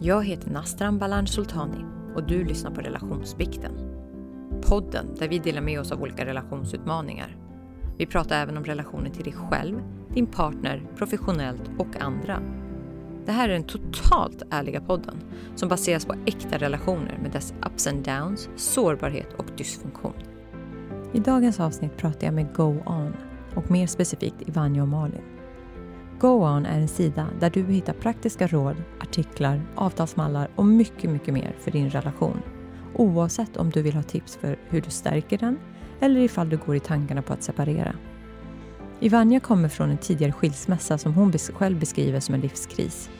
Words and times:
Jag 0.00 0.24
heter 0.24 0.50
Nastran 0.50 0.98
Balan 0.98 1.26
Sultani 1.26 1.84
och 2.14 2.26
du 2.26 2.44
lyssnar 2.44 2.70
på 2.70 2.80
Relationsbikten. 2.80 3.72
Podden 4.68 5.06
där 5.18 5.28
vi 5.28 5.38
delar 5.38 5.60
med 5.60 5.80
oss 5.80 5.92
av 5.92 6.02
olika 6.02 6.24
relationsutmaningar. 6.24 7.36
Vi 7.98 8.06
pratar 8.06 8.42
även 8.42 8.56
om 8.56 8.64
relationer 8.64 9.10
till 9.10 9.24
dig 9.24 9.32
själv, 9.32 9.82
din 10.14 10.26
partner, 10.26 10.82
professionellt 10.96 11.62
och 11.78 12.02
andra. 12.02 12.42
Det 13.26 13.32
här 13.32 13.48
är 13.48 13.52
den 13.52 13.64
totalt 13.64 14.42
ärliga 14.50 14.80
podden 14.80 15.16
som 15.54 15.68
baseras 15.68 16.04
på 16.04 16.14
äkta 16.26 16.58
relationer 16.58 17.18
med 17.22 17.32
dess 17.32 17.54
ups 17.66 17.86
and 17.86 18.04
downs, 18.04 18.48
sårbarhet 18.56 19.32
och 19.36 19.46
dysfunktion. 19.56 20.16
I 21.12 21.18
dagens 21.18 21.60
avsnitt 21.60 21.96
pratar 21.96 22.26
jag 22.26 22.34
med 22.34 22.54
Go 22.54 22.82
On 22.86 23.12
och 23.54 23.70
mer 23.70 23.86
specifikt 23.86 24.48
Ivanja 24.48 24.82
och 24.82 24.88
Malin. 24.88 25.35
GoOn 26.20 26.66
är 26.66 26.80
en 26.80 26.88
sida 26.88 27.26
där 27.40 27.50
du 27.50 27.64
hittar 27.64 27.92
praktiska 27.92 28.46
råd, 28.46 28.76
artiklar, 29.00 29.62
avtalsmallar 29.74 30.48
och 30.54 30.66
mycket, 30.66 31.10
mycket 31.10 31.34
mer 31.34 31.56
för 31.60 31.70
din 31.70 31.90
relation. 31.90 32.42
Oavsett 32.94 33.56
om 33.56 33.70
du 33.70 33.82
vill 33.82 33.94
ha 33.94 34.02
tips 34.02 34.36
för 34.36 34.58
hur 34.68 34.80
du 34.80 34.90
stärker 34.90 35.38
den 35.38 35.58
eller 36.00 36.20
ifall 36.20 36.48
du 36.48 36.56
går 36.56 36.76
i 36.76 36.80
tankarna 36.80 37.22
på 37.22 37.32
att 37.32 37.42
separera. 37.42 37.94
Ivanja 39.00 39.40
kommer 39.40 39.68
från 39.68 39.90
en 39.90 39.98
tidigare 39.98 40.32
skilsmässa 40.32 40.98
som 40.98 41.14
hon 41.14 41.32
själv 41.32 41.78
beskriver 41.78 42.20
som 42.20 42.34
en 42.34 42.40
livskris. 42.40 43.10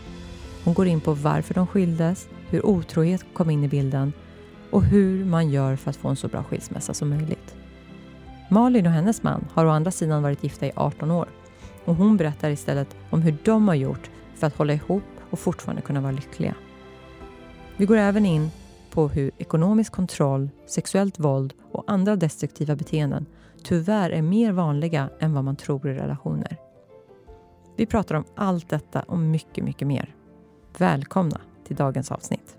Hon 0.65 0.75
går 0.75 0.87
in 0.87 1.01
på 1.01 1.15
varför 1.15 1.55
de 1.55 1.67
skildes, 1.67 2.29
hur 2.51 2.67
otrohet 2.67 3.25
kom 3.35 3.51
in 3.51 3.65
i 3.65 3.69
bilden 3.69 4.13
och 4.71 4.85
hur 4.85 5.25
man 5.25 5.51
gör 5.51 5.77
för 5.77 5.91
att 5.91 5.97
få 5.97 6.09
en 6.09 6.17
så 6.17 6.29
bra 6.29 6.45
skilsmässa 6.45 6.95
som 6.95 7.09
möjligt. 7.09 7.57
Malin 8.51 8.87
och 8.87 8.93
hennes 8.93 9.23
man 9.23 9.45
har 9.53 9.65
å 9.67 9.71
andra 9.71 9.91
sidan 9.91 10.23
varit 10.23 10.45
gifta 10.45 10.67
i 10.67 10.73
18 10.77 11.11
år 11.11 11.29
och 11.87 11.95
hon 11.95 12.17
berättar 12.17 12.51
istället 12.51 12.97
om 13.11 13.23
hur 13.23 13.37
de 13.45 13.69
har 13.69 13.75
gjort 13.75 14.11
för 14.35 14.47
att 14.47 14.57
hålla 14.57 14.73
ihop 14.73 15.03
och 15.31 15.39
fortfarande 15.39 15.83
kunna 15.83 16.01
vara 16.01 16.13
lyckliga. 16.13 16.55
Vi 17.77 17.87
går 17.87 17.97
även 17.97 18.27
in 18.27 18.51
på 18.91 19.09
hur 19.09 19.31
ekonomisk 19.39 19.93
kontroll, 19.93 20.51
sexuellt 20.67 21.19
våld 21.19 21.55
och 21.73 21.85
andra 21.87 22.17
destruktiva 22.17 22.77
beteenden 22.77 23.27
tyvärr 23.63 24.11
är 24.11 24.23
mer 24.23 24.53
vanliga 24.53 25.09
än 25.21 25.35
vad 25.35 25.45
man 25.45 25.57
tror 25.57 25.89
i 25.89 25.95
relationer. 25.95 26.57
Vi 27.77 27.87
pratar 27.87 28.15
om 28.15 28.25
allt 28.35 28.69
detta 28.69 29.03
och 29.03 29.19
mycket, 29.19 29.65
mycket 29.65 29.89
mer. 29.89 30.15
Välkomna 30.79 31.41
till 31.67 31.77
dagens 31.77 32.13
avsnitt. 32.13 32.56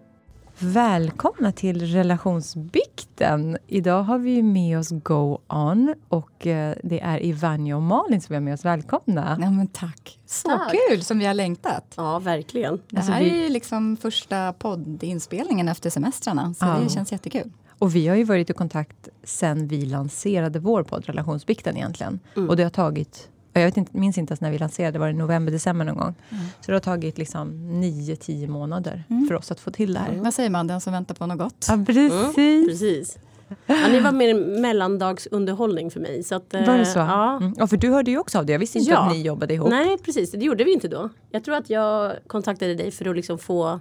Välkomna 0.60 1.52
till 1.52 1.86
relationsbikten. 1.88 3.58
Idag 3.68 4.04
har 4.04 4.18
vi 4.18 4.44
med 4.44 4.80
oss 4.80 4.90
Go 4.90 5.40
On 5.48 5.96
och 6.08 6.48
eh, 6.48 6.76
det 6.84 7.00
är 7.00 7.24
Ivanja 7.24 7.76
och 7.76 7.82
Malin 7.82 8.22
som 8.22 8.36
är 8.36 8.40
med 8.40 8.54
oss. 8.54 8.66
Välkomna! 8.66 9.38
Ja, 9.42 9.50
men 9.50 9.68
tack! 9.68 10.20
Så 10.26 10.50
tack. 10.50 10.76
kul 10.90 11.04
som 11.04 11.20
vi 11.20 11.26
har 11.26 11.34
längtat! 11.34 11.94
Ja, 11.98 12.20
verkligen. 12.20 12.82
Det 12.90 13.00
här 13.00 13.14
alltså, 13.14 13.36
vi... 13.36 13.46
är 13.46 13.50
liksom 13.50 13.98
första 13.98 14.54
poddinspelningen 14.54 15.68
efter 15.68 15.90
semestrarna, 15.90 16.54
så 16.54 16.66
ja. 16.66 16.80
det 16.84 16.90
känns 16.90 17.12
jättekul. 17.12 17.52
Och 17.80 17.96
vi 17.96 18.08
har 18.08 18.16
ju 18.16 18.24
varit 18.24 18.50
i 18.50 18.54
kontakt 18.54 19.10
sen 19.24 19.68
vi 19.68 19.86
lanserade 19.86 20.60
vår 20.60 20.84
podd 20.84 21.06
Relationsbikten 21.06 21.78
egentligen. 21.78 22.20
Mm. 22.36 22.50
Och 22.50 22.58
det 22.58 22.64
har 22.64 22.70
tagit 22.70 23.30
jag 23.60 23.68
vet 23.68 23.78
inte, 23.78 23.98
minns 23.98 24.18
inte 24.18 24.32
ens 24.32 24.42
när 24.42 24.52
vi 24.52 24.58
lanserade, 24.58 25.00
var 25.00 25.08
det 25.08 25.14
november, 25.14 25.52
december 25.52 25.86
någon 25.86 25.98
gång. 25.98 26.16
Mm. 26.30 26.44
Så 26.62 26.72
det 26.72 26.74
har 26.74 26.80
tagit 26.80 27.18
liksom 27.18 27.54
9-10 27.84 28.48
månader 28.48 29.04
mm. 29.10 29.28
för 29.28 29.36
oss 29.36 29.52
att 29.52 29.60
få 29.60 29.72
till 29.72 29.94
det 29.94 30.00
här. 30.00 30.10
Mm. 30.10 30.24
Vad 30.24 30.34
säger 30.34 30.50
man, 30.50 30.68
den 30.68 30.82
som 30.82 30.94
väntar 30.94 31.16
på 31.16 31.26
något 31.26 31.38
gott? 31.38 31.66
Ja, 31.70 31.84
precis. 31.86 32.38
Mm, 32.38 32.68
precis. 32.68 33.18
Ja, 33.66 33.88
ni 33.92 34.00
var 34.00 34.12
mer 34.12 34.60
mellandagsunderhållning 34.62 35.92
för 35.92 36.00
mig. 36.00 36.24
Så 36.24 36.36
att, 36.36 36.54
var 36.54 36.78
det 36.78 36.86
så? 36.86 37.00
Ja. 37.00 37.38
Mm. 37.38 37.56
ja, 37.58 37.68
för 37.68 37.78
du 37.78 37.90
hörde 37.90 38.12
ju 38.12 38.18
också 38.18 38.40
av 38.40 38.46
det. 38.46 38.52
Jag 38.52 38.60
visste 38.60 38.78
inte 38.78 38.92
ja. 38.92 38.98
att 38.98 39.14
ni 39.14 39.22
jobbade 39.22 39.54
ihop. 39.54 39.70
Nej, 39.70 39.98
precis. 39.98 40.32
Det 40.32 40.46
gjorde 40.46 40.64
vi 40.64 40.74
inte 40.74 40.88
då. 40.88 41.10
Jag 41.30 41.44
tror 41.44 41.56
att 41.56 41.70
jag 41.70 42.16
kontaktade 42.28 42.76
dig 42.76 42.92
för 42.92 43.10
att 43.10 43.16
liksom 43.16 43.40
få 43.40 43.80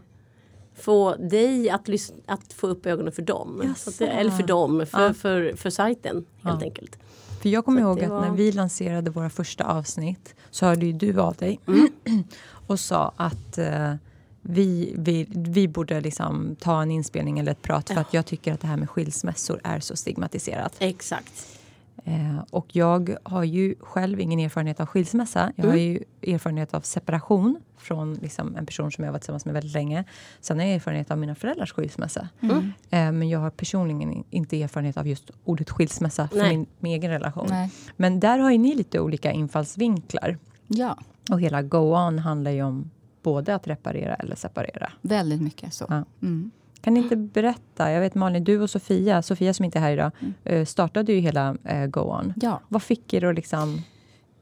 få 0.78 1.16
dig 1.16 1.70
att, 1.70 1.88
att 2.26 2.52
få 2.52 2.66
upp 2.66 2.86
ögonen 2.86 3.12
för 3.12 3.22
dem. 3.22 3.74
Att, 3.86 4.00
eller 4.00 4.30
för 4.30 4.42
dem, 4.42 4.86
för, 4.86 5.02
ja. 5.02 5.14
för, 5.14 5.50
för, 5.50 5.56
för 5.56 5.70
sajten 5.70 6.24
helt 6.42 6.60
ja. 6.60 6.66
enkelt. 6.66 6.98
För 7.40 7.48
jag 7.48 7.64
kommer 7.64 7.80
ihåg 7.80 8.00
att 8.00 8.10
var... 8.10 8.20
när 8.20 8.30
vi 8.30 8.52
lanserade 8.52 9.10
våra 9.10 9.30
första 9.30 9.64
avsnitt 9.64 10.34
så 10.50 10.66
hörde 10.66 10.86
ju 10.86 10.92
du 10.92 11.20
av 11.20 11.34
dig 11.34 11.60
mm. 11.66 11.88
och 12.66 12.80
sa 12.80 13.12
att 13.16 13.58
uh, 13.58 13.94
vi, 14.42 14.94
vi, 14.96 15.26
vi 15.28 15.68
borde 15.68 16.00
liksom 16.00 16.56
ta 16.60 16.82
en 16.82 16.90
inspelning 16.90 17.38
eller 17.38 17.52
ett 17.52 17.62
prat 17.62 17.88
för 17.88 17.94
ja. 17.94 18.00
att 18.00 18.14
jag 18.14 18.26
tycker 18.26 18.52
att 18.52 18.60
det 18.60 18.66
här 18.66 18.76
med 18.76 18.90
skilsmässor 18.90 19.60
är 19.64 19.80
så 19.80 19.96
stigmatiserat. 19.96 20.76
Exakt. 20.78 21.58
Eh, 22.04 22.38
och 22.50 22.76
jag 22.76 23.16
har 23.22 23.44
ju 23.44 23.74
själv 23.80 24.20
ingen 24.20 24.40
erfarenhet 24.40 24.80
av 24.80 24.86
skilsmässa. 24.86 25.52
Jag 25.56 25.64
mm. 25.64 25.70
har 25.70 25.78
ju 25.78 26.04
erfarenhet 26.34 26.74
av 26.74 26.80
separation 26.80 27.60
från 27.76 28.14
liksom 28.14 28.56
en 28.56 28.66
person 28.66 28.92
som 28.92 29.04
jag 29.04 29.12
varit 29.12 29.22
tillsammans 29.22 29.44
med 29.44 29.54
väldigt 29.54 29.72
länge. 29.72 30.04
Sen 30.40 30.58
har 30.58 30.66
jag 30.66 30.74
erfarenhet 30.74 31.10
av 31.10 31.18
mina 31.18 31.34
föräldrars 31.34 31.72
skilsmässa. 31.72 32.28
Mm. 32.40 32.72
Eh, 32.90 33.12
men 33.12 33.28
jag 33.28 33.38
har 33.38 33.50
personligen 33.50 34.24
inte 34.30 34.62
erfarenhet 34.62 34.96
av 34.96 35.06
just 35.06 35.30
ordet 35.44 35.70
skilsmässa 35.70 36.28
för 36.28 36.48
min, 36.48 36.66
min, 36.78 36.92
egen 36.92 37.10
relation. 37.10 37.46
Nej. 37.50 37.70
Men 37.96 38.20
där 38.20 38.38
har 38.38 38.50
ju 38.50 38.58
ni 38.58 38.74
lite 38.74 39.00
olika 39.00 39.32
infallsvinklar. 39.32 40.38
Ja. 40.66 40.98
Och 41.30 41.40
hela 41.40 41.62
Go 41.62 41.78
On 41.78 42.18
handlar 42.18 42.50
ju 42.50 42.62
om 42.62 42.90
både 43.22 43.54
att 43.54 43.66
reparera 43.66 44.14
eller 44.14 44.36
separera. 44.36 44.92
Väldigt 45.00 45.42
mycket 45.42 45.74
så. 45.74 45.86
Ja. 45.88 46.04
Mm. 46.22 46.50
Kan 46.80 46.94
ni 46.94 47.00
inte 47.00 47.16
berätta? 47.16 47.92
Jag 47.92 48.00
vet 48.00 48.14
Malin, 48.14 48.44
du 48.44 48.60
och 48.60 48.70
Sofia, 48.70 49.22
Sofia 49.22 49.54
som 49.54 49.64
inte 49.64 49.78
är 49.78 49.80
här 49.80 49.92
idag, 49.92 50.10
mm. 50.20 50.34
Eh, 50.44 50.64
startade 50.64 51.12
ju 51.12 51.20
hela 51.20 51.56
eh, 51.64 51.86
Go 51.86 52.00
On. 52.00 52.32
Ja. 52.36 52.60
Vad 52.68 52.82
fick 52.82 53.14
er 53.14 53.24
att 53.24 53.34
liksom 53.34 53.82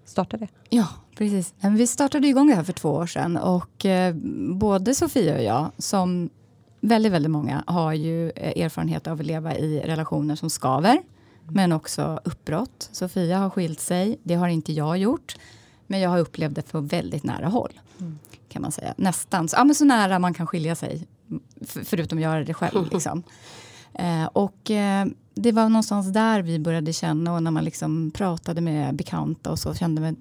starta 0.04 0.36
det? 0.36 0.48
Ja, 0.68 0.88
precis. 1.16 1.54
Vi 1.60 1.86
startade 1.86 2.28
igång 2.28 2.46
det 2.46 2.54
här 2.54 2.64
för 2.64 2.72
två 2.72 2.90
år 2.90 3.06
sedan 3.06 3.36
och 3.36 3.86
eh, 3.86 4.14
både 4.54 4.94
Sofia 4.94 5.34
och 5.36 5.42
jag, 5.42 5.70
som 5.78 6.30
väldigt, 6.80 7.12
väldigt 7.12 7.30
många, 7.30 7.64
har 7.66 7.92
ju 7.92 8.30
eh, 8.30 8.64
erfarenhet 8.64 9.06
av 9.06 9.20
att 9.20 9.26
leva 9.26 9.56
i 9.56 9.80
relationer 9.80 10.36
som 10.36 10.50
skaver, 10.50 10.92
mm. 10.92 11.04
men 11.42 11.72
också 11.72 12.20
uppbrott. 12.24 12.88
Sofia 12.92 13.38
har 13.38 13.50
skilt 13.50 13.80
sig, 13.80 14.18
det 14.22 14.34
har 14.34 14.48
inte 14.48 14.72
jag 14.72 14.98
gjort, 14.98 15.36
men 15.86 16.00
jag 16.00 16.10
har 16.10 16.18
upplevt 16.18 16.54
det 16.54 16.72
på 16.72 16.80
väldigt 16.80 17.24
nära 17.24 17.48
håll. 17.48 17.80
Mm. 18.00 18.18
Kan 18.48 18.62
man 18.62 18.72
säga. 18.72 18.94
Nästan 18.96 19.48
ja, 19.52 19.64
men 19.64 19.74
så 19.74 19.84
nära 19.84 20.18
man 20.18 20.34
kan 20.34 20.46
skilja 20.46 20.74
sig 20.74 21.06
förutom 21.66 22.18
göra 22.18 22.44
det 22.44 22.54
själv. 22.54 22.88
Liksom. 22.92 23.22
Eh, 23.94 24.24
och 24.24 24.70
eh, 24.70 25.06
det 25.34 25.52
var 25.52 25.68
någonstans 25.68 26.12
där 26.12 26.42
vi 26.42 26.58
började 26.58 26.92
känna 26.92 27.34
och 27.34 27.42
när 27.42 27.50
man 27.50 27.64
liksom 27.64 28.10
pratade 28.10 28.60
med 28.60 28.94
bekanta 28.94 29.50
och 29.50 29.58
så 29.58 29.74
kände 29.74 30.02
vi, 30.02 30.14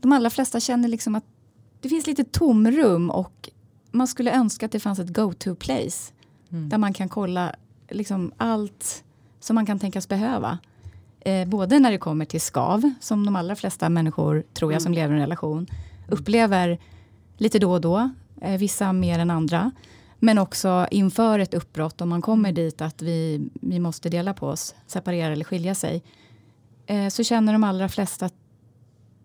de 0.00 0.12
allra 0.12 0.30
flesta 0.30 0.60
känner 0.60 0.88
liksom 0.88 1.14
att 1.14 1.24
det 1.80 1.88
finns 1.88 2.06
lite 2.06 2.24
tomrum 2.24 3.10
och 3.10 3.50
man 3.90 4.08
skulle 4.08 4.32
önska 4.32 4.66
att 4.66 4.72
det 4.72 4.80
fanns 4.80 4.98
ett 4.98 5.14
go-to 5.14 5.54
place 5.54 6.12
mm. 6.50 6.68
där 6.68 6.78
man 6.78 6.92
kan 6.92 7.08
kolla 7.08 7.54
liksom 7.88 8.32
allt 8.36 9.04
som 9.40 9.54
man 9.54 9.66
kan 9.66 9.78
tänkas 9.78 10.08
behöva. 10.08 10.58
Eh, 11.20 11.48
både 11.48 11.78
när 11.78 11.90
det 11.90 11.98
kommer 11.98 12.24
till 12.24 12.40
skav, 12.40 12.90
som 13.00 13.26
de 13.26 13.36
allra 13.36 13.56
flesta 13.56 13.88
människor, 13.88 14.44
tror 14.54 14.72
jag, 14.72 14.80
mm. 14.80 14.84
som 14.84 14.92
lever 14.92 15.14
i 15.14 15.16
en 15.16 15.22
relation, 15.22 15.66
upplever 16.08 16.78
lite 17.36 17.58
då 17.58 17.72
och 17.72 17.80
då, 17.80 18.10
eh, 18.40 18.58
vissa 18.58 18.92
mer 18.92 19.18
än 19.18 19.30
andra. 19.30 19.70
Men 20.18 20.38
också 20.38 20.86
inför 20.90 21.38
ett 21.38 21.54
uppbrott, 21.54 22.00
om 22.00 22.08
man 22.08 22.22
kommer 22.22 22.52
dit 22.52 22.80
att 22.80 23.02
vi, 23.02 23.48
vi 23.60 23.78
måste 23.78 24.08
dela 24.08 24.34
på 24.34 24.48
oss, 24.48 24.74
separera 24.86 25.32
eller 25.32 25.44
skilja 25.44 25.74
sig. 25.74 26.02
Eh, 26.86 27.08
så 27.08 27.24
känner 27.24 27.52
de 27.52 27.64
allra 27.64 27.88
flesta 27.88 28.26
att 28.26 28.34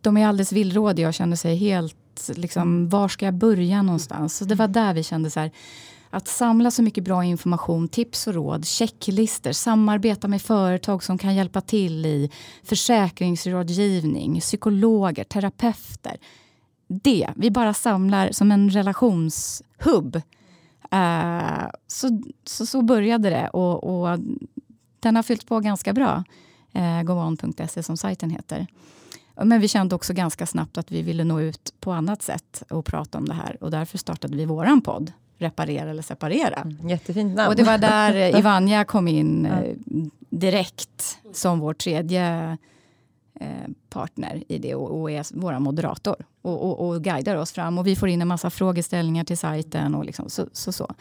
de 0.01 0.18
är 0.18 0.28
alldeles 0.28 0.51
villrådiga 0.51 1.07
och 1.07 1.13
känner 1.13 1.35
sig 1.35 1.56
helt, 1.56 2.30
liksom, 2.35 2.90
var 2.90 3.07
ska 3.07 3.25
jag 3.25 3.34
börja 3.34 3.81
någonstans? 3.81 4.38
Så 4.38 4.46
det 4.46 4.56
var 4.56 4.68
där 4.68 4.94
vi 4.94 5.03
kände 5.03 5.30
så 5.30 5.40
här, 5.40 5.51
att 6.09 6.28
samla 6.28 6.72
så 6.72 6.84
mycket 6.84 7.03
bra 7.03 7.24
information, 7.24 7.88
tips 7.88 8.28
och 8.28 8.34
råd, 8.34 8.66
checklister, 8.66 9.51
samarbeta 9.51 10.28
med 10.28 10.41
företag 10.41 11.03
som 11.03 11.18
kan 11.18 11.35
hjälpa 11.35 11.62
till 11.62 12.06
i 12.06 12.31
försäkringsrådgivning, 12.63 14.40
psykologer, 14.40 15.24
terapeuter. 15.24 16.18
Det, 16.88 17.30
vi 17.35 17.51
bara 17.51 17.74
samlar 17.74 18.31
som 18.31 18.51
en 18.51 18.69
relationshubb 18.69 20.22
Uh, 20.94 21.70
så, 21.88 22.22
så, 22.46 22.66
så, 22.66 22.82
började 22.82 23.30
det 23.30 23.48
och, 23.48 23.84
och, 23.84 24.20
den 25.00 25.16
har 25.16 25.24
fyllt 25.24 25.48
på 25.48 25.60
ganska 25.60 25.94
bra. 25.94 26.24
Uh, 26.76 27.04
goon.se 27.04 27.84
som 27.84 27.98
sajten 27.98 28.30
heter. 28.30 28.68
Men 29.36 29.62
vi 29.62 29.68
kände 29.68 29.96
också 29.96 30.14
ganska 30.14 30.46
snabbt 30.46 30.78
att 30.78 30.92
vi 30.92 31.02
ville 31.02 31.24
nå 31.24 31.42
ut 31.42 31.74
på 31.80 31.92
annat 31.92 32.22
sätt 32.22 32.64
och 32.70 32.86
prata 32.86 33.18
om 33.18 33.28
det 33.28 33.34
här. 33.34 33.64
Och 33.64 33.72
därför 33.72 33.98
startade 33.98 34.38
vi 34.38 34.46
våran 34.46 34.82
podd, 34.82 35.12
Reparera 35.38 35.90
eller 35.90 36.04
separera. 36.04 36.62
Mm, 36.62 36.90
jättefint 36.90 37.36
namn. 37.36 37.50
Och 37.50 37.56
det 37.56 37.64
var 37.64 37.78
där 37.78 38.38
Ivanja 38.40 38.86
kom 38.86 39.08
in 39.08 39.46
uh, 39.46 39.76
direkt 40.30 41.18
som 41.34 41.60
vår 41.60 41.74
tredje 41.74 42.58
partner 43.90 44.44
i 44.48 44.58
det 44.58 44.76
och, 44.76 45.12
är 45.12 45.40
vår 45.40 45.60
moderator 45.60 46.16
och, 46.42 46.66
och, 46.66 46.88
och, 46.88 47.04
guidar 47.04 47.36
oss 47.36 47.52
fram. 47.52 47.78
Och 47.78 47.88
vi 47.88 47.96
får 47.96 48.10
in 48.10 48.22
en 48.22 48.28
massa 48.28 48.50
frågeställningar 48.50 49.24
till 49.24 49.38
sajten. 49.38 49.96
Och 49.96 50.06
liksom, 50.06 50.30
så, 50.30 50.46
så, 50.54 50.72
så. 50.72 50.94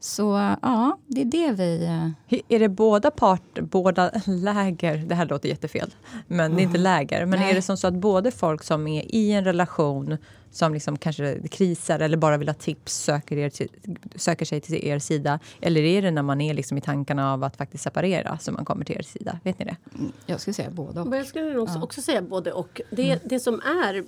så 0.00 0.54
ja, 0.62 0.98
det 1.06 1.20
är 1.20 1.24
det 1.24 1.52
vi... 1.52 1.84
Eh, 2.28 2.38
är 2.48 2.58
det 2.58 2.68
båda 2.68 3.10
parter, 3.10 3.62
båda 3.62 4.10
läger, 4.26 4.96
det 4.96 5.14
här 5.14 5.26
låter 5.26 5.48
jättefel, 5.48 5.94
men 6.26 6.46
mm. 6.46 6.56
det 6.56 6.62
är 6.62 6.64
inte 6.64 6.78
mm. 6.78 6.82
läger. 6.82 7.26
Men 7.26 7.40
Nej. 7.40 7.50
är 7.50 7.54
det 7.54 7.62
som 7.62 7.76
så 7.76 7.86
att 7.86 7.94
både 7.94 8.30
folk 8.30 8.62
som 8.62 8.86
är 8.86 9.14
i 9.14 9.32
en 9.32 9.44
relation 9.44 10.16
som 10.54 10.74
liksom 10.74 10.98
kanske 10.98 11.48
krisar 11.48 12.00
eller 12.00 12.16
bara 12.16 12.36
vill 12.36 12.48
ha 12.48 12.54
tips 12.54 12.94
söker, 12.94 13.36
er 13.36 13.50
till, 13.50 13.68
söker 14.14 14.44
sig 14.44 14.60
till 14.60 14.84
er 14.84 14.98
sida? 14.98 15.38
Eller 15.60 15.80
är 15.80 16.02
det 16.02 16.10
när 16.10 16.22
man 16.22 16.40
är 16.40 16.54
liksom 16.54 16.78
i 16.78 16.80
tankarna 16.80 17.32
av 17.32 17.44
att 17.44 17.56
faktiskt 17.56 17.84
separera 17.84 18.38
som 18.38 18.54
man 18.54 18.64
kommer 18.64 18.84
till 18.84 18.96
er 18.96 19.02
sida? 19.02 19.40
Vet 19.44 19.58
ni 19.58 19.64
det? 19.64 19.76
Mm, 19.98 20.12
jag 20.26 20.40
skulle 20.40 20.54
säga 20.54 20.70
både 20.70 21.00
och. 21.00 21.16
Jag 21.16 21.26
skulle 21.26 21.58
också, 21.58 21.78
ja. 21.78 21.82
också 21.82 22.02
säga 22.02 22.22
både 22.22 22.52
och. 22.52 22.80
Det, 22.90 23.10
mm. 23.10 23.18
det 23.24 23.40
som 23.40 23.60
är 23.60 24.04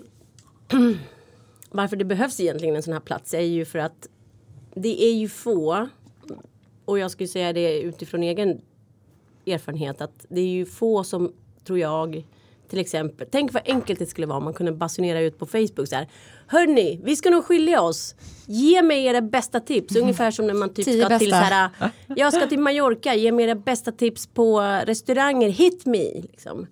varför 1.70 1.96
det 1.96 2.04
behövs 2.04 2.40
egentligen 2.40 2.76
en 2.76 2.82
sån 2.82 2.92
här 2.92 3.00
plats 3.00 3.34
är 3.34 3.40
ju 3.40 3.64
för 3.64 3.78
att 3.78 4.08
det 4.74 5.04
är 5.04 5.14
ju 5.14 5.28
få 5.28 5.88
och 6.84 6.98
jag 6.98 7.10
skulle 7.10 7.28
säga 7.28 7.52
det 7.52 7.80
utifrån 7.80 8.22
egen 8.22 8.60
erfarenhet 9.46 10.00
att 10.00 10.26
det 10.28 10.40
är 10.40 10.48
ju 10.48 10.66
få 10.66 11.04
som 11.04 11.32
tror 11.64 11.78
jag 11.78 12.26
till 12.68 12.78
exempel, 12.78 13.28
tänk 13.30 13.52
vad 13.52 13.62
enkelt 13.66 13.98
det 13.98 14.06
skulle 14.06 14.26
vara 14.26 14.38
om 14.38 14.44
man 14.44 14.54
kunde 14.54 14.72
basunera 14.72 15.20
ut 15.20 15.38
på 15.38 15.46
Facebook 15.46 15.88
så 15.88 15.96
här. 15.96 16.08
Hörni, 16.46 17.00
vi 17.04 17.16
ska 17.16 17.30
nog 17.30 17.44
skilja 17.44 17.82
oss. 17.82 18.14
Ge 18.46 18.82
mig 18.82 19.06
era 19.06 19.20
bästa 19.20 19.60
tips. 19.60 19.90
Mm. 19.90 20.02
Ungefär 20.02 20.30
som 20.30 20.46
när 20.46 20.54
man 20.54 20.74
typ 20.74 20.84
ska 20.84 21.08
bästa. 21.08 21.18
till 21.18 21.30
så 21.30 21.36
här. 21.36 21.70
Jag 22.06 22.32
ska 22.32 22.46
till 22.46 22.58
Mallorca. 22.58 23.14
Ge 23.14 23.32
mig 23.32 23.44
era 23.44 23.54
bästa 23.54 23.92
tips 23.92 24.26
på 24.26 24.60
restauranger. 24.60 25.48
Hit 25.48 25.86
me. 25.86 26.20
Liksom. 26.20 26.66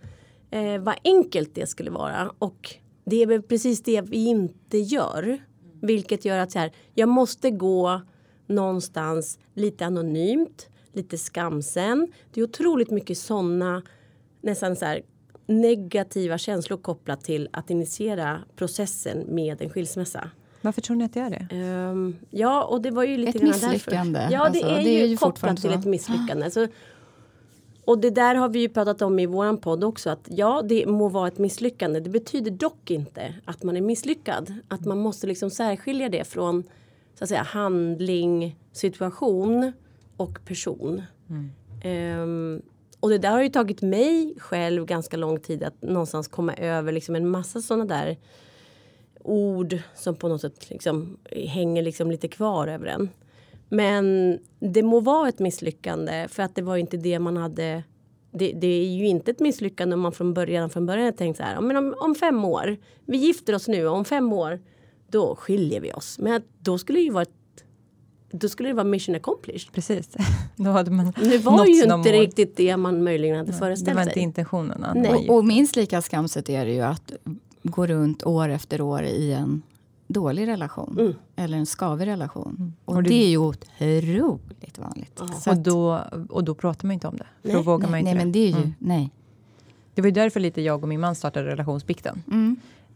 Eh, 0.51 0.79
vad 0.79 0.95
enkelt 1.05 1.55
det 1.55 1.67
skulle 1.67 1.91
vara. 1.91 2.33
Och 2.39 2.75
det 3.05 3.23
är 3.23 3.27
väl 3.27 3.43
precis 3.43 3.83
det 3.83 4.01
vi 4.01 4.25
inte 4.27 4.79
gör. 4.79 5.39
Vilket 5.83 6.25
gör 6.25 6.39
att 6.39 6.53
så 6.53 6.59
här, 6.59 6.73
jag 6.95 7.09
måste 7.09 7.51
gå 7.51 8.01
någonstans 8.47 9.39
lite 9.55 9.87
anonymt, 9.87 10.69
lite 10.93 11.19
skamsen. 11.19 12.13
Det 12.33 12.41
är 12.41 12.45
otroligt 12.45 12.91
mycket 12.91 13.19
sådana 13.19 13.83
nästan 14.43 14.77
så 14.77 14.85
här 14.85 15.03
negativa 15.47 16.39
känslor 16.39 16.77
kopplat 16.77 17.25
till 17.25 17.49
att 17.53 17.71
initiera 17.71 18.41
processen 18.57 19.25
med 19.29 19.63
en 19.63 19.71
skilsmässa. 19.71 20.31
Varför 20.61 20.81
tror 20.81 20.97
ni 20.97 21.05
att 21.05 21.15
det 21.15 21.21
är 21.21 21.31
det? 21.31 21.57
Um, 21.91 22.17
ja, 22.31 22.65
och 22.65 22.83
det 22.83 22.91
var 22.91 23.05
ju 23.05 23.17
lite 23.17 23.39
ett 23.39 23.45
misslyckande. 23.45 24.19
Därför. 24.19 24.33
Ja, 24.33 24.39
det, 24.39 24.47
alltså, 24.47 24.67
är, 24.67 24.85
det 24.85 25.03
är 25.03 25.07
ju 25.07 25.17
kopplat 25.17 25.61
till 25.61 25.71
ett 25.71 25.85
misslyckande. 25.85 26.51
Så, 26.51 26.69
och 27.85 27.99
det 27.99 28.11
där 28.11 28.35
har 28.35 28.49
vi 28.49 28.59
ju 28.59 28.69
pratat 28.69 29.03
om 29.03 29.19
i 29.19 29.27
våran 29.27 29.59
podd 29.59 29.85
också 29.85 30.11
att 30.11 30.29
ja, 30.31 30.63
det 30.69 30.87
må 30.87 31.09
vara 31.09 31.29
ett 31.29 31.39
misslyckande. 31.39 32.01
Det 32.01 32.11
betyder 32.11 32.51
dock 32.51 32.91
inte 32.91 33.35
att 33.45 33.63
man 33.63 33.77
är 33.77 33.81
misslyckad. 33.81 34.55
Att 34.69 34.85
man 34.85 34.99
måste 34.99 35.27
liksom 35.27 35.51
särskilja 35.51 36.09
det 36.09 36.25
från 36.25 36.65
så 37.15 37.25
att 37.25 37.29
säga 37.29 37.43
handling, 37.43 38.59
situation 38.73 39.73
och 40.17 40.45
person. 40.45 41.03
Mm. 41.29 42.21
Um, 42.23 42.63
och 43.05 43.11
det 43.11 43.19
där 43.19 43.31
har 43.31 43.43
ju 43.43 43.49
tagit 43.49 43.83
mig 43.83 44.35
själv 44.39 44.87
ganska 44.87 45.17
lång 45.17 45.41
tid 45.41 45.63
att 45.63 45.83
någonstans 45.83 46.29
komma 46.29 46.55
över 46.55 46.93
liksom 46.93 47.17
en 47.17 47.29
massa 47.29 47.63
sådana 47.63 47.85
där 47.85 48.17
ord 49.21 49.79
som 49.95 50.17
på 50.17 50.29
något 50.29 50.41
sätt 50.41 50.71
liksom 50.71 51.17
hänger 51.31 51.83
liksom 51.83 52.11
lite 52.11 52.29
kvar 52.29 52.69
över 52.69 52.87
en. 52.87 53.09
Men 53.69 54.39
det 54.59 54.83
må 54.83 55.01
vara 55.01 55.29
ett 55.29 55.39
misslyckande 55.39 56.29
för 56.29 56.43
att 56.43 56.55
det 56.55 56.63
var 56.63 56.77
inte 56.77 56.97
det 56.97 57.19
man 57.19 57.37
hade. 57.37 57.83
Det, 58.31 58.53
det 58.53 58.67
är 58.67 58.97
ju 58.97 59.07
inte 59.07 59.31
ett 59.31 59.41
misslyckande 59.41 59.95
om 59.95 60.01
man 60.01 60.13
från 60.13 60.35
början 60.35 60.71
från 60.71 60.87
början 60.87 61.13
tänkt 61.13 61.37
så 61.37 61.43
här. 61.43 61.61
Men 61.61 61.77
om, 61.77 61.95
om 61.99 62.15
fem 62.15 62.45
år. 62.45 62.77
Vi 63.07 63.17
gifter 63.17 63.55
oss 63.55 63.69
nu. 63.69 63.87
Om 63.87 64.05
fem 64.05 64.33
år. 64.33 64.61
Då 65.09 65.37
skiljer 65.37 65.81
vi 65.81 65.93
oss. 65.93 66.19
Men 66.19 66.43
då 66.59 66.79
skulle 66.79 66.99
det 66.99 67.05
ju 67.05 67.11
vara 67.11 67.23
ett 67.23 67.44
då 68.41 68.49
skulle 68.49 68.69
det 68.69 68.73
vara 68.73 68.85
mission 68.85 69.15
accomplished. 69.15 69.73
Precis. 69.73 70.09
Då 70.57 70.71
hade 70.71 70.91
man 70.91 71.13
det 71.17 71.39
var 71.39 71.67
ju 71.67 71.83
inte 71.83 71.97
mål. 71.97 72.07
riktigt 72.07 72.57
det 72.57 72.77
man 72.77 73.05
möjligen 73.05 73.37
hade 73.37 73.53
föreställt 73.53 73.79
sig. 73.79 73.95
Det 73.95 73.95
var 73.95 74.07
inte 74.07 74.21
intentionerna. 74.21 74.93
Nej. 74.95 75.29
Och, 75.29 75.37
och 75.37 75.45
minst 75.45 75.77
lika 75.77 76.03
skamset 76.03 76.49
är 76.49 76.67
det 76.67 76.73
ju 76.73 76.81
att 76.81 77.13
gå 77.63 77.87
runt 77.87 78.23
år 78.27 78.49
efter 78.49 78.81
år 78.81 79.03
i 79.03 79.33
en 79.33 79.63
dålig 80.07 80.47
relation. 80.47 80.97
Mm. 81.01 81.15
Eller 81.37 81.59
en 81.59 81.67
skavig 81.67 82.07
relation. 82.07 82.57
Mm. 82.59 82.73
Och, 82.85 82.95
och 82.95 83.03
det, 83.03 83.09
det, 83.09 83.25
är 83.25 83.29
ju 83.29 83.39
otroligt 83.39 84.79
vanligt. 84.79 85.21
Och, 85.47 85.57
då, 85.57 86.01
och 86.31 86.45
då 86.45 86.55
pratar 86.55 86.87
man 86.87 86.95
inte 86.95 87.09
om 87.09 87.17
det. 87.17 87.27
Nej. 87.43 87.53
För 87.53 87.59
då 87.59 87.63
vågar 87.63 87.91
nej, 87.91 87.91
man 87.91 88.01
inte 88.01 88.15
nej, 88.15 88.19
det. 88.19 88.25
Men 88.25 88.33
det, 88.33 88.39
är 88.39 88.49
ju, 88.49 88.57
mm. 88.57 88.75
nej. 88.79 89.11
det 89.95 90.03
var 90.03 90.07
ju 90.07 90.13
därför 90.13 90.41
lite 90.41 90.63
jag 90.63 90.83
och 90.83 90.89
min 90.89 91.01
man 91.01 91.15
startade 91.15 91.47
relationsbikten. 91.47 92.23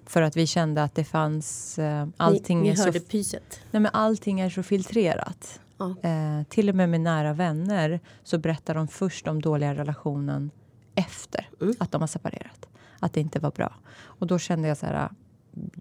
För 0.09 0.23
att 0.23 0.37
vi 0.37 0.47
kände 0.47 0.83
att 0.83 0.95
det 0.95 1.05
fanns... 1.05 1.79
Uh, 1.79 2.07
allting 2.17 2.63
ni, 2.63 2.71
ni 2.71 2.77
hörde 2.77 3.01
så, 3.01 3.07
pyset? 3.07 3.61
Nej, 3.71 3.83
men 3.83 3.91
allting 3.93 4.41
är 4.41 4.51
så 4.51 4.63
filtrerat. 4.63 5.61
Ja. 5.79 5.85
Uh, 5.87 6.45
till 6.45 6.69
och 6.69 6.75
med 6.75 6.89
med 6.89 7.01
nära 7.01 7.33
vänner 7.33 8.01
så 8.23 8.39
berättar 8.39 8.75
de 8.75 8.89
först 8.89 9.29
om 9.29 9.43
dåliga 9.43 9.75
relationen 9.75 10.51
efter 10.95 11.49
mm. 11.61 11.75
att 11.79 11.93
de 11.93 12.01
har 12.01 12.09
separerat. 12.09 12.69
Att 12.99 13.13
det 13.13 13.21
inte 13.21 13.41
var 13.41 13.51
bra. 13.51 13.75
Och 14.01 14.27
då 14.27 14.39
kände 14.39 14.69
jag 14.69 14.77
så 14.77 14.87
här 14.87 15.09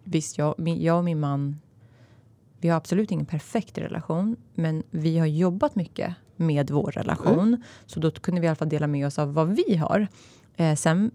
visst, 0.03 0.37
jag, 0.37 0.55
min, 0.57 0.83
jag 0.83 0.97
och 0.97 1.03
min 1.03 1.19
man, 1.19 1.59
vi 2.59 2.69
har 2.69 2.77
absolut 2.77 3.11
ingen 3.11 3.25
perfekt 3.25 3.77
relation, 3.77 4.35
men 4.55 4.83
vi 4.89 5.17
har 5.17 5.25
jobbat 5.25 5.75
mycket 5.75 6.15
med 6.35 6.71
vår 6.71 6.91
relation. 6.91 7.47
Mm. 7.47 7.61
Så 7.85 7.99
då 7.99 8.11
kunde 8.11 8.41
vi 8.41 8.45
i 8.45 8.47
alla 8.47 8.55
fall 8.55 8.69
dela 8.69 8.87
med 8.87 9.07
oss 9.07 9.19
av 9.19 9.33
vad 9.33 9.47
vi 9.47 9.75
har. 9.75 10.07
Eh, 10.57 10.75
sen 10.75 11.11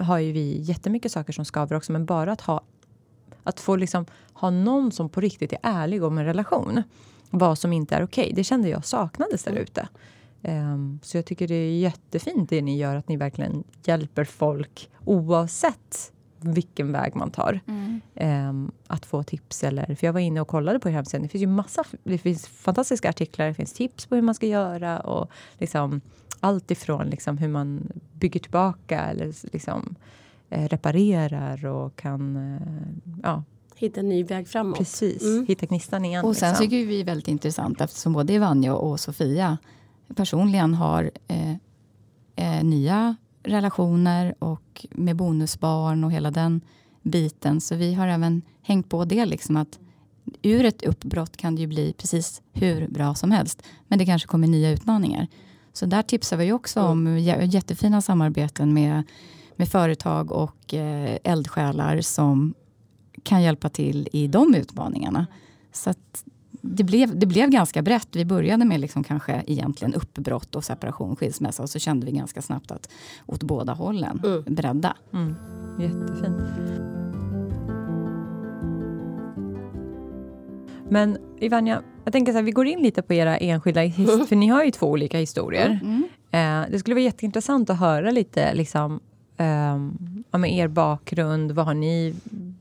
har 0.00 0.18
ju 0.18 0.32
vi 0.32 0.60
jättemycket 0.60 1.12
saker 1.12 1.32
som 1.32 1.44
skaver 1.44 1.76
också, 1.76 1.92
men 1.92 2.06
bara 2.06 2.32
att 2.32 2.40
ha 2.40 2.62
att 3.44 3.60
få 3.60 3.76
liksom 3.76 4.06
ha 4.32 4.50
någon 4.50 4.92
som 4.92 5.08
på 5.08 5.20
riktigt 5.20 5.52
är 5.52 5.58
ärlig 5.62 6.04
om 6.04 6.18
en 6.18 6.24
relation. 6.24 6.82
Vad 7.30 7.58
som 7.58 7.72
inte 7.72 7.94
är 7.94 8.04
okej. 8.04 8.22
Okay, 8.22 8.34
det 8.34 8.44
kände 8.44 8.68
jag 8.68 8.84
saknades 8.84 9.44
där 9.44 9.50
mm. 9.50 9.62
ute. 9.62 9.88
Um, 10.42 11.00
så 11.02 11.18
jag 11.18 11.24
tycker 11.24 11.48
det 11.48 11.54
är 11.54 11.78
jättefint 11.78 12.50
det 12.50 12.62
ni 12.62 12.78
gör, 12.78 12.96
att 12.96 13.08
ni 13.08 13.16
verkligen 13.16 13.64
hjälper 13.84 14.24
folk 14.24 14.90
oavsett 15.04 16.12
vilken 16.40 16.92
väg 16.92 17.16
man 17.16 17.30
tar. 17.30 17.60
Mm. 17.66 18.00
Um, 18.48 18.72
att 18.86 19.06
få 19.06 19.22
tips 19.22 19.64
eller... 19.64 19.94
För 19.94 20.06
jag 20.06 20.12
var 20.12 20.20
inne 20.20 20.40
och 20.40 20.48
kollade 20.48 20.80
på 20.80 20.88
er 20.88 20.92
hemsida. 20.92 21.22
Det 21.22 21.28
finns 21.28 21.42
ju 21.42 21.46
massa... 21.46 21.84
Det 22.04 22.18
finns 22.18 22.46
fantastiska 22.46 23.08
artiklar. 23.08 23.46
Det 23.46 23.54
finns 23.54 23.72
tips 23.72 24.06
på 24.06 24.14
hur 24.14 24.22
man 24.22 24.34
ska 24.34 24.46
göra 24.46 25.00
och 25.00 25.30
liksom 25.58 26.00
allt 26.42 26.70
ifrån 26.70 27.06
liksom 27.06 27.38
hur 27.38 27.48
man 27.48 27.92
bygger 28.12 28.40
tillbaka 28.40 29.00
eller 29.00 29.32
liksom 29.52 29.94
eh, 30.50 30.68
reparerar 30.68 31.66
och 31.66 31.96
kan... 31.96 32.36
Eh, 32.36 33.12
ja, 33.22 33.44
Hitta 33.74 34.00
en 34.00 34.08
ny 34.08 34.24
väg 34.24 34.48
framåt. 34.48 34.78
Precis, 34.78 35.22
mm. 35.22 35.46
hitta 35.46 35.66
gnistan 35.66 36.04
igen. 36.04 36.24
Och 36.24 36.36
sen 36.36 36.48
liksom. 36.48 36.64
tycker 36.64 36.86
vi 36.86 37.00
är 37.00 37.04
väldigt 37.04 37.28
intressant 37.28 37.80
eftersom 37.80 38.12
både 38.12 38.38
Vanja 38.38 38.74
och 38.74 39.00
Sofia 39.00 39.58
personligen 40.16 40.74
har 40.74 41.10
eh, 41.28 41.54
eh, 42.36 42.64
nya 42.64 43.16
relationer 43.42 44.34
och 44.38 44.86
med 44.90 45.16
bonusbarn 45.16 46.04
och 46.04 46.12
hela 46.12 46.30
den 46.30 46.60
biten. 47.02 47.60
Så 47.60 47.74
vi 47.74 47.94
har 47.94 48.08
även 48.08 48.42
hängt 48.62 48.88
på 48.88 49.04
det 49.04 49.26
liksom 49.26 49.56
att 49.56 49.78
ur 50.42 50.64
ett 50.64 50.82
uppbrott 50.82 51.36
kan 51.36 51.54
det 51.54 51.60
ju 51.60 51.66
bli 51.66 51.92
precis 51.92 52.42
hur 52.52 52.88
bra 52.88 53.14
som 53.14 53.30
helst. 53.30 53.62
Men 53.88 53.98
det 53.98 54.06
kanske 54.06 54.28
kommer 54.28 54.46
nya 54.46 54.70
utmaningar. 54.70 55.28
Så 55.72 55.86
där 55.86 56.02
tipsar 56.02 56.36
vi 56.36 56.52
också 56.52 56.80
om 56.82 57.18
jättefina 57.18 58.00
samarbeten 58.00 58.74
med, 58.74 59.02
med 59.56 59.68
företag 59.68 60.32
och 60.32 60.74
eh, 60.74 61.18
eldsjälar 61.24 62.00
som 62.00 62.54
kan 63.22 63.42
hjälpa 63.42 63.68
till 63.68 64.08
i 64.12 64.26
de 64.26 64.54
utmaningarna. 64.54 65.26
Så 65.72 65.90
att 65.90 66.24
det, 66.62 66.84
blev, 66.84 67.18
det 67.18 67.26
blev 67.26 67.50
ganska 67.50 67.82
brett. 67.82 68.08
Vi 68.16 68.24
började 68.24 68.64
med 68.64 68.80
liksom 68.80 69.04
kanske 69.04 69.42
egentligen 69.46 69.94
uppbrott 69.94 70.54
och 70.54 70.64
separation, 70.64 71.16
skilsmässa 71.16 71.62
och 71.62 71.70
så 71.70 71.78
kände 71.78 72.06
vi 72.06 72.12
ganska 72.12 72.42
snabbt 72.42 72.70
att 72.70 72.88
åt 73.26 73.42
båda 73.42 73.72
hållen 73.72 74.20
mm. 74.24 74.44
bredda. 74.54 74.96
Mm. 75.12 75.34
Jättefint. 75.80 77.01
Men 80.92 81.18
Ivania, 81.40 81.82
jag 82.04 82.12
tänker 82.12 82.32
så 82.32 82.38
här, 82.38 82.42
vi 82.42 82.50
går 82.50 82.66
in 82.66 82.82
lite 82.82 83.02
på 83.02 83.14
era 83.14 83.36
enskilda 83.36 83.80
historier, 83.80 84.24
för 84.26 84.36
ni 84.36 84.48
har 84.48 84.64
ju 84.64 84.70
två 84.70 84.86
olika 84.86 85.18
historier. 85.18 85.80
Mm. 85.82 86.08
Eh, 86.30 86.70
det 86.70 86.78
skulle 86.78 86.94
vara 86.94 87.04
jätteintressant 87.04 87.70
att 87.70 87.78
höra 87.78 88.10
lite 88.10 88.54
liksom, 88.54 89.00
eh, 89.36 89.74
om 90.30 90.44
er 90.44 90.68
bakgrund, 90.68 91.52
vad 91.52 91.66
har 91.66 91.74
ni, 91.74 92.14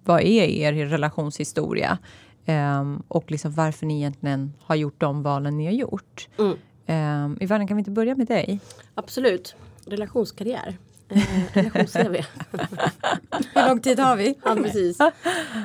vad 0.04 0.22
är 0.22 0.44
er 0.44 0.74
relationshistoria? 0.74 1.98
Um, 2.46 3.04
och 3.08 3.32
liksom 3.32 3.52
varför 3.52 3.86
ni 3.86 3.98
egentligen 3.98 4.54
har 4.60 4.76
gjort 4.76 5.00
de 5.02 5.24
valen 5.24 5.58
ni 5.58 5.66
har 5.66 5.74
gjort. 5.74 6.28
Mm. 6.40 7.26
Um, 7.26 7.38
Ivana, 7.42 7.68
kan 7.68 7.78
vi 7.78 7.82
inte 7.82 7.92
börja 7.92 8.16
med 8.16 8.28
dig? 8.28 8.60
Absolut. 8.96 9.56
Relationskarriär. 9.86 10.78
Eh, 11.10 11.22
Relations-CV. 11.54 12.16
Hur 13.54 13.68
lång 13.68 13.80
tid 13.80 14.00
har 14.00 14.16
vi? 14.16 14.36
ja, 14.44 14.56
precis. 14.56 14.98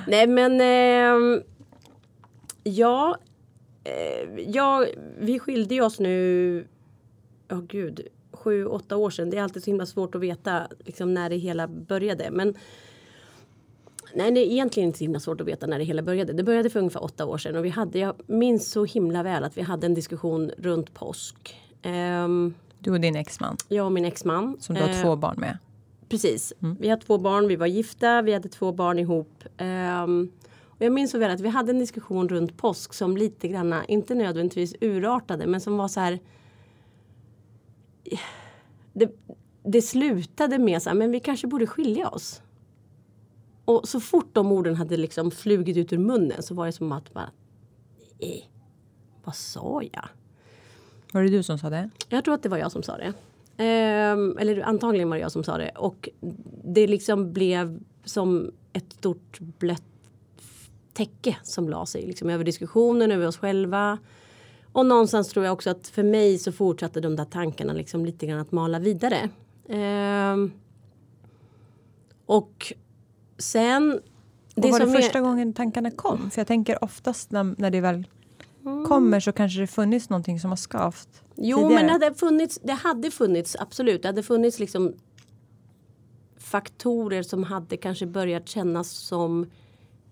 Nej, 0.07 0.27
men 0.27 0.61
eh, 0.61 1.43
ja, 2.67 3.17
eh, 3.85 4.41
ja, 4.49 4.87
vi 5.19 5.39
skilde 5.39 5.81
oss 5.81 6.01
nu, 6.01 6.67
ja 7.49 7.57
oh, 7.57 7.63
gud, 7.63 8.01
sju, 8.33 8.67
åtta 8.67 8.97
år 8.97 9.11
sedan. 9.11 9.31
Det 9.31 9.37
är 9.37 9.43
alltid 9.43 9.65
så 9.65 9.71
himla 9.71 9.87
svårt 9.87 10.15
att 10.15 10.21
veta 10.21 10.69
liksom, 10.79 11.15
när 11.15 11.31
det 11.31 11.37
hela 11.37 11.69
började. 11.69 12.31
Men 12.31 12.55
Nej, 14.15 14.31
det 14.31 14.41
är 14.41 14.51
egentligen 14.51 14.87
inte 14.87 14.99
så 14.99 15.05
himla 15.05 15.21
svårt 15.21 15.41
att 15.41 15.47
veta 15.47 15.67
när 15.67 15.79
det 15.79 15.85
hela 15.85 16.03
började. 16.03 16.33
Det 16.33 16.43
började 16.43 16.71
för 16.71 16.79
ungefär 16.79 17.05
åtta 17.05 17.27
år 17.27 17.39
sedan 17.39 17.57
och 17.57 17.65
vi 17.65 17.69
hade, 17.69 17.99
jag 17.99 18.15
minns 18.27 18.71
så 18.71 18.85
himla 18.85 19.23
väl 19.23 19.45
att 19.45 19.59
vi 19.59 19.63
hade 19.63 19.87
en 19.87 19.95
diskussion 19.95 20.51
runt 20.59 20.95
påsk. 20.95 21.57
Um, 21.85 22.55
du 22.79 22.93
och 22.93 23.01
din 23.01 23.17
exman? 23.17 23.57
Jag 23.69 23.87
och 23.87 23.93
min 23.93 24.05
exman. 24.05 24.57
Som 24.61 24.75
du 24.75 24.81
har 24.81 24.89
uh, 24.89 25.03
två 25.03 25.17
barn 25.17 25.37
med? 25.39 25.59
Precis. 26.09 26.53
Mm. 26.63 26.77
Vi 26.81 26.89
har 26.89 26.97
två 26.97 27.19
barn, 27.19 27.49
vi 27.49 27.57
var 27.57 27.67
gifta, 27.67 28.23
vi 28.23 28.33
hade 28.33 28.49
två 28.49 28.73
barn 28.73 28.99
ihop. 28.99 29.45
Um, 29.59 30.33
och 30.79 30.85
jag 30.85 30.93
minns 30.93 31.11
så 31.11 31.19
väl 31.19 31.31
att 31.31 31.41
vi 31.41 31.49
hade 31.49 31.71
en 31.71 31.79
diskussion 31.79 32.29
runt 32.29 32.57
påsk 32.57 32.95
som 32.95 33.17
lite 33.17 33.49
granna, 33.49 33.85
inte 33.85 34.15
nödvändigtvis 34.15 34.75
urartade, 34.81 35.47
men 35.47 35.61
som 35.61 35.77
var 35.77 35.89
så 35.89 36.01
här. 36.01 36.21
Det, 38.93 39.11
det 39.63 39.83
slutade 39.83 40.59
med 40.59 40.83
så 40.83 40.91
här, 40.91 40.97
men 40.97 41.11
vi 41.11 41.21
kanske 41.21 41.47
borde 41.47 41.67
skilja 41.67 42.09
oss. 42.09 42.43
Och 43.65 43.89
så 43.89 44.01
fort 44.01 44.35
de 44.35 44.53
orden 44.53 44.77
hade 44.77 44.97
liksom 44.97 45.31
flugit 45.31 45.77
ut 45.77 45.93
ur 45.93 45.99
munnen 45.99 46.43
så 46.43 46.55
var 46.55 46.67
det 46.67 46.73
som 46.73 46.93
att 46.93 47.13
bara... 47.13 47.31
Eh, 48.19 48.45
vad 49.25 49.37
sa 49.37 49.83
jag? 49.93 50.09
Var 51.13 51.23
det 51.23 51.29
du 51.29 51.43
som 51.43 51.59
sa 51.59 51.71
det? 51.71 51.91
Jag 52.09 52.25
tror 52.25 52.35
att 52.35 52.43
det 52.43 52.49
var 52.49 52.59
jag 52.59 52.73
som 52.73 52.83
sa 52.83 52.97
det. 52.97 53.13
Um, 53.59 54.39
eller 54.39 54.61
antagligen 54.61 55.09
var 55.09 55.17
det 55.17 55.23
jag 55.23 55.33
som 55.33 55.45
sa 55.45 55.59
det. 55.59 55.71
Och 55.71 56.09
det 56.65 56.87
liksom 56.87 57.33
blev 57.33 57.81
som 58.05 58.53
ett 58.73 58.93
stort 58.93 59.41
blött 59.41 59.83
täcke 60.97 61.37
som 61.43 61.69
la 61.69 61.87
sig 61.87 62.07
liksom, 62.07 62.31
över 62.31 62.45
diskussionen, 62.45 63.13
över 63.13 63.27
oss 63.27 63.39
själva. 63.39 63.99
Och 64.73 64.87
någonstans 64.87 65.29
tror 65.29 65.45
jag 65.45 65.53
också 65.53 65.71
att 65.71 65.89
för 65.89 66.03
mig 66.03 66.39
så 66.39 66.53
fortsatte 66.53 67.01
de 67.01 67.17
där 67.17 67.25
tankarna 67.25 67.73
liksom 67.73 68.05
lite 68.05 68.27
grann 68.27 68.41
att 68.41 68.53
mala 68.53 68.79
vidare. 68.79 69.29
Um, 69.69 70.53
och 72.27 72.73
sen... 73.39 74.01
Det 74.55 74.69
och 74.69 74.73
var 74.73 74.81
det 74.81 74.93
första 74.93 75.19
är... 75.19 75.23
gången 75.23 75.53
tankarna 75.53 75.91
kom? 75.91 76.31
För 76.31 76.41
jag 76.41 76.47
tänker 76.47 76.85
oftast 76.85 77.31
när, 77.31 77.55
när 77.59 77.71
det 77.71 77.81
väl 77.81 78.07
mm. 78.65 78.85
kommer 78.85 79.21
så 79.21 79.33
kanske 79.33 79.61
det 79.61 79.67
funnits 79.67 80.11
någonting 80.11 80.41
som 80.41 80.51
har 80.51 80.57
skavt. 80.57 81.23
Jo, 81.37 81.57
tidigare. 81.57 81.75
men 81.75 81.87
det 81.87 81.93
hade, 81.93 82.15
funnits, 82.15 82.61
det 82.63 82.73
hade 82.73 83.11
funnits, 83.11 83.57
absolut. 83.61 84.03
Det 84.03 84.09
hade 84.09 84.23
funnits 84.23 84.59
liksom 84.59 84.95
faktorer 86.39 87.23
som 87.23 87.45
hade 87.45 87.77
kanske 87.77 88.07
börjat 88.07 88.49
kännas 88.49 88.91
som 88.91 89.47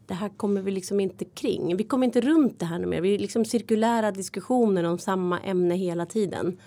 det 0.07 0.15
här 0.15 0.29
kommer 0.29 0.63
vi 0.63 0.71
liksom 0.71 1.01
inte 1.01 1.25
kring. 1.25 1.77
Vi 1.77 1.85
kommer 1.85 2.07
inte 2.07 2.21
runt 2.21 2.61
det 2.61 2.67
här 2.67 2.79
nu 2.79 2.87
mer. 2.87 3.01
Vi 3.01 3.15
är 3.15 3.19
liksom 3.19 3.45
cirkulära 3.45 4.11
diskussioner 4.11 4.85
om 4.85 4.99
samma 4.99 5.41
ämne 5.41 5.75
hela 5.75 6.07
tiden. 6.07 6.59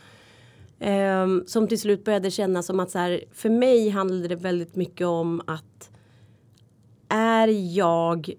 Um, 0.79 1.43
som 1.47 1.67
till 1.67 1.79
slut 1.79 2.05
började 2.05 2.31
kännas 2.31 2.65
som 2.65 2.79
att 2.79 2.91
så 2.91 2.99
här, 2.99 3.23
för 3.31 3.49
mig 3.49 3.89
handlade 3.89 4.27
det 4.27 4.35
väldigt 4.35 4.75
mycket 4.75 5.07
om 5.07 5.41
att 5.47 5.89
är 7.09 7.75
jag 7.77 8.33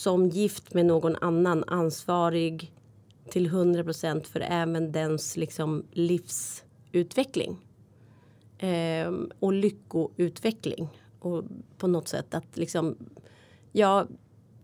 som 0.00 0.28
gift 0.28 0.74
med 0.74 0.86
någon 0.86 1.16
annan 1.16 1.64
ansvarig 1.66 2.72
till 3.30 3.46
100 3.46 3.84
procent 3.84 4.26
för 4.26 4.40
även 4.40 4.92
dens 4.92 5.36
liksom 5.36 5.84
livsutveckling. 5.92 7.56
Um, 9.06 9.30
och 9.38 9.52
lyckoutveckling. 9.52 10.88
Och 11.20 11.44
på 11.78 11.86
något 11.86 12.08
sätt 12.08 12.34
att 12.34 12.56
liksom 12.56 12.96
jag 13.72 14.08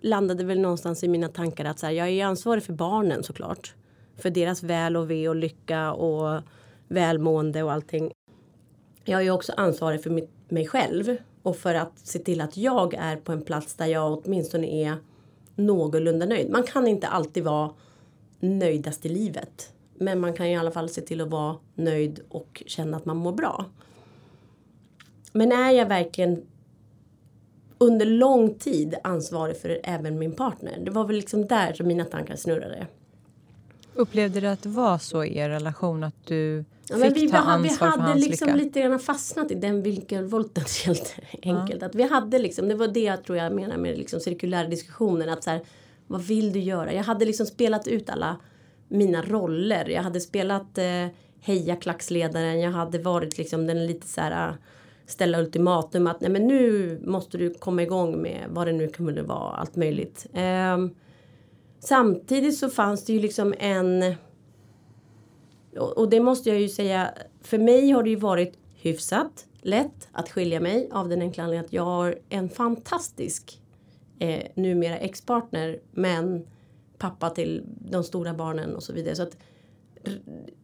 landade 0.00 0.44
väl 0.44 0.60
någonstans 0.60 1.04
i 1.04 1.08
mina 1.08 1.28
tankar 1.28 1.64
att 1.64 1.78
så 1.78 1.86
här, 1.86 1.92
jag 1.92 2.08
är 2.08 2.24
ansvarig 2.24 2.62
för 2.62 2.72
barnen 2.72 3.22
såklart. 3.22 3.74
För 4.16 4.30
deras 4.30 4.62
väl 4.62 4.96
och 4.96 5.10
ve 5.10 5.28
och 5.28 5.36
lycka 5.36 5.92
och 5.92 6.42
välmående 6.88 7.62
och 7.62 7.72
allting. 7.72 8.12
Jag 9.04 9.26
är 9.26 9.30
också 9.30 9.52
ansvarig 9.56 10.02
för 10.02 10.10
mitt, 10.10 10.30
mig 10.48 10.66
själv 10.66 11.16
och 11.42 11.56
för 11.56 11.74
att 11.74 11.98
se 11.98 12.18
till 12.18 12.40
att 12.40 12.56
jag 12.56 12.94
är 12.94 13.16
på 13.16 13.32
en 13.32 13.42
plats 13.42 13.74
där 13.74 13.86
jag 13.86 14.12
åtminstone 14.24 14.66
är 14.66 14.96
någorlunda 15.54 16.26
nöjd. 16.26 16.50
Man 16.50 16.62
kan 16.62 16.86
inte 16.86 17.06
alltid 17.08 17.44
vara 17.44 17.70
nöjdast 18.40 19.06
i 19.06 19.08
livet. 19.08 19.72
Men 19.94 20.20
man 20.20 20.32
kan 20.32 20.46
i 20.46 20.56
alla 20.56 20.70
fall 20.70 20.88
se 20.88 21.00
till 21.00 21.20
att 21.20 21.30
vara 21.30 21.56
nöjd 21.74 22.20
och 22.28 22.62
känna 22.66 22.96
att 22.96 23.04
man 23.04 23.16
mår 23.16 23.32
bra. 23.32 23.64
Men 25.32 25.52
är 25.52 25.70
jag 25.70 25.86
verkligen 25.86 26.46
under 27.78 28.06
lång 28.06 28.54
tid 28.54 28.94
ansvarig 29.04 29.56
för 29.56 29.80
även 29.84 30.18
min 30.18 30.32
partner? 30.32 30.78
Det 30.84 30.90
var 30.90 31.04
väl 31.04 31.16
liksom 31.16 31.46
där 31.46 31.72
som 31.72 31.86
mina 31.86 32.04
tankar 32.04 32.36
snurrade. 32.36 32.86
Upplevde 33.94 34.40
du 34.40 34.46
att 34.46 34.62
det 34.62 34.68
var 34.68 34.98
så 34.98 35.24
i 35.24 35.38
er 35.38 35.48
relation 35.48 36.04
att 36.04 36.26
du 36.26 36.64
Ja, 36.88 36.96
men 36.96 37.12
vi, 37.12 37.30
ta 37.30 37.36
ansvar 37.36 37.96
vi 37.96 38.02
hade 38.02 38.20
liksom 38.20 38.48
lycka. 38.48 38.64
lite 38.64 38.80
grann 38.80 38.98
fastnat 38.98 39.50
i 39.50 39.54
den 39.54 39.82
vinkelvolten 39.82 40.64
helt 40.86 41.14
enkelt. 41.42 41.82
Ja. 41.82 41.86
Att 41.86 41.94
vi 41.94 42.02
hade 42.02 42.38
liksom, 42.38 42.68
det 42.68 42.74
var 42.74 42.88
det 42.88 43.00
jag 43.00 43.24
tror 43.24 43.38
jag 43.38 43.52
menar 43.52 43.76
med 43.76 43.98
liksom 43.98 44.20
cirkulära 44.20 44.68
diskussionen. 44.68 45.28
Att 45.28 45.44
så 45.44 45.50
här, 45.50 45.60
vad 46.06 46.22
vill 46.22 46.52
du 46.52 46.60
göra? 46.60 46.92
Jag 46.92 47.04
hade 47.04 47.24
liksom 47.24 47.46
spelat 47.46 47.86
ut 47.86 48.10
alla 48.10 48.36
mina 48.88 49.22
roller. 49.22 49.88
Jag 49.88 50.02
hade 50.02 50.20
spelat 50.20 50.78
eh, 50.78 51.06
heja 51.40 51.76
klacksledaren. 51.76 52.60
Jag 52.60 52.70
hade 52.70 52.98
varit 52.98 53.38
liksom 53.38 53.66
den 53.66 53.86
lite 53.86 54.06
så 54.06 54.20
här 54.20 54.56
ställa 55.06 55.40
ultimatum 55.40 56.06
att 56.06 56.20
nej 56.20 56.30
men 56.30 56.46
nu 56.46 57.00
måste 57.04 57.38
du 57.38 57.54
komma 57.54 57.82
igång 57.82 58.22
med 58.22 58.46
vad 58.48 58.66
det 58.66 58.72
nu 58.72 58.88
kunde 58.88 59.22
vara, 59.22 59.56
allt 59.56 59.76
möjligt. 59.76 60.26
Eh, 60.32 60.86
samtidigt 61.80 62.58
så 62.58 62.68
fanns 62.70 63.04
det 63.04 63.12
ju 63.12 63.20
liksom 63.20 63.54
en 63.58 64.14
och, 65.78 66.10
det 66.10 66.20
måste 66.20 66.48
jag 66.48 66.60
ju 66.60 66.68
säga, 66.68 67.14
för 67.40 67.58
mig 67.58 67.90
har 67.90 68.02
det 68.02 68.10
ju 68.10 68.16
varit 68.16 68.58
hyfsat 68.74 69.46
lätt 69.60 70.08
att 70.12 70.30
skilja 70.30 70.60
mig 70.60 70.88
av 70.92 71.08
den 71.08 71.22
enkla 71.22 71.44
anledningen 71.44 71.64
att 71.64 71.72
jag 71.72 71.84
har 71.84 72.18
en 72.28 72.48
fantastisk 72.48 73.60
eh, 74.18 74.42
numera 74.54 74.98
ex-partner 74.98 75.80
men 75.90 76.46
pappa 76.98 77.30
till 77.30 77.62
de 77.90 78.04
stora 78.04 78.34
barnen 78.34 78.76
och 78.76 78.82
så 78.82 78.92
vidare. 78.92 79.16
Så 79.16 79.22
att 79.22 79.36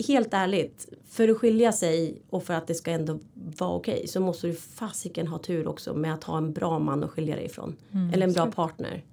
helt 0.09 0.35
ärligt, 0.35 0.89
för 1.09 1.29
att 1.29 1.39
skilja 1.39 1.73
sig 1.73 2.23
och 2.31 2.45
för 2.45 2.55
att 2.55 2.67
det 2.67 2.75
ska 2.75 2.91
ändå 2.91 3.19
vara 3.35 3.75
okej 3.75 3.95
okay, 3.95 4.07
så 4.07 4.21
måste 4.21 4.47
du 4.47 4.55
fasiken 4.55 5.27
ha 5.27 5.39
tur 5.39 5.69
också 5.69 5.95
med 5.95 6.15
att 6.15 6.25
ha 6.25 6.39
en 6.39 6.53
bra 6.53 6.79
man 6.79 7.05
att 7.05 7.11
skilja 7.11 7.37
dig 7.37 7.45
ifrån. 7.45 7.77
Mm, 7.93 8.15
eller 8.15 8.27
en 8.27 8.33
bra 8.33 8.51
partner. 8.51 9.05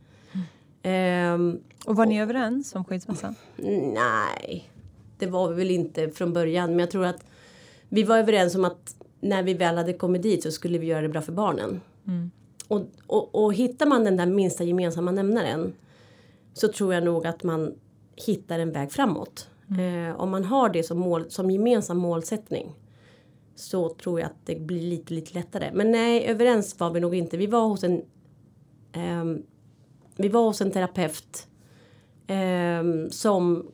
Mm. 0.84 1.34
Um, 1.34 1.60
och 1.86 1.96
var 1.96 2.06
ni 2.06 2.20
och, 2.20 2.24
överens 2.24 2.76
om 2.76 2.86
skilsmässan? 2.86 3.36
Nej, 3.94 4.72
det 5.18 5.28
var 5.28 5.50
vi 5.50 5.56
väl 5.56 5.72
inte 5.72 6.10
från 6.10 6.34
början. 6.34 6.70
Men 6.70 6.80
jag 6.80 6.92
tror 6.92 7.06
att 7.06 7.26
vi 7.90 8.04
var 8.04 8.18
överens 8.18 8.56
om 8.56 8.66
att 8.66 8.96
när 9.22 9.44
vi 9.44 9.54
väl 9.54 9.78
hade 9.78 9.94
kommit 9.94 10.22
dit 10.22 10.44
så 10.44 10.52
skulle 10.52 10.78
vi 10.78 10.88
göra 10.88 11.02
det 11.02 11.10
bra 11.10 11.22
för 11.22 11.32
barnen. 11.32 11.82
Mm. 12.08 12.32
Och, 12.68 12.82
och, 13.08 13.44
och 13.44 13.54
hittar 13.54 13.86
man 13.86 14.04
den 14.04 14.18
där 14.18 14.26
minsta 14.26 14.64
gemensamma 14.64 15.12
nämnaren 15.12 15.74
så 16.54 16.68
tror 16.68 16.94
jag 16.94 17.04
nog 17.04 17.28
att 17.28 17.44
man 17.44 17.74
hittar 18.16 18.60
en 18.60 18.72
väg 18.72 18.92
framåt. 18.92 19.50
Mm. 19.72 20.10
Eh, 20.10 20.16
om 20.20 20.30
man 20.30 20.46
har 20.46 20.70
det 20.70 20.84
som, 20.84 21.00
mål, 21.00 21.32
som 21.32 21.52
gemensam 21.52 21.98
målsättning 21.98 22.76
så 23.56 23.90
tror 23.90 24.20
jag 24.20 24.26
att 24.26 24.46
det 24.46 24.56
blir 24.60 24.82
lite, 24.82 25.14
lite 25.14 25.34
lättare. 25.34 25.72
Men 25.74 25.92
nej, 25.92 26.26
överens 26.26 26.80
var 26.80 26.92
vi 26.92 27.00
nog 27.00 27.16
inte. 27.16 27.38
Vi 27.38 27.48
var 27.48 27.68
hos 27.68 27.84
en, 27.84 28.02
eh, 28.92 29.42
vi 30.16 30.30
var 30.30 30.42
hos 30.42 30.62
en 30.62 30.72
terapeut 30.72 31.48
eh, 32.28 33.10
som 33.10 33.72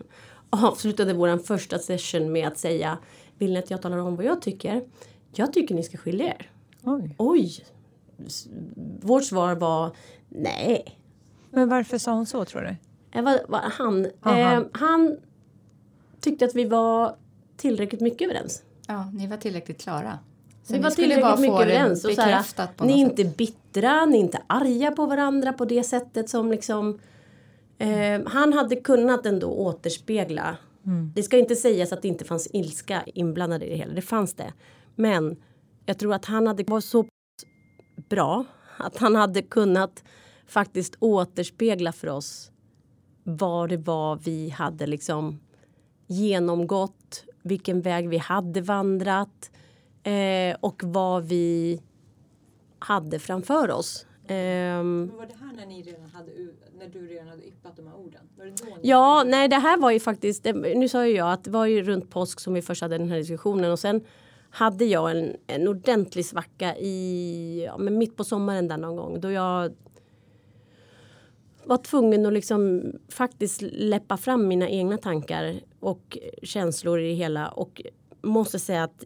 avslutade 0.50 1.12
vår 1.14 1.38
första 1.38 1.78
session 1.78 2.32
med 2.32 2.48
att 2.48 2.58
säga 2.58 2.98
Vill 3.38 3.52
ni 3.52 3.58
att 3.58 3.70
jag 3.70 3.82
talar 3.82 3.98
om 3.98 4.16
vad 4.16 4.24
jag 4.24 4.42
tycker? 4.42 4.84
Jag 5.34 5.52
tycker 5.52 5.74
ni 5.74 5.82
ska 5.82 5.98
skilja 5.98 6.26
er. 6.26 6.50
Oj. 6.82 7.14
Oj. 7.18 7.64
Vårt 9.00 9.24
svar 9.24 9.54
var 9.54 9.96
nej. 10.28 10.98
Men 11.50 11.68
varför 11.68 11.98
sa 11.98 12.12
hon 12.12 12.26
så 12.26 12.44
tror 12.44 12.60
du? 12.60 12.76
Eh, 13.18 13.40
han, 13.50 14.04
eh, 14.04 14.62
han 14.72 15.16
tyckte 16.24 16.44
att 16.44 16.54
vi 16.54 16.64
var 16.64 17.16
tillräckligt 17.56 18.00
mycket 18.00 18.30
överens. 18.30 18.62
Ja, 18.86 19.10
ni 19.12 19.26
var 19.26 19.36
tillräckligt 19.36 19.80
klara. 19.80 20.18
Så 20.62 20.72
vi 20.72 20.78
var 20.78 20.90
tillräckligt 20.90 21.40
mycket 21.40 21.60
överens. 21.60 22.04
Och 22.04 22.10
så 22.10 22.20
här, 22.20 22.44
ni 22.86 22.92
är 22.92 22.96
inte 22.96 23.24
bittra, 23.24 24.06
ni 24.06 24.16
är 24.16 24.20
inte 24.20 24.42
arga 24.46 24.90
på 24.90 25.06
varandra 25.06 25.52
på 25.52 25.64
det 25.64 25.82
sättet 25.82 26.30
som 26.30 26.50
liksom 26.50 26.98
Eh, 27.78 28.20
han 28.26 28.52
hade 28.52 28.76
kunnat 28.76 29.26
ändå 29.26 29.46
återspegla. 29.46 30.56
Mm. 30.86 31.12
Det 31.14 31.22
ska 31.22 31.38
inte 31.38 31.56
sägas 31.56 31.92
att 31.92 32.02
det 32.02 32.08
inte 32.08 32.24
fanns 32.24 32.48
ilska 32.52 33.02
inblandad 33.06 33.62
i 33.62 33.68
det 33.68 33.76
hela. 33.76 33.94
Det 33.94 34.02
fanns 34.02 34.34
det. 34.34 34.52
Men 34.94 35.36
jag 35.86 35.98
tror 35.98 36.14
att 36.14 36.24
han 36.24 36.46
hade 36.46 36.64
varit 36.64 36.84
så 36.84 37.06
bra 38.08 38.44
att 38.76 38.96
han 38.96 39.16
hade 39.16 39.42
kunnat 39.42 40.04
faktiskt 40.46 40.96
återspegla 40.98 41.92
för 41.92 42.08
oss 42.08 42.50
vad 43.22 43.68
det 43.68 43.76
var 43.76 44.16
vi 44.16 44.48
hade 44.48 44.86
liksom 44.86 45.40
genomgått, 46.06 47.24
vilken 47.42 47.80
väg 47.80 48.08
vi 48.08 48.18
hade 48.18 48.60
vandrat 48.60 49.50
eh, 50.02 50.56
och 50.60 50.82
vad 50.84 51.24
vi 51.24 51.80
hade 52.78 53.18
framför 53.18 53.70
oss. 53.70 54.06
Um, 54.28 55.16
var 55.16 55.26
det 55.26 55.34
här 55.40 55.52
när, 55.56 55.66
ni 55.66 55.82
redan 55.82 56.10
hade, 56.10 56.30
när 56.78 56.88
du 56.88 57.06
redan 57.06 57.28
hade 57.28 57.48
yppat 57.48 57.76
de 57.76 57.86
här 57.86 57.96
orden? 57.96 58.20
Var 58.38 58.44
det 58.44 58.50
då 58.50 58.66
ja, 58.82 59.22
nej 59.26 59.48
det 59.48 59.56
här 59.56 59.78
var 59.78 59.90
ju 59.90 60.00
faktiskt, 60.00 60.44
nu 60.54 60.88
sa 60.88 61.06
ju 61.06 61.16
jag 61.16 61.32
att 61.32 61.44
det 61.44 61.50
var 61.50 61.66
ju 61.66 61.82
runt 61.82 62.10
påsk 62.10 62.40
som 62.40 62.54
vi 62.54 62.62
först 62.62 62.82
hade 62.82 62.98
den 62.98 63.08
här 63.08 63.16
diskussionen 63.16 63.72
och 63.72 63.78
sen 63.78 64.04
hade 64.50 64.84
jag 64.84 65.10
en, 65.10 65.36
en 65.46 65.68
ordentlig 65.68 66.26
svacka 66.26 66.76
i, 66.76 67.64
ja, 67.66 67.78
men 67.78 67.98
mitt 67.98 68.16
på 68.16 68.24
sommaren 68.24 68.68
där 68.68 68.76
någon 68.76 68.96
gång 68.96 69.20
då 69.20 69.30
jag 69.30 69.72
var 71.64 71.78
tvungen 71.78 72.26
att 72.26 72.32
liksom 72.32 72.92
faktiskt 73.08 73.62
läppa 73.62 74.16
fram 74.16 74.48
mina 74.48 74.68
egna 74.68 74.98
tankar 74.98 75.60
och 75.80 76.18
känslor 76.42 77.00
i 77.00 77.08
det 77.08 77.14
hela 77.14 77.48
och 77.48 77.82
måste 78.22 78.58
säga 78.58 78.84
att 78.84 79.04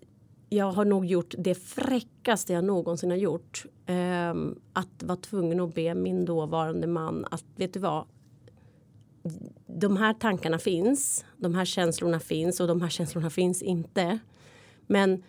jag 0.48 0.72
har 0.72 0.84
nog 0.84 1.06
gjort 1.06 1.34
det 1.38 1.54
fräckaste 1.54 2.52
jag 2.52 2.64
någonsin 2.64 3.10
har 3.10 3.16
gjort. 3.16 3.64
Eh, 3.86 4.34
att 4.72 5.02
vara 5.02 5.16
tvungen 5.16 5.60
att 5.60 5.74
be 5.74 5.94
min 5.94 6.24
dåvarande 6.24 6.86
man 6.86 7.24
att, 7.30 7.44
vet 7.56 7.72
du 7.72 7.80
vad? 7.80 8.04
De 9.66 9.96
här 9.96 10.14
tankarna 10.14 10.58
finns, 10.58 11.24
de 11.36 11.54
här 11.54 11.64
känslorna 11.64 12.20
finns 12.20 12.60
och 12.60 12.68
de 12.68 12.80
här 12.80 12.88
känslorna 12.88 13.30
finns 13.30 13.62
inte. 13.62 14.18
Men 14.86 15.22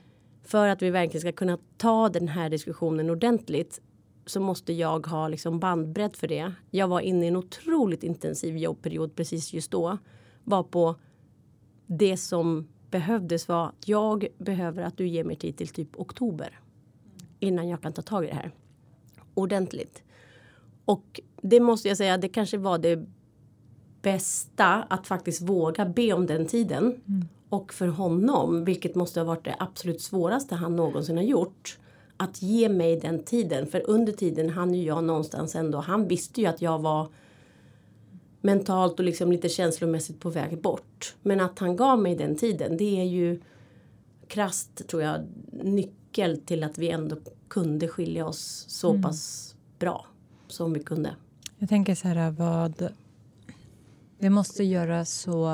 för 0.44 0.68
att 0.68 0.82
vi 0.82 0.90
verkligen 0.90 1.22
ska 1.22 1.32
kunna 1.32 1.58
ta 1.78 2.10
den 2.10 2.28
här 2.28 2.50
diskussionen 2.50 3.10
ordentligt 3.10 3.82
så 4.30 4.40
måste 4.40 4.74
jag 4.74 5.08
ha 5.08 5.28
liksom 5.28 5.60
bandbredd 5.60 6.16
för 6.16 6.28
det. 6.28 6.54
Jag 6.72 6.88
var 6.88 7.00
inne 7.00 7.26
i 7.26 7.28
en 7.28 7.36
otroligt 7.36 8.04
intensiv 8.04 8.58
jobbperiod 8.58 9.16
precis 9.16 9.54
just 9.54 9.72
då. 9.72 9.98
Var 10.44 10.64
på 10.64 10.96
det 11.88 12.18
som 12.18 12.68
behövdes 12.92 13.48
var 13.48 13.68
att 13.68 13.88
jag 13.88 14.28
behöver 14.38 14.84
att 14.84 14.98
du 14.98 15.08
ger 15.08 15.24
mig 15.24 15.36
tid 15.36 15.58
till 15.58 15.68
typ 15.68 16.00
oktober. 16.00 16.60
Innan 17.40 17.68
jag 17.68 17.82
kan 17.82 17.94
ta 17.94 18.02
tag 18.02 18.26
i 18.26 18.28
det 18.28 18.34
här. 18.34 18.52
Ordentligt. 19.34 20.04
Och 20.86 21.20
det 21.42 21.60
måste 21.60 21.88
jag 21.88 21.98
säga, 21.98 22.18
det 22.18 22.30
kanske 22.30 22.58
var 22.58 22.78
det 22.78 23.06
bästa 24.02 24.84
att 24.84 25.08
faktiskt 25.08 25.42
våga 25.42 25.86
be 25.86 26.14
om 26.14 26.26
den 26.26 26.46
tiden. 26.46 26.84
Mm. 26.84 27.28
Och 27.50 27.74
för 27.74 27.88
honom, 27.88 28.66
vilket 28.66 28.96
måste 28.96 29.20
ha 29.20 29.26
varit 29.26 29.46
det 29.46 29.56
absolut 29.60 30.02
svåraste 30.02 30.56
han 30.56 30.76
någonsin 30.76 31.18
har 31.18 31.24
gjort. 31.24 31.80
Att 32.22 32.42
ge 32.42 32.70
mig 32.70 33.00
den 33.00 33.24
tiden. 33.24 33.68
För 33.68 33.90
under 33.90 34.14
tiden 34.14 34.50
hann 34.50 34.74
ju 34.74 34.84
jag 34.84 35.04
någonstans 35.04 35.56
ändå. 35.56 35.78
Han 35.78 36.08
visste 36.08 36.42
ju 36.42 36.48
att 36.48 36.62
jag 36.62 36.80
var 36.80 37.08
mentalt 38.42 39.00
och 39.00 39.06
liksom 39.06 39.32
lite 39.32 39.50
känslomässigt 39.50 40.20
på 40.20 40.30
väg 40.30 40.62
bort. 40.62 41.16
Men 41.22 41.42
att 41.42 41.60
han 41.60 41.76
gav 41.76 42.00
mig 42.00 42.16
den 42.16 42.36
tiden 42.36 42.78
det 42.78 43.00
är 43.00 43.04
ju 43.04 43.42
krast 44.28 44.88
tror 44.88 45.02
jag 45.02 45.22
nyckel 45.52 46.42
till 46.46 46.64
att 46.64 46.78
vi 46.78 46.90
ändå 46.90 47.16
kunde 47.48 47.88
skilja 47.88 48.26
oss 48.26 48.66
så 48.68 48.90
mm. 48.90 49.02
pass 49.02 49.56
bra 49.80 50.06
som 50.48 50.74
vi 50.74 50.80
kunde. 50.80 51.16
Jag 51.58 51.70
tänker 51.70 51.96
så 51.96 52.08
här 52.08 52.32
vad 52.32 52.90
det 54.20 54.30
måste 54.30 54.64
göra 54.64 55.06
så 55.06 55.48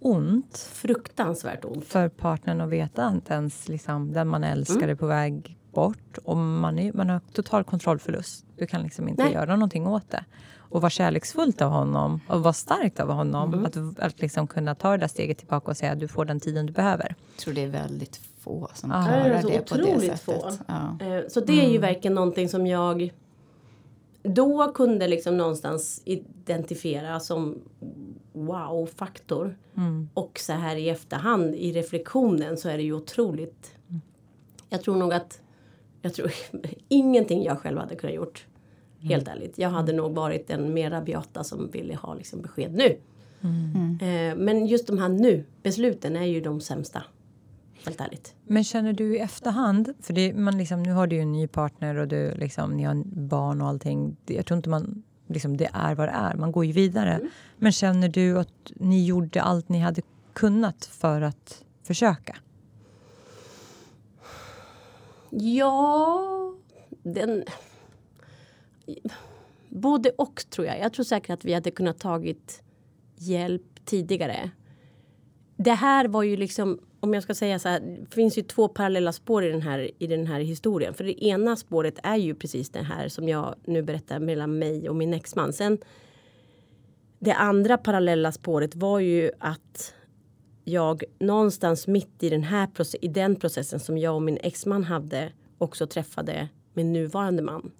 ont. 0.00 0.58
Fruktansvärt 0.72 1.64
ont. 1.64 1.84
För 1.84 2.08
partnern 2.08 2.60
att 2.60 2.70
veta 2.70 3.06
att 3.06 3.30
ens 3.30 3.68
liksom, 3.68 4.12
den 4.12 4.28
man 4.28 4.44
älskar 4.44 4.76
mm. 4.76 4.90
är 4.90 4.94
på 4.94 5.06
väg 5.06 5.58
bort 5.72 6.18
och 6.24 6.36
man, 6.36 6.78
är, 6.78 6.92
man 6.92 7.10
har 7.10 7.20
total 7.32 7.64
kontrollförlust. 7.64 8.44
Du 8.56 8.66
kan 8.66 8.82
liksom 8.82 9.08
inte 9.08 9.22
Nej. 9.22 9.32
göra 9.32 9.56
någonting 9.56 9.86
åt 9.86 10.10
det 10.10 10.24
och 10.68 10.80
vara 10.82 10.90
kärleksfullt 10.90 11.62
av 11.62 11.70
honom 11.70 12.20
och 12.28 12.42
vara 12.42 12.52
starkt 12.52 13.00
av 13.00 13.10
honom. 13.10 13.54
Mm. 13.54 13.66
Att, 13.66 13.76
att 13.98 14.20
liksom 14.20 14.46
kunna 14.46 14.74
ta 14.74 14.90
det 14.90 14.96
där 14.96 15.08
steget 15.08 15.38
tillbaka 15.38 15.70
och 15.70 15.76
säga 15.76 15.92
att 15.92 16.00
du 16.00 16.08
får 16.08 16.24
den 16.24 16.40
tiden 16.40 16.66
du 16.66 16.72
behöver. 16.72 17.14
Jag 17.34 17.40
tror 17.40 17.54
det 17.54 17.62
är 17.62 17.68
väldigt 17.68 18.20
få 18.40 18.68
som 18.74 18.92
ah. 18.92 19.04
klarar 19.04 19.42
det, 19.42 19.48
det 19.48 19.68
på 19.70 19.76
det 19.76 20.00
sättet. 20.00 20.20
Få. 20.20 20.50
Ja. 20.66 20.98
Eh, 21.00 21.22
så 21.28 21.40
det 21.40 21.52
är 21.52 21.68
ju 21.68 21.76
mm. 21.76 21.80
verkligen 21.80 22.14
någonting 22.14 22.48
som 22.48 22.66
jag 22.66 23.12
då 24.26 24.72
kunde 24.74 25.08
liksom 25.08 25.36
någonstans 25.36 26.02
identifiera 26.04 27.20
som 27.20 27.58
wow-faktor. 28.32 29.58
Mm. 29.76 30.08
Och 30.14 30.38
så 30.38 30.52
här 30.52 30.76
i 30.76 30.88
efterhand 30.88 31.54
i 31.54 31.72
reflektionen 31.72 32.56
så 32.56 32.68
är 32.68 32.76
det 32.76 32.82
ju 32.82 32.92
otroligt. 32.92 33.74
Mm. 33.88 34.00
Jag 34.68 34.82
tror 34.82 34.96
nog 34.96 35.12
att 35.12 35.40
jag 36.02 36.14
tror 36.14 36.32
ingenting 36.88 37.44
jag 37.44 37.58
själv 37.58 37.78
hade 37.78 37.96
kunnat 37.96 38.14
gjort 38.16 38.46
Helt 39.08 39.28
ärligt. 39.28 39.58
Jag 39.58 39.70
hade 39.70 39.92
nog 39.92 40.14
varit 40.14 40.50
en 40.50 40.74
mer 40.74 40.90
rabiata 40.90 41.44
som 41.44 41.70
ville 41.70 41.94
ha 41.94 42.14
liksom 42.14 42.42
besked 42.42 42.74
nu. 42.74 42.98
Mm. 43.40 43.98
Eh, 44.00 44.44
men 44.44 44.66
just 44.66 44.86
de 44.86 44.98
här 44.98 45.08
nu 45.08 45.44
besluten 45.62 46.16
är 46.16 46.24
ju 46.24 46.40
de 46.40 46.60
sämsta. 46.60 47.02
Helt 47.86 48.00
ärligt. 48.00 48.34
Men 48.44 48.64
känner 48.64 48.92
du 48.92 49.16
i 49.16 49.18
efterhand, 49.18 49.94
för 50.00 50.12
det, 50.12 50.34
man 50.34 50.58
liksom, 50.58 50.82
nu 50.82 50.92
har 50.92 51.06
du 51.06 51.16
ju 51.16 51.22
en 51.22 51.32
ny 51.32 51.46
partner 51.46 51.96
och 51.96 52.08
du, 52.08 52.34
liksom, 52.34 52.76
ni 52.76 52.82
har 52.82 53.02
barn 53.04 53.60
och 53.60 53.68
allting. 53.68 54.16
Jag 54.26 54.46
tror 54.46 54.56
inte 54.56 54.68
man, 54.68 55.02
liksom, 55.26 55.56
det 55.56 55.70
är 55.72 55.94
vad 55.94 56.08
det 56.08 56.12
är, 56.12 56.34
man 56.34 56.52
går 56.52 56.64
ju 56.64 56.72
vidare. 56.72 57.14
Mm. 57.14 57.28
Men 57.56 57.72
känner 57.72 58.08
du 58.08 58.38
att 58.38 58.72
ni 58.74 59.06
gjorde 59.06 59.42
allt 59.42 59.68
ni 59.68 59.78
hade 59.78 60.02
kunnat 60.32 60.84
för 60.84 61.20
att 61.20 61.64
försöka? 61.82 62.36
Ja, 65.30 66.54
den 67.02 67.44
både 69.68 70.10
och 70.10 70.44
tror 70.50 70.66
jag. 70.66 70.78
Jag 70.80 70.92
tror 70.92 71.04
säkert 71.04 71.30
att 71.30 71.44
vi 71.44 71.54
hade 71.54 71.70
kunnat 71.70 71.98
tagit 71.98 72.62
hjälp 73.16 73.84
tidigare. 73.84 74.50
Det 75.56 75.72
här 75.72 76.08
var 76.08 76.22
ju 76.22 76.36
liksom, 76.36 76.80
om 77.06 77.14
jag 77.14 77.22
ska 77.22 77.34
säga 77.34 77.58
så 77.58 77.68
här, 77.68 77.80
det 77.80 78.14
finns 78.14 78.38
ju 78.38 78.42
två 78.42 78.68
parallella 78.68 79.12
spår 79.12 79.44
i 79.44 79.48
den 79.48 79.62
här, 79.62 79.90
i 79.98 80.06
den 80.06 80.26
här 80.26 80.40
historien. 80.40 80.94
För 80.94 81.04
det 81.04 81.24
ena 81.24 81.56
spåret 81.56 81.98
är 82.02 82.16
ju 82.16 82.34
precis 82.34 82.70
det 82.70 82.82
här 82.82 83.08
som 83.08 83.28
jag 83.28 83.54
nu 83.64 83.82
berättar 83.82 84.18
mellan 84.18 84.58
mig 84.58 84.88
och 84.88 84.96
min 84.96 85.14
exman. 85.14 85.52
Sen 85.52 85.78
det 87.18 87.32
andra 87.32 87.78
parallella 87.78 88.32
spåret 88.32 88.74
var 88.74 89.00
ju 89.00 89.30
att 89.38 89.94
jag 90.64 91.04
någonstans 91.18 91.86
mitt 91.86 92.22
i 92.22 92.28
den 92.28 92.42
här 92.42 92.68
i 93.00 93.08
den 93.08 93.36
processen 93.36 93.80
som 93.80 93.98
jag 93.98 94.14
och 94.14 94.22
min 94.22 94.38
exman 94.42 94.84
hade 94.84 95.32
också 95.58 95.86
träffade 95.86 96.48
min 96.74 96.92
nuvarande 96.92 97.42
man. 97.42 97.70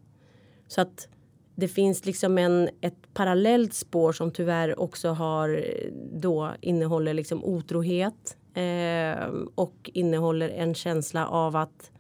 Så 0.69 0.81
att 0.81 1.09
det 1.55 1.69
finns 1.69 2.07
liksom 2.07 2.39
en, 2.39 2.69
ett 2.81 3.15
parallellt 3.15 3.75
spår 3.75 4.13
som 4.13 4.31
tyvärr 4.31 4.81
också 4.81 5.09
har 5.09 5.49
eh, 5.49 5.93
då 6.13 6.53
innehåller 6.61 7.15
liksom 7.15 7.45
otrohet 7.45 8.37
eh, 8.57 9.29
och 9.55 9.91
innehåller 9.95 10.49
en 10.49 10.75
känsla 10.75 11.27
av 11.29 11.57
att 11.57 11.91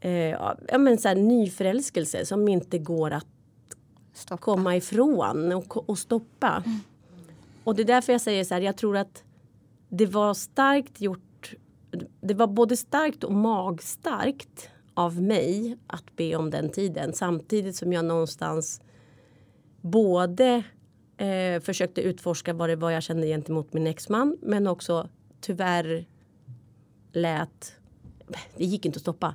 eh, 0.00 0.12
ja, 0.12 0.78
men 0.78 0.98
så 0.98 1.08
här, 1.08 1.14
nyförälskelse 1.14 2.26
som 2.26 2.48
inte 2.48 2.78
går 2.78 3.10
att 3.10 3.26
stoppa. 4.12 4.42
komma 4.42 4.76
ifrån 4.76 5.52
och, 5.52 5.88
och 5.88 5.98
stoppa. 5.98 6.62
Mm. 6.66 6.78
Och 7.64 7.74
det 7.74 7.82
är 7.82 7.86
därför 7.86 8.12
jag 8.12 8.20
säger 8.20 8.44
så 8.44 8.54
här, 8.54 8.60
jag 8.60 8.76
tror 8.76 8.96
att 8.96 9.24
det 9.88 10.06
var 10.06 10.34
starkt 10.34 11.00
gjort. 11.00 11.54
Det 12.20 12.34
var 12.34 12.46
både 12.46 12.76
starkt 12.76 13.24
och 13.24 13.32
magstarkt 13.32 14.70
av 14.94 15.22
mig 15.22 15.76
att 15.86 16.16
be 16.16 16.36
om 16.36 16.50
den 16.50 16.70
tiden 16.70 17.12
samtidigt 17.12 17.76
som 17.76 17.92
jag 17.92 18.04
någonstans 18.04 18.80
både 19.80 20.62
eh, 21.16 21.60
försökte 21.60 22.00
utforska 22.00 22.52
vad 22.52 22.68
det 22.68 22.76
var 22.76 22.90
jag 22.90 23.02
kände 23.02 23.26
gentemot 23.26 23.72
min 23.72 23.86
exman 23.86 24.36
men 24.42 24.66
också 24.66 25.08
tyvärr 25.40 26.06
lät, 27.12 27.72
det 28.56 28.64
gick 28.64 28.86
inte 28.86 28.96
att 28.96 29.02
stoppa, 29.02 29.34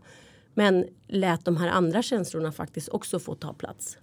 men 0.53 0.85
lät 1.07 1.45
de 1.45 1.57
här 1.57 1.67
andra 1.67 2.01
känslorna 2.01 2.51
faktiskt 2.51 2.89
också 2.89 3.19
få 3.19 3.35
ta 3.35 3.53
plats. 3.53 3.97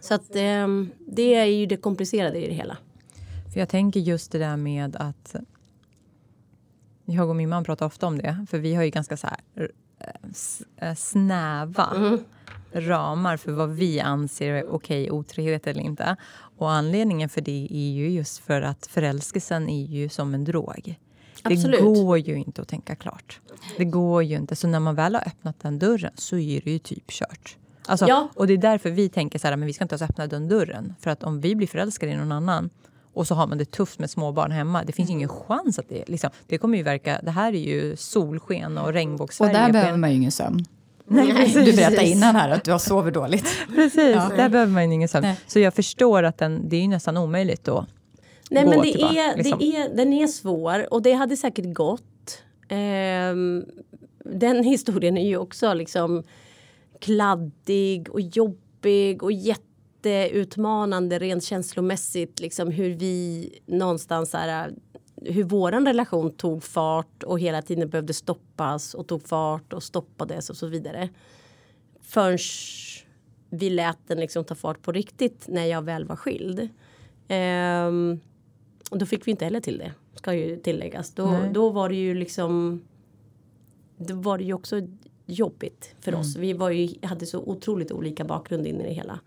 Så 0.00 0.14
att 0.14 0.36
eh, 0.36 0.68
det 0.98 1.34
är 1.34 1.44
ju 1.44 1.66
det 1.66 1.76
komplicerade 1.76 2.44
i 2.44 2.48
det 2.48 2.54
hela. 2.54 2.76
För 3.52 3.60
jag 3.60 3.68
tänker 3.68 4.00
just 4.00 4.32
det 4.32 4.38
där 4.38 4.56
med 4.56 4.96
att 4.96 5.36
jag 7.04 7.28
och 7.28 7.36
min 7.36 7.48
man 7.48 7.64
pratar 7.64 7.86
ofta 7.86 8.06
om 8.06 8.18
det, 8.18 8.46
för 8.50 8.58
vi 8.58 8.74
har 8.74 8.82
ju 8.82 8.90
ganska 8.90 9.16
så 9.16 9.26
här 9.26 9.70
Eh, 10.76 10.94
snäva 10.94 11.92
mm. 11.96 12.24
Ramar 12.74 13.36
för 13.36 13.52
vad 13.52 13.70
vi 13.70 14.00
anser 14.00 14.52
är 14.52 14.66
okej 14.68 15.10
otrohet 15.10 15.66
eller 15.66 15.80
inte. 15.80 16.16
Och 16.58 16.70
anledningen 16.70 17.28
för 17.28 17.40
det 17.40 17.68
är 17.70 17.90
ju 17.90 18.10
just 18.10 18.38
för 18.38 18.62
att 18.62 18.86
förälskelsen 18.86 19.68
är 19.68 19.86
ju 19.86 20.08
som 20.08 20.34
en 20.34 20.44
drog. 20.44 20.98
Absolut. 21.42 21.80
Det 21.80 21.84
går 21.84 22.18
ju 22.18 22.36
inte 22.36 22.62
att 22.62 22.68
tänka 22.68 22.94
klart. 22.94 23.40
Det 23.76 23.84
går 23.84 24.22
ju 24.22 24.36
inte. 24.36 24.56
Så 24.56 24.68
när 24.68 24.80
man 24.80 24.94
väl 24.94 25.14
har 25.14 25.22
öppnat 25.26 25.60
den 25.60 25.78
dörren 25.78 26.12
så 26.14 26.38
är 26.38 26.60
det 26.64 26.70
ju 26.70 26.78
typ 26.78 27.10
kört. 27.10 27.56
Alltså, 27.86 28.06
ja. 28.08 28.28
Och 28.34 28.46
det 28.46 28.52
är 28.52 28.58
därför 28.58 28.90
vi 28.90 29.08
tänker 29.08 29.38
så 29.38 29.48
här, 29.48 29.56
men 29.56 29.66
vi 29.66 29.72
ska 29.72 29.84
inte 29.84 29.94
ens 29.94 30.10
öppna 30.10 30.26
den 30.26 30.48
dörren. 30.48 30.94
För 31.00 31.10
att 31.10 31.22
om 31.22 31.40
vi 31.40 31.54
blir 31.54 31.66
förälskade 31.66 32.12
i 32.12 32.16
någon 32.16 32.32
annan 32.32 32.70
och 33.14 33.26
så 33.26 33.34
har 33.34 33.46
man 33.46 33.58
det 33.58 33.70
tufft 33.70 33.98
med 33.98 34.10
småbarn 34.10 34.50
hemma. 34.50 34.84
Det 34.84 34.92
finns 34.92 35.10
ingen 35.10 35.28
chans 35.28 35.78
att 35.78 35.88
det... 35.88 36.08
Liksom, 36.08 36.30
det 36.46 36.58
kommer 36.58 36.78
ju 36.78 36.84
verka... 36.84 37.20
Det 37.22 37.30
här 37.30 37.52
är 37.52 37.58
ju 37.58 37.96
solsken 37.96 38.78
och 38.78 38.92
regnbågssverige. 38.92 39.50
Och 39.50 39.58
där 39.58 39.72
behöver 39.72 39.98
man 39.98 40.10
ju 40.10 40.16
ingen 40.16 40.32
sömn. 40.32 40.64
Nej, 41.06 41.32
Nej, 41.32 41.52
du 41.54 41.72
berättade 41.76 42.08
innan 42.08 42.36
här 42.36 42.50
att 42.50 42.64
du 42.64 42.72
har 42.72 42.78
sovit 42.78 43.14
dåligt. 43.14 43.46
Precis, 43.74 44.14
ja. 44.14 44.30
där 44.36 44.48
behöver 44.48 44.72
man 44.72 44.92
ingen 44.92 45.08
sömn. 45.08 45.26
Så 45.46 45.58
jag 45.58 45.74
förstår 45.74 46.22
att 46.22 46.38
den, 46.38 46.68
det 46.68 46.76
är 46.76 46.88
nästan 46.88 47.16
omöjligt 47.16 47.64
då. 47.64 47.86
Nej 48.50 48.64
men 48.64 48.80
det 48.82 49.02
är, 49.02 49.36
liksom. 49.36 49.58
det 49.58 49.76
är, 49.76 49.96
den 49.96 50.12
är 50.12 50.26
svår 50.26 50.92
och 50.92 51.02
det 51.02 51.12
hade 51.12 51.36
säkert 51.36 51.74
gått. 51.74 52.42
Um, 52.70 53.64
den 54.24 54.64
historien 54.64 55.16
är 55.16 55.26
ju 55.26 55.36
också 55.36 55.74
liksom 55.74 56.22
kladdig 57.00 58.10
och 58.10 58.20
jobbig 58.20 59.22
och 59.22 59.32
jätteutmanande 59.32 61.18
rent 61.18 61.44
känslomässigt. 61.44 62.40
Liksom 62.40 62.70
hur 62.70 62.90
vi 62.90 63.48
någonstans 63.66 64.32
här, 64.32 64.72
hur 65.24 65.44
våran 65.44 65.86
relation 65.86 66.30
tog 66.30 66.64
fart 66.64 67.22
och 67.22 67.40
hela 67.40 67.62
tiden 67.62 67.88
behövde 67.88 68.14
stoppas 68.14 68.94
och 68.94 69.06
tog 69.06 69.28
fart 69.28 69.72
och 69.72 69.82
stoppades 69.82 70.50
och 70.50 70.56
så 70.56 70.66
vidare. 70.66 71.08
Förrän 72.00 72.38
vi 73.50 73.70
lät 73.70 73.98
den 74.06 74.20
liksom 74.20 74.44
ta 74.44 74.54
fart 74.54 74.82
på 74.82 74.92
riktigt 74.92 75.48
när 75.48 75.64
jag 75.64 75.82
väl 75.82 76.04
var 76.04 76.16
skild. 76.16 76.68
Ehm, 77.28 78.20
och 78.90 78.98
då 78.98 79.06
fick 79.06 79.26
vi 79.26 79.30
inte 79.30 79.44
heller 79.44 79.60
till 79.60 79.78
det, 79.78 79.92
ska 80.14 80.34
ju 80.34 80.56
tilläggas. 80.56 81.10
Då, 81.10 81.38
då 81.52 81.70
var 81.70 81.88
det 81.88 81.94
ju 81.94 82.14
liksom 82.14 82.82
Då 83.96 84.14
var 84.14 84.38
det 84.38 84.44
ju 84.44 84.54
också 84.54 84.80
jobbigt 85.26 85.94
för 86.00 86.14
oss. 86.14 86.36
Vi 86.36 86.52
var 86.52 86.70
ju, 86.70 86.94
hade 87.02 87.26
så 87.26 87.40
otroligt 87.40 87.92
olika 87.92 88.24
bakgrund 88.24 88.66
in 88.66 88.80
i 88.80 88.84
det 88.84 88.94
hela. 88.94 89.20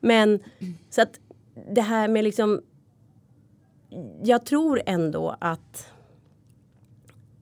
Men 0.00 0.40
så 0.90 1.02
att 1.02 1.20
det 1.74 1.80
här 1.80 2.08
med 2.08 2.24
liksom 2.24 2.60
Jag 4.22 4.46
tror 4.46 4.82
ändå 4.86 5.36
att 5.40 5.92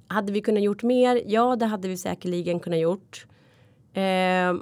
hade 0.06 0.32
vi 0.32 0.40
kunnat 0.40 0.62
gjort 0.62 0.82
mer? 0.82 1.22
Ja, 1.26 1.56
det 1.56 1.66
hade 1.66 1.88
vi 1.88 1.96
säkerligen 1.96 2.61
kunnat 2.61 2.78
gjort. 2.78 3.26
Eh, 3.92 4.54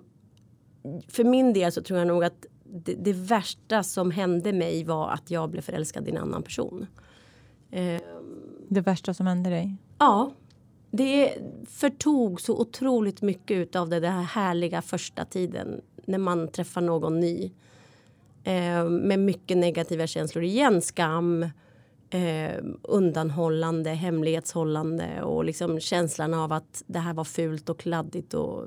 för 1.09 1.25
min 1.25 1.53
del 1.53 1.72
så 1.72 1.83
tror 1.83 1.99
jag 1.99 2.09
nog 2.09 2.25
att 2.25 2.46
det, 2.64 2.94
det, 2.94 3.12
värsta 3.12 3.83
som 3.83 4.11
hände 4.11 4.53
mig 4.53 4.85
var 4.85 5.11
att 5.11 5.31
jag 5.31 5.51
blev 5.51 5.61
förälskad 5.61 6.09
i 6.09 6.11
en 6.11 6.16
annan 6.16 6.42
person. 6.42 6.87
Eh, 7.70 8.01
det 8.68 8.81
värsta 8.81 9.14
som 9.14 9.27
hände 9.27 9.51
dig? 9.51 9.77
Ja. 9.99 10.33
Det 10.90 11.38
förtog 11.68 12.40
så 12.40 12.61
otroligt 12.61 13.22
mycket 13.22 13.77
av 13.77 13.88
det, 13.88 14.01
det 14.01 14.09
här 14.09 14.22
härliga 14.22 14.83
första 14.83 15.25
tiden 15.25 15.81
när 16.05 16.18
man 16.18 16.49
träffar 16.49 16.81
någon 16.81 17.20
ny. 17.20 17.51
Eh, 18.44 18.85
med 18.85 19.18
mycket 19.18 19.57
negativa 19.57 20.07
känslor 20.07 20.44
igen. 20.44 20.83
Skam, 20.83 21.46
eh, 22.11 22.64
undanhållande, 22.83 23.90
hemlighetshållande 23.90 25.23
och 25.23 25.45
liksom 25.45 25.81
känslan 25.81 26.35
av 26.35 26.53
att 26.53 26.83
det 26.87 26.99
här 26.99 27.14
var 27.14 27.25
fult 27.25 27.69
och 27.69 27.79
kladdigt 27.79 28.35
och 28.35 28.66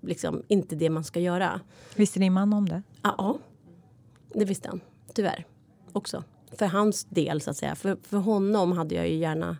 liksom 0.00 0.42
inte 0.48 0.76
det 0.76 0.90
man 0.90 1.04
ska 1.04 1.20
göra. 1.20 1.60
Visste 1.96 2.20
din 2.20 2.32
man 2.32 2.52
om 2.52 2.68
det? 2.68 2.82
Ja, 3.02 3.38
det 4.34 4.44
visste 4.44 4.68
han. 4.68 4.80
Tyvärr 5.14 5.44
också. 5.92 6.24
För 6.52 6.66
hans 6.66 7.04
del 7.04 7.40
så 7.40 7.50
att 7.50 7.56
säga. 7.56 7.74
För, 7.74 7.96
för 8.02 8.18
honom 8.18 8.72
hade 8.72 8.94
jag 8.94 9.08
ju 9.08 9.16
gärna 9.16 9.56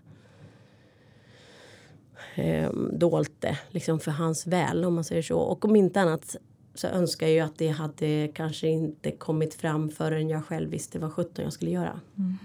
eh, 2.34 2.72
dolt 2.92 3.32
det. 3.38 3.58
Liksom 3.68 4.00
för 4.00 4.10
hans 4.10 4.46
väl 4.46 4.84
om 4.84 4.94
man 4.94 5.04
säger 5.04 5.22
så. 5.22 5.38
Och 5.38 5.64
om 5.64 5.76
inte 5.76 6.00
annat 6.00 6.36
så 6.74 6.86
önskar 6.86 7.26
jag 7.26 7.34
ju 7.34 7.40
att 7.40 7.58
det 7.58 7.68
hade 7.68 8.28
kanske 8.34 8.68
inte 8.68 9.10
kommit 9.10 9.54
fram 9.54 9.88
förrän 9.90 10.28
jag 10.28 10.44
själv 10.44 10.70
visste 10.70 10.98
vad 10.98 11.12
sjutton 11.12 11.44
jag 11.44 11.52
skulle 11.52 11.70
göra. 11.70 12.00
Mm. 12.18 12.38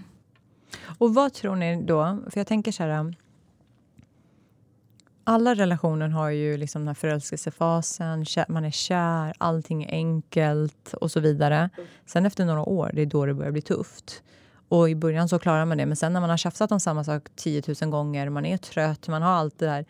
Och 0.98 1.14
vad 1.14 1.34
tror 1.34 1.56
ni 1.56 1.84
då? 1.84 2.20
För 2.30 2.40
jag 2.40 2.48
tänker 2.48 2.72
så 2.72 2.84
här 2.84 3.00
um, 3.00 3.14
alla 5.28 5.56
relationer 5.56 6.10
har 6.10 6.30
ju 6.30 6.58
liksom 6.58 6.82
den 6.82 6.88
här 6.88 6.96
förälskelsefasen, 6.96 8.26
man 8.48 8.66
är 8.66 8.72
kär, 8.72 9.34
allting 9.38 9.84
är 9.84 9.92
enkelt 9.92 10.94
och 10.94 11.12
så 11.12 11.20
vidare. 11.20 11.70
Sen 12.06 12.26
efter 12.26 12.46
några 12.46 12.62
år, 12.62 12.92
det 12.94 13.02
är 13.02 13.06
då 13.06 13.26
det 13.26 13.34
börjar 13.34 13.52
bli 13.52 13.62
tufft. 13.62 14.24
Och 14.70 14.90
i 14.90 14.96
början 14.96 15.30
så 15.30 15.40
klarar 15.40 15.66
man 15.66 15.78
det, 15.78 15.86
men 15.86 15.96
sen 15.96 16.14
när 16.14 16.22
man 16.22 16.30
har 16.30 16.38
tjafsat 16.38 16.72
om 16.72 16.80
samma 16.80 17.04
sak 17.04 17.28
10 17.36 17.64
000 17.82 17.92
gånger, 17.92 18.30
man 18.30 18.46
är 18.46 18.58
trött, 18.58 19.08
man 19.08 19.22
har 19.22 19.32
allt 19.32 19.60
det 19.60 19.66
där, 19.66 19.86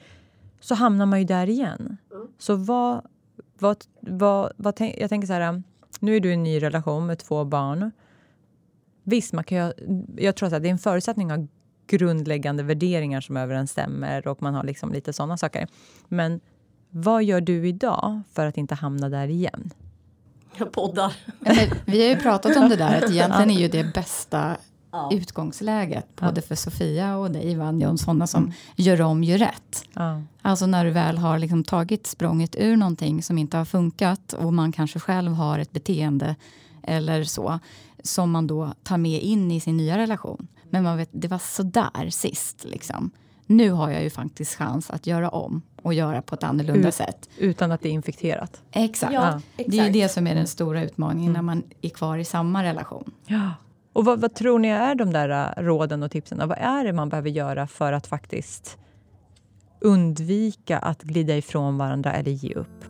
så 0.59 0.75
hamnar 0.75 1.05
man 1.05 1.19
ju 1.19 1.25
där 1.25 1.49
igen. 1.49 1.97
Så 2.37 2.55
vad, 2.55 3.01
vad, 3.59 3.77
vad, 3.99 4.51
vad 4.57 4.81
jag 4.97 5.09
tänker 5.09 5.27
så 5.27 5.33
här, 5.33 5.49
um, 5.49 5.63
nu 5.99 6.15
är 6.15 6.19
du 6.19 6.29
i 6.29 6.33
en 6.33 6.43
ny 6.43 6.61
relation 6.61 7.05
med 7.05 7.19
två 7.19 7.43
barn. 7.43 7.91
Visst, 9.07 9.33
man 9.33 9.43
kan, 9.43 9.57
jag, 9.57 9.73
jag 10.17 10.35
tror 10.35 10.53
att 10.53 10.63
det 10.63 10.69
är 10.69 10.71
en 10.71 10.77
förutsättning 10.77 11.31
att 11.31 11.49
grundläggande 11.87 12.63
värderingar 12.63 13.21
som 13.21 13.37
överensstämmer 13.37 14.27
och 14.27 14.41
man 14.41 14.53
har 14.53 14.63
liksom 14.63 14.93
lite 14.93 15.13
sådana 15.13 15.37
saker. 15.37 15.67
Men 16.07 16.39
vad 16.89 17.23
gör 17.23 17.41
du 17.41 17.67
idag 17.67 18.21
för 18.33 18.45
att 18.45 18.57
inte 18.57 18.75
hamna 18.75 19.09
där 19.09 19.27
igen? 19.27 19.73
Jag 20.57 20.71
poddar. 20.71 21.13
Ja, 21.39 21.53
vi 21.85 22.01
har 22.01 22.15
ju 22.15 22.21
pratat 22.21 22.57
om 22.57 22.69
det 22.69 22.75
där 22.75 23.03
att 23.03 23.11
egentligen 23.11 23.51
är 23.51 23.59
ju 23.59 23.67
det 23.67 23.93
bästa 23.93 24.57
ja. 24.91 25.09
utgångsläget 25.13 26.15
både 26.15 26.41
för 26.41 26.55
Sofia 26.55 27.17
och 27.17 27.31
dig 27.31 27.55
Vanja 27.55 27.89
och 27.89 27.99
sådana 27.99 28.27
som 28.27 28.43
mm. 28.43 28.53
gör 28.75 29.01
om, 29.01 29.23
gör 29.23 29.37
rätt. 29.37 29.83
Ja. 29.93 30.21
Alltså 30.41 30.65
när 30.65 30.85
du 30.85 30.91
väl 30.91 31.17
har 31.17 31.39
liksom 31.39 31.63
tagit 31.63 32.07
språnget 32.07 32.55
ur 32.59 32.77
någonting 32.77 33.23
som 33.23 33.37
inte 33.37 33.57
har 33.57 33.65
funkat 33.65 34.33
och 34.33 34.53
man 34.53 34.71
kanske 34.71 34.99
själv 34.99 35.31
har 35.31 35.59
ett 35.59 35.71
beteende 35.71 36.35
eller 36.83 37.23
så 37.23 37.59
som 38.05 38.31
man 38.31 38.47
då 38.47 38.73
tar 38.83 38.97
med 38.97 39.21
in 39.21 39.51
i 39.51 39.59
sin 39.59 39.77
nya 39.77 39.97
relation. 39.97 40.47
Men 40.69 40.83
man 40.83 40.97
vet, 40.97 41.09
det 41.11 41.27
var 41.27 41.37
sådär 41.37 42.09
sist. 42.09 42.65
Liksom. 42.65 43.11
Nu 43.45 43.71
har 43.71 43.89
jag 43.89 44.03
ju 44.03 44.09
faktiskt 44.09 44.55
chans 44.55 44.89
att 44.89 45.07
göra 45.07 45.29
om 45.29 45.61
och 45.81 45.93
göra 45.93 46.21
på 46.21 46.35
ett 46.35 46.43
annorlunda 46.43 46.87
Ut, 46.87 46.95
sätt. 46.95 47.29
Utan 47.37 47.71
att 47.71 47.81
det 47.81 47.89
är 47.89 47.93
infekterat? 47.93 48.61
Exakt. 48.71 49.13
Ja, 49.13 49.41
exakt. 49.57 49.71
Det 49.71 49.79
är 49.79 49.89
det 49.89 50.09
som 50.09 50.27
är 50.27 50.35
den 50.35 50.47
stora 50.47 50.83
utmaningen 50.83 51.31
mm. 51.31 51.33
när 51.33 51.41
man 51.41 51.63
är 51.81 51.89
kvar 51.89 52.17
i 52.17 52.25
samma 52.25 52.63
relation. 52.63 53.11
Ja. 53.25 53.51
Och 53.93 54.05
vad, 54.05 54.21
vad, 54.21 54.33
tror 54.33 54.59
ni 54.59 54.67
är 54.67 54.95
de 54.95 55.13
där 55.13 55.29
äh, 55.57 55.63
råden 55.63 56.03
och 56.03 56.11
tipsen? 56.11 56.47
Vad 56.47 56.57
är 56.57 56.83
det 56.83 56.93
man 56.93 57.09
behöver 57.09 57.29
göra 57.29 57.67
för 57.67 57.93
att 57.93 58.07
faktiskt 58.07 58.77
undvika 59.81 60.79
att 60.79 61.03
glida 61.03 61.37
ifrån 61.37 61.77
varandra 61.77 62.13
eller 62.13 62.31
ge 62.31 62.53
upp? 62.53 62.85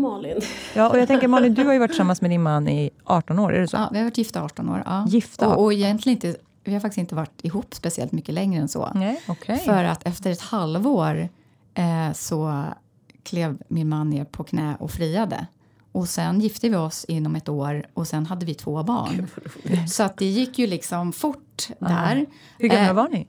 Malin. 0.00 0.40
Ja, 0.74 0.88
och 0.88 0.98
jag 0.98 1.08
tänker 1.08 1.28
Malin, 1.28 1.54
du 1.54 1.64
har 1.64 1.72
ju 1.72 1.78
varit 1.78 1.90
tillsammans 1.90 2.20
med 2.20 2.30
din 2.30 2.42
man 2.42 2.68
i 2.68 2.90
18 3.04 3.38
år, 3.38 3.52
är 3.54 3.60
det 3.60 3.68
så? 3.68 3.76
Ja, 3.76 3.88
vi 3.92 3.98
har 3.98 4.04
varit 4.04 4.18
gifta 4.18 4.42
18 4.42 4.68
år. 4.68 4.82
Ja. 4.86 5.06
Gifta? 5.08 5.48
Och, 5.48 5.64
och 5.64 5.72
egentligen 5.72 6.16
inte, 6.16 6.36
vi 6.64 6.72
har 6.72 6.80
faktiskt 6.80 6.98
inte 6.98 7.14
varit 7.14 7.44
ihop 7.44 7.74
speciellt 7.74 8.12
mycket 8.12 8.34
längre 8.34 8.60
än 8.60 8.68
så. 8.68 8.90
Nej, 8.94 9.20
okay. 9.28 9.58
För 9.58 9.84
att 9.84 10.06
efter 10.06 10.30
ett 10.30 10.40
halvår 10.40 11.28
eh, 11.74 12.12
så 12.14 12.64
klev 13.22 13.58
min 13.68 13.88
man 13.88 14.10
ner 14.10 14.24
på 14.24 14.44
knä 14.44 14.76
och 14.80 14.90
friade. 14.90 15.46
Och 15.92 16.08
sen 16.08 16.40
gifte 16.40 16.68
vi 16.68 16.76
oss 16.76 17.04
inom 17.04 17.36
ett 17.36 17.48
år 17.48 17.86
och 17.94 18.08
sen 18.08 18.26
hade 18.26 18.46
vi 18.46 18.54
två 18.54 18.82
barn. 18.82 19.26
Så 19.88 20.02
att 20.02 20.16
det 20.16 20.26
gick 20.26 20.58
ju 20.58 20.66
liksom 20.66 21.12
fort 21.12 21.68
där. 21.78 22.26
Hur 22.58 22.68
gamla 22.68 22.88
eh, 22.88 22.94
var 22.94 23.08
ni? 23.08 23.26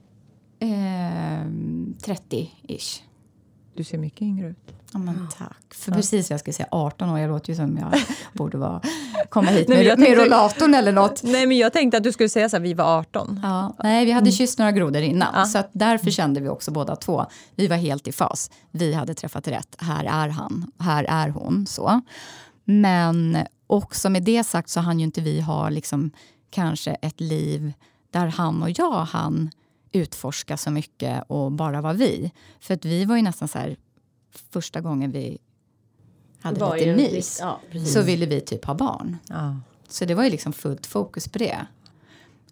Eh, 0.60 1.45
30-ish. 1.97 3.01
Du 3.73 3.84
ser 3.84 3.97
mycket 3.97 4.21
yngre 4.21 4.47
ut. 4.47 4.73
Ja, 4.93 4.99
men 4.99 5.27
tack. 5.38 5.73
För 5.73 5.91
precis 5.91 6.32
jag 6.32 6.39
skulle 6.39 6.54
säga 6.54 6.67
18 6.71 7.10
år, 7.10 7.19
jag 7.19 7.30
låter 7.30 7.49
ju 7.49 7.56
som 7.56 7.77
jag 7.77 8.01
borde 8.34 8.58
vara, 8.58 8.82
komma 9.30 9.51
hit 9.51 9.67
med, 9.67 9.77
nej, 9.77 9.97
med 9.97 10.17
rollatorn 10.17 10.73
eller 10.73 10.91
något. 10.91 11.23
Nej, 11.23 11.45
men 11.45 11.58
jag 11.58 11.73
tänkte 11.73 11.97
att 11.97 12.04
du 12.04 12.12
skulle 12.12 12.30
säga 12.30 12.49
så 12.49 12.56
här, 12.56 12.63
vi 12.63 12.73
var 12.73 12.99
18. 12.99 13.39
Ja, 13.43 13.75
nej, 13.84 14.06
vi 14.06 14.12
hade 14.12 14.23
mm. 14.23 14.32
kysst 14.32 14.60
några 14.60 14.71
grodor 14.71 15.01
innan. 15.01 15.30
Ja. 15.36 15.45
Så 15.45 15.58
att 15.58 15.69
därför 15.73 16.12
kände 16.12 16.41
vi 16.41 16.49
också 16.49 16.71
båda 16.71 16.95
två, 16.95 17.25
vi 17.56 17.67
var 17.67 17.77
helt 17.77 18.08
i 18.08 18.12
fas. 18.12 18.51
Vi 18.71 18.93
hade 18.93 19.13
träffat 19.13 19.47
rätt, 19.47 19.75
här 19.77 20.04
är 20.04 20.30
han, 20.30 20.71
här 20.80 21.04
är 21.04 21.30
hon. 21.30 21.65
så. 21.67 22.01
Men 22.63 23.38
också 23.67 24.10
med 24.10 24.23
det 24.23 24.43
sagt 24.43 24.69
så 24.69 24.80
hann 24.80 24.99
ju 24.99 25.06
inte 25.06 25.21
vi 25.21 25.41
ha 25.41 25.69
liksom, 25.69 26.12
kanske 26.49 26.91
ett 26.91 27.19
liv 27.19 27.73
där 28.12 28.27
han 28.27 28.63
och 28.63 28.69
jag 28.80 29.06
hann 29.06 29.49
utforska 29.91 30.58
så 30.58 30.71
mycket 30.71 31.23
och 31.27 31.51
bara 31.51 31.82
vara 31.82 31.93
vi. 31.93 32.32
För 32.60 32.73
att 32.73 32.86
vi 32.86 33.06
var 33.06 33.15
ju 33.15 33.21
nästan 33.21 33.47
så 33.47 33.60
här, 33.60 33.77
första 34.32 34.82
gången 34.82 35.12
vi 35.12 35.38
hade 36.41 36.60
var 36.60 36.78
lite 36.78 36.96
mys 36.96 37.39
ja, 37.41 37.60
så 37.86 38.02
ville 38.02 38.26
vi 38.26 38.41
typ 38.41 38.65
ha 38.65 38.74
barn. 38.74 39.17
Ja. 39.30 39.56
Så 39.88 40.06
det 40.06 40.15
var 40.15 40.24
ju 40.24 40.30
liksom 40.30 40.54
fullt 40.54 40.86
fokus 40.86 41.28
på 41.28 41.39
det. 41.39 41.65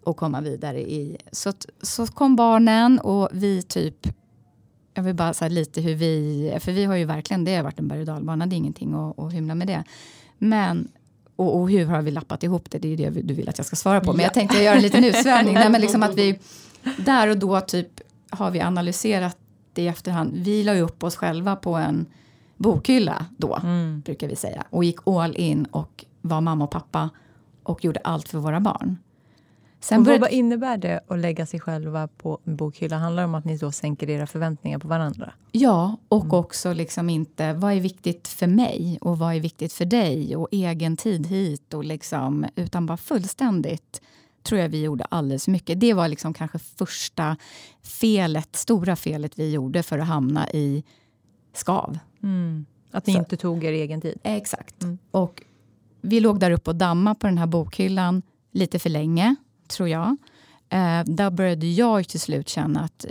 Och 0.04 0.18
komma 0.18 0.42
vidare 0.42 0.82
i... 0.82 1.18
Så, 1.32 1.54
så 1.82 2.08
kom 2.08 2.36
barnen 2.36 3.00
och 3.00 3.30
vi 3.32 3.62
typ... 3.62 4.08
Jag 4.94 5.04
vill 5.04 5.15
bara 5.15 5.34
säga 5.34 5.50
lite 5.50 5.82
hur 5.82 5.96
vi... 5.96 6.58
För 6.60 6.72
vi 6.72 6.86
har 6.86 6.96
ju 6.96 7.06
verkligen, 7.06 7.46
det 7.46 7.56
har 7.56 7.63
varit 7.63 7.80
en 7.80 7.88
berg 7.88 8.00
och 8.00 8.06
dalbana, 8.06 8.46
det 8.46 8.56
är 8.56 8.58
ingenting 8.58 8.94
att, 8.94 9.20
att 9.20 9.34
hymla 9.34 9.56
med 9.56 9.68
det. 9.68 9.84
Men 10.38 10.92
och, 11.36 11.60
och, 11.60 11.70
hur 11.70 11.86
har 11.86 12.02
vi 12.02 12.12
lappat 12.12 12.44
ihop 12.44 12.72
det? 12.72 12.78
Det 12.80 12.94
är 12.94 12.98
det 12.98 13.22
du 13.22 13.34
vill 13.34 13.50
att 13.50 13.58
jag 13.58 13.68
ska 13.68 13.76
svara 13.76 14.02
på. 14.02 14.13
Men 14.13 14.24
jag 14.24 14.34
tänkte 14.34 14.63
göra 14.63 14.76
en 14.76 14.82
liten 14.82 15.04
utsvävning. 15.04 15.54
Nej, 15.54 15.70
men 15.70 15.82
liksom 15.82 16.04
att 16.04 16.15
vi, 16.15 16.39
där 16.98 17.28
och 17.28 17.38
då 17.38 17.62
typ 17.62 18.02
har 18.30 18.52
vi 18.52 18.62
analyserat 18.62 19.38
i 19.77 19.88
efterhand. 19.88 20.34
Vi 20.36 20.63
la 20.63 20.75
ju 20.75 20.82
upp 20.82 21.03
oss 21.03 21.15
själva 21.15 21.55
på 21.55 21.75
en 21.75 22.05
bokhylla 22.58 23.25
då, 23.38 23.55
mm. 23.55 24.01
brukar 24.01 24.27
vi 24.27 24.36
säga. 24.36 24.63
Och 24.69 24.84
gick 24.84 25.08
all 25.08 25.36
in 25.36 25.65
och 25.65 26.05
var 26.21 26.41
mamma 26.41 26.63
och 26.63 26.71
pappa 26.71 27.10
och 27.63 27.86
gjorde 27.86 27.99
allt 28.03 28.29
för 28.29 28.38
våra 28.38 28.60
barn. 28.60 28.97
Sen 29.79 30.03
började... 30.03 30.21
Vad 30.21 30.32
innebär 30.32 30.77
det 30.77 31.01
att 31.08 31.19
lägga 31.19 31.45
sig 31.45 31.60
själva 31.60 32.08
på 32.08 32.39
en 32.43 32.55
bokhylla? 32.55 32.97
Handlar 32.97 33.23
det 33.23 33.27
om 33.27 33.36
att 33.36 33.45
ni 33.45 33.58
då 33.58 33.71
sänker 33.71 34.10
era 34.10 34.27
förväntningar 34.27 34.79
på 34.79 34.88
varandra? 34.88 35.34
Ja, 35.51 35.97
och 36.08 36.23
mm. 36.23 36.36
också 36.36 36.73
liksom 36.73 37.10
inte 37.10 37.53
vad 37.53 37.73
är 37.73 37.79
viktigt 37.79 38.27
för 38.27 38.47
mig 38.47 38.97
och 39.01 39.19
vad 39.19 39.36
är 39.36 39.39
viktigt 39.39 39.73
för 39.73 39.86
dig 39.86 40.36
och 40.36 40.47
egen 40.51 40.97
tid 40.97 41.27
hit 41.27 41.73
och 41.73 41.84
liksom 41.84 42.45
utan 42.55 42.86
bara 42.86 42.97
fullständigt 42.97 44.01
tror 44.49 44.62
jag 44.62 44.69
vi 44.69 44.81
gjorde 44.81 45.03
alldeles 45.03 45.45
för 45.45 45.51
mycket. 45.51 45.79
Det 45.79 45.93
var 45.93 46.07
liksom 46.07 46.33
kanske 46.33 46.59
första 46.59 47.38
felet, 47.83 48.55
stora 48.55 48.95
felet 48.95 49.39
vi 49.39 49.51
gjorde 49.51 49.83
för 49.83 49.99
att 49.99 50.07
hamna 50.07 50.49
i 50.49 50.83
skav. 51.53 51.99
Mm. 52.23 52.65
Att 52.91 53.07
ni 53.07 53.13
Så. 53.13 53.19
inte 53.19 53.38
tog 53.38 53.63
er 53.63 53.71
egen 53.71 54.01
tid. 54.01 54.19
Exakt. 54.23 54.83
Mm. 54.83 54.97
Och 55.12 55.43
vi 56.01 56.19
låg 56.19 56.39
där 56.39 56.51
uppe 56.51 56.69
och 56.69 56.75
damma 56.75 57.15
på 57.15 57.27
den 57.27 57.38
här 57.38 57.47
bokhyllan 57.47 58.21
lite 58.51 58.79
för 58.79 58.89
länge, 58.89 59.35
tror 59.67 59.89
jag. 59.89 60.17
Eh, 60.69 61.03
där 61.05 61.29
började 61.29 61.67
jag 61.67 62.07
till 62.07 62.19
slut 62.19 62.49
känna 62.49 62.79
att 62.79 63.05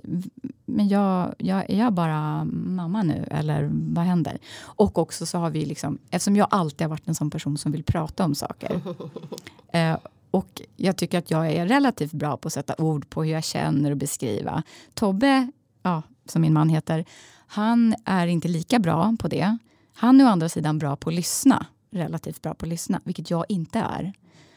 men 0.65 0.89
jag, 0.89 1.35
jag, 1.39 1.71
är 1.71 1.79
jag 1.79 1.93
bara 1.93 2.45
mamma 2.45 3.03
nu, 3.03 3.29
eller 3.31 3.71
vad 3.73 4.05
händer? 4.05 4.39
Och 4.61 4.99
också 4.99 5.27
så 5.27 5.39
har 5.39 5.51
vi, 5.51 5.65
liksom, 5.65 5.99
eftersom 6.11 6.37
jag 6.37 6.49
alltid 6.51 6.81
har 6.81 6.89
varit 6.89 7.09
en 7.09 7.15
sån 7.15 7.31
person 7.31 7.59
som 7.59 7.73
vill 7.73 7.85
prata 7.85 8.25
om 8.25 8.35
saker. 8.35 8.81
Eh, 9.73 9.97
och 10.31 10.63
jag 10.77 10.97
tycker 10.97 11.19
att 11.19 11.31
jag 11.31 11.53
är 11.53 11.67
relativt 11.67 12.13
bra 12.13 12.37
på 12.37 12.47
att 12.47 12.53
sätta 12.53 12.75
ord 12.79 13.11
på 13.11 13.25
hur 13.25 13.33
jag 13.33 13.45
känner 13.45 13.91
och 13.91 13.97
beskriva. 13.97 14.63
Tobbe, 14.95 15.51
ja, 15.83 16.03
som 16.27 16.43
min 16.43 16.53
man 16.53 16.69
heter, 16.69 17.05
han 17.47 17.95
är 18.05 18.27
inte 18.27 18.49
lika 18.49 18.79
bra 18.79 19.17
på 19.19 19.29
det. 19.29 19.59
Han 19.95 20.21
är 20.21 20.25
å 20.25 20.29
andra 20.29 20.49
sidan 20.49 20.79
bra 20.79 20.97
på 20.97 21.11
att 21.11 21.17
lyssna, 21.17 21.67
relativt 21.91 22.43
bra 22.43 22.55
på 22.55 22.65
att 22.65 22.71
lyssna, 22.71 23.01
vilket 23.05 23.31
jag 23.31 23.45
inte 23.49 23.79
är. 23.79 24.13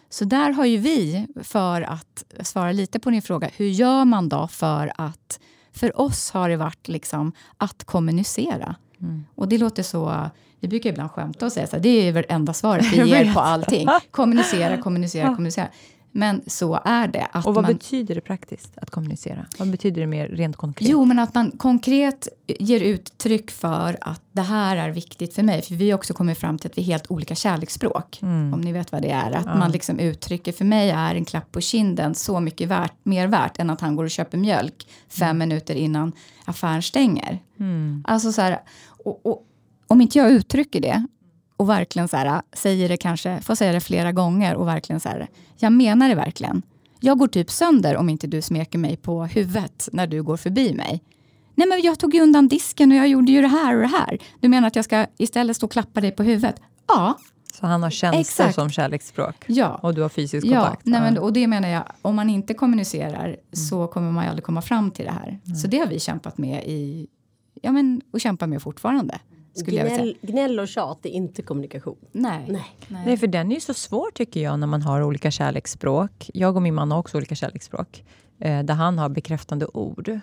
Så 0.09 0.25
där 0.25 0.51
har 0.51 0.65
ju 0.65 0.77
vi, 0.77 1.27
för 1.43 1.81
att 1.81 2.23
svara 2.41 2.71
lite 2.71 2.99
på 2.99 3.09
din 3.09 3.21
fråga, 3.21 3.49
hur 3.55 3.67
gör 3.67 4.05
man 4.05 4.29
då 4.29 4.47
för 4.47 4.91
att... 4.95 5.39
För 5.73 6.01
oss 6.01 6.31
har 6.31 6.49
det 6.49 6.57
varit 6.57 6.87
liksom 6.87 7.31
att 7.57 7.83
kommunicera. 7.83 8.75
Mm. 9.01 9.25
Och 9.35 9.47
det 9.47 9.57
låter 9.57 9.83
så... 9.83 10.29
Vi 10.61 10.67
brukar 10.67 10.89
ibland 10.89 11.11
skämta 11.11 11.45
och 11.45 11.51
säga 11.51 11.67
så 11.67 11.75
här, 11.75 11.83
det 11.83 12.07
är 12.07 12.11
väl 12.11 12.25
enda 12.29 12.53
svaret 12.53 12.85
vi 12.93 12.97
ger 13.09 13.33
på 13.33 13.39
allting. 13.39 13.87
Kommunicera, 14.11 14.77
kommunicera, 14.77 15.27
kommunicera. 15.27 15.67
Men 16.13 16.41
så 16.47 16.79
är 16.85 17.07
det. 17.07 17.27
Att 17.31 17.45
Och 17.45 17.55
vad 17.55 17.63
man, 17.63 17.73
betyder 17.73 18.15
det 18.15 18.21
praktiskt 18.21 18.77
att 18.77 18.89
kommunicera? 18.89 19.45
Vad 19.59 19.71
betyder 19.71 20.01
det 20.01 20.07
mer 20.07 20.27
rent 20.27 20.55
konkret? 20.55 20.89
Jo, 20.89 21.05
men 21.05 21.19
att 21.19 21.35
man 21.35 21.51
konkret 21.51 22.27
ger 22.47 22.81
uttryck 22.81 23.51
för 23.51 23.97
att 24.01 24.21
det 24.31 24.41
här 24.41 24.77
är 24.77 24.89
viktigt 24.89 25.33
för 25.33 25.43
mig. 25.43 25.61
För 25.61 25.75
vi 25.75 25.91
har 25.91 25.97
också 25.97 26.13
kommit 26.13 26.37
fram 26.37 26.57
till 26.57 26.69
att 26.71 26.77
vi 26.77 26.81
är 26.81 26.85
helt 26.85 27.11
olika 27.11 27.35
kärleksspråk. 27.35 28.19
Mm. 28.21 28.53
Om 28.53 28.61
ni 28.61 28.71
vet 28.71 28.91
vad 28.91 29.01
det 29.01 29.11
är. 29.11 29.31
Att 29.31 29.45
Ja. 29.45 29.55
man 29.55 29.71
liksom 29.71 29.99
uttrycker, 29.99 30.51
för 30.51 30.65
mig 30.65 30.89
är 30.89 31.15
en 31.15 31.25
klapp 31.25 31.51
på 31.51 31.61
kinden 31.61 32.15
så 32.15 32.39
mycket 32.39 32.67
värt, 32.69 32.93
mer 33.03 33.27
värt 33.27 33.59
än 33.59 33.69
att 33.69 33.81
han 33.81 33.95
går 33.95 34.03
och 34.03 34.11
köper 34.11 34.37
mjölk 34.37 34.87
fem 35.09 35.37
minuter 35.37 35.75
innan 35.75 36.11
affären 36.45 36.81
stänger. 36.81 37.39
Mm. 37.59 38.03
Alltså 38.07 38.31
så 38.31 38.41
här, 38.41 38.61
och, 39.05 39.25
och, 39.25 39.45
om 39.91 40.01
inte 40.01 40.17
jag 40.17 40.31
uttrycker 40.31 40.81
det 40.81 41.05
och 41.57 41.69
verkligen 41.69 42.07
så 42.07 42.17
här, 42.17 42.41
säger 42.53 42.89
det 42.89 42.97
kanske, 42.97 43.41
får 43.41 43.55
säga 43.55 43.71
det 43.73 43.79
flera 43.79 44.11
gånger 44.11 44.55
och 44.55 44.67
verkligen 44.67 44.99
så 44.99 45.09
här, 45.09 45.27
jag 45.57 45.71
menar 45.73 46.09
det 46.09 46.15
verkligen. 46.15 46.61
Jag 46.99 47.17
går 47.17 47.27
typ 47.27 47.51
sönder 47.51 47.97
om 47.97 48.09
inte 48.09 48.27
du 48.27 48.41
smeker 48.41 48.79
mig 48.79 48.97
på 48.97 49.25
huvudet 49.25 49.89
när 49.91 50.07
du 50.07 50.23
går 50.23 50.37
förbi 50.37 50.73
mig. 50.73 51.03
Nej 51.55 51.67
men 51.67 51.81
jag 51.81 51.99
tog 51.99 52.15
ju 52.15 52.21
undan 52.21 52.47
disken 52.47 52.91
och 52.91 52.97
jag 52.97 53.07
gjorde 53.07 53.31
ju 53.31 53.41
det 53.41 53.47
här 53.47 53.75
och 53.75 53.81
det 53.81 53.87
här. 53.87 54.17
Du 54.39 54.49
menar 54.49 54.67
att 54.67 54.75
jag 54.75 54.85
ska 54.85 55.05
istället 55.17 55.55
stå 55.57 55.65
och 55.65 55.71
klappa 55.71 56.01
dig 56.01 56.11
på 56.11 56.23
huvudet? 56.23 56.55
Ja, 56.87 57.17
Så 57.53 57.65
han 57.67 57.83
har 57.83 57.89
känslor 57.89 58.21
Exakt. 58.21 58.55
som 58.55 58.69
kärleksspråk? 58.69 59.35
ja. 59.47 59.79
Och 59.83 59.93
du 59.95 60.01
har 60.01 60.09
fysisk 60.09 60.47
Ja, 60.47 60.59
kontakt? 60.61 60.85
nej, 60.85 61.01
men, 61.01 61.15
Ja. 61.15 61.21
och 61.21 61.33
det 61.33 61.47
menar 61.47 61.69
jag, 61.69 61.83
om 62.01 62.15
man 62.15 62.29
inte 62.29 62.53
kommunicerar 62.53 63.35
så 63.53 63.87
kommer 63.87 64.11
man 64.11 64.23
ju 64.23 64.29
aldrig 64.29 64.43
komma 64.45 64.61
fram 64.61 64.91
till 64.91 65.05
det 65.05 65.11
här. 65.11 65.39
Så 65.61 65.67
det 65.67 65.77
har 65.77 65.87
vi 65.87 65.99
kämpat 65.99 66.37
med 66.37 66.63
i, 66.65 67.07
ja 67.61 67.71
men, 67.71 68.01
och 68.13 68.21
kämpar 68.21 68.47
med 68.47 68.61
fortfarande. 68.61 69.19
Skulle 69.53 69.77
jag 69.77 69.83
vilja 69.83 69.97
säga. 69.99 70.13
Gnäll, 70.21 70.31
gnäll 70.31 70.59
och 70.59 70.67
tjat 70.67 71.05
är 71.05 71.09
inte 71.09 71.41
kommunikation. 71.41 71.97
Nej. 72.11 72.45
Nej. 72.49 72.65
Nej, 73.05 73.17
för 73.17 73.27
den 73.27 73.51
är 73.51 73.55
ju 73.55 73.61
så 73.61 73.73
svår 73.73 74.11
tycker 74.13 74.39
jag 74.43 74.59
när 74.59 74.67
man 74.67 74.81
har 74.81 75.01
olika 75.03 75.31
kärleksspråk. 75.31 76.29
Jag 76.33 76.55
och 76.55 76.61
min 76.61 76.73
man 76.73 76.91
har 76.91 76.99
också 76.99 77.17
olika 77.17 77.35
kärleksspråk. 77.35 78.03
Eh, 78.39 78.63
där 78.63 78.73
han 78.73 78.97
har 78.99 79.09
bekräftande 79.09 79.65
ord 79.65 80.19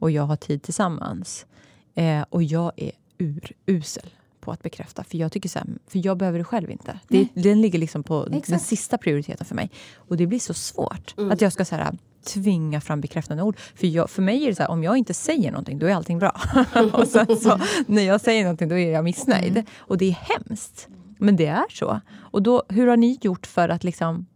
och 0.00 0.10
jag 0.10 0.22
har 0.22 0.36
tid 0.36 0.62
tillsammans. 0.62 1.46
Eh, 1.94 2.24
och 2.30 2.42
jag 2.42 2.72
är 2.76 2.92
urusel 3.18 4.06
på 4.40 4.52
att 4.52 4.62
bekräfta. 4.62 5.04
För 5.04 5.18
jag 5.18 5.32
tycker 5.32 5.48
så 5.48 5.58
här, 5.58 5.68
för 5.86 6.06
jag 6.06 6.16
behöver 6.16 6.38
det 6.38 6.44
själv 6.44 6.70
inte. 6.70 7.00
Det, 7.08 7.28
den 7.34 7.60
ligger 7.60 7.78
liksom 7.78 8.02
på 8.02 8.24
den 8.24 8.34
Exakt. 8.38 8.62
sista 8.64 8.98
prioriteten 8.98 9.46
för 9.46 9.54
mig. 9.54 9.70
Och 9.96 10.16
det 10.16 10.26
blir 10.26 10.38
så 10.38 10.54
svårt 10.54 11.14
Mm. 11.18 11.30
att 11.30 11.40
jag 11.40 11.52
ska 11.52 11.64
så 11.64 11.74
här, 11.76 11.98
tvinga 12.24 12.80
fram 12.80 13.00
bekräftande 13.00 13.42
ord. 13.42 13.58
För, 13.58 13.86
jag, 13.86 14.10
för 14.10 14.22
mig 14.22 14.44
är 14.44 14.48
det 14.48 14.54
så 14.54 14.62
här, 14.62 14.70
om 14.70 14.82
jag 14.82 14.96
inte 14.96 15.14
säger 15.14 15.50
någonting, 15.50 15.78
då 15.78 15.86
är 15.86 15.94
allting 15.94 16.18
bra. 16.18 16.40
och 16.92 17.08
sen 17.08 17.36
så, 17.36 17.60
när 17.86 18.02
jag 18.02 18.20
säger 18.20 18.42
någonting, 18.42 18.68
då 18.68 18.78
är 18.78 18.92
jag 18.92 19.04
missnöjd. 19.04 19.64
Och 19.78 19.98
det 19.98 20.08
är 20.08 20.12
hemskt. 20.12 20.88
Men 21.18 21.36
det 21.36 21.46
är 21.46 21.64
så. 21.70 22.00
Och 22.16 22.42
då, 22.42 22.62
hur 22.68 22.86
har 22.86 22.96
ni 22.96 23.18
gjort 23.20 23.46
för 23.46 23.68
att 23.68 23.84
liksom 23.84 24.26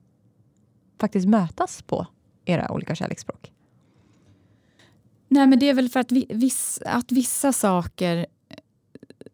faktiskt 1.01 1.29
mötas 1.29 1.83
på 1.83 2.07
era 2.45 2.73
olika 2.73 2.95
kärleksspråk? 2.95 3.53
Nej, 5.29 5.47
men 5.47 5.59
det 5.59 5.68
är 5.68 5.75
väl 5.75 5.88
för 5.88 6.01
att, 6.01 6.12
vi, 6.12 6.27
viss, 6.29 6.83
att 6.87 7.12
vissa 7.12 7.53
saker, 7.53 8.27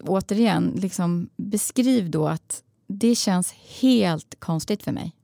återigen, 0.01 0.73
liksom 0.77 1.29
beskriv 1.37 2.11
då 2.11 2.29
att 2.29 2.63
det 2.87 3.15
känns 3.15 3.53
helt 3.81 4.35
konstigt 4.39 4.83
för 4.83 4.93
mig. 4.93 5.15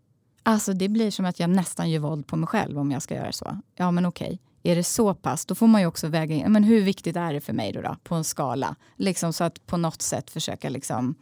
Alltså 0.46 0.72
det 0.72 0.88
blir 0.88 1.10
som 1.10 1.24
att 1.24 1.40
jag 1.40 1.50
nästan 1.50 1.90
gör 1.90 2.00
våld 2.00 2.26
på 2.26 2.36
mig 2.36 2.46
själv 2.46 2.78
om 2.78 2.90
jag 2.90 3.02
ska 3.02 3.14
göra 3.14 3.32
så. 3.32 3.58
Ja 3.74 3.90
men 3.90 4.06
okej, 4.06 4.40
är 4.62 4.76
det 4.76 4.84
så 4.84 5.14
pass, 5.14 5.46
då 5.46 5.54
får 5.54 5.66
man 5.66 5.80
ju 5.80 5.86
också 5.86 6.08
väga 6.08 6.34
in, 6.34 6.52
men 6.52 6.64
hur 6.64 6.82
viktigt 6.82 7.16
är 7.16 7.32
det 7.32 7.40
för 7.40 7.52
mig 7.52 7.72
då, 7.72 7.80
då 7.80 7.96
på 8.04 8.14
en 8.14 8.24
skala? 8.24 8.76
Liksom 8.96 9.32
så 9.32 9.44
att 9.44 9.66
på 9.66 9.76
något 9.76 10.02
sätt 10.02 10.30
försöka 10.30 10.68
liksom 10.68 11.14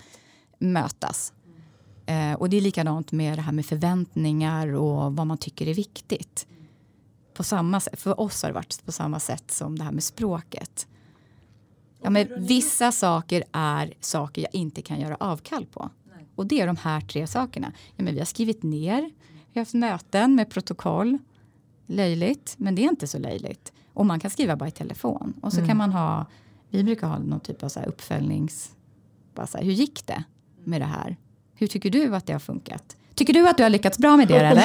mötas. 0.59 1.33
Eh, 2.07 2.33
och 2.33 2.51
det 2.51 2.57
är 2.57 2.61
likadant 2.61 3.13
med 3.13 3.39
det 3.39 3.43
här 3.43 3.53
med 3.53 3.67
förväntningar 3.67 4.75
och 4.75 5.17
vad 5.17 5.27
man 5.27 5.39
tycker 5.39 5.69
är 5.69 5.75
viktigt 5.75 6.47
på 7.35 7.45
samma 7.45 7.81
sätt. 7.81 8.01
För 8.01 8.21
oss 8.21 8.43
har 8.43 8.51
det 8.51 8.55
varit 8.55 8.85
på 8.85 8.93
samma 8.93 9.21
sätt 9.21 9.51
som 9.51 9.79
det 9.79 9.85
här 9.85 9.93
med 9.93 10.05
språket. 10.05 10.87
Ja, 12.03 12.11
men 12.11 12.29
vissa 12.37 12.93
saker 12.93 13.45
är 13.53 13.95
saker 14.01 14.43
jag 14.43 14.55
inte 14.55 14.83
kan 14.83 15.01
göra 15.01 15.17
avkall 15.21 15.67
på. 15.67 15.91
Och 16.35 16.47
det 16.47 16.61
är 16.61 16.67
de 16.67 16.77
här 16.77 17.01
tre 17.01 17.27
sakerna. 17.27 17.73
Ja, 17.97 18.05
men 18.05 18.13
vi 18.15 18.19
har 18.21 18.27
skrivit 18.27 18.63
ner, 18.63 19.01
vi 19.53 19.59
har 19.59 19.61
haft 19.61 19.75
möten 19.75 20.35
med 20.35 20.51
protokoll. 20.51 21.19
Löjligt, 21.87 22.55
men 22.59 22.75
det 22.75 22.85
är 22.85 22.89
inte 22.89 23.07
så 23.07 23.19
löjligt. 23.19 23.73
Och 23.95 24.07
man 24.07 24.21
kan 24.21 24.31
skriva 24.31 24.57
bara 24.57 24.69
i 24.69 24.73
telefon. 24.73 25.35
Och 25.43 25.53
så 25.53 25.67
kan 25.67 25.77
man 25.77 25.93
ha, 25.93 26.27
vi 26.71 26.85
brukar 26.85 27.07
ha 27.07 27.19
någon 27.19 27.41
typ 27.41 27.63
av 27.63 27.69
så 27.69 27.81
här 27.81 27.87
uppföljnings... 27.89 28.71
Bara 29.35 29.47
så 29.47 29.59
här, 29.59 29.65
hur 29.65 29.73
gick 29.73 30.07
det 30.07 30.25
med 30.65 30.81
det 30.81 30.85
här? 30.87 31.17
Hur 31.55 31.67
tycker 31.67 31.91
du 31.91 32.17
att 32.17 32.27
det 32.27 32.33
har 32.33 32.41
funkat? 32.41 32.97
Tycker 33.15 33.33
du 33.33 33.49
att 33.49 33.57
du 33.57 33.63
har 33.63 33.71
lyckats 33.71 33.99
bra 33.99 34.17
med 34.17 34.29
det 34.29 34.37
eller? 34.47 34.63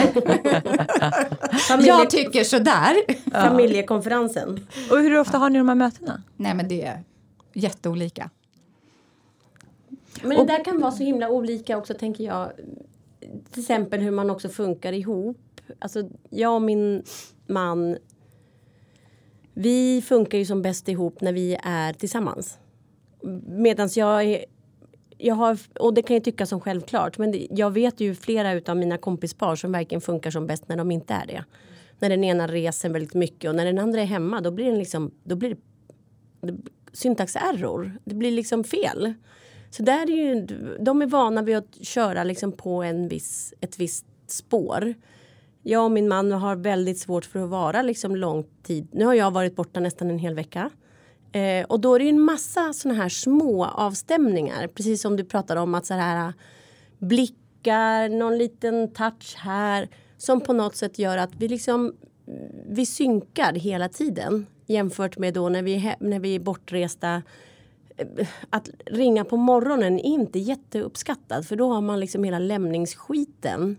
Familje, 1.57 1.91
Jag 1.91 2.09
tycker 2.09 2.43
sådär. 2.43 2.95
familjekonferensen. 3.31 4.67
Och 4.91 4.97
hur 4.97 5.19
ofta 5.19 5.37
har 5.37 5.49
ni 5.49 5.57
de 5.57 5.67
här 5.67 5.75
mötena? 5.75 6.21
Nej 6.37 6.53
men 6.53 6.67
det 6.67 6.85
är 6.85 7.03
jätteolika. 7.53 8.29
Men 10.23 10.37
det 10.37 10.45
där 10.45 10.63
kan 10.63 10.81
vara 10.81 10.91
så 10.91 11.03
himla 11.03 11.29
olika 11.29 11.77
också 11.77 11.93
tänker 11.93 12.23
jag. 12.23 12.51
Till 13.51 13.61
exempel 13.61 14.01
hur 14.01 14.11
man 14.11 14.29
också 14.29 14.49
funkar 14.49 14.93
ihop. 14.93 15.61
Alltså 15.79 16.09
jag 16.29 16.55
och 16.55 16.61
min 16.61 17.03
man. 17.47 17.97
Vi 19.53 20.01
funkar 20.01 20.37
ju 20.37 20.45
som 20.45 20.61
bäst 20.61 20.89
ihop 20.89 21.21
när 21.21 21.33
vi 21.33 21.57
är 21.63 21.93
tillsammans. 21.93 22.59
Medan 23.47 23.89
jag 23.95 24.23
är 24.23 24.45
jag 25.17 25.35
har, 25.35 25.57
och 25.79 25.93
det 25.93 26.01
kan 26.01 26.15
ju 26.15 26.19
tyckas 26.19 26.49
som 26.49 26.59
självklart, 26.59 27.17
men 27.17 27.47
jag 27.49 27.71
vet 27.71 27.99
ju 27.99 28.15
flera 28.15 28.53
utav 28.53 28.77
mina 28.77 28.97
kompispar 28.97 29.55
som 29.55 29.71
verkligen 29.71 30.01
funkar 30.01 30.31
som 30.31 30.47
bäst 30.47 30.69
när 30.69 30.77
de 30.77 30.91
inte 30.91 31.13
är 31.13 31.25
det. 31.27 31.43
När 31.99 32.09
den 32.09 32.23
ena 32.23 32.47
reser 32.47 32.89
väldigt 32.89 33.13
mycket 33.13 33.49
och 33.49 33.55
när 33.55 33.65
den 33.65 33.79
andra 33.79 34.01
är 34.01 34.05
hemma 34.05 34.41
då 34.41 34.51
blir 34.51 34.65
den 34.65 34.79
liksom, 34.79 35.11
då 35.23 35.35
blir 35.35 35.49
det, 35.49 35.57
det 36.41 36.57
syntaxerror. 36.93 37.97
Det 38.03 38.15
blir 38.15 38.31
liksom 38.31 38.63
fel. 38.63 39.13
Så 39.69 39.83
där 39.83 40.09
är 40.09 40.15
ju, 40.15 40.45
de 40.79 41.01
är 41.01 41.05
vana 41.05 41.41
vid 41.41 41.57
att 41.57 41.85
köra 41.85 42.23
liksom 42.23 42.51
på 42.51 42.83
en 42.83 43.07
viss, 43.07 43.53
ett 43.61 43.79
visst 43.79 44.05
spår. 44.27 44.93
Jag 45.63 45.83
och 45.83 45.91
min 45.91 46.07
man 46.07 46.31
har 46.31 46.55
väldigt 46.55 46.99
svårt 46.99 47.25
för 47.25 47.39
att 47.39 47.49
vara 47.49 47.81
liksom 47.81 48.15
lång 48.15 48.45
tid. 48.63 48.87
Nu 48.91 49.05
har 49.05 49.13
jag 49.13 49.31
varit 49.31 49.55
borta 49.55 49.79
nästan 49.79 50.09
en 50.09 50.19
hel 50.19 50.35
vecka. 50.35 50.69
Eh, 51.31 51.65
och 51.65 51.79
då 51.79 51.95
är 51.95 51.99
det 51.99 52.05
ju 52.05 52.09
en 52.09 52.21
massa 52.21 52.73
såna 52.73 52.93
här 52.93 53.09
små 53.09 53.65
avstämningar. 53.65 54.67
Precis 54.67 55.01
som 55.01 55.17
du 55.17 55.25
pratade 55.25 55.61
om 55.61 55.75
att 55.75 55.85
så 55.85 55.93
här 55.93 56.27
äh, 56.27 56.33
blickar, 56.99 58.09
någon 58.09 58.37
liten 58.37 58.93
touch 58.93 59.35
här. 59.37 59.89
Som 60.17 60.41
på 60.41 60.53
något 60.53 60.75
sätt 60.75 60.99
gör 60.99 61.17
att 61.17 61.35
vi 61.37 61.47
liksom 61.47 61.93
vi 62.69 62.85
synkar 62.85 63.53
hela 63.53 63.89
tiden. 63.89 64.45
Jämfört 64.65 65.17
med 65.17 65.33
då 65.33 65.49
när 65.49 65.61
vi 65.61 65.87
är, 65.87 65.95
när 65.99 66.19
vi 66.19 66.35
är 66.35 66.39
bortresta 66.39 67.23
att 68.49 68.69
ringa 68.85 69.25
på 69.25 69.37
morgonen 69.37 69.99
är 69.99 70.05
inte 70.05 70.39
jätteuppskattat 70.39 71.47
för 71.47 71.55
då 71.55 71.73
har 71.73 71.81
man 71.81 71.99
liksom 71.99 72.23
hela 72.23 72.39
lämningsskiten. 72.39 73.77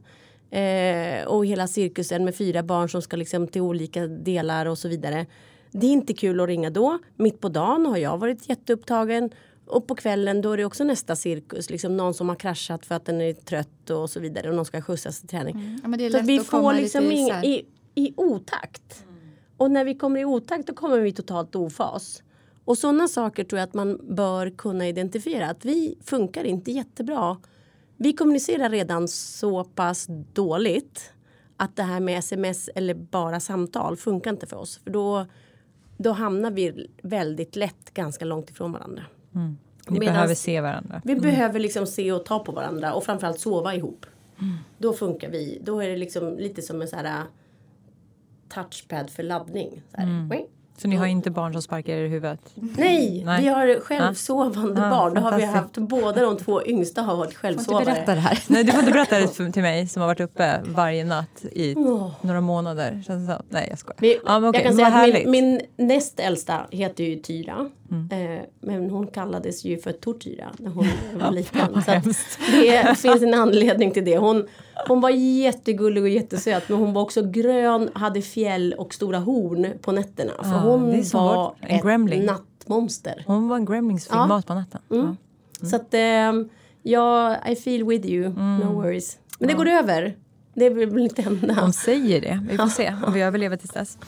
Eh, 0.50 1.26
och 1.26 1.46
hela 1.46 1.66
cirkusen 1.66 2.24
med 2.24 2.36
fyra 2.36 2.62
barn 2.62 2.88
som 2.88 3.02
ska 3.02 3.16
liksom 3.16 3.48
till 3.48 3.62
olika 3.62 4.06
delar 4.06 4.66
och 4.66 4.78
så 4.78 4.88
vidare. 4.88 5.26
Det 5.70 5.86
är 5.86 5.90
inte 5.90 6.14
kul 6.14 6.40
att 6.40 6.48
ringa 6.48 6.70
då. 6.70 6.98
Mitt 7.16 7.40
på 7.40 7.48
dagen 7.48 7.86
har 7.86 7.96
jag 7.96 8.18
varit 8.18 8.48
jätteupptagen. 8.48 9.30
Och 9.66 9.86
på 9.86 9.94
kvällen 9.94 10.42
då 10.42 10.52
är 10.52 10.56
det 10.56 10.64
också 10.64 10.84
nästa 10.84 11.16
cirkus. 11.16 11.70
Liksom 11.70 11.96
någon 11.96 12.14
som 12.14 12.28
har 12.28 12.36
kraschat 12.36 12.86
för 12.86 12.94
att 12.94 13.04
den 13.04 13.20
är 13.20 13.32
trött 13.32 13.90
och 13.90 14.10
så 14.10 14.20
vidare. 14.20 14.48
Och 14.48 14.54
någon 14.54 14.64
ska 14.64 14.82
skjutsas 14.82 15.20
till 15.20 15.28
träning. 15.28 15.80
Mm. 15.84 16.00
Ja, 16.02 16.10
så 16.10 16.26
vi 16.26 16.38
får 16.40 16.72
liksom 16.72 17.04
i, 17.04 17.30
i, 17.44 17.64
i, 17.94 18.12
otakt. 18.16 19.04
Mm. 19.08 19.30
Och 19.56 19.70
när 19.70 19.84
vi 19.84 19.94
kommer 19.94 20.20
i 20.20 20.24
otakt 20.24 20.66
då 20.66 20.74
kommer 20.74 21.00
vi 21.00 21.12
totalt 21.12 21.54
ofas. 21.54 22.22
Och 22.68 22.78
sådana 22.78 23.08
saker 23.08 23.44
tror 23.44 23.58
jag 23.58 23.66
att 23.66 23.74
man 23.74 24.14
bör 24.14 24.50
kunna 24.50 24.88
identifiera. 24.88 25.50
Att 25.50 25.64
vi 25.64 25.98
funkar 26.04 26.44
inte 26.44 26.70
jättebra. 26.70 27.36
Vi 27.96 28.12
kommunicerar 28.12 28.70
redan 28.70 29.08
så 29.08 29.64
pass 29.64 30.06
dåligt 30.32 31.12
att 31.56 31.76
det 31.76 31.82
här 31.82 32.00
med 32.00 32.18
sms 32.18 32.70
eller 32.74 32.94
bara 32.94 33.40
samtal 33.40 33.96
funkar 33.96 34.30
inte 34.30 34.46
för 34.46 34.56
oss. 34.56 34.80
För 34.84 34.90
då, 34.90 35.26
då 35.96 36.12
hamnar 36.12 36.50
vi 36.50 36.90
väldigt 37.02 37.56
lätt 37.56 37.94
ganska 37.94 38.24
långt 38.24 38.50
ifrån 38.50 38.72
varandra. 38.72 39.04
Mm. 39.34 39.56
Vi 39.86 39.98
Medans 39.98 40.14
behöver 40.14 40.34
se 40.34 40.60
varandra. 40.60 41.02
Vi 41.04 41.12
mm. 41.12 41.22
behöver 41.22 41.60
liksom 41.60 41.86
se 41.86 42.12
och 42.12 42.24
ta 42.24 42.38
på 42.38 42.52
varandra 42.52 42.94
och 42.94 43.04
framförallt 43.04 43.40
sova 43.40 43.74
ihop. 43.74 44.06
Mm. 44.38 44.56
Då 44.78 44.92
funkar 44.92 45.30
vi. 45.30 45.60
Då 45.64 45.80
är 45.80 45.88
det 45.88 45.96
liksom 45.96 46.38
lite 46.38 46.62
som 46.62 46.82
en 46.82 46.88
så 46.88 46.96
här 46.96 47.04
äh, 47.04 47.26
touchpad 48.48 49.10
för 49.10 49.22
laddning. 49.22 49.82
Så, 49.90 50.00
mm. 50.00 50.28
Så 50.78 50.88
ni 50.88 50.96
har 50.96 51.06
inte 51.06 51.30
barn 51.30 51.52
som 51.52 51.62
sparkar 51.62 51.92
er 51.92 52.04
i 52.04 52.08
huvudet? 52.08 52.40
Nej, 52.54 53.22
Nej. 53.24 53.42
vi 53.42 53.48
har 53.48 53.80
självsovande 53.80 54.86
ah. 54.86 54.90
barn. 54.90 55.14
Då 55.14 55.20
har 55.20 55.38
vi 55.38 55.44
haft 55.44 55.76
båda 55.76 56.22
de 56.22 56.36
två 56.36 56.66
yngsta 56.66 57.02
har 57.02 57.16
varit 57.16 57.34
självsovare. 57.34 57.84
Du 57.84 57.90
berätta 57.90 58.14
det 58.14 58.20
här. 58.20 58.38
Nej, 58.46 58.64
du 58.64 58.72
får 58.72 58.80
inte 58.80 58.92
berätta 58.92 59.18
det 59.18 59.52
till 59.52 59.62
mig 59.62 59.88
som 59.88 60.02
har 60.02 60.06
varit 60.06 60.20
uppe 60.20 60.60
varje 60.64 61.04
natt 61.04 61.44
i 61.52 61.74
oh. 61.74 62.10
några 62.20 62.40
månader. 62.40 63.02
Nej, 63.48 63.66
jag 63.70 63.78
skojar. 63.78 64.00
Vi, 64.00 64.18
ah, 64.24 64.48
okay. 64.48 64.60
Jag 64.60 64.70
kan 64.70 64.76
säga 64.76 65.18
att 65.18 65.24
min, 65.24 65.30
min 65.76 65.88
näst 65.88 66.20
äldsta 66.20 66.66
heter 66.70 67.04
ju 67.04 67.16
Tyra. 67.16 67.70
Mm. 67.90 68.36
Eh, 68.38 68.44
men 68.60 68.90
hon 68.90 69.06
kallades 69.06 69.64
ju 69.64 69.78
för 69.78 69.92
Tortyra 69.92 70.50
när 70.58 70.70
hon 70.70 70.86
var 71.14 71.30
liten. 71.30 71.82
så 71.82 71.90
det 72.50 72.98
finns 72.98 73.22
en 73.22 73.34
anledning 73.34 73.90
till 73.90 74.04
det. 74.04 74.18
Hon, 74.18 74.46
hon 74.88 75.00
var 75.00 75.10
jättegullig 75.10 76.02
och 76.02 76.08
jättesöt 76.08 76.68
men 76.68 76.78
hon 76.78 76.92
var 76.92 77.02
också 77.02 77.22
grön, 77.22 77.90
hade 77.94 78.22
fjäll 78.22 78.74
och 78.78 78.94
stora 78.94 79.18
horn 79.18 79.66
på 79.82 79.92
nätterna. 79.92 80.32
För 80.42 80.54
ah, 80.54 80.58
hon 80.58 81.04
var 81.12 81.54
ett 81.60 81.82
gremling. 81.82 82.24
nattmonster. 82.24 83.24
Hon 83.26 83.48
var 83.48 83.56
en 83.56 83.64
gremling 83.64 84.00
som 84.00 84.12
fick 84.12 84.16
ja. 84.16 84.26
mat 84.26 84.46
på 84.46 84.54
natten. 84.54 84.80
Mm. 84.90 85.02
Mm. 85.02 85.16
Så 85.70 85.76
att 85.76 85.94
eh, 85.94 86.50
ja, 86.82 87.36
I 87.46 87.56
feel 87.56 87.84
with 87.84 88.06
you, 88.06 88.28
no 88.28 88.62
mm. 88.62 88.74
worries. 88.74 89.18
Men 89.38 89.48
det 89.48 89.54
går 89.54 89.68
över. 89.68 90.16
Det 90.54 90.70
blir 90.70 90.98
inte 90.98 91.22
hända. 91.22 91.54
Hon 91.60 91.72
säger 91.72 92.20
det. 92.20 92.46
Vi 92.50 92.56
får 92.56 92.66
se 92.66 92.94
om 93.06 93.12
vi 93.12 93.20
överlever 93.20 93.56
tills 93.56 93.72
dess. 93.72 93.98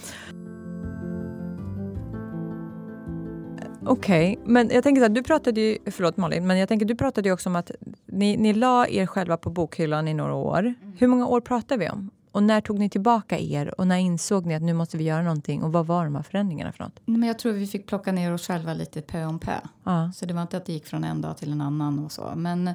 Okej, 3.85 4.38
okay. 4.38 4.53
men 4.53 4.71
jag 4.71 4.83
tänker 4.83 5.01
så 5.01 5.05
här, 5.05 5.14
du 5.14 5.23
pratade 5.23 5.61
ju, 5.61 5.79
förlåt 5.87 6.16
Malin, 6.16 6.47
men 6.47 6.59
jag 6.59 6.69
tänker 6.69 6.87
du 6.87 6.95
pratade 6.95 7.29
ju 7.29 7.33
också 7.33 7.49
om 7.49 7.57
att 7.57 7.71
ni, 8.07 8.37
ni 8.37 8.53
la 8.53 8.87
er 8.87 9.07
själva 9.07 9.37
på 9.37 9.51
bokhyllan 9.51 10.09
i 10.09 10.14
några 10.14 10.35
år. 10.35 10.59
Mm. 10.59 10.77
Hur 10.99 11.07
många 11.07 11.27
år 11.27 11.40
pratar 11.40 11.79
vi 11.79 11.88
om? 11.88 12.11
Och 12.33 12.43
när 12.43 12.61
tog 12.61 12.79
ni 12.79 12.90
tillbaka 12.90 13.38
er 13.38 13.81
och 13.81 13.87
när 13.87 13.97
insåg 13.97 14.47
ni 14.47 14.55
att 14.55 14.62
nu 14.62 14.73
måste 14.73 14.97
vi 14.97 15.05
göra 15.05 15.23
någonting 15.23 15.62
och 15.62 15.73
vad 15.73 15.87
var 15.87 16.05
de 16.05 16.14
här 16.16 16.23
förändringarna 16.23 16.73
för 16.73 16.85
något? 16.85 17.01
Men 17.05 17.23
jag 17.23 17.38
tror 17.38 17.53
vi 17.53 17.66
fick 17.66 17.87
plocka 17.87 18.12
ner 18.12 18.33
oss 18.33 18.47
själva 18.47 18.75
lite 18.75 19.03
pö 19.03 19.25
om 19.25 19.38
pö. 19.38 19.57
Ja. 19.85 20.12
Så 20.14 20.27
det 20.27 20.35
var 20.35 20.43
inte 20.43 20.57
att 20.57 20.66
det 20.66 20.73
gick 20.73 20.87
från 20.87 21.05
en 21.05 21.21
dag 21.21 21.37
till 21.37 21.53
en 21.53 21.61
annan 21.61 22.05
och 22.05 22.12
så. 22.12 22.33
Men... 22.37 22.71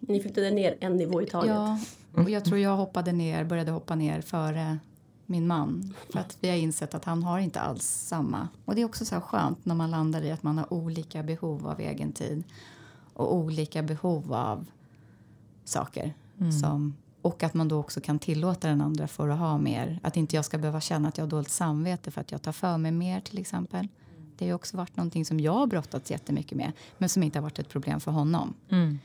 Ni 0.00 0.20
fick 0.20 0.34
det 0.34 0.50
ner 0.50 0.76
en 0.80 0.96
nivå 0.96 1.22
i 1.22 1.26
taget? 1.26 1.50
Ja, 1.50 1.78
och 2.14 2.30
jag 2.30 2.44
tror 2.44 2.58
jag 2.58 2.76
hoppade 2.76 3.12
ner, 3.12 3.44
började 3.44 3.70
hoppa 3.70 3.94
ner 3.94 4.20
före 4.20 4.78
min 5.26 5.46
man. 5.46 5.94
För 6.12 6.18
att 6.18 6.38
vi 6.40 6.48
har 6.48 6.56
insett 6.56 6.94
att 6.94 7.04
han 7.04 7.22
har 7.22 7.38
inte 7.38 7.60
alls 7.60 7.84
samma. 7.84 8.48
Och 8.64 8.74
det 8.74 8.80
är 8.80 8.84
också 8.84 9.04
så 9.04 9.20
skönt 9.20 9.64
när 9.64 9.74
man 9.74 9.90
landar 9.90 10.22
i 10.22 10.30
att 10.30 10.42
man 10.42 10.58
har 10.58 10.72
olika 10.72 11.22
behov 11.22 11.66
av 11.66 11.80
egen 11.80 12.12
tid. 12.12 12.44
Och 13.14 13.34
olika 13.34 13.82
behov 13.82 14.32
av 14.32 14.66
saker. 15.64 16.14
Mm. 16.38 16.52
Som, 16.52 16.96
och 17.22 17.42
att 17.42 17.54
man 17.54 17.68
då 17.68 17.80
också 17.80 18.00
kan 18.00 18.18
tillåta 18.18 18.68
den 18.68 18.80
andra 18.80 19.08
för 19.08 19.28
att 19.28 19.38
ha 19.38 19.58
mer. 19.58 20.00
Att 20.02 20.16
inte 20.16 20.36
jag 20.36 20.44
ska 20.44 20.58
behöva 20.58 20.80
känna 20.80 21.08
att 21.08 21.18
jag 21.18 21.24
har 21.24 21.30
dåligt 21.30 21.50
samvete 21.50 22.10
för 22.10 22.20
att 22.20 22.32
jag 22.32 22.42
tar 22.42 22.52
för 22.52 22.78
mig 22.78 22.92
mer 22.92 23.20
till 23.20 23.38
exempel. 23.38 23.88
Det 24.38 24.48
har 24.48 24.54
också 24.54 24.76
varit 24.76 24.96
någonting 24.96 25.24
som 25.24 25.40
jag 25.40 25.52
har 25.52 25.66
brottats 25.66 26.10
jättemycket 26.10 26.58
med. 26.58 26.72
Men 26.98 27.08
som 27.08 27.22
inte 27.22 27.38
har 27.38 27.42
varit 27.42 27.58
ett 27.58 27.68
problem 27.68 28.00
för 28.00 28.10
honom. 28.10 28.54
Mm. 28.70 28.98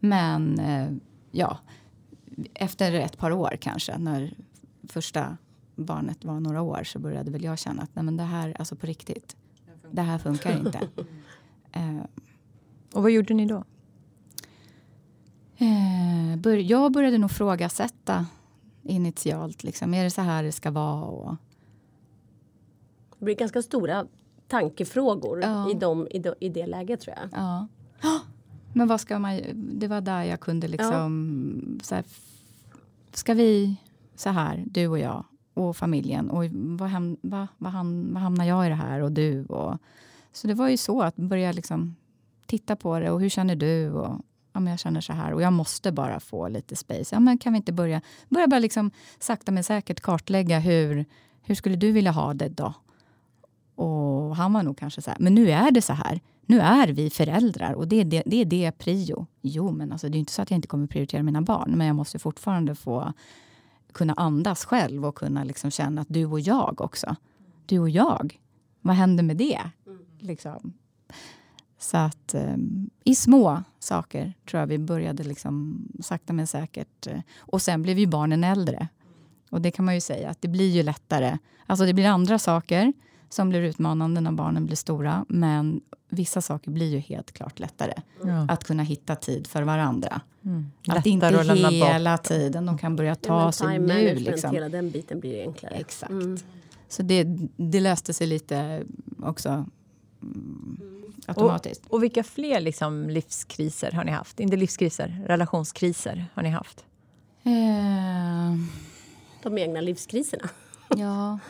Men 0.00 0.58
eh, 0.58 0.88
ja, 1.30 1.58
efter 2.54 2.92
ett 2.92 3.18
par 3.18 3.30
år 3.30 3.56
kanske 3.60 3.98
när 3.98 4.34
första 4.88 5.36
barnet 5.76 6.24
var 6.24 6.40
några 6.40 6.62
år 6.62 6.84
så 6.84 6.98
började 6.98 7.30
väl 7.30 7.44
jag 7.44 7.58
känna 7.58 7.82
att 7.82 7.90
nej 7.94 8.04
men 8.04 8.16
det 8.16 8.22
här, 8.22 8.56
alltså 8.58 8.76
på 8.76 8.86
riktigt, 8.86 9.36
det 9.90 10.02
här 10.02 10.18
funkar 10.18 10.58
inte. 10.58 10.78
uh, 11.76 12.04
och 12.92 13.02
vad 13.02 13.10
gjorde 13.10 13.34
ni 13.34 13.46
då? 13.46 13.64
Uh, 15.60 16.36
bör, 16.36 16.56
jag 16.56 16.92
började 16.92 17.18
nog 17.18 17.30
frågasätta 17.30 18.26
initialt. 18.82 19.64
Liksom. 19.64 19.94
Är 19.94 20.04
det 20.04 20.10
så 20.10 20.20
här 20.20 20.42
det 20.42 20.52
ska 20.52 20.70
vara? 20.70 21.04
Och... 21.04 21.36
Det 23.18 23.24
blir 23.24 23.34
ganska 23.34 23.62
stora 23.62 24.06
tankefrågor 24.48 25.42
ja. 25.42 25.70
i, 25.70 25.74
dem, 25.74 26.08
i, 26.10 26.18
de, 26.18 26.34
i 26.40 26.48
det 26.48 26.66
läget 26.66 27.00
tror 27.00 27.16
jag. 27.16 27.28
Ja. 27.32 27.66
Men 28.72 28.88
vad 28.88 29.00
ska 29.00 29.18
man... 29.18 29.40
Det 29.54 29.88
var 29.88 30.00
där 30.00 30.24
jag 30.24 30.40
kunde 30.40 30.68
liksom... 30.68 31.62
Ja. 31.78 31.84
Så 31.84 31.94
här, 31.94 32.04
ska 33.12 33.34
vi 33.34 33.76
så 34.14 34.30
här, 34.30 34.64
du 34.66 34.88
och 34.88 34.98
jag, 34.98 35.24
och 35.56 35.76
familjen. 35.76 36.30
Och 36.30 36.44
vad, 36.52 36.88
hem, 36.88 37.16
vad, 37.20 37.46
vad, 37.58 37.72
ham, 37.72 38.12
vad 38.12 38.22
hamnar 38.22 38.44
jag 38.44 38.66
i 38.66 38.68
det 38.68 38.74
här 38.74 39.00
och 39.00 39.12
du? 39.12 39.44
Och, 39.44 39.78
så 40.32 40.46
det 40.46 40.54
var 40.54 40.68
ju 40.68 40.76
så 40.76 41.02
att 41.02 41.16
börja 41.16 41.52
liksom 41.52 41.96
titta 42.46 42.76
på 42.76 42.98
det 43.00 43.10
och 43.10 43.20
hur 43.20 43.28
känner 43.28 43.56
du? 43.56 43.90
Och, 43.90 44.20
ja, 44.52 44.60
men 44.60 44.66
jag 44.66 44.78
känner 44.78 45.00
så 45.00 45.12
här 45.12 45.32
och 45.32 45.42
jag 45.42 45.52
måste 45.52 45.92
bara 45.92 46.20
få 46.20 46.48
lite 46.48 46.76
space. 46.76 47.14
Ja, 47.14 47.20
men 47.20 47.38
kan 47.38 47.52
vi 47.52 47.56
inte 47.56 47.72
börja, 47.72 48.00
börja 48.28 48.46
bara 48.46 48.60
liksom 48.60 48.90
sakta 49.18 49.52
men 49.52 49.64
säkert 49.64 50.00
kartlägga 50.00 50.58
hur, 50.58 51.04
hur 51.42 51.54
skulle 51.54 51.76
du 51.76 51.92
vilja 51.92 52.10
ha 52.10 52.34
det 52.34 52.48
då? 52.48 52.74
Och 53.74 54.36
han 54.36 54.52
var 54.52 54.62
nog 54.62 54.78
kanske 54.78 55.02
så 55.02 55.10
här, 55.10 55.18
men 55.20 55.34
nu 55.34 55.50
är 55.50 55.70
det 55.70 55.82
så 55.82 55.92
här. 55.92 56.20
Nu 56.46 56.60
är 56.60 56.88
vi 56.88 57.10
föräldrar 57.10 57.72
och 57.72 57.88
det 57.88 58.00
är 58.00 58.04
det, 58.04 58.22
det, 58.26 58.36
är 58.36 58.44
det 58.44 58.72
prio. 58.72 59.26
Jo, 59.42 59.70
men 59.70 59.92
alltså, 59.92 60.08
det 60.08 60.16
är 60.16 60.20
inte 60.20 60.32
så 60.32 60.42
att 60.42 60.50
jag 60.50 60.58
inte 60.58 60.68
kommer 60.68 60.86
prioritera 60.86 61.22
mina 61.22 61.42
barn, 61.42 61.74
men 61.76 61.86
jag 61.86 61.96
måste 61.96 62.18
fortfarande 62.18 62.74
få 62.74 63.12
kunna 63.96 64.12
andas 64.12 64.64
själv 64.64 65.06
och 65.06 65.14
kunna 65.14 65.44
liksom 65.44 65.70
känna 65.70 66.00
att 66.00 66.08
du 66.10 66.26
och 66.26 66.40
jag 66.40 66.80
också. 66.80 67.16
Du 67.66 67.78
och 67.78 67.90
jag, 67.90 68.40
vad 68.80 68.96
händer 68.96 69.24
med 69.24 69.36
det? 69.36 69.60
Liksom. 70.18 70.72
Så 71.78 71.96
att 71.96 72.34
um, 72.34 72.90
i 73.04 73.14
små 73.14 73.62
saker 73.78 74.34
tror 74.50 74.60
jag 74.60 74.66
vi 74.66 74.78
började 74.78 75.24
liksom 75.24 75.86
sakta 76.00 76.32
men 76.32 76.46
säkert. 76.46 77.06
Uh, 77.06 77.20
och 77.38 77.62
sen 77.62 77.82
blev 77.82 77.98
ju 77.98 78.06
barnen 78.06 78.44
äldre. 78.44 78.88
Och 79.50 79.60
det 79.60 79.70
kan 79.70 79.84
man 79.84 79.94
ju 79.94 80.00
säga 80.00 80.30
att 80.30 80.42
det 80.42 80.48
blir 80.48 80.70
ju 80.70 80.82
lättare. 80.82 81.38
Alltså 81.66 81.86
det 81.86 81.94
blir 81.94 82.06
andra 82.06 82.38
saker 82.38 82.92
som 83.28 83.48
blir 83.48 83.60
utmanande 83.60 84.20
när 84.20 84.32
barnen 84.32 84.66
blir 84.66 84.76
stora. 84.76 85.24
Men 85.28 85.80
vissa 86.08 86.40
saker 86.40 86.70
blir 86.70 86.86
ju 86.86 86.98
helt 86.98 87.32
klart 87.32 87.58
lättare. 87.58 87.94
Mm. 88.22 88.50
Att 88.50 88.64
kunna 88.64 88.82
hitta 88.82 89.16
tid 89.16 89.46
för 89.46 89.62
varandra. 89.62 90.20
Mm. 90.44 90.66
Att 90.88 91.06
inte 91.06 91.40
att 91.40 91.72
hela 91.72 92.18
tiden 92.18 92.66
de 92.66 92.78
kan 92.78 92.96
börja 92.96 93.14
ta 93.14 93.42
ja, 93.42 93.52
sig 93.52 93.78
nu. 93.78 94.14
Liksom. 94.14 94.50
Hela 94.50 94.68
den 94.68 94.90
biten 94.90 95.20
blir 95.20 95.42
enklare. 95.42 95.74
Exakt. 95.74 96.10
Mm. 96.10 96.38
Så 96.88 97.02
det, 97.02 97.24
det 97.56 97.80
löste 97.80 98.14
sig 98.14 98.26
lite 98.26 98.82
också 99.22 99.48
mm, 100.22 100.78
automatiskt. 101.26 101.86
Och, 101.86 101.94
och, 101.94 102.02
vilka 102.02 102.22
fler 102.22 102.60
liksom 102.60 103.10
livskriser 103.10 103.92
har 103.92 104.04
ni 104.04 104.12
haft? 104.12 104.40
Inte 104.40 104.56
livskriser, 104.56 105.22
relationskriser 105.26 106.26
har 106.34 106.42
ni 106.42 106.48
haft? 106.48 106.84
Eh. 107.42 108.56
De 109.42 109.58
egna 109.58 109.80
livskriserna. 109.80 110.48
ja. 110.96 111.38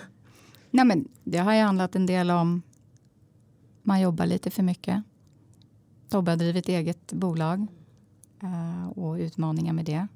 Nej, 0.71 0.85
men 0.85 1.09
det 1.25 1.39
har 1.39 1.55
ju 1.55 1.61
handlat 1.61 1.97
en 1.97 2.07
del 2.07 2.31
om 2.31 2.63
man 3.83 4.01
jobbar 4.01 4.27
lite 4.27 4.51
för 4.51 4.63
mycket. 4.63 5.03
Tobbe 6.09 6.31
har 6.31 6.37
drivit 6.37 6.69
eget 6.69 7.13
bolag 7.13 7.67
uh, 8.43 8.89
och 8.89 9.15
utmaningar 9.15 9.73
med 9.73 9.85
det. 9.85 10.07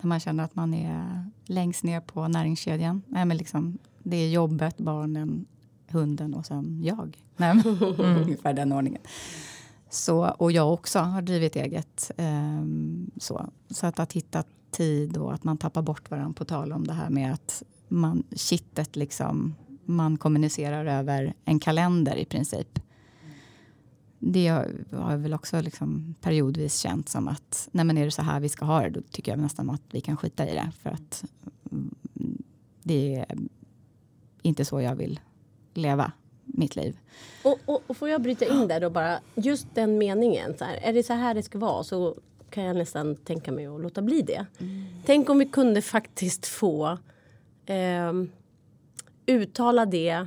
När 0.00 0.08
man 0.08 0.20
känner 0.20 0.44
att 0.44 0.54
man 0.54 0.74
är 0.74 1.30
längst 1.46 1.84
ner 1.84 2.00
på 2.00 2.28
näringskedjan. 2.28 3.02
Nej, 3.06 3.24
men 3.24 3.36
liksom, 3.36 3.78
det 4.02 4.16
är 4.16 4.28
jobbet, 4.28 4.78
barnen, 4.78 5.46
hunden 5.88 6.34
och 6.34 6.46
sen 6.46 6.82
jag. 6.82 7.18
Nej, 7.36 7.50
mm. 7.98 8.16
Ungefär 8.16 8.54
den 8.54 8.72
ordningen. 8.72 9.02
Så, 9.90 10.24
och 10.24 10.52
jag 10.52 10.72
också 10.72 10.98
har 10.98 11.22
drivit 11.22 11.56
eget. 11.56 12.10
Um, 12.18 13.10
så. 13.16 13.50
så 13.70 13.86
att, 13.86 13.98
att 13.98 14.12
hitta 14.12 14.44
tid 14.70 15.16
och 15.16 15.34
att 15.34 15.44
man 15.44 15.58
tappar 15.58 15.82
bort 15.82 16.10
varandra 16.10 16.34
på 16.34 16.44
tal 16.44 16.72
om 16.72 16.86
det 16.86 16.92
här 16.92 17.10
med 17.10 17.32
att 17.32 17.62
man 17.88 18.22
kittet 18.30 18.96
liksom 18.96 19.54
man 19.88 20.16
kommunicerar 20.16 20.86
över 20.86 21.34
en 21.44 21.60
kalender 21.60 22.16
i 22.16 22.24
princip. 22.24 22.78
Det 24.18 24.48
har 24.92 25.10
jag 25.10 25.18
väl 25.18 25.34
också 25.34 25.60
liksom 25.60 26.14
periodvis 26.20 26.78
känt 26.78 27.08
som 27.08 27.28
att 27.28 27.68
nej 27.72 27.84
men 27.84 27.98
är 27.98 28.04
det 28.04 28.10
så 28.10 28.22
här 28.22 28.40
vi 28.40 28.48
ska 28.48 28.64
ha 28.64 28.82
det 28.82 28.90
då 28.90 29.00
tycker 29.10 29.32
jag 29.32 29.38
nästan 29.38 29.70
att 29.70 29.82
vi 29.90 30.00
kan 30.00 30.16
skita 30.16 30.48
i 30.48 30.54
det. 30.54 30.72
För 30.82 30.90
att 30.90 31.24
det 32.82 33.14
är 33.14 33.38
inte 34.42 34.64
så 34.64 34.80
jag 34.80 34.96
vill 34.96 35.20
leva 35.74 36.12
mitt 36.44 36.76
liv. 36.76 36.98
Och, 37.42 37.58
och, 37.64 37.82
och, 37.86 37.96
får 37.96 38.08
jag 38.08 38.22
bryta 38.22 38.44
in 38.44 38.68
där 38.68 38.80
då 38.80 38.90
bara, 38.90 39.18
just 39.34 39.74
den 39.74 39.98
meningen, 39.98 40.58
så 40.58 40.64
här, 40.64 40.76
är 40.82 40.92
det 40.92 41.02
så 41.02 41.12
här 41.12 41.34
det 41.34 41.42
ska 41.42 41.58
vara 41.58 41.84
så 41.84 42.16
kan 42.50 42.64
jag 42.64 42.76
nästan 42.76 43.16
tänka 43.16 43.52
mig 43.52 43.66
att 43.66 43.80
låta 43.80 44.02
bli 44.02 44.22
det. 44.22 44.46
Mm. 44.58 44.86
Tänk 45.06 45.30
om 45.30 45.38
vi 45.38 45.46
kunde 45.46 45.82
faktiskt 45.82 46.46
få 46.46 46.98
eh, 47.66 48.12
uttala 49.28 49.86
det 49.86 50.26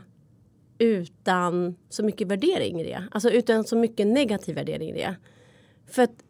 utan 0.77 1.75
så 1.89 2.03
mycket 2.03 2.27
värdering 2.27 2.81
i 2.81 2.83
det. 2.83 3.03
Alltså 3.11 3.29
utan 3.29 3.63
så 3.63 3.75
mycket 3.75 4.07
negativ 4.07 4.55
värdering 4.55 4.89
i 4.89 4.93
det. 4.93 5.15
För 5.87 6.01
att 6.01 6.23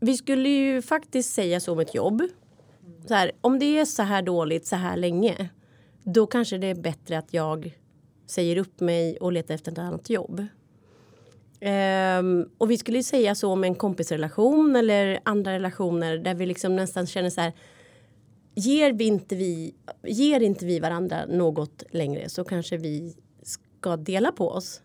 vi 0.00 0.16
skulle 0.16 0.48
ju 0.48 0.82
faktiskt 0.82 1.34
säga 1.34 1.60
så 1.60 1.72
om 1.72 1.78
ett 1.78 1.94
jobb. 1.94 2.22
Så 3.08 3.14
här, 3.14 3.32
om 3.40 3.58
det 3.58 3.78
är 3.78 3.84
så 3.84 4.02
här 4.02 4.22
dåligt 4.22 4.66
så 4.66 4.76
här 4.76 4.96
länge. 4.96 5.48
Då 6.04 6.26
kanske 6.26 6.58
det 6.58 6.66
är 6.66 6.74
bättre 6.74 7.18
att 7.18 7.34
jag 7.34 7.78
säger 8.26 8.56
upp 8.56 8.80
mig 8.80 9.16
och 9.16 9.32
letar 9.32 9.54
efter 9.54 9.72
ett 9.72 9.78
annat 9.78 10.10
jobb. 10.10 10.46
Um, 12.20 12.48
och 12.58 12.70
vi 12.70 12.78
skulle 12.78 13.02
säga 13.02 13.34
så 13.34 13.52
om 13.52 13.64
en 13.64 13.74
kompisrelation 13.74 14.76
eller 14.76 15.20
andra 15.22 15.52
relationer 15.52 16.18
där 16.18 16.34
vi 16.34 16.46
liksom 16.46 16.76
nästan 16.76 17.06
känner 17.06 17.30
så 17.30 17.40
här. 17.40 17.52
Ger, 18.54 18.92
vi 18.92 19.04
inte 19.04 19.36
vi, 19.36 19.74
ger 20.02 20.40
inte 20.40 20.66
vi 20.66 20.80
varandra 20.80 21.26
något 21.26 21.82
längre 21.90 22.28
så 22.28 22.44
kanske 22.44 22.76
vi 22.76 23.16
ska 23.42 23.96
dela 23.96 24.32
på 24.32 24.48
oss. 24.48 24.82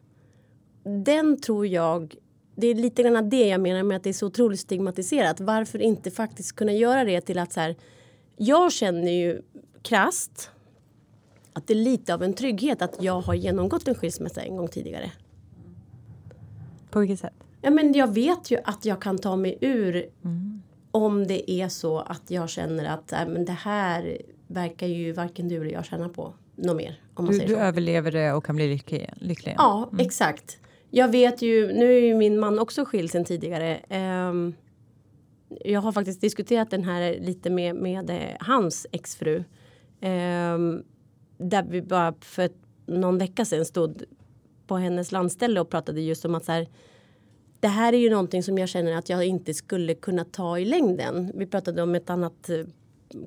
Den 0.83 1.41
tror 1.41 1.67
jag, 1.67 2.15
det 2.55 2.67
är 2.67 2.75
lite 2.75 3.03
grann 3.03 3.29
det 3.29 3.47
jag 3.47 3.61
menar 3.61 3.83
med 3.83 3.97
att 3.97 4.03
det 4.03 4.09
är 4.09 4.13
så 4.13 4.27
otroligt 4.27 4.59
stigmatiserat. 4.59 5.39
Varför 5.39 5.79
inte 5.79 6.11
faktiskt 6.11 6.55
kunna 6.55 6.71
göra 6.71 7.03
det 7.03 7.21
till 7.21 7.39
att 7.39 7.53
så 7.53 7.59
här. 7.59 7.75
Jag 8.37 8.71
känner 8.71 9.11
ju 9.11 9.41
krast 9.81 10.51
att 11.53 11.67
det 11.67 11.73
är 11.73 11.75
lite 11.75 12.13
av 12.13 12.23
en 12.23 12.33
trygghet 12.33 12.81
att 12.81 13.03
jag 13.03 13.21
har 13.21 13.33
genomgått 13.33 13.87
en 13.87 13.95
skilsmässa 13.95 14.41
en 14.41 14.55
gång 14.55 14.67
tidigare. 14.67 15.11
På 16.91 16.99
vilket 16.99 17.19
sätt? 17.19 17.33
Ja, 17.61 17.69
men 17.69 17.93
jag 17.93 18.13
vet 18.13 18.51
ju 18.51 18.57
att 18.63 18.85
jag 18.85 19.01
kan 19.01 19.17
ta 19.17 19.35
mig 19.35 19.57
ur 19.61 20.09
mm. 20.23 20.61
Om 21.03 21.27
det 21.27 21.51
är 21.51 21.69
så 21.69 21.99
att 21.99 22.31
jag 22.31 22.49
känner 22.49 22.85
att 22.85 23.11
äh, 23.11 23.27
men 23.27 23.45
det 23.45 23.51
här 23.51 24.21
verkar 24.47 24.87
ju 24.87 25.11
varken 25.11 25.47
du 25.47 25.55
eller 25.55 25.71
jag 25.71 25.85
känna 25.85 26.09
på 26.09 26.33
något 26.55 26.77
mer. 26.77 27.01
Om 27.13 27.25
man 27.25 27.33
du 27.33 27.39
säger 27.39 27.49
du 27.49 27.55
så. 27.55 27.59
överlever 27.59 28.11
det 28.11 28.33
och 28.33 28.45
kan 28.45 28.55
bli 28.55 28.67
lycklig, 28.67 29.09
lycklig 29.15 29.55
Ja, 29.57 29.89
mm. 29.91 30.05
exakt. 30.05 30.57
Jag 30.89 31.11
vet 31.11 31.41
ju, 31.41 31.73
nu 31.73 31.97
är 31.97 32.01
ju 32.01 32.15
min 32.15 32.39
man 32.39 32.59
också 32.59 32.85
skild 32.85 33.11
sen 33.11 33.25
tidigare. 33.25 33.79
Um, 34.29 34.55
jag 35.65 35.81
har 35.81 35.91
faktiskt 35.91 36.21
diskuterat 36.21 36.69
den 36.69 36.83
här 36.83 37.19
lite 37.19 37.49
med, 37.49 37.75
med 37.75 38.09
eh, 38.09 38.37
hans 38.39 38.87
exfru. 38.91 39.43
Um, 40.01 40.83
där 41.37 41.63
vi 41.69 41.81
bara 41.81 42.13
för 42.21 42.49
någon 42.85 43.17
vecka 43.17 43.45
sedan 43.45 43.65
stod 43.65 44.03
på 44.67 44.77
hennes 44.77 45.11
landställe 45.11 45.59
och 45.59 45.69
pratade 45.69 46.01
just 46.01 46.25
om 46.25 46.35
att 46.35 46.45
så 46.45 46.51
här, 46.51 46.67
det 47.67 47.71
här 47.71 47.93
är 47.93 47.97
ju 47.97 48.09
någonting 48.09 48.43
som 48.43 48.57
jag 48.57 48.69
känner 48.69 48.95
att 48.95 49.09
jag 49.09 49.25
inte 49.25 49.53
skulle 49.53 49.93
kunna 49.93 50.25
ta 50.25 50.59
i 50.59 50.65
längden. 50.65 51.31
Vi 51.35 51.45
pratade 51.45 51.81
om 51.81 51.95
ett 51.95 52.09
annat 52.09 52.49
eh, 52.49 52.65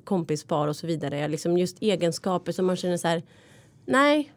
kompispar 0.03 0.67
och 0.67 0.75
så 0.75 0.87
vidare. 0.87 1.27
Liksom 1.27 1.57
just 1.57 1.81
egenskaper 1.81 2.51
som 2.51 2.65
man 2.65 2.75
känner 2.75 2.97
så 2.97 3.07
här. 3.07 3.23
Nej, 3.85 4.33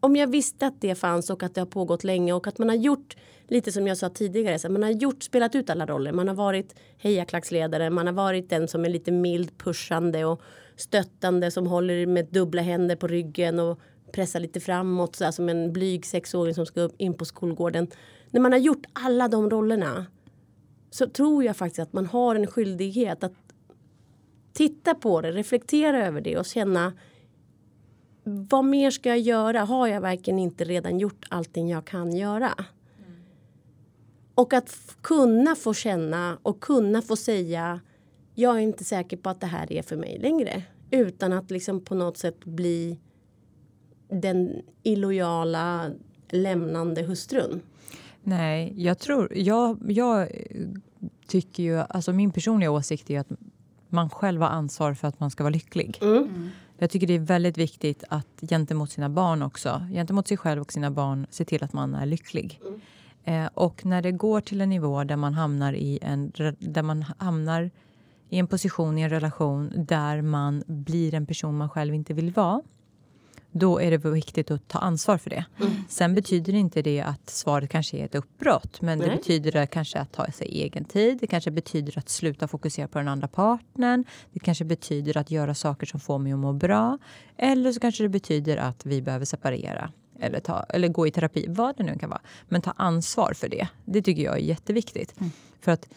om 0.00 0.16
jag 0.16 0.26
visste 0.26 0.66
att 0.66 0.80
det 0.80 0.94
fanns 0.94 1.30
och 1.30 1.42
att 1.42 1.54
det 1.54 1.60
har 1.60 1.66
pågått 1.66 2.04
länge 2.04 2.32
och 2.32 2.46
att 2.46 2.58
man 2.58 2.68
har 2.68 2.76
gjort 2.76 3.16
lite 3.48 3.72
som 3.72 3.86
jag 3.86 3.96
sa 3.96 4.08
tidigare. 4.08 4.58
Så 4.58 4.68
man 4.68 4.82
har 4.82 4.90
gjort, 4.90 5.22
spelat 5.22 5.54
ut 5.54 5.70
alla 5.70 5.86
roller. 5.86 6.12
Man 6.12 6.28
har 6.28 6.34
varit 6.34 6.74
hejaklacksledare. 6.98 7.90
Man 7.90 8.06
har 8.06 8.14
varit 8.14 8.50
den 8.50 8.68
som 8.68 8.84
är 8.84 8.88
lite 8.88 9.12
mild 9.12 9.58
pushande 9.58 10.24
och 10.24 10.42
stöttande 10.76 11.50
som 11.50 11.66
håller 11.66 12.06
med 12.06 12.26
dubbla 12.30 12.62
händer 12.62 12.96
på 12.96 13.06
ryggen 13.06 13.60
och 13.60 13.80
pressar 14.12 14.40
lite 14.40 14.60
framåt 14.60 15.16
så 15.16 15.32
som 15.32 15.48
en 15.48 15.72
blyg 15.72 16.06
sexåring 16.06 16.54
som 16.54 16.66
ska 16.66 16.80
upp 16.80 16.94
in 16.98 17.14
på 17.14 17.24
skolgården. 17.24 17.88
När 18.30 18.40
man 18.40 18.52
har 18.52 18.58
gjort 18.58 18.86
alla 18.92 19.28
de 19.28 19.50
rollerna 19.50 20.06
så 20.90 21.06
tror 21.06 21.44
jag 21.44 21.56
faktiskt 21.56 21.78
att 21.78 21.92
man 21.92 22.06
har 22.06 22.34
en 22.34 22.46
skyldighet 22.46 23.24
att 23.24 23.34
titta 24.52 24.94
på 24.94 25.20
det, 25.20 25.32
reflektera 25.32 26.06
över 26.06 26.20
det 26.20 26.38
och 26.38 26.46
känna 26.46 26.92
vad 28.24 28.64
mer 28.64 28.90
ska 28.90 29.08
jag 29.08 29.18
göra? 29.18 29.60
Har 29.60 29.86
jag 29.86 30.00
verkligen 30.00 30.38
inte 30.38 30.64
redan 30.64 30.98
gjort 30.98 31.26
allting 31.28 31.68
jag 31.68 31.84
kan 31.84 32.16
göra? 32.16 32.54
Mm. 32.98 33.20
Och 34.34 34.52
att 34.52 34.96
kunna 35.00 35.54
få 35.54 35.74
känna 35.74 36.38
och 36.42 36.60
kunna 36.60 37.02
få 37.02 37.16
säga 37.16 37.80
jag 38.34 38.56
är 38.56 38.60
inte 38.60 38.84
säker 38.84 39.16
på 39.16 39.30
att 39.30 39.40
det 39.40 39.46
här 39.46 39.72
är 39.72 39.82
för 39.82 39.96
mig 39.96 40.18
längre. 40.18 40.62
Utan 40.90 41.32
att 41.32 41.50
liksom 41.50 41.80
på 41.80 41.94
något 41.94 42.16
sätt 42.16 42.44
bli 42.44 42.98
den 44.08 44.62
illojala 44.82 45.90
lämnande 46.30 47.02
hustrun. 47.02 47.60
Nej, 48.28 48.72
jag 48.76 48.98
tror, 48.98 49.32
jag, 49.38 49.78
jag 49.88 50.28
tycker 51.26 51.62
ju, 51.62 51.78
alltså 51.78 52.12
min 52.12 52.30
personliga 52.30 52.70
åsikt 52.70 53.10
är 53.10 53.20
att 53.20 53.32
man 53.88 54.10
själv 54.10 54.42
har 54.42 54.48
ansvar 54.48 54.94
för 54.94 55.08
att 55.08 55.20
man 55.20 55.30
ska 55.30 55.44
vara 55.44 55.52
lycklig. 55.52 55.98
Mm. 56.02 56.16
mm. 56.16 56.48
Jag 56.78 56.90
tycker 56.90 57.06
det 57.06 57.14
är 57.14 57.18
väldigt 57.18 57.58
viktigt 57.58 58.04
att 58.08 58.40
gentemot 58.40 58.90
sina 58.90 59.08
barn 59.08 59.42
också, 59.42 59.82
gentemot 59.92 60.28
sig 60.28 60.36
själv 60.36 60.62
och 60.62 60.72
sina 60.72 60.90
barn, 60.90 61.26
se 61.30 61.44
till 61.44 61.64
att 61.64 61.72
man 61.72 61.94
är 61.94 62.06
lycklig. 62.06 62.60
Mm. 62.66 62.80
Eh, 63.24 63.50
och 63.54 63.84
när 63.84 64.02
det 64.02 64.12
går 64.12 64.40
till 64.40 64.60
en 64.60 64.68
nivå 64.68 65.04
där 65.04 65.16
man 65.16 65.34
hamnar 65.34 65.72
i 65.72 65.98
en, 66.02 66.32
där 66.58 66.82
man 66.82 67.04
hamnar 67.18 67.70
i 68.28 68.38
en 68.38 68.46
position 68.46 68.98
i 68.98 69.02
en 69.02 69.10
relation 69.10 69.72
där 69.76 70.22
man 70.22 70.62
blir 70.66 71.14
en 71.14 71.26
person 71.26 71.56
man 71.56 71.70
själv 71.70 71.94
inte 71.94 72.14
vill 72.14 72.32
vara 72.32 72.62
då 73.58 73.80
är 73.80 73.90
det 73.90 73.96
viktigt 73.96 74.50
att 74.50 74.68
ta 74.68 74.78
ansvar 74.78 75.18
för 75.18 75.30
det. 75.30 75.44
Mm. 75.60 75.72
Sen 75.88 76.14
betyder 76.14 76.54
inte 76.54 76.82
det 76.82 77.00
att 77.00 77.30
svaret 77.30 77.70
kanske 77.70 77.96
är 77.96 78.04
ett 78.04 78.14
uppbrott. 78.14 78.80
Men 78.80 78.98
Nej. 78.98 79.08
det 79.08 79.16
betyder 79.16 79.66
kanske 79.66 79.98
att 79.98 80.12
ta 80.12 80.26
sig 80.26 80.48
egen 80.48 80.84
tid. 80.84 81.18
Det 81.20 81.26
kanske 81.26 81.50
betyder 81.50 81.98
att 81.98 82.08
sluta 82.08 82.48
fokusera 82.48 82.88
på 82.88 82.98
den 82.98 83.08
andra 83.08 83.28
partnern. 83.28 84.04
Det 84.32 84.40
kanske 84.40 84.64
betyder 84.64 85.16
att 85.16 85.30
göra 85.30 85.54
saker 85.54 85.86
som 85.86 86.00
får 86.00 86.18
mig 86.18 86.32
att 86.32 86.38
må 86.38 86.52
bra. 86.52 86.98
Eller 87.36 87.72
så 87.72 87.80
kanske 87.80 88.04
det 88.04 88.08
betyder 88.08 88.56
att 88.56 88.86
vi 88.86 89.02
behöver 89.02 89.24
separera. 89.24 89.92
Eller, 90.20 90.40
ta, 90.40 90.62
eller 90.68 90.88
gå 90.88 91.06
i 91.06 91.10
terapi, 91.10 91.46
vad 91.48 91.76
det 91.76 91.82
nu 91.82 91.98
kan 91.98 92.10
vara. 92.10 92.20
Men 92.48 92.62
ta 92.62 92.70
ansvar 92.76 93.32
för 93.32 93.48
det. 93.48 93.68
Det 93.84 94.02
tycker 94.02 94.22
jag 94.22 94.34
är 94.34 94.42
jätteviktigt. 94.42 95.20
Mm. 95.20 95.30
För 95.60 95.72
att 95.72 95.88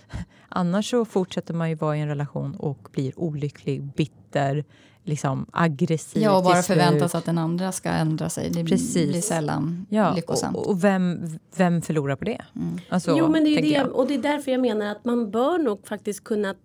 annars 0.49 0.89
så 0.89 1.05
fortsätter 1.05 1.53
man 1.53 1.69
ju 1.69 1.75
vara 1.75 1.97
i 1.97 1.99
en 1.99 2.07
relation 2.07 2.55
och 2.55 2.87
blir 2.91 3.19
olycklig, 3.19 3.83
bitter, 3.83 4.65
liksom 5.03 5.45
aggressiv. 5.51 6.21
Ja, 6.21 6.37
och 6.37 6.43
bara 6.43 6.61
förväntas 6.61 7.15
att 7.15 7.25
den 7.25 7.37
andra 7.37 7.71
ska 7.71 7.89
ändra 7.89 8.29
sig. 8.29 8.49
Det 8.49 8.65
Precis. 8.65 9.09
blir 9.09 9.21
sällan 9.21 9.85
ja, 9.89 10.13
lyckosamt. 10.13 10.57
Och, 10.57 10.69
och 10.69 10.83
vem, 10.83 11.39
vem 11.55 11.81
förlorar 11.81 12.15
på 12.15 12.25
det? 12.25 12.41
Mm. 12.55 12.79
Alltså, 12.89 13.15
jo, 13.17 13.29
men 13.29 13.43
det 13.43 13.49
är 13.49 13.61
det, 13.61 13.91
och 13.91 14.07
det 14.07 14.13
är 14.13 14.21
därför 14.21 14.51
jag 14.51 14.61
menar 14.61 14.85
att 14.85 15.05
man 15.05 15.31
bör 15.31 15.57
nog 15.57 15.87
faktiskt 15.87 16.23
kunna 16.23 16.55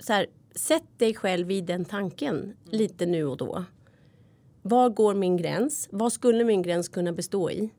så 0.00 0.12
här, 0.12 0.26
Sätt 0.54 0.98
dig 0.98 1.14
själv 1.14 1.50
i 1.50 1.60
den 1.60 1.84
tanken 1.84 2.52
lite 2.64 3.06
nu 3.06 3.24
och 3.24 3.36
då. 3.36 3.64
Var 4.62 4.88
går 4.88 5.14
min 5.14 5.36
gräns? 5.36 5.88
Vad 5.92 6.12
skulle 6.12 6.44
min 6.44 6.62
gräns 6.62 6.88
kunna 6.88 7.12
bestå 7.12 7.50
i? 7.50 7.70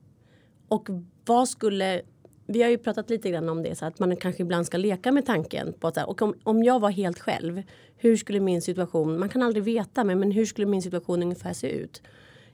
Och 0.67 0.89
vad 1.25 1.49
skulle 1.49 2.01
vi 2.45 2.61
har 2.61 2.69
ju 2.69 2.77
pratat 2.77 3.09
lite 3.09 3.29
grann 3.29 3.49
om 3.49 3.63
det 3.63 3.75
så 3.75 3.85
att 3.85 3.99
man 3.99 4.15
kanske 4.15 4.41
ibland 4.41 4.65
ska 4.65 4.77
leka 4.77 5.11
med 5.11 5.25
tanken 5.25 5.73
på 5.73 5.87
att 5.87 6.07
och 6.07 6.21
om, 6.21 6.33
om 6.43 6.63
jag 6.63 6.79
var 6.79 6.89
helt 6.89 7.19
själv. 7.19 7.63
Hur 7.97 8.17
skulle 8.17 8.39
min 8.39 8.61
situation, 8.61 9.19
man 9.19 9.29
kan 9.29 9.41
aldrig 9.41 9.63
veta 9.63 10.03
men, 10.03 10.19
men 10.19 10.31
hur 10.31 10.45
skulle 10.45 10.67
min 10.67 10.81
situation 10.81 11.23
ungefär 11.23 11.53
se 11.53 11.71
ut? 11.71 12.01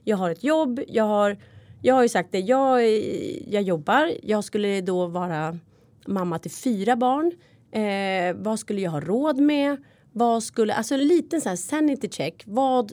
Jag 0.04 0.16
har 0.16 0.30
ett 0.30 0.44
jobb, 0.44 0.80
jag 0.88 1.04
har, 1.04 1.36
jag 1.82 1.94
har 1.94 2.02
ju 2.02 2.08
sagt 2.08 2.32
det, 2.32 2.40
jag, 2.40 2.82
jag 3.48 3.62
jobbar, 3.62 4.12
jag 4.22 4.44
skulle 4.44 4.80
då 4.80 5.06
vara 5.06 5.58
mamma 6.06 6.38
till 6.38 6.50
fyra 6.50 6.96
barn. 6.96 7.32
Eh, 7.72 8.36
vad 8.42 8.58
skulle 8.58 8.80
jag 8.80 8.90
ha 8.90 9.00
råd 9.00 9.38
med? 9.38 9.76
Vad 10.12 10.42
skulle, 10.42 10.74
alltså 10.74 10.94
en 10.94 11.08
liten 11.08 11.40
så 11.40 11.48
här 11.48 11.56
sanity 11.56 12.08
check. 12.08 12.42
Vad 12.46 12.92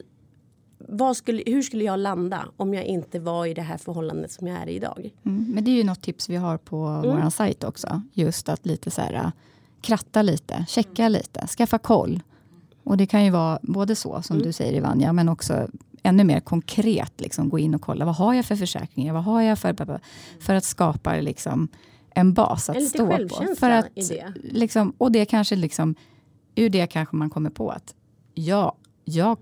skulle, 1.14 1.42
hur 1.46 1.62
skulle 1.62 1.84
jag 1.84 1.98
landa 1.98 2.48
om 2.56 2.74
jag 2.74 2.84
inte 2.84 3.18
var 3.18 3.46
i 3.46 3.54
det 3.54 3.62
här 3.62 3.76
förhållandet 3.76 4.32
som 4.32 4.46
jag 4.46 4.56
är 4.62 4.66
i 4.66 4.74
idag? 4.74 5.10
Mm, 5.24 5.52
men 5.54 5.64
det 5.64 5.70
är 5.70 5.74
ju 5.74 5.84
något 5.84 6.02
tips 6.02 6.28
vi 6.28 6.36
har 6.36 6.58
på 6.58 6.86
mm. 6.86 7.22
vår 7.22 7.30
sajt 7.30 7.64
också. 7.64 8.02
Just 8.12 8.48
att 8.48 8.66
lite 8.66 8.90
så 8.90 9.00
här, 9.00 9.14
äh, 9.14 9.30
kratta 9.80 10.22
lite, 10.22 10.64
checka 10.68 11.02
mm. 11.02 11.12
lite, 11.12 11.46
skaffa 11.46 11.78
koll. 11.78 12.20
Och 12.84 12.96
det 12.96 13.06
kan 13.06 13.24
ju 13.24 13.30
vara 13.30 13.58
både 13.62 13.96
så 13.96 14.22
som 14.22 14.36
mm. 14.36 14.46
du 14.46 14.52
säger 14.52 14.72
Ivanja, 14.72 15.12
men 15.12 15.28
också 15.28 15.68
ännu 16.02 16.24
mer 16.24 16.40
konkret. 16.40 17.20
Liksom, 17.20 17.48
gå 17.48 17.58
in 17.58 17.74
och 17.74 17.82
kolla, 17.82 18.04
vad 18.04 18.16
har 18.16 18.34
jag 18.34 18.44
för 18.44 18.56
försäkringar? 18.56 19.14
Vad 19.14 19.24
har 19.24 19.42
jag 19.42 19.58
för... 19.58 20.00
För 20.40 20.54
att 20.54 20.64
skapa 20.64 21.14
liksom, 21.16 21.68
en 22.10 22.34
bas 22.34 22.70
att 22.70 22.76
en 22.76 22.86
stå 22.86 23.06
på. 23.28 23.46
För 23.58 23.70
att, 23.70 23.86
det. 23.94 24.32
Liksom, 24.34 24.92
och 24.98 25.12
det 25.12 25.24
kanske 25.24 25.56
liksom, 25.56 25.94
ur 26.54 26.70
det 26.70 26.86
kanske 26.86 27.16
man 27.16 27.30
kommer 27.30 27.50
på 27.50 27.70
att 27.70 27.94
ja, 28.34 28.76
jag 29.04 29.38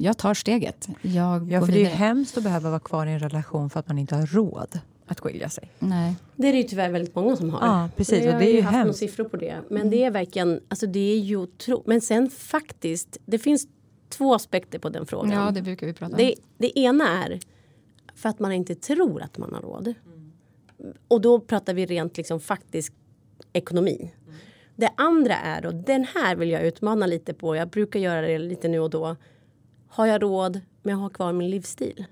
jag 0.00 0.18
tar 0.18 0.34
steget. 0.34 0.88
Jag 1.02 1.52
ja, 1.52 1.66
för 1.66 1.72
det 1.72 1.84
är 1.84 1.90
hemskt 1.90 2.36
att 2.36 2.44
behöva 2.44 2.70
vara 2.70 2.80
kvar 2.80 3.06
i 3.06 3.12
en 3.12 3.18
relation 3.18 3.70
för 3.70 3.80
att 3.80 3.88
man 3.88 3.98
inte 3.98 4.14
har 4.14 4.26
råd 4.26 4.80
att 5.06 5.20
skilja 5.20 5.48
sig. 5.48 5.70
Nej. 5.78 6.14
Det 6.36 6.48
är 6.48 6.52
det 6.52 6.58
ju 6.58 6.64
tyvärr 6.64 6.90
väldigt 6.90 7.14
många 7.14 7.36
som 7.36 7.50
har. 7.50 7.66
Ja, 7.66 7.88
precis. 7.96 8.24
Jag 8.24 8.34
och 8.34 8.40
det 8.40 8.50
är 8.50 8.54
ju 8.54 8.62
haft 8.62 8.76
hemskt. 8.76 8.98
siffror 8.98 9.24
på 9.24 9.36
det. 9.36 9.56
Men 9.68 9.78
mm. 9.78 9.90
det 9.90 10.04
är 10.04 10.10
verkligen, 10.10 10.60
alltså 10.68 10.86
det 10.86 11.12
är 11.12 11.18
ju 11.18 11.36
otro... 11.36 11.82
Men 11.86 12.00
sen 12.00 12.30
faktiskt, 12.30 13.16
det 13.26 13.38
finns 13.38 13.66
två 14.08 14.34
aspekter 14.34 14.78
på 14.78 14.88
den 14.88 15.06
frågan. 15.06 15.32
Ja, 15.32 15.50
det 15.50 15.62
brukar 15.62 15.86
vi 15.86 15.92
prata 15.92 16.12
om. 16.12 16.18
Det, 16.18 16.34
det 16.58 16.78
ena 16.78 17.24
är 17.24 17.40
för 18.14 18.28
att 18.28 18.38
man 18.38 18.52
inte 18.52 18.74
tror 18.74 19.22
att 19.22 19.38
man 19.38 19.54
har 19.54 19.60
råd. 19.60 19.94
Och 21.08 21.20
då 21.20 21.40
pratar 21.40 21.74
vi 21.74 21.86
rent 21.86 22.16
liksom 22.16 22.40
faktisk 22.40 22.92
ekonomi. 23.52 24.14
Det 24.76 24.90
andra 24.96 25.34
är 25.34 25.62
då, 25.62 25.70
den 25.70 26.06
här 26.14 26.36
vill 26.36 26.50
jag 26.50 26.62
utmana 26.62 27.06
lite 27.06 27.34
på. 27.34 27.56
Jag 27.56 27.68
brukar 27.68 28.00
göra 28.00 28.20
det 28.20 28.38
lite 28.38 28.68
nu 28.68 28.80
och 28.80 28.90
då. 28.90 29.16
Har 29.88 30.06
jag 30.06 30.22
råd 30.22 30.60
med 30.82 30.94
att 30.94 31.00
ha 31.00 31.08
kvar 31.08 31.32
min 31.32 31.50
livsstil? 31.50 32.04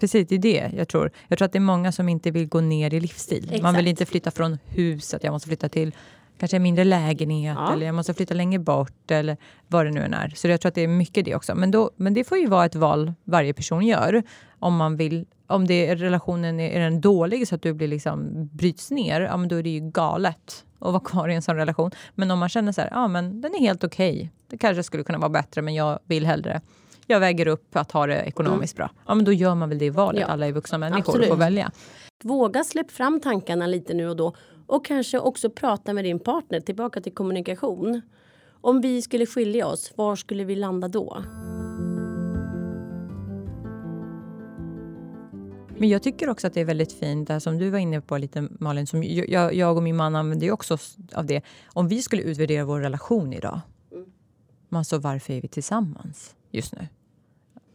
Precis, 0.00 0.28
det 0.28 0.34
är 0.34 0.38
det 0.38 0.70
jag 0.76 0.88
tror. 0.88 1.10
Jag 1.28 1.38
tror 1.38 1.46
att 1.46 1.52
det 1.52 1.58
är 1.58 1.60
många 1.60 1.92
som 1.92 2.08
inte 2.08 2.30
vill 2.30 2.48
gå 2.48 2.60
ner 2.60 2.94
i 2.94 3.00
livsstil. 3.00 3.44
Exakt. 3.44 3.62
Man 3.62 3.74
vill 3.76 3.88
inte 3.88 4.06
flytta 4.06 4.30
från 4.30 4.58
huset, 4.64 5.24
jag 5.24 5.32
måste 5.32 5.48
flytta 5.48 5.68
till 5.68 5.94
kanske 6.38 6.56
en 6.56 6.62
mindre 6.62 6.84
lägenhet 6.84 7.56
Ja. 7.60 7.72
eller 7.72 7.86
jag 7.86 7.94
måste 7.94 8.14
flytta 8.14 8.34
längre 8.34 8.58
bort 8.58 9.10
eller 9.10 9.36
vad 9.68 9.86
det 9.86 9.90
nu 9.90 10.00
än 10.00 10.14
är. 10.14 10.28
Så 10.36 10.48
jag 10.48 10.60
tror 10.60 10.68
att 10.68 10.74
det 10.74 10.80
är 10.80 10.88
mycket 10.88 11.24
det 11.24 11.34
också. 11.34 11.54
Men, 11.54 11.70
då, 11.70 11.90
men 11.96 12.14
det 12.14 12.24
får 12.24 12.38
ju 12.38 12.46
vara 12.46 12.64
ett 12.66 12.74
val 12.74 13.12
varje 13.24 13.52
person 13.52 13.86
gör. 13.86 14.22
Om 14.58 14.76
man 14.76 14.96
vill, 14.96 15.26
om 15.46 15.66
det 15.66 15.94
relationen 15.94 16.60
är, 16.60 16.70
är 16.70 16.80
den 16.80 17.00
dålig 17.00 17.48
så 17.48 17.54
att 17.54 17.62
du 17.62 17.72
blir 17.72 17.88
liksom 17.88 18.48
bryts 18.52 18.90
ner, 18.90 19.20
ja 19.20 19.36
men 19.36 19.48
då 19.48 19.56
är 19.56 19.62
det 19.62 19.70
ju 19.70 19.80
galet 19.90 20.64
att 20.78 20.92
vara 20.92 21.00
kvar 21.00 21.28
i 21.28 21.34
en 21.34 21.42
sån 21.42 21.56
relation. 21.56 21.90
Men 22.14 22.30
om 22.30 22.38
man 22.38 22.48
känner 22.48 22.72
så 22.72 22.80
här, 22.80 22.88
ja 22.92 23.08
men 23.08 23.40
den 23.40 23.54
är 23.54 23.58
helt 23.60 23.84
okej. 23.84 24.30
Det 24.48 24.58
kanske 24.58 24.82
skulle 24.82 25.04
kunna 25.04 25.18
vara 25.18 25.28
bättre 25.28 25.62
men 25.62 25.74
jag 25.74 25.98
vill 26.04 26.26
hellre 26.26 26.60
jag 27.06 27.20
väger 27.20 27.48
upp 27.48 27.76
att 27.76 27.92
ha 27.92 28.06
det 28.06 28.22
ekonomiskt 28.22 28.76
bra. 28.76 28.90
Ja, 29.06 29.14
men 29.14 29.24
då 29.24 29.32
gör 29.32 29.54
man 29.54 29.68
väl 29.68 29.78
det 29.78 29.90
valet. 29.90 30.20
Ja. 30.20 30.26
Alla 30.26 30.46
är 30.46 30.52
vuxna 30.52 30.78
människor 30.78 31.00
och 31.00 31.08
Absolut. 31.08 31.28
får 31.28 31.36
välja. 31.36 31.70
Våga 32.24 32.64
släpp 32.64 32.90
fram 32.90 33.20
tankarna 33.20 33.66
lite 33.66 33.94
nu 33.94 34.08
och 34.08 34.16
då. 34.16 34.34
Och 34.66 34.86
kanske 34.86 35.18
också 35.18 35.50
prata 35.50 35.92
med 35.92 36.04
din 36.04 36.18
partner. 36.18 36.60
Tillbaka 36.60 37.00
till 37.00 37.14
kommunikation. 37.14 38.02
Om 38.60 38.80
vi 38.80 39.02
skulle 39.02 39.26
skilja 39.26 39.66
oss, 39.66 39.92
var 39.96 40.16
skulle 40.16 40.44
vi 40.44 40.56
landa 40.56 40.88
då? 40.88 41.22
Men 45.78 45.88
jag 45.88 46.02
tycker 46.02 46.28
också 46.28 46.46
att 46.46 46.54
det 46.54 46.60
är 46.60 46.64
väldigt 46.64 46.92
fint, 46.92 47.26
det 47.26 47.32
här 47.32 47.40
som 47.40 47.58
du 47.58 47.70
var 47.70 47.78
inne 47.78 48.00
på 48.00 48.18
lite 48.18 48.48
Malin, 48.60 48.86
som 48.86 49.02
jag, 49.04 49.54
jag 49.54 49.76
och 49.76 49.82
min 49.82 49.96
man 49.96 50.16
använder 50.16 50.46
ju 50.46 50.52
också 50.52 50.78
av 51.14 51.26
det. 51.26 51.42
Om 51.66 51.88
vi 51.88 52.02
skulle 52.02 52.22
utvärdera 52.22 52.64
vår 52.64 52.80
relation 52.80 53.32
idag, 53.32 53.60
men 54.68 54.78
alltså 54.78 54.98
varför 54.98 55.32
är 55.32 55.40
vi 55.40 55.48
tillsammans 55.48 56.34
just 56.50 56.72
nu? 56.72 56.88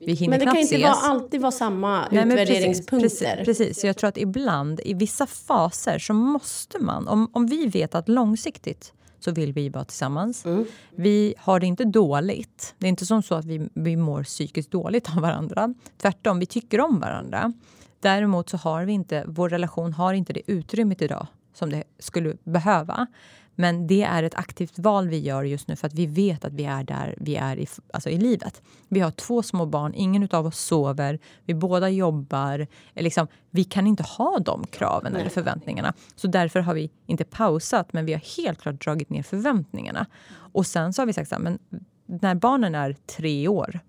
Vi 0.05 0.13
hinner 0.13 0.29
Men 0.29 0.39
det 0.39 0.45
kan 0.45 0.57
inte 0.57 0.77
vara, 0.77 0.91
alltid 0.91 1.41
vara 1.41 1.51
samma 1.51 2.07
Nej, 2.11 2.25
utvärderingspunkter. 2.25 3.09
Precis, 3.09 3.19
precis, 3.19 3.45
precis. 3.45 3.83
Jag 3.83 3.97
tror 3.97 4.07
att 4.07 4.17
ibland, 4.17 4.81
i 4.85 4.93
vissa 4.93 5.27
faser, 5.27 5.99
så 5.99 6.13
måste 6.13 6.79
man... 6.79 7.07
Om, 7.07 7.29
om 7.33 7.47
vi 7.47 7.65
vet 7.65 7.95
att 7.95 8.09
långsiktigt 8.09 8.93
så 9.19 9.31
vill 9.31 9.53
vi 9.53 9.69
vara 9.69 9.83
tillsammans. 9.83 10.45
Mm. 10.45 10.65
Vi 10.95 11.33
har 11.37 11.59
det 11.59 11.65
inte 11.65 11.85
dåligt. 11.85 12.75
Det 12.77 12.87
är 12.87 12.89
inte 12.89 13.05
som 13.05 13.23
så 13.23 13.35
att 13.35 13.45
vi, 13.45 13.69
vi 13.73 13.95
mår 13.95 14.23
psykiskt 14.23 14.71
dåligt 14.71 15.09
av 15.09 15.21
varandra. 15.21 15.73
Tvärtom, 16.01 16.39
vi 16.39 16.45
tycker 16.45 16.81
om 16.81 16.99
varandra. 16.99 17.53
Däremot 17.99 18.49
så 18.49 18.57
har 18.57 18.85
vi 18.85 18.93
inte, 18.93 19.23
vår 19.27 19.49
relation 19.49 19.93
har 19.93 20.13
inte 20.13 20.33
det 20.33 20.41
utrymmet 20.51 21.01
idag 21.01 21.27
som 21.53 21.69
det 21.69 21.83
skulle 21.99 22.35
behöva. 22.43 23.07
Men 23.55 23.87
det 23.87 24.03
är 24.03 24.23
ett 24.23 24.35
aktivt 24.35 24.79
val 24.79 25.07
vi 25.07 25.19
gör 25.19 25.43
just 25.43 25.67
nu 25.67 25.75
för 25.75 25.87
att 25.87 25.93
vi 25.93 26.05
vet 26.05 26.45
att 26.45 26.53
vi 26.53 26.65
är 26.65 26.83
där 26.83 27.15
vi 27.17 27.35
är 27.35 27.59
i, 27.59 27.67
alltså 27.93 28.09
i 28.09 28.17
livet. 28.17 28.61
Vi 28.87 28.99
har 28.99 29.11
två 29.11 29.43
små 29.43 29.65
barn, 29.65 29.93
ingen 29.95 30.27
av 30.31 30.45
oss 30.45 30.59
sover, 30.59 31.19
vi 31.45 31.53
båda 31.53 31.89
jobbar. 31.89 32.67
Liksom, 32.95 33.27
vi 33.49 33.63
kan 33.63 33.87
inte 33.87 34.03
ha 34.03 34.39
de 34.39 34.67
kraven 34.67 35.15
eller 35.15 35.29
förväntningarna. 35.29 35.93
Så 36.15 36.27
därför 36.27 36.59
har 36.59 36.73
vi 36.73 36.91
inte 37.05 37.23
pausat, 37.23 37.93
men 37.93 38.05
vi 38.05 38.13
har 38.13 38.37
helt 38.37 38.61
klart 38.61 38.83
dragit 38.83 39.09
ner 39.09 39.23
förväntningarna. 39.23 40.05
Och 40.31 40.65
sen 40.65 40.93
så 40.93 41.01
har 41.01 41.07
vi 41.07 41.13
sagt 41.13 41.29
så 41.29 41.35
här, 41.35 41.41
men 41.41 41.59
när 42.05 42.35
barnen 42.35 42.75
är 42.75 42.95
tre 43.17 43.47
år, 43.47 43.79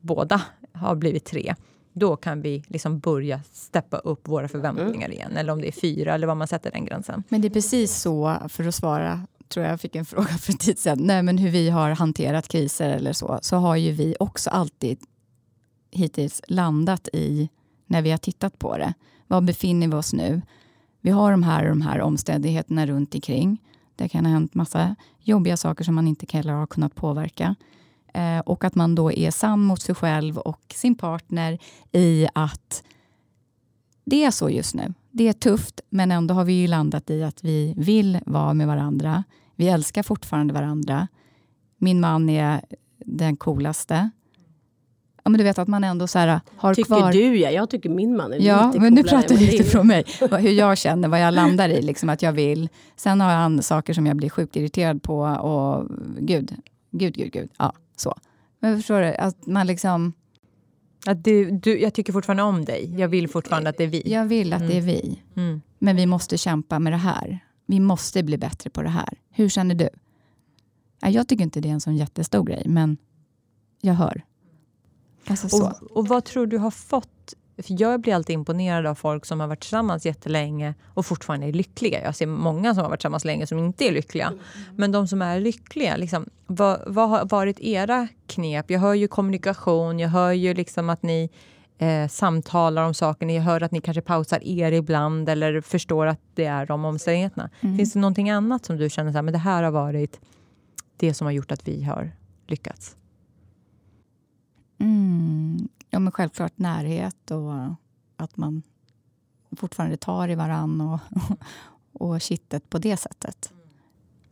båda 0.00 0.42
har 0.72 0.94
blivit 0.94 1.24
tre, 1.24 1.54
då 1.92 2.16
kan 2.16 2.42
vi 2.42 2.64
liksom 2.66 2.98
börja 2.98 3.40
steppa 3.52 3.96
upp 3.96 4.28
våra 4.28 4.48
förväntningar 4.48 5.10
igen. 5.10 5.36
Eller 5.36 5.52
om 5.52 5.60
det 5.60 5.68
är 5.68 5.72
fyra, 5.72 6.14
eller 6.14 6.26
vad 6.26 6.36
man 6.36 6.48
sätter 6.48 6.70
den 6.70 6.84
gränsen. 6.84 7.22
Men 7.28 7.40
det 7.40 7.48
är 7.48 7.50
precis 7.50 7.96
så, 7.96 8.36
för 8.48 8.68
att 8.68 8.74
svara, 8.74 9.26
tror 9.48 9.66
jag 9.66 9.80
fick 9.80 9.96
en 9.96 10.04
fråga 10.04 10.28
för 10.28 10.52
en 10.52 10.58
tid 10.58 10.78
sedan, 10.78 10.98
nej 11.00 11.22
men 11.22 11.38
hur 11.38 11.50
vi 11.50 11.70
har 11.70 11.90
hanterat 11.90 12.48
kriser 12.48 12.90
eller 12.90 13.12
så, 13.12 13.38
så 13.42 13.56
har 13.56 13.76
ju 13.76 13.92
vi 13.92 14.14
också 14.20 14.50
alltid 14.50 14.98
hittills 15.90 16.42
landat 16.48 17.08
i, 17.12 17.48
när 17.86 18.02
vi 18.02 18.10
har 18.10 18.18
tittat 18.18 18.58
på 18.58 18.78
det, 18.78 18.94
var 19.26 19.40
befinner 19.40 19.88
vi 19.88 19.94
oss 19.94 20.12
nu? 20.12 20.42
Vi 21.00 21.10
har 21.10 21.30
de 21.30 21.42
här 21.42 21.62
och 21.62 21.68
de 21.68 21.82
här 21.82 22.00
omständigheterna 22.00 22.86
runt 22.86 23.14
omkring. 23.14 23.62
Det 23.96 24.08
kan 24.08 24.26
ha 24.26 24.32
hänt 24.32 24.54
massa 24.54 24.96
jobbiga 25.20 25.56
saker 25.56 25.84
som 25.84 25.94
man 25.94 26.08
inte 26.08 26.26
heller 26.36 26.52
har 26.52 26.66
kunnat 26.66 26.94
påverka. 26.94 27.54
Eh, 28.12 28.38
och 28.38 28.64
att 28.64 28.74
man 28.74 28.94
då 28.94 29.12
är 29.12 29.30
sann 29.30 29.60
mot 29.60 29.82
sig 29.82 29.94
själv 29.94 30.38
och 30.38 30.60
sin 30.74 30.94
partner 30.94 31.58
i 31.92 32.26
att 32.34 32.82
det 34.04 34.24
är 34.24 34.30
så 34.30 34.50
just 34.50 34.74
nu. 34.74 34.94
Det 35.10 35.28
är 35.28 35.32
tufft, 35.32 35.80
men 35.90 36.10
ändå 36.12 36.34
har 36.34 36.44
vi 36.44 36.52
ju 36.52 36.66
landat 36.66 37.10
i 37.10 37.22
att 37.22 37.44
vi 37.44 37.74
vill 37.76 38.18
vara 38.26 38.54
med 38.54 38.66
varandra. 38.66 39.24
Vi 39.56 39.68
älskar 39.68 40.02
fortfarande 40.02 40.54
varandra. 40.54 41.08
Min 41.78 42.00
man 42.00 42.28
är 42.28 42.60
den 43.04 43.36
coolaste. 43.36 44.10
Ja, 45.24 45.30
men 45.30 45.38
du 45.38 45.44
vet 45.44 45.58
att 45.58 45.68
man 45.68 45.84
ändå 45.84 46.06
så 46.06 46.18
här, 46.18 46.40
har 46.56 46.74
Tycker 46.74 46.86
kvar... 46.86 47.12
du 47.12 47.36
ja, 47.38 47.50
jag 47.50 47.70
tycker 47.70 47.88
min 47.88 48.16
man 48.16 48.32
är 48.32 48.40
Ja, 48.40 48.66
lite 48.66 48.80
men 48.80 48.94
nu 48.94 49.02
pratar 49.02 49.16
jag 49.22 49.30
men 49.30 49.38
det 49.38 49.44
är 49.44 49.50
lite 49.52 49.62
ju- 49.64 49.70
från 49.70 49.86
mig. 49.86 50.04
Hur 50.20 50.50
jag 50.52 50.78
känner, 50.78 51.08
vad 51.08 51.20
jag 51.20 51.34
landar 51.34 51.68
i. 51.68 51.82
Liksom, 51.82 52.08
att 52.08 52.22
jag 52.22 52.32
vill. 52.32 52.68
Sen 52.96 53.20
har 53.20 53.30
han 53.32 53.62
saker 53.62 53.94
som 53.94 54.06
jag 54.06 54.16
blir 54.16 54.30
sjukt 54.30 54.56
irriterad 54.56 55.02
på. 55.02 55.18
Och 55.22 55.88
gud, 56.18 56.54
gud, 56.90 57.14
gud, 57.14 57.32
gud. 57.32 57.50
Ja, 57.58 57.72
så. 57.96 58.18
Men 58.60 58.76
förstår 58.76 59.00
du? 59.00 59.14
Att 59.14 59.46
man 59.46 59.66
liksom... 59.66 60.12
Att 61.06 61.24
du, 61.24 61.50
du, 61.50 61.80
jag 61.80 61.94
tycker 61.94 62.12
fortfarande 62.12 62.42
om 62.42 62.64
dig. 62.64 62.94
Jag 62.98 63.08
vill 63.08 63.28
fortfarande 63.28 63.70
att 63.70 63.76
det 63.76 63.84
är 63.84 63.88
vi. 63.88 64.02
Jag 64.06 64.26
vill 64.26 64.52
att 64.52 64.68
det 64.68 64.76
är 64.76 64.80
vi. 64.80 65.22
Mm. 65.36 65.60
Men 65.78 65.96
vi 65.96 66.06
måste 66.06 66.38
kämpa 66.38 66.78
med 66.78 66.92
det 66.92 66.96
här. 66.96 67.38
Vi 67.66 67.80
måste 67.80 68.22
bli 68.22 68.38
bättre 68.38 68.70
på 68.70 68.82
det 68.82 68.88
här. 68.88 69.18
Hur 69.30 69.48
känner 69.48 69.74
du? 69.74 69.88
Ja, 71.00 71.08
jag 71.08 71.28
tycker 71.28 71.44
inte 71.44 71.60
det 71.60 71.68
är 71.68 71.72
en 71.72 71.80
sån 71.80 71.96
jättestor 71.96 72.44
grej, 72.44 72.62
men 72.66 72.96
jag 73.80 73.94
hör. 73.94 74.24
Alltså 75.26 75.48
så. 75.48 75.66
Och, 75.66 75.82
och 75.82 76.08
vad 76.08 76.24
tror 76.24 76.46
du 76.46 76.58
har 76.58 76.70
fått... 76.70 77.34
För 77.62 77.80
jag 77.82 78.00
blir 78.00 78.14
alltid 78.14 78.34
imponerad 78.34 78.86
av 78.86 78.94
folk 78.94 79.26
som 79.26 79.40
har 79.40 79.46
varit 79.46 79.60
tillsammans 79.60 80.06
jättelänge 80.06 80.74
och 80.94 81.06
fortfarande 81.06 81.46
är 81.46 81.52
lyckliga. 81.52 82.02
Jag 82.02 82.16
ser 82.16 82.26
många 82.26 82.74
som 82.74 82.82
har 82.82 82.90
varit 82.90 83.00
tillsammans 83.00 83.24
länge 83.24 83.46
som 83.46 83.58
inte 83.58 83.88
är 83.88 83.92
lyckliga. 83.92 84.32
Men 84.76 84.92
de 84.92 85.08
som 85.08 85.22
är 85.22 85.40
lyckliga, 85.40 85.96
liksom, 85.96 86.26
vad, 86.46 86.82
vad 86.86 87.08
har 87.08 87.24
varit 87.24 87.60
era 87.60 88.08
knep? 88.26 88.70
Jag 88.70 88.80
hör 88.80 88.94
ju 88.94 89.08
kommunikation, 89.08 89.98
jag 89.98 90.08
hör 90.08 90.32
ju 90.32 90.54
liksom 90.54 90.90
att 90.90 91.02
ni 91.02 91.30
eh, 91.78 92.08
samtalar 92.08 92.82
om 92.82 92.94
saker. 92.94 93.26
Jag 93.26 93.42
hör 93.42 93.60
att 93.60 93.72
ni 93.72 93.80
kanske 93.80 94.00
pausar 94.00 94.40
er 94.44 94.72
ibland 94.72 95.28
eller 95.28 95.60
förstår 95.60 96.06
att 96.06 96.20
det 96.34 96.44
är 96.44 96.66
de 96.66 96.84
omständigheterna. 96.84 97.50
Mm. 97.60 97.76
Finns 97.76 97.92
det 97.92 97.98
någonting 97.98 98.30
annat 98.30 98.64
som 98.64 98.76
du 98.76 98.90
känner 98.90 99.12
så 99.12 99.18
här, 99.18 99.22
men 99.22 99.32
det 99.32 99.38
här 99.38 99.62
har 99.62 99.70
varit 99.70 100.20
det 100.96 101.14
som 101.14 101.24
har 101.24 101.32
gjort 101.32 101.52
att 101.52 101.68
vi 101.68 101.82
har 101.82 102.12
lyckats? 102.46 102.96
Mm. 104.80 105.68
Ja, 105.94 105.98
men 105.98 106.12
självklart 106.12 106.58
närhet 106.58 107.30
och 107.30 107.52
att 108.16 108.36
man 108.36 108.62
fortfarande 109.56 109.96
tar 109.96 110.28
i 110.28 110.34
varann 110.34 110.80
och, 110.80 111.00
och 111.92 112.20
kittet 112.20 112.70
på 112.70 112.78
det 112.78 112.96
sättet. 112.96 113.52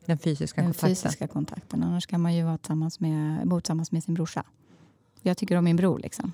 Den 0.06 0.18
fysiska 0.18 0.60
Den 0.60 0.68
kontakten. 0.72 0.88
fysiska 0.88 1.26
kontakten. 1.28 1.82
Annars 1.82 2.06
kan 2.06 2.20
man 2.20 2.34
ju 2.34 2.42
vara 2.44 2.58
tillsammans 2.58 3.00
med, 3.00 3.48
bo 3.48 3.60
tillsammans 3.60 3.92
med 3.92 4.04
sin 4.04 4.14
brorsa. 4.14 4.42
Jag 5.22 5.36
tycker 5.36 5.56
om 5.56 5.64
min 5.64 5.76
bror. 5.76 5.98
Liksom. 5.98 6.32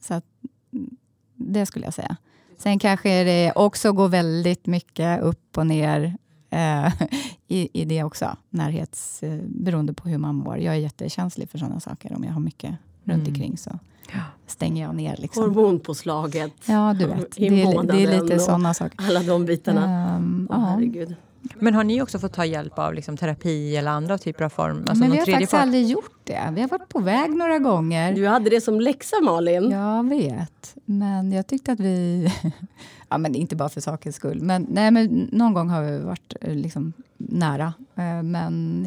Så 0.00 0.14
att, 0.14 0.24
mm, 0.72 0.96
det 1.36 1.66
skulle 1.66 1.84
jag 1.84 1.94
säga. 1.94 2.16
Sen 2.58 2.78
kanske 2.78 3.24
det 3.24 3.52
också 3.56 3.92
går 3.92 4.08
väldigt 4.08 4.66
mycket 4.66 5.20
upp 5.22 5.58
och 5.58 5.66
ner 5.66 6.16
eh, 6.50 6.92
i, 7.46 7.80
i 7.82 7.84
det 7.84 8.04
också. 8.04 8.36
Närhets, 8.50 9.22
eh, 9.22 9.40
beroende 9.46 9.92
på 9.94 10.08
hur 10.08 10.18
man 10.18 10.34
mår. 10.34 10.58
Jag 10.58 10.74
är 10.74 10.78
jättekänslig 10.78 11.50
för 11.50 11.58
sådana 11.58 11.80
saker. 11.80 12.12
Om 12.12 12.24
jag 12.24 12.32
har 12.32 12.40
mycket 12.40 12.70
runt 13.04 13.20
Mm. 13.20 13.28
omkring 13.28 13.58
så 13.58 13.78
stänger 14.46 14.82
jag 14.84 14.94
ner. 14.94 15.16
Liksom. 15.18 15.42
Hormonpåslaget. 15.42 16.52
Ja, 16.66 16.94
du 16.98 17.06
vet. 17.06 17.38
I 17.38 17.48
Det 17.48 17.62
är, 17.62 17.82
det 17.82 18.02
är 18.02 18.22
lite 18.22 18.38
sådana 18.38 18.74
saker. 18.74 18.98
Alla 19.08 19.20
de 19.22 19.44
bitarna. 19.44 19.84
Ehm, 19.84 20.48
Åh, 20.50 20.56
ja. 20.58 20.64
herregud. 20.64 21.14
Men 21.54 21.74
har 21.74 21.84
ni 21.84 22.02
också 22.02 22.18
fått 22.18 22.32
ta 22.32 22.44
hjälp 22.44 22.78
av 22.78 22.94
liksom, 22.94 23.16
terapi 23.16 23.76
eller 23.76 23.90
andra 23.90 24.18
typer 24.18 24.44
av 24.44 24.48
form? 24.48 24.76
Alltså 24.88 24.94
Men 25.04 25.10
vi 25.10 25.18
har 25.18 25.26
faktiskt 25.26 25.52
part? 25.52 25.60
aldrig 25.62 25.86
gjort 25.86 26.20
det. 26.24 26.52
Vi 26.54 26.60
har 26.60 26.68
varit 26.68 26.88
på 26.88 26.98
väg 27.00 27.30
några 27.30 27.58
gånger. 27.58 28.12
Du 28.14 28.26
hade 28.26 28.50
det 28.50 28.60
som 28.60 28.80
läxa 28.80 29.16
Malin. 29.22 29.70
Jag 29.70 30.08
vet, 30.08 30.74
men 30.84 31.32
jag 31.32 31.46
tyckte 31.46 31.72
att 31.72 31.80
vi... 31.80 32.28
ja, 33.08 33.18
men 33.18 33.34
inte 33.34 33.56
bara 33.56 33.68
för 33.68 33.80
sakens 33.80 34.16
skull. 34.16 34.40
Men, 34.42 34.66
nej, 34.70 34.90
men 34.90 35.28
någon 35.32 35.54
gång 35.54 35.68
har 35.70 35.82
vi 35.82 35.98
varit 35.98 36.34
eh, 36.40 36.54
liksom, 36.54 36.92
nära. 37.16 37.72
Eh, 37.94 38.22
Men 38.22 38.86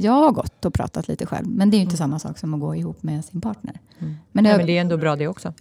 jag 0.00 0.12
har 0.12 0.32
gått 0.32 0.64
och 0.64 0.74
pratat 0.74 1.08
lite 1.08 1.26
själv. 1.26 1.46
Men 1.46 1.70
det 1.70 1.76
är 1.76 1.78
ju 1.78 1.84
inte 1.84 1.96
samma 1.96 2.18
sak 2.18 2.38
som 2.38 2.54
att 2.54 2.60
gå 2.60 2.74
ihop 2.76 3.02
med 3.02 3.24
sin 3.24 3.40
partner. 3.40 3.80
Mm. 3.98 4.14
Men, 4.32 4.42
Nej, 4.44 4.52
jag, 4.52 4.58
men 4.58 4.66
det 4.66 4.76
är 4.76 4.80
ändå 4.80 4.96
bra 4.96 5.16
det 5.16 5.28
också. 5.28 5.52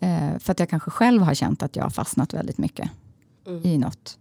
eh, 0.00 0.38
för 0.38 0.52
att 0.52 0.60
jag 0.60 0.68
kanske 0.68 0.90
själv 0.90 1.22
har 1.22 1.34
känt 1.34 1.62
att 1.62 1.76
jag 1.76 1.82
har 1.82 1.90
fastnat 1.90 2.34
väldigt 2.34 2.58
mycket 2.58 2.90
Mm. 3.46 3.62
i 3.66 3.78
något. 3.78 4.18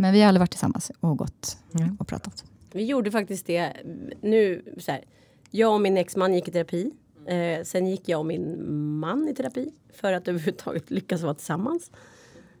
Men 0.00 0.12
vi 0.12 0.20
har 0.20 0.28
aldrig 0.28 0.40
varit 0.40 0.50
tillsammans 0.50 0.92
och 1.00 1.16
gått 1.18 1.58
Mm. 1.80 1.96
och 2.00 2.08
pratat. 2.08 2.44
Vi 2.72 2.84
gjorde 2.84 3.10
faktiskt 3.10 3.46
det 3.46 3.72
nu. 4.20 4.74
Så 4.78 4.92
här, 4.92 5.04
jag 5.50 5.74
och 5.74 5.80
min 5.80 5.96
exman 5.96 6.34
gick 6.34 6.48
i 6.48 6.50
terapi. 6.50 6.92
Eh, 7.26 7.62
sen 7.64 7.86
gick 7.86 8.08
jag 8.08 8.20
och 8.20 8.26
min 8.26 8.64
man 8.98 9.28
i 9.28 9.34
terapi 9.34 9.72
för 9.92 10.12
att 10.12 10.28
överhuvudtaget 10.28 10.90
lyckas 10.90 11.22
vara 11.22 11.34
tillsammans. 11.34 11.90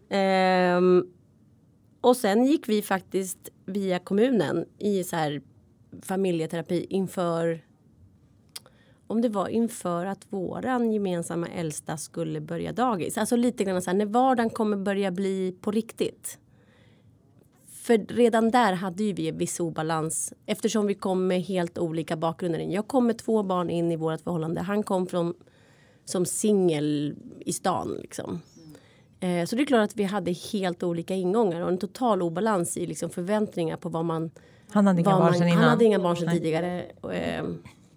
Eh, 0.08 0.80
och 2.00 2.16
sen 2.16 2.44
gick 2.44 2.68
vi 2.68 2.82
faktiskt 2.82 3.48
via 3.66 3.98
kommunen 3.98 4.64
i 4.78 5.04
så 5.04 5.16
här 5.16 5.42
familjeterapi 6.02 6.86
inför 6.90 7.64
om 9.06 9.20
det 9.20 9.28
var 9.28 9.48
inför 9.48 10.06
att 10.06 10.26
våran 10.28 10.92
gemensamma 10.92 11.48
äldsta 11.48 11.96
skulle 11.96 12.40
börja 12.40 12.72
dagis. 12.72 13.18
Alltså 13.18 13.36
lite 13.36 13.64
grann 13.64 13.82
så 13.82 13.90
här, 13.90 13.96
när 13.98 14.06
vardagen 14.06 14.50
kommer 14.50 14.76
börja 14.76 15.10
bli 15.10 15.56
på 15.60 15.70
riktigt. 15.70 16.38
För 17.90 18.14
redan 18.14 18.50
där 18.50 18.72
hade 18.72 19.02
ju 19.02 19.12
vi 19.12 19.28
en 19.28 19.38
viss 19.38 19.60
obalans 19.60 20.32
eftersom 20.46 20.86
vi 20.86 20.94
kom 20.94 21.26
med 21.26 21.42
helt 21.42 21.78
olika 21.78 22.16
bakgrunder. 22.16 22.58
Jag 22.58 22.88
kom 22.88 23.06
med 23.06 23.18
två 23.18 23.42
barn 23.42 23.70
in 23.70 23.92
i 23.92 23.96
vårt 23.96 24.20
förhållande. 24.20 24.60
Han 24.60 24.82
kom 24.82 25.06
från 25.06 25.34
som 26.04 26.26
singel 26.26 27.16
i 27.40 27.52
stan 27.52 27.98
liksom. 28.00 28.40
Eh, 29.20 29.44
så 29.44 29.56
det 29.56 29.62
är 29.62 29.66
klart 29.66 29.84
att 29.84 29.96
vi 29.96 30.04
hade 30.04 30.32
helt 30.32 30.82
olika 30.82 31.14
ingångar 31.14 31.60
och 31.60 31.68
en 31.68 31.78
total 31.78 32.22
obalans 32.22 32.76
i 32.76 32.86
liksom 32.86 33.10
förväntningar 33.10 33.76
på 33.76 33.88
vad 33.88 34.04
man... 34.04 34.30
Han 34.70 34.86
hade 34.86 35.00
inga 35.00 35.18
barn 35.18 35.34
sedan 35.34 35.48
innan? 35.48 35.58
Han 35.58 35.70
hade 35.70 35.84
inga 35.84 35.98
barn 35.98 36.16
sedan 36.16 36.32
tidigare. 36.32 36.82
Eh, 37.12 37.44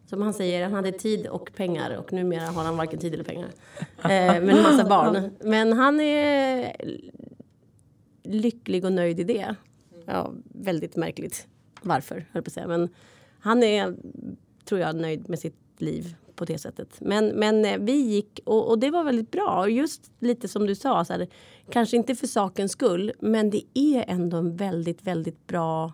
som 0.06 0.22
han 0.22 0.34
säger, 0.34 0.64
han 0.64 0.74
hade 0.74 0.92
tid 0.92 1.28
och 1.28 1.52
pengar 1.56 1.98
och 1.98 2.14
numera 2.14 2.46
har 2.46 2.64
han 2.64 2.78
varken 2.78 3.00
tid 3.00 3.14
eller 3.14 3.24
pengar. 3.24 3.50
Eh, 4.04 4.10
men 4.10 4.50
en 4.50 4.64
massa 4.64 4.90
barn. 4.90 5.30
Men 5.40 5.74
han 5.74 6.00
är 6.00 6.76
lycklig 8.24 8.86
och 8.86 8.94
nöjd 8.94 9.20
i 9.20 9.24
det. 9.24 9.56
Ja, 10.06 10.34
väldigt 10.44 10.96
märkligt 10.96 11.48
varför, 11.82 12.26
höll 12.32 12.44
på 12.44 12.48
att 12.48 12.54
säga. 12.54 12.68
Men 12.68 12.90
han 13.40 13.64
är, 13.64 13.96
tror 14.66 14.82
jag, 14.82 14.96
nöjd 14.96 15.30
med 15.30 15.40
sitt 15.40 15.56
liv 15.78 16.16
på 16.36 16.46
det 16.46 16.58
sättet. 16.58 17.02
Men, 17.02 17.28
men 17.28 17.66
eh, 17.66 17.78
vi 17.80 17.92
gick 17.92 18.40
och, 18.46 18.70
och 18.70 18.80
det 18.80 18.92
var 18.92 19.04
väldigt 19.04 19.32
bra. 19.32 19.70
Just 19.70 20.12
lite 20.20 20.48
som 20.48 20.68
du 20.68 20.76
sa, 20.76 21.06
så 21.06 21.14
här, 21.14 21.28
kanske 21.70 21.98
inte 21.98 22.16
för 22.16 22.28
sakens 22.28 22.72
skull, 22.72 23.12
men 23.20 23.50
det 23.50 23.64
är 23.74 24.06
ändå 24.08 24.38
en 24.38 24.56
väldigt, 24.56 25.04
väldigt 25.04 25.48
bra 25.48 25.94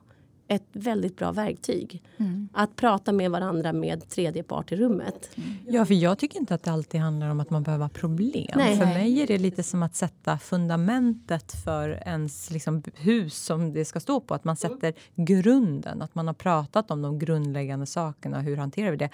ett 0.49 0.67
väldigt 0.73 1.17
bra 1.17 1.31
verktyg. 1.31 2.03
Mm. 2.17 2.49
Att 2.53 2.75
prata 2.75 3.11
med 3.11 3.31
varandra 3.31 3.73
med 3.73 4.09
tredje 4.09 4.43
part 4.43 4.71
i 4.71 4.75
rummet. 4.75 5.29
Mm. 5.35 5.49
Ja, 5.67 5.85
för 5.85 5.93
jag 5.93 6.17
tycker 6.17 6.39
inte 6.39 6.55
att 6.55 6.63
det 6.63 6.71
alltid 6.71 7.01
handlar 7.01 7.29
om 7.29 7.39
att 7.39 7.49
man 7.49 7.63
behöver 7.63 7.85
ha 7.85 7.89
problem. 7.89 8.51
Nej. 8.55 8.77
För 8.77 8.85
mig 8.85 9.21
är 9.21 9.27
det 9.27 9.37
lite 9.37 9.63
som 9.63 9.83
att 9.83 9.95
sätta 9.95 10.37
fundamentet 10.39 11.51
för 11.65 11.89
ens 11.89 12.51
liksom, 12.51 12.83
hus 12.95 13.35
som 13.35 13.73
det 13.73 13.85
ska 13.85 13.99
stå 13.99 14.19
på. 14.19 14.33
Att 14.33 14.43
man 14.43 14.55
sätter 14.55 14.93
grunden, 15.15 16.01
att 16.01 16.15
man 16.15 16.27
har 16.27 16.33
pratat 16.33 16.91
om 16.91 17.01
de 17.01 17.19
grundläggande 17.19 17.85
sakerna. 17.85 18.41
Hur 18.41 18.57
hanterar 18.57 18.91
vi 18.91 18.97
det? 18.97 19.09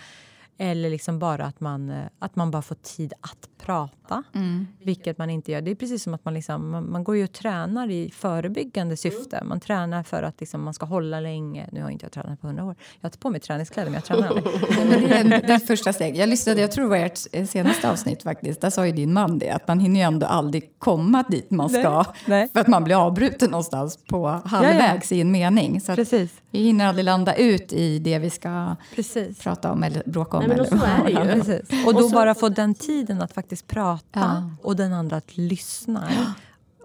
Eller 0.58 0.90
liksom 0.90 1.20
bara 1.20 1.46
att 1.46 1.60
man, 1.60 1.90
eh, 1.90 2.06
att 2.20 2.36
man 2.36 2.52
bara 2.52 2.62
får 2.62 2.76
tid 2.76 3.14
att 3.22 3.50
prata. 3.66 4.24
Mm. 4.36 4.68
Vilket 4.84 5.18
man 5.18 5.30
inte 5.30 5.52
gör. 5.52 5.62
Det 5.62 5.72
är 5.72 5.76
precis 5.76 6.04
som 6.04 6.14
att 6.14 6.26
man, 6.26 6.34
liksom, 6.34 6.72
man, 6.72 6.92
man 6.92 7.04
går 7.04 7.18
ju 7.18 7.24
och 7.24 7.32
tränar 7.32 7.90
i 7.90 8.12
förebyggande 8.12 8.98
syfte. 8.98 9.44
Man 9.44 9.60
tränar 9.60 10.04
för 10.04 10.24
att 10.24 10.40
liksom, 10.40 10.64
man 10.64 10.74
ska 10.74 10.86
hålla 10.86 11.20
länge. 11.20 11.70
Nu 11.72 11.82
har 11.82 11.90
inte 11.90 12.06
jag 12.06 12.12
tränat 12.12 12.42
på 12.42 12.48
hundra 12.48 12.64
år. 12.64 12.76
Jag 12.80 13.02
har 13.02 13.08
inte 13.08 13.18
på 13.18 13.30
mig 13.30 13.40
träningskläder 13.40 13.92
men 13.92 13.94
jag 13.94 14.04
tränar 14.04 14.28
aldrig. 14.28 14.46
det, 15.10 15.14
är, 15.14 15.48
det 15.48 15.54
är 15.54 15.60
första 15.60 15.94
steg. 15.94 16.18
Jag 16.18 16.30
lyssnade, 16.30 16.62
jag 16.62 16.72
tror 16.72 16.84
det 16.84 16.90
var 16.90 16.98
ert 16.98 17.50
senaste 17.50 17.92
avsnitt 17.92 18.24
faktiskt. 18.24 18.62
Där 18.62 18.70
sa 18.70 18.86
ju 18.86 18.92
din 18.92 19.14
man 19.14 19.40
det. 19.40 19.50
Att 19.50 19.68
man 19.68 19.80
hinner 19.80 20.00
ju 20.00 20.04
ändå 20.04 20.26
aldrig 20.26 20.80
komma 20.80 21.24
dit 21.30 21.52
man 21.52 21.70
ska. 21.70 22.06
Nej. 22.26 22.50
För 22.54 22.60
att 22.60 22.68
man 22.68 22.84
blir 22.84 23.06
avbruten 23.06 23.52
någonstans 23.52 24.00
på 24.10 24.28
halvvägs 24.46 25.12
ja, 25.12 25.16
ja. 25.16 25.18
i 25.18 25.22
en 25.22 25.32
mening. 25.32 25.82
Så 25.82 25.96
precis. 25.96 26.32
vi 26.52 26.60
hinner 26.60 26.88
aldrig 26.88 27.06
landa 27.06 27.36
ut 27.36 27.74
i 27.74 28.00
det 28.00 28.20
vi 28.20 28.30
ska 28.30 28.76
precis. 28.96 29.40
prata 29.40 29.72
om 29.72 29.84
eller 29.84 30.04
bråka 30.06 30.38
om 30.38 30.45
Nej, 30.48 30.58
men 30.58 30.66
så 30.66 30.86
är 30.86 31.04
det 31.04 31.64
ju. 31.72 31.86
Och 31.88 31.94
då 31.94 32.10
bara 32.10 32.36
få 32.36 32.50
den 32.50 32.76
tiden 32.76 33.22
att 33.22 33.34
faktiskt 33.34 33.68
prata 33.68 34.20
ja. 34.20 34.50
och 34.62 34.76
den 34.76 34.94
andra 34.94 35.18
att 35.18 35.38
lyssna. 35.38 36.36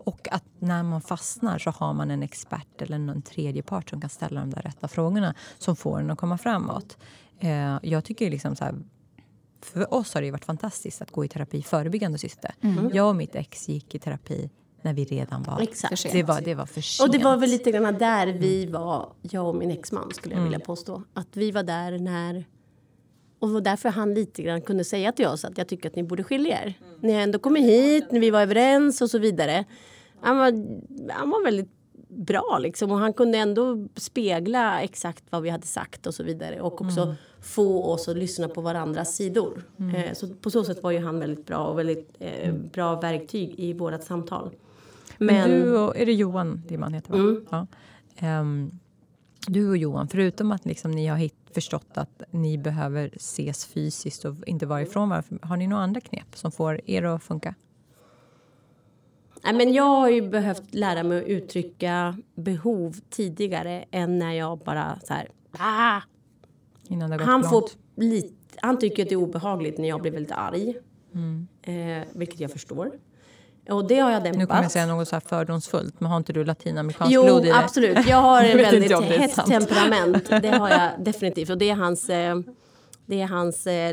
Och 0.04 0.28
att 0.32 0.44
när 0.58 0.82
man 0.82 1.00
fastnar 1.00 1.58
så 1.58 1.70
har 1.70 1.94
man 1.94 2.10
en 2.10 2.22
expert 2.22 2.82
eller 2.82 2.98
någon 2.98 3.22
tredje 3.22 3.62
part 3.62 3.90
som 3.90 4.00
kan 4.00 4.10
ställa 4.10 4.40
de 4.40 4.50
där 4.50 4.62
rätta 4.62 4.88
frågorna 4.88 5.34
som 5.58 5.76
får 5.76 6.00
en 6.00 6.10
att 6.10 6.18
komma 6.18 6.38
framåt. 6.38 6.96
Eh, 7.38 7.78
jag 7.82 8.04
tycker 8.04 8.30
liksom 8.30 8.56
så 8.56 8.64
här, 8.64 8.74
för 9.62 9.94
oss 9.94 10.14
har 10.14 10.22
det 10.22 10.30
varit 10.30 10.44
fantastiskt 10.44 11.02
att 11.02 11.10
gå 11.10 11.24
i 11.24 11.28
terapi 11.28 11.58
i 11.58 11.62
förebyggande 11.62 12.18
syfte. 12.18 12.52
Mm. 12.60 12.90
Jag 12.92 13.08
och 13.08 13.16
mitt 13.16 13.34
ex 13.34 13.68
gick 13.68 13.94
i 13.94 13.98
terapi 13.98 14.50
när 14.82 14.94
vi 14.94 15.04
redan 15.04 15.42
var 15.42 15.60
Exakt. 15.60 16.12
Det 16.12 16.22
var, 16.22 16.40
det 16.40 16.54
var 16.54 16.66
för 16.66 16.80
sent. 16.80 17.08
Och 17.08 17.18
det 17.18 17.24
var 17.24 17.36
väl 17.36 17.50
lite 17.50 17.70
grann 17.70 17.98
där 17.98 18.26
vi 18.26 18.66
var, 18.66 19.12
jag 19.22 19.48
och 19.48 19.54
min 19.54 19.70
exman 19.70 20.10
skulle 20.14 20.34
jag 20.34 20.40
mm. 20.40 20.52
vilja 20.52 20.66
påstå. 20.66 21.02
Att 21.14 21.36
vi 21.36 21.50
var 21.50 21.62
där 21.62 21.98
när 21.98 22.44
och 23.40 23.62
därför 23.62 23.88
han 23.88 24.14
lite 24.14 24.42
grann 24.42 24.60
kunde 24.60 24.84
säga 24.84 25.12
till 25.12 25.26
oss 25.26 25.44
att 25.44 25.58
jag 25.58 25.68
tycker 25.68 25.88
att 25.88 25.96
ni 25.96 26.02
borde 26.02 26.24
skilja 26.24 26.62
er. 26.62 26.74
Mm. 26.80 27.00
Ni 27.00 27.12
har 27.12 27.20
ändå 27.20 27.38
kommit 27.38 27.62
hit, 27.62 28.12
när 28.12 28.20
vi 28.20 28.30
var 28.30 28.42
överens 28.42 29.00
och 29.00 29.10
så 29.10 29.18
vidare. 29.18 29.64
Han 30.20 30.38
var, 30.38 30.52
han 31.12 31.30
var 31.30 31.44
väldigt 31.44 31.70
bra 32.08 32.58
liksom 32.60 32.90
och 32.90 32.98
han 32.98 33.12
kunde 33.12 33.38
ändå 33.38 33.88
spegla 33.96 34.80
exakt 34.80 35.24
vad 35.30 35.42
vi 35.42 35.50
hade 35.50 35.66
sagt 35.66 36.06
och 36.06 36.14
så 36.14 36.22
vidare. 36.22 36.60
Och 36.60 36.80
också 36.80 37.00
mm. 37.00 37.14
få 37.40 37.84
oss 37.84 38.08
att 38.08 38.16
lyssna 38.16 38.48
på 38.48 38.60
varandras 38.60 39.16
sidor. 39.16 39.62
Mm. 39.78 39.94
Eh, 39.94 40.12
så 40.12 40.28
på 40.28 40.50
så 40.50 40.64
sätt 40.64 40.82
var 40.82 40.90
ju 40.90 40.98
han 40.98 41.20
väldigt 41.20 41.46
bra 41.46 41.66
och 41.66 41.78
väldigt 41.78 42.16
eh, 42.18 42.54
bra 42.54 43.00
verktyg 43.00 43.54
i 43.58 43.72
vårat 43.72 44.04
samtal. 44.04 44.50
Men, 45.18 45.26
Men 45.26 45.50
du 45.50 45.78
och, 45.78 45.96
är 45.96 46.06
det 46.06 46.12
Johan 46.12 46.62
din 46.68 46.80
man 46.80 46.94
heter 46.94 47.12
va? 47.12 47.18
Mm. 47.18 47.46
Ja. 47.50 47.66
Um, 48.40 48.70
du 49.46 49.68
och 49.68 49.76
Johan, 49.76 50.08
förutom 50.08 50.52
att 50.52 50.66
liksom 50.66 50.90
ni 50.90 51.06
har 51.06 51.16
hit, 51.16 51.34
förstått 51.54 51.90
att 51.94 52.22
ni 52.30 52.58
behöver 52.58 53.10
ses 53.16 53.66
fysiskt 53.66 54.24
och 54.24 54.34
inte 54.46 54.66
vara 54.66 54.82
ifrån 54.82 55.08
varandra, 55.08 55.38
har 55.42 55.56
ni 55.56 55.66
några 55.66 55.82
andra 55.82 56.00
knep 56.00 56.36
som 56.36 56.52
får 56.52 56.80
er 56.90 57.02
att 57.02 57.22
funka? 57.22 57.54
Nej, 59.44 59.54
men 59.54 59.72
jag 59.72 59.84
har 59.84 60.08
ju 60.08 60.28
behövt 60.28 60.74
lära 60.74 61.02
mig 61.02 61.18
att 61.18 61.28
uttrycka 61.28 62.16
behov 62.34 62.96
tidigare 63.10 63.84
än 63.90 64.18
när 64.18 64.32
jag 64.32 64.58
bara 64.58 64.98
så 65.04 65.14
här... 65.14 65.28
Ah! 65.52 66.00
Han, 67.20 67.44
får 67.44 67.64
lite, 67.96 68.34
han 68.62 68.78
tycker 68.78 69.02
att 69.02 69.08
det 69.08 69.14
är 69.14 69.16
obehagligt 69.16 69.78
när 69.78 69.88
jag 69.88 70.02
blir 70.02 70.12
väldigt 70.12 70.32
arg. 70.32 70.74
Mm. 71.14 71.48
Eh, 71.62 72.08
vilket 72.12 72.40
jag 72.40 72.50
förstår. 72.50 72.92
Och 73.68 73.88
det 73.88 73.98
har 73.98 74.10
jag 74.10 74.22
dämpat. 74.22 74.38
Nu 74.38 74.46
kommer 74.46 74.62
jag 74.62 74.70
säga 74.70 74.86
något 74.86 75.08
så 75.08 75.16
här 75.16 75.20
fördomsfullt, 75.20 76.00
men 76.00 76.10
har 76.10 76.16
inte 76.16 76.32
du 76.32 76.44
latinamerikanskt 76.44 77.22
blod 77.22 77.40
i 77.40 77.42
dig? 77.42 77.50
Jo, 77.50 77.64
absolut. 77.64 78.08
Jag 78.08 78.16
har 78.22 78.44
en 78.44 78.56
väldigt 78.56 79.00
hett 79.00 79.46
temperament. 79.46 80.30
Det 80.42 80.48
har 80.48 80.68
jag 80.68 80.90
definitivt. 80.98 81.50
Och 81.50 81.58
det 81.58 81.70
är 81.70 81.74
hans, 81.74 82.10
eh, 82.10 82.40
det 83.06 83.20
är 83.20 83.26
hans 83.26 83.66
eh, 83.66 83.92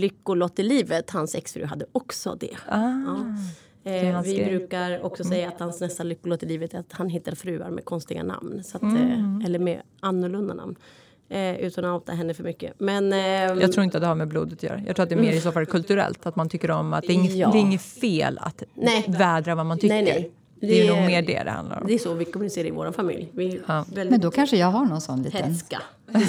lyckolott 0.00 0.58
i 0.58 0.62
livet. 0.62 1.10
Hans 1.10 1.34
exfru 1.34 1.64
hade 1.64 1.86
också 1.92 2.34
det. 2.34 2.56
Ah, 2.68 2.88
ja. 3.84 3.90
eh, 3.90 4.22
vi 4.22 4.44
brukar 4.44 5.04
också 5.04 5.24
säga 5.24 5.48
att 5.48 5.60
hans 5.60 5.80
nästa 5.80 6.02
lyckolott 6.02 6.42
i 6.42 6.46
livet 6.46 6.74
är 6.74 6.78
att 6.78 6.92
han 6.92 7.08
hittar 7.08 7.34
fruar 7.34 7.70
med 7.70 7.84
konstiga 7.84 8.22
namn. 8.22 8.64
Så 8.64 8.76
att, 8.76 8.82
mm. 8.82 9.40
eh, 9.40 9.46
eller 9.46 9.58
med 9.58 9.82
annorlunda 10.00 10.54
namn. 10.54 10.76
Eh, 11.34 11.56
utan 11.56 11.84
att 11.84 11.94
outa 11.94 12.12
henne 12.12 12.34
för 12.34 12.44
mycket. 12.44 12.72
Men, 12.78 13.12
eh, 13.12 13.18
jag 13.60 13.72
tror 13.72 13.84
inte 13.84 13.96
att 13.96 14.02
det 14.02 14.06
har 14.06 14.14
med 14.14 14.28
blodet 14.28 14.52
att 14.52 14.62
göra. 14.62 14.80
Jag 14.86 14.96
tror 14.96 15.02
att 15.02 15.08
det 15.08 15.14
är 15.14 15.20
mer 15.20 15.32
i 15.32 15.40
så 15.40 15.52
fall 15.52 15.66
kulturellt. 15.66 16.26
Att 16.26 16.36
man 16.36 16.48
tycker 16.48 16.70
om 16.70 16.92
att 16.92 17.02
det 17.02 17.12
är 17.12 17.14
inget, 17.14 17.34
ja. 17.34 17.50
det 17.52 17.58
är 17.58 17.60
inget 17.60 17.82
fel 17.82 18.38
att 18.42 18.62
nej. 18.74 19.04
vädra 19.08 19.54
vad 19.54 19.66
man 19.66 19.78
tycker. 19.78 19.94
Nej, 19.94 20.04
nej. 20.04 20.30
Det, 20.60 20.66
det 20.66 20.88
är, 20.88 20.96
nog 20.96 21.06
mer 21.06 21.22
det 21.22 21.42
det 21.42 21.50
handlar 21.50 21.80
om. 21.80 21.86
Det 21.86 21.94
är 21.94 21.98
så 21.98 22.14
vi 22.14 22.24
kommunicerar 22.24 22.68
i 22.68 22.70
vår 22.70 22.92
familj. 22.92 23.30
Vi 23.32 23.60
ja. 23.68 23.84
Men 23.94 24.20
då 24.20 24.30
kanske 24.30 24.56
jag 24.56 24.66
har 24.66 24.84
någon 24.84 25.00
sån 25.00 25.22
liten 25.22 25.44
hetska 25.44 25.82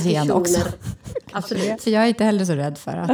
gen 0.03 0.31
också. 0.31 0.61
Absolut. 1.31 1.81
För 1.81 1.91
jag 1.91 2.03
är 2.03 2.07
inte 2.07 2.23
heller 2.23 2.45
så 2.45 2.53
rädd 2.53 2.77
för 2.77 2.97
att... 2.97 3.11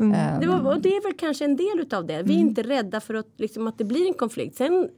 Mm. 0.00 0.40
det, 0.40 0.46
var, 0.46 0.74
och 0.74 0.80
det 0.80 0.88
är 0.88 1.02
väl 1.02 1.14
kanske 1.18 1.44
en 1.44 1.56
del 1.56 1.86
av 1.90 2.06
det. 2.06 2.22
Vi 2.22 2.34
är 2.34 2.38
mm. 2.38 2.48
inte 2.48 2.62
rädda 2.62 3.00
för 3.00 3.14
att, 3.14 3.26
liksom, 3.36 3.66
att 3.66 3.78
det 3.78 3.84
blir 3.84 4.06
en 4.06 4.14
konflikt. 4.14 4.56
Sen 4.56 4.88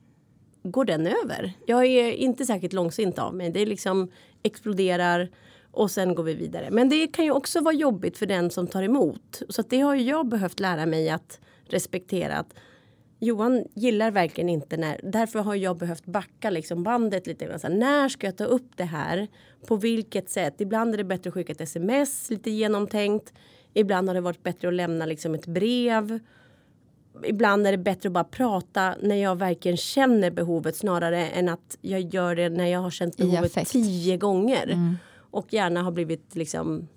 går 0.63 0.85
den 0.85 1.07
över. 1.07 1.53
Jag 1.67 1.87
är 1.87 2.13
inte 2.13 2.47
särskilt 2.47 2.73
långsint 2.73 3.19
av 3.19 3.35
mig. 3.35 3.51
Det 3.51 3.63
är 3.63 3.67
liksom 3.67 4.11
exploderar 4.43 5.29
och 5.79 5.91
sen 5.91 6.15
går 6.15 6.23
vi 6.23 6.35
vidare. 6.35 6.71
Men 6.71 6.89
det 6.89 7.07
kan 7.07 7.25
ju 7.25 7.31
också 7.31 7.61
vara 7.61 7.75
jobbigt 7.75 8.19
för 8.19 8.27
den 8.27 8.51
som 8.51 8.67
tar 8.67 8.83
emot. 8.83 9.43
Så 9.49 9.63
det 9.63 9.81
har 9.81 9.95
jag 9.95 10.29
behövt 10.29 10.61
lära 10.61 10.87
mig 10.87 11.11
att 11.11 11.41
respektera. 11.69 12.37
Att 12.37 12.55
Johan 13.19 13.65
gillar 13.75 14.11
verkligen 14.11 14.49
inte 14.49 14.77
när... 14.77 15.01
Därför 15.03 15.39
har 15.39 15.55
jag 15.55 15.77
behövt 15.77 16.07
backa 16.07 16.51
liksom 16.51 16.83
bandet 16.83 17.27
lite 17.27 17.45
grann. 17.45 17.61
Så 17.61 17.69
när 17.69 18.09
ska 18.09 18.27
jag 18.27 18.37
ta 18.37 18.45
upp 18.45 18.77
det 18.77 18.85
här? 18.85 19.29
På 19.67 19.77
vilket 19.77 20.31
sätt? 20.31 20.61
Ibland 20.61 20.95
är 20.95 20.99
det 20.99 21.05
bättre 21.05 21.29
att 21.29 21.35
skicka 21.35 21.53
ett 21.53 21.61
sms, 21.61 22.31
lite 22.31 22.51
genomtänkt. 22.51 23.33
Ibland 23.75 24.09
har 24.09 24.15
det 24.15 24.21
varit 24.21 24.43
bättre 24.43 24.69
att 24.69 24.75
lämna 24.75 25.07
liksom 25.07 25.35
ett 25.35 25.47
brev. 25.47 26.19
Ibland 27.25 27.67
är 27.67 27.73
det 27.73 27.79
bättre 27.79 28.09
att 28.09 28.13
bara 28.13 28.25
prata 28.25 28.95
när 29.03 29.17
jag 29.17 29.37
verkligen 29.37 29.77
känner 29.77 30.31
behovet 30.31 30.77
snarare 30.77 31.29
än 31.29 31.49
att 31.49 31.79
jag 31.81 32.01
gör 32.01 32.37
det 32.37 32.49
när 32.49 32.67
jag 32.67 32.81
har 32.81 32.91
känt 32.91 33.17
behovet 33.17 33.69
tio 33.69 34.17
gånger. 34.17 34.67
Mm 34.67 34.97
och 35.31 35.53
gärna 35.53 35.83
har 35.83 35.91
blivit 35.91 36.35
liksom 36.35 36.89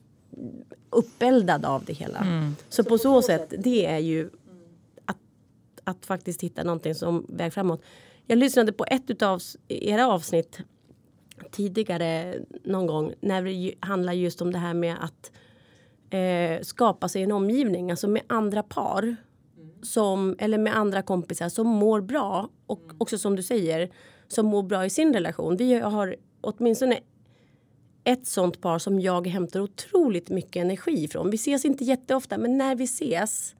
uppeldad 0.89 1.65
av 1.65 1.85
det 1.85 1.93
hela. 1.93 2.19
Mm. 2.19 2.55
Så 2.69 2.83
på 2.83 2.97
så 2.97 3.21
sätt, 3.21 3.53
det 3.57 3.85
är 3.85 3.97
ju 3.97 4.29
att, 5.05 5.17
att 5.83 6.05
faktiskt 6.05 6.43
hitta 6.43 6.63
någonting 6.63 6.95
som 6.95 7.25
väg 7.29 7.53
framåt. 7.53 7.81
Jag 8.27 8.37
lyssnade 8.37 8.73
på 8.73 8.85
ett 8.87 9.21
av 9.21 9.41
era 9.67 10.07
avsnitt 10.07 10.59
tidigare 11.51 12.35
någon 12.63 12.87
gång 12.87 13.13
när 13.21 13.43
det 13.43 13.73
handlar 13.79 14.13
just 14.13 14.41
om 14.41 14.51
det 14.51 14.59
här 14.59 14.73
med 14.73 14.95
att 15.01 15.31
eh, 16.13 16.61
skapa 16.61 17.09
sig 17.09 17.23
en 17.23 17.31
omgivning, 17.31 17.91
alltså 17.91 18.07
med 18.07 18.21
andra 18.27 18.63
par 18.63 19.15
som, 19.81 20.35
eller 20.39 20.57
med 20.57 20.77
andra 20.77 21.01
kompisar 21.01 21.49
som 21.49 21.67
mår 21.67 22.01
bra 22.01 22.49
och 22.65 22.91
också 22.97 23.17
som 23.17 23.35
du 23.35 23.43
säger 23.43 23.91
som 24.27 24.45
mår 24.45 24.63
bra 24.63 24.85
i 24.85 24.89
sin 24.89 25.13
relation. 25.13 25.57
Vi 25.57 25.79
har 25.79 26.15
åtminstone 26.41 26.99
ett 28.03 28.27
sånt 28.27 28.61
par 28.61 28.79
som 28.79 28.99
jag 28.99 29.27
hämtar 29.27 29.59
otroligt 29.59 30.29
mycket 30.29 30.61
energi 30.61 31.03
ifrån. 31.03 31.29
Vi 31.29 31.35
ses 31.35 31.65
inte 31.65 31.83
jätteofta 31.83 32.37
men 32.37 32.57
när 32.57 32.75
vi 32.75 32.83
ses 32.83 33.55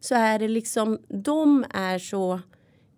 så 0.00 0.14
är 0.14 0.38
det 0.38 0.48
liksom, 0.48 0.98
de 1.08 1.64
är 1.70 1.98
så, 1.98 2.40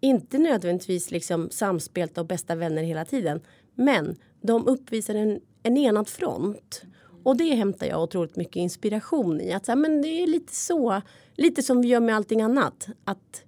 inte 0.00 0.38
nödvändigtvis 0.38 1.10
liksom 1.10 1.50
samspelta 1.50 2.20
och 2.20 2.26
bästa 2.26 2.54
vänner 2.54 2.82
hela 2.82 3.04
tiden. 3.04 3.40
Men 3.74 4.16
de 4.40 4.66
uppvisar 4.66 5.14
en, 5.14 5.40
en 5.62 5.76
enad 5.76 6.08
front. 6.08 6.82
Och 7.24 7.36
det 7.36 7.54
hämtar 7.54 7.86
jag 7.86 8.02
otroligt 8.02 8.36
mycket 8.36 8.56
inspiration 8.56 9.40
i. 9.40 9.52
Att 9.52 9.66
så 9.66 9.72
här, 9.72 9.76
men 9.76 10.02
det 10.02 10.08
är 10.08 10.26
lite 10.26 10.54
så, 10.54 11.02
lite 11.36 11.62
som 11.62 11.82
vi 11.82 11.88
gör 11.88 12.00
med 12.00 12.16
allting 12.16 12.42
annat. 12.42 12.88
Att, 13.04 13.44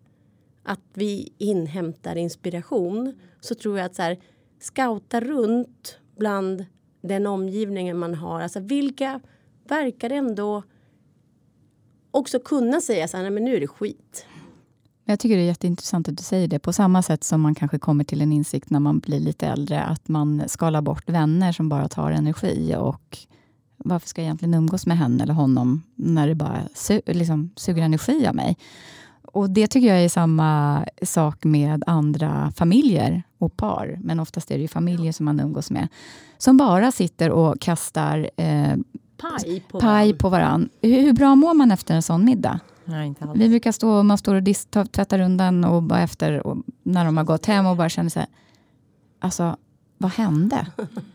att 0.62 0.80
vi 0.92 1.32
inhämtar 1.38 2.16
inspiration. 2.16 3.20
Så 3.40 3.54
tror 3.54 3.78
jag 3.78 3.86
att 3.86 3.94
så 3.94 4.02
här, 4.02 4.18
scouta 4.60 5.20
runt 5.20 5.98
bland 6.16 6.64
den 7.08 7.26
omgivningen 7.26 7.98
man 7.98 8.14
har. 8.14 8.40
Alltså 8.40 8.60
vilka 8.60 9.20
verkar 9.68 10.10
ändå 10.10 10.62
också 12.10 12.38
kunna 12.38 12.80
säga 12.80 13.08
så 13.08 13.16
här, 13.16 13.24
nej 13.24 13.32
men 13.32 13.44
nu 13.44 13.56
är 13.56 13.60
det 13.60 13.66
skit. 13.66 14.26
Jag 15.04 15.20
tycker 15.20 15.36
det 15.36 15.42
är 15.42 15.46
jätteintressant 15.46 16.08
att 16.08 16.16
du 16.16 16.22
säger 16.22 16.48
det. 16.48 16.58
På 16.58 16.72
samma 16.72 17.02
sätt 17.02 17.24
som 17.24 17.40
man 17.40 17.54
kanske 17.54 17.78
kommer 17.78 18.04
till 18.04 18.20
en 18.20 18.32
insikt 18.32 18.70
när 18.70 18.80
man 18.80 18.98
blir 18.98 19.20
lite 19.20 19.46
äldre, 19.46 19.82
att 19.82 20.08
man 20.08 20.42
skalar 20.46 20.82
bort 20.82 21.10
vänner 21.10 21.52
som 21.52 21.68
bara 21.68 21.88
tar 21.88 22.10
energi. 22.10 22.74
Och 22.78 23.18
varför 23.76 24.08
ska 24.08 24.20
jag 24.20 24.26
egentligen 24.26 24.54
umgås 24.54 24.86
med 24.86 24.98
henne 24.98 25.22
eller 25.22 25.34
honom 25.34 25.82
när 25.94 26.28
det 26.28 26.34
bara 26.34 26.60
su 26.74 27.00
liksom, 27.06 27.50
suger 27.56 27.82
energi 27.82 28.26
av 28.26 28.34
mig? 28.34 28.56
Och 29.22 29.50
Det 29.50 29.66
tycker 29.66 29.88
jag 29.88 30.04
är 30.04 30.08
samma 30.08 30.84
sak 31.02 31.44
med 31.44 31.84
andra 31.86 32.52
familjer 32.56 33.22
och 33.38 33.56
par. 33.56 33.98
Men 34.00 34.20
oftast 34.20 34.50
är 34.50 34.54
det 34.54 34.62
ju 34.62 34.68
familjer 34.68 35.12
som 35.12 35.24
man 35.24 35.40
umgås 35.40 35.70
med. 35.70 35.88
Som 36.44 36.56
bara 36.56 36.92
sitter 36.92 37.30
och 37.30 37.60
kastar 37.60 38.30
eh, 38.36 38.76
Paj 39.16 39.60
på 39.68 39.80
paj 39.80 40.14
på 40.14 40.28
varann. 40.28 40.68
Hur, 40.82 41.00
hur 41.00 41.12
bra 41.12 41.34
mår 41.34 41.54
man 41.54 41.72
efter 41.72 41.94
en 41.94 42.02
sån 42.02 42.24
middag? 42.24 42.60
Nej, 42.84 43.06
inte 43.06 43.24
alls. 43.24 43.40
Vi 43.40 43.48
brukar 43.48 43.72
stå, 43.72 44.02
man 44.02 44.18
står 44.18 44.34
och 44.34 44.92
tvättar 44.92 45.18
undan 45.20 45.64
och 45.64 45.82
bara 45.82 46.00
efter, 46.00 46.46
och 46.46 46.56
när 46.82 47.04
de 47.04 47.16
har 47.16 47.24
gått 47.24 47.46
hem 47.46 47.66
och 47.66 47.76
bara 47.76 47.88
känner 47.88 48.16
här, 48.16 48.26
alltså 49.18 49.56
vad 49.98 50.10
hände? 50.12 50.66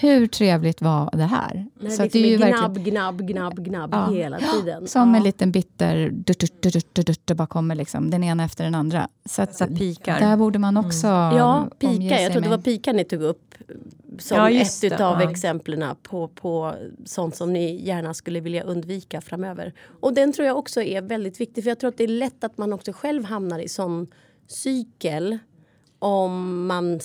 Hur 0.00 0.26
trevligt 0.26 0.82
var 0.82 1.10
det 1.12 1.22
här? 1.24 1.66
Det 1.80 1.90
Så 1.90 2.02
att 2.02 2.14
liksom 2.14 2.32
är 2.32 2.38
verkligen- 2.38 2.84
gnabb, 2.84 3.18
gnabb, 3.18 3.20
gnabb, 3.28 3.64
gnabb 3.64 3.90
Ja. 3.94 4.10
hela 4.12 4.38
tiden. 4.38 4.86
Som 4.88 5.10
ja. 5.10 5.16
en 5.16 5.22
liten 5.22 5.52
bitter 5.52 6.10
dutt, 6.10 6.38
dutt, 6.38 6.62
dutt, 6.62 6.72
dutt, 6.72 6.94
dutt, 6.94 7.06
dutt, 7.06 7.20
det 7.26 7.34
bara 7.34 7.46
kommer 7.46 7.74
liksom, 7.74 8.10
den 8.10 8.24
ena 8.24 8.44
efter 8.44 8.64
den 8.64 8.74
andra. 8.74 9.08
Så 9.24 9.42
att 9.42 9.54
Så 9.54 9.64
här 9.64 9.76
pikar. 9.76 10.20
där 10.20 10.36
borde 10.36 10.58
man 10.58 10.76
också 10.76 11.06
Ja, 11.06 11.68
omge 11.82 11.98
pika. 12.00 12.20
Jag 12.22 12.32
tror 12.32 12.42
det 12.42 12.48
var 12.48 12.58
pika 12.58 12.92
ni 12.92 13.04
tog 13.04 13.22
upp 13.22 13.54
som 14.18 14.36
Ja, 14.36 14.50
just 14.50 14.84
ett 14.84 14.98
det. 14.98 15.06
av 15.06 15.20
Ja. 15.22 15.30
exemplen 15.30 15.84
på, 16.02 16.28
på 16.28 16.74
sånt 17.04 17.36
som 17.36 17.52
ni 17.52 17.86
gärna 17.86 18.14
skulle 18.14 18.40
vilja 18.40 18.62
undvika 18.62 19.20
framöver. 19.20 19.72
Och 20.00 20.14
den 20.14 20.32
tror 20.32 20.46
jag 20.46 20.58
också 20.58 20.82
är 20.82 21.02
väldigt 21.02 21.40
viktig 21.40 21.64
för 21.64 21.70
jag 21.70 21.78
tror 21.78 21.88
att 21.88 21.98
det 21.98 22.04
är 22.04 22.08
lätt 22.08 22.44
att 22.44 22.58
man 22.58 22.72
också 22.72 22.92
själv 22.92 23.24
hamnar 23.24 23.58
i 23.58 23.68
sån 23.68 24.06
cykel 24.46 25.38
om 25.98 26.66
man 26.66 27.00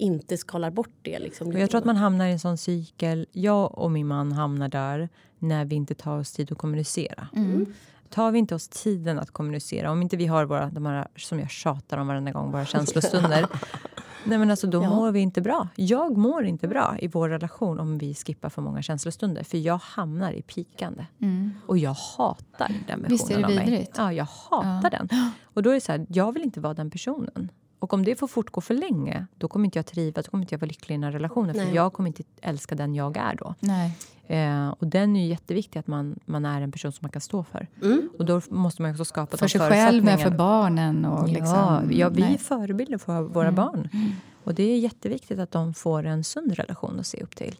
inte 0.00 0.36
skalar 0.36 0.70
bort 0.70 0.90
det. 1.02 1.18
Liksom, 1.18 1.52
jag 1.52 1.70
tror 1.70 1.78
att 1.78 1.84
man 1.84 1.96
hamnar 1.96 2.26
i 2.26 2.32
en 2.32 2.38
sån 2.38 2.58
cykel. 2.58 3.26
Jag 3.32 3.78
och 3.78 3.90
min 3.90 4.06
man 4.06 4.32
hamnar 4.32 4.68
där 4.68 5.08
när 5.38 5.64
vi 5.64 5.74
inte 5.74 5.94
tar 5.94 6.18
oss 6.18 6.32
tid 6.32 6.52
att 6.52 6.58
kommunicera. 6.58 7.28
Mm. 7.36 7.66
Tar 8.08 8.30
vi 8.30 8.38
inte 8.38 8.54
oss 8.54 8.68
tiden 8.68 9.18
att 9.18 9.30
kommunicera, 9.30 9.90
om 9.90 10.02
inte 10.02 10.16
vi 10.16 10.26
har 10.26 10.44
våra, 10.44 10.70
de 10.70 10.86
här 10.86 11.08
som 11.16 11.40
jag 11.40 11.50
tjatar 11.50 11.98
om 11.98 12.06
varenda 12.06 12.32
gång, 12.32 12.52
våra 12.52 12.64
känslostunder. 12.64 13.46
nej 14.24 14.38
men 14.38 14.50
alltså 14.50 14.66
då 14.66 14.82
Ja. 14.82 14.88
mår 14.90 15.10
vi 15.12 15.20
inte 15.20 15.40
bra. 15.40 15.68
Jag 15.76 16.16
mår 16.16 16.44
inte 16.44 16.68
bra 16.68 16.96
i 17.00 17.08
vår 17.08 17.28
relation 17.28 17.80
om 17.80 17.98
vi 17.98 18.14
skippar 18.14 18.48
för 18.48 18.62
många 18.62 18.82
känslostunder. 18.82 19.42
För 19.44 19.58
jag 19.58 19.78
hamnar 19.82 20.32
i 20.32 20.42
pikande. 20.42 21.06
Mm. 21.20 21.50
Och 21.66 21.78
jag 21.78 21.96
hatar 22.18 22.72
den 22.86 23.06
Visst 23.08 23.30
är 23.30 23.34
det 23.36 23.40
versionen 23.40 23.58
av 23.58 23.64
mig. 23.64 23.70
vidrigt? 23.70 23.94
Ja, 23.96 24.12
jag 24.12 24.24
hatar 24.50 24.90
den. 24.90 25.08
Och 25.54 25.62
då 25.62 25.70
är 25.70 25.74
det 25.74 25.80
så 25.80 25.92
här, 25.92 26.06
jag 26.08 26.32
vill 26.32 26.42
inte 26.42 26.60
vara 26.60 26.74
den 26.74 26.90
personen. 26.90 27.48
Och 27.80 27.94
om 27.94 28.04
det 28.04 28.16
får 28.16 28.28
fortgå 28.28 28.60
för 28.60 28.74
länge, 28.74 29.26
då 29.38 29.48
kommer 29.48 29.64
inte 29.64 29.78
jag 29.78 29.86
trivas, 29.86 30.24
då 30.24 30.30
kommer 30.30 30.44
inte 30.44 30.54
jag 30.54 30.60
vara 30.60 30.68
lycklig 30.68 30.94
i 30.94 30.96
den 30.96 31.04
här 31.04 31.12
relationen. 31.12 31.54
För 31.54 31.64
Nej. 31.64 31.74
jag 31.74 31.92
kommer 31.92 32.08
inte 32.08 32.22
älska 32.40 32.74
den 32.74 32.94
jag 32.94 33.16
är 33.16 33.34
då. 33.34 33.54
Eh, 34.34 34.68
och 34.68 34.86
den 34.86 35.16
är 35.16 35.20
ju 35.20 35.26
jätteviktig, 35.26 35.78
att 35.78 35.86
man, 35.86 36.18
man 36.24 36.44
är 36.44 36.60
en 36.60 36.72
person 36.72 36.92
som 36.92 36.98
man 37.02 37.10
kan 37.10 37.20
stå 37.20 37.44
för. 37.44 37.66
Mm. 37.82 38.10
Och 38.18 38.24
då 38.24 38.40
måste 38.48 38.82
man 38.82 38.90
också 38.90 39.04
skapa 39.04 39.36
För 39.36 39.48
sig 39.48 39.60
själv, 39.60 40.04
men 40.04 40.18
för 40.18 40.30
barnen 40.30 41.04
och 41.04 41.28
liksom... 41.28 41.56
Ja, 41.56 41.82
ja, 41.90 42.08
vi 42.08 42.22
är 42.22 42.28
nej. 42.28 42.38
förebilder 42.38 42.98
för 42.98 43.22
våra 43.22 43.52
barn. 43.52 43.88
Och 44.44 44.54
det 44.54 44.62
är 44.62 44.78
jätteviktigt 44.78 45.38
att 45.38 45.50
de 45.50 45.74
får 45.74 46.06
en 46.06 46.24
sund 46.24 46.52
relation 46.52 47.00
att 47.00 47.06
se 47.06 47.22
upp 47.22 47.36
till. 47.36 47.56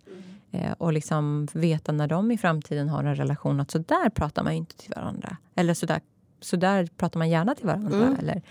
Eh, 0.50 0.72
och 0.78 0.92
liksom 0.92 1.48
veta 1.52 1.92
när 1.92 2.06
de 2.06 2.30
i 2.30 2.38
framtiden 2.38 2.88
har 2.88 3.04
en 3.04 3.16
relation 3.16 3.60
att 3.60 3.70
så 3.70 3.78
där 3.78 4.08
pratar 4.08 4.44
man 4.44 4.52
inte 4.52 4.76
till 4.76 4.92
varandra. 4.96 5.36
Eller 5.54 5.74
så 5.74 5.86
där, 5.86 6.00
så 6.40 6.56
där 6.56 6.86
pratar 6.96 7.18
man 7.18 7.30
gärna 7.30 7.54
till 7.54 7.66
varandra. 7.66 7.96
Mm. 7.96 8.16
Eller, 8.18 8.42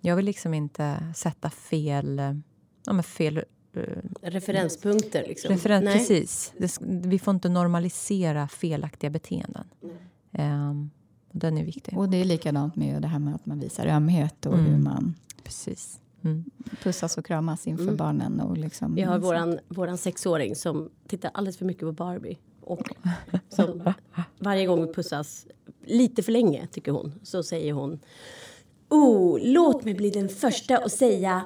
jag 0.00 0.16
vill 0.16 0.24
liksom 0.24 0.54
inte 0.54 1.12
sätta 1.16 1.50
fel, 1.50 2.18
ja, 2.86 2.92
men 2.92 3.02
fel 3.02 3.38
eh, 3.72 3.82
Referenspunkter. 4.22 5.24
Liksom. 5.28 5.50
referens. 5.50 5.84
Nej. 5.84 5.98
Precis. 5.98 6.52
Det, 6.58 6.78
vi 6.80 7.18
får 7.18 7.34
inte 7.34 7.48
normalisera 7.48 8.48
felaktiga 8.48 9.10
beteenden. 9.10 9.68
Och 11.32 11.38
den 11.38 11.58
är 11.58 11.64
viktig. 11.64 11.98
Och 11.98 12.08
det 12.08 12.16
är 12.16 12.24
likadant 12.24 12.76
med 12.76 13.02
det 13.02 13.08
här 13.08 13.18
med 13.18 13.34
att 13.34 13.46
man 13.46 13.60
visar 13.60 13.86
ömhet 13.86 14.46
och 14.46 14.54
Mm. 14.54 14.66
hur 14.66 14.78
man 14.78 15.14
Precis. 15.44 16.00
Mm. 16.24 16.44
pussas 16.82 17.18
och 17.18 17.24
kramas 17.26 17.66
inför 17.66 17.82
Mm. 17.84 17.96
barnen. 17.96 18.40
Och 18.40 18.58
liksom, 18.58 18.94
Vi 18.94 19.02
har 19.02 19.18
våran, 19.18 19.58
våran 19.68 19.98
sexåring 19.98 20.56
som 20.56 20.90
tittar 21.08 21.30
alldeles 21.34 21.56
för 21.58 21.64
mycket 21.64 21.80
på 21.82 21.92
Barbie. 21.92 22.38
Och 22.60 22.82
som 23.48 23.92
varje 24.38 24.66
gång 24.66 24.86
vi 24.86 24.92
pussas, 24.92 25.46
lite 25.84 26.22
för 26.22 26.32
länge 26.32 26.66
tycker 26.66 26.92
hon, 26.92 27.12
så 27.22 27.42
säger 27.42 27.72
hon 27.72 27.98
Oh, 28.88 29.38
låt 29.42 29.84
mig 29.84 29.94
bli 29.94 30.10
den 30.10 30.28
första 30.28 30.78
att 30.78 30.92
säga 30.92 31.42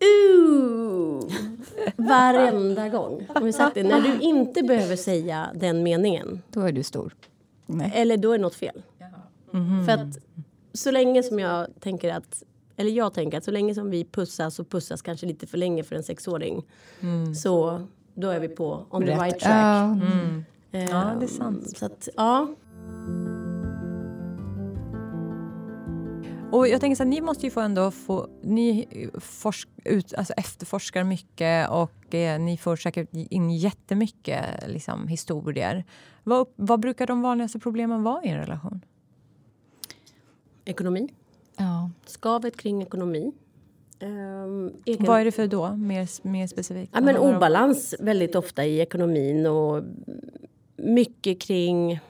Ooh! 0.00 1.28
Varenda 1.96 2.88
gång. 2.88 3.26
Har 3.34 3.40
vi 3.40 3.52
sagt 3.52 3.74
det? 3.74 3.82
När 3.82 4.00
du 4.00 4.18
inte 4.20 4.62
behöver 4.62 4.96
säga 4.96 5.48
den 5.54 5.82
meningen, 5.82 6.42
Då 6.52 6.60
är 6.60 6.72
du 6.72 6.82
stor. 6.82 7.14
Nej. 7.66 7.92
eller 7.94 8.16
då 8.16 8.32
är 8.32 8.38
något 8.38 8.54
fel. 8.54 8.82
För 9.86 9.92
att 9.92 10.18
så 10.72 10.90
länge 10.90 11.22
som 11.22 11.38
jag 11.38 11.66
tänker 11.80 12.12
att 12.14 12.42
eller 12.76 12.90
jag 12.90 13.14
tänker 13.14 13.38
att 13.38 13.44
så 13.44 13.50
länge 13.50 13.74
som 13.74 13.90
vi 13.90 14.04
pussas 14.04 14.58
och 14.58 14.68
pussas 14.70 15.02
kanske 15.02 15.26
lite 15.26 15.46
för 15.46 15.58
länge 15.58 15.82
för 15.84 15.96
en 15.96 16.02
sexåring 16.02 16.62
så 17.42 17.80
då 18.14 18.28
är 18.30 18.40
vi 18.40 18.48
på 18.48 18.86
on 18.90 19.02
the 19.06 19.12
right 19.14 19.38
track. 19.40 19.52
Ja, 19.54 19.84
Mm. 19.84 20.44
Ehm, 20.72 20.88
Ja, 20.90 21.12
det 21.20 21.26
är 21.26 21.28
sant. 21.28 21.78
Så 21.78 21.86
att, 21.86 22.08
ja. 22.16 22.48
Och 26.52 26.68
jag 26.68 26.80
tänker 26.80 26.96
så 26.96 27.02
här, 27.02 27.10
ni 27.10 27.20
måste 27.20 27.46
ju 27.46 27.50
få 27.50 27.60
ändå 27.60 27.90
få... 27.90 28.28
Ni 28.42 28.86
forsk, 29.20 29.68
ut, 29.84 30.14
alltså 30.14 30.32
efterforskar 30.32 31.04
mycket 31.04 31.70
och 31.70 32.14
eh, 32.14 32.40
ni 32.40 32.56
får 32.56 32.76
säkert 32.76 33.08
in 33.12 33.50
jättemycket 33.50 34.68
liksom, 34.68 35.08
historier. 35.08 35.84
Vad, 36.24 36.46
vad 36.56 36.80
brukar 36.80 37.06
de 37.06 37.22
vanligaste 37.22 37.58
problemen 37.58 38.02
vara 38.02 38.24
i 38.24 38.28
en 38.28 38.38
relation? 38.38 38.84
Ekonomi. 40.64 41.08
ja. 41.56 41.90
Skavet 42.06 42.56
kring 42.56 42.82
ekonomi. 42.82 43.32
Ehm, 44.00 44.72
egen, 44.84 45.06
Vad 45.06 45.20
är 45.20 45.24
det 45.24 45.32
för 45.32 45.46
då? 45.46 45.76
Mer, 45.76 46.26
mer 46.28 46.46
specifikt? 46.46 46.92
ja, 46.94 47.00
men 47.00 47.16
obalans 47.16 47.94
väldigt 48.00 48.34
ofta 48.34 48.64
i 48.64 48.80
ekonomin 48.80 49.46
och 49.46 49.82
mycket 50.76 51.40
kring 51.40 52.00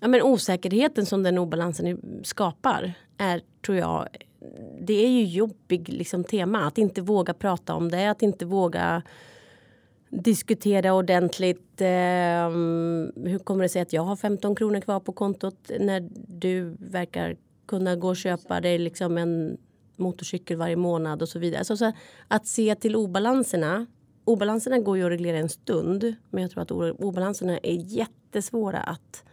ja, 0.00 0.08
men 0.08 0.22
osäkerheten 0.22 1.06
som 1.06 1.22
den 1.22 1.38
obalansen 1.38 2.00
skapar 2.22 2.92
är, 3.18 3.42
tror 3.66 3.78
jag, 3.78 4.08
det 4.80 5.04
är 5.04 5.08
ju 5.08 5.24
jobbig 5.24 5.88
liksom, 5.88 6.24
tema. 6.24 6.66
Att 6.66 6.78
inte 6.78 7.02
våga 7.02 7.34
prata 7.34 7.74
om 7.74 7.90
det, 7.90 8.10
att 8.10 8.22
inte 8.22 8.46
våga 8.46 9.02
diskutera 10.10 10.94
ordentligt. 10.94 11.80
Eh, 11.80 12.50
hur 13.26 13.38
kommer 13.38 13.62
det 13.62 13.68
sig 13.68 13.82
att 13.82 13.92
jag 13.92 14.02
har 14.02 14.16
15 14.16 14.54
kronor 14.54 14.80
kvar 14.80 15.00
på 15.00 15.12
kontot 15.12 15.70
när 15.80 16.08
du 16.28 16.76
verkar 16.78 17.36
kunna 17.66 17.96
gå 17.96 18.08
och 18.08 18.16
köpa 18.16 18.60
dig 18.60 18.78
liksom 18.78 19.18
en 19.18 19.56
motorcykel 19.96 20.56
varje 20.56 20.76
månad 20.76 21.22
och 21.22 21.28
så 21.28 21.38
vidare. 21.38 21.64
Så, 21.64 21.76
så 21.76 21.92
att 22.28 22.46
se 22.46 22.74
till 22.74 22.96
obalanserna. 22.96 23.86
Obalanserna 24.24 24.78
går 24.78 24.96
ju 24.96 25.04
att 25.04 25.10
reglera 25.10 25.38
en 25.38 25.48
stund 25.48 26.14
men 26.30 26.42
jag 26.42 26.50
tror 26.50 26.62
att 26.62 27.00
obalanserna 27.00 27.58
är 27.58 27.74
jättesvåra 27.74 28.78
att 28.78 29.24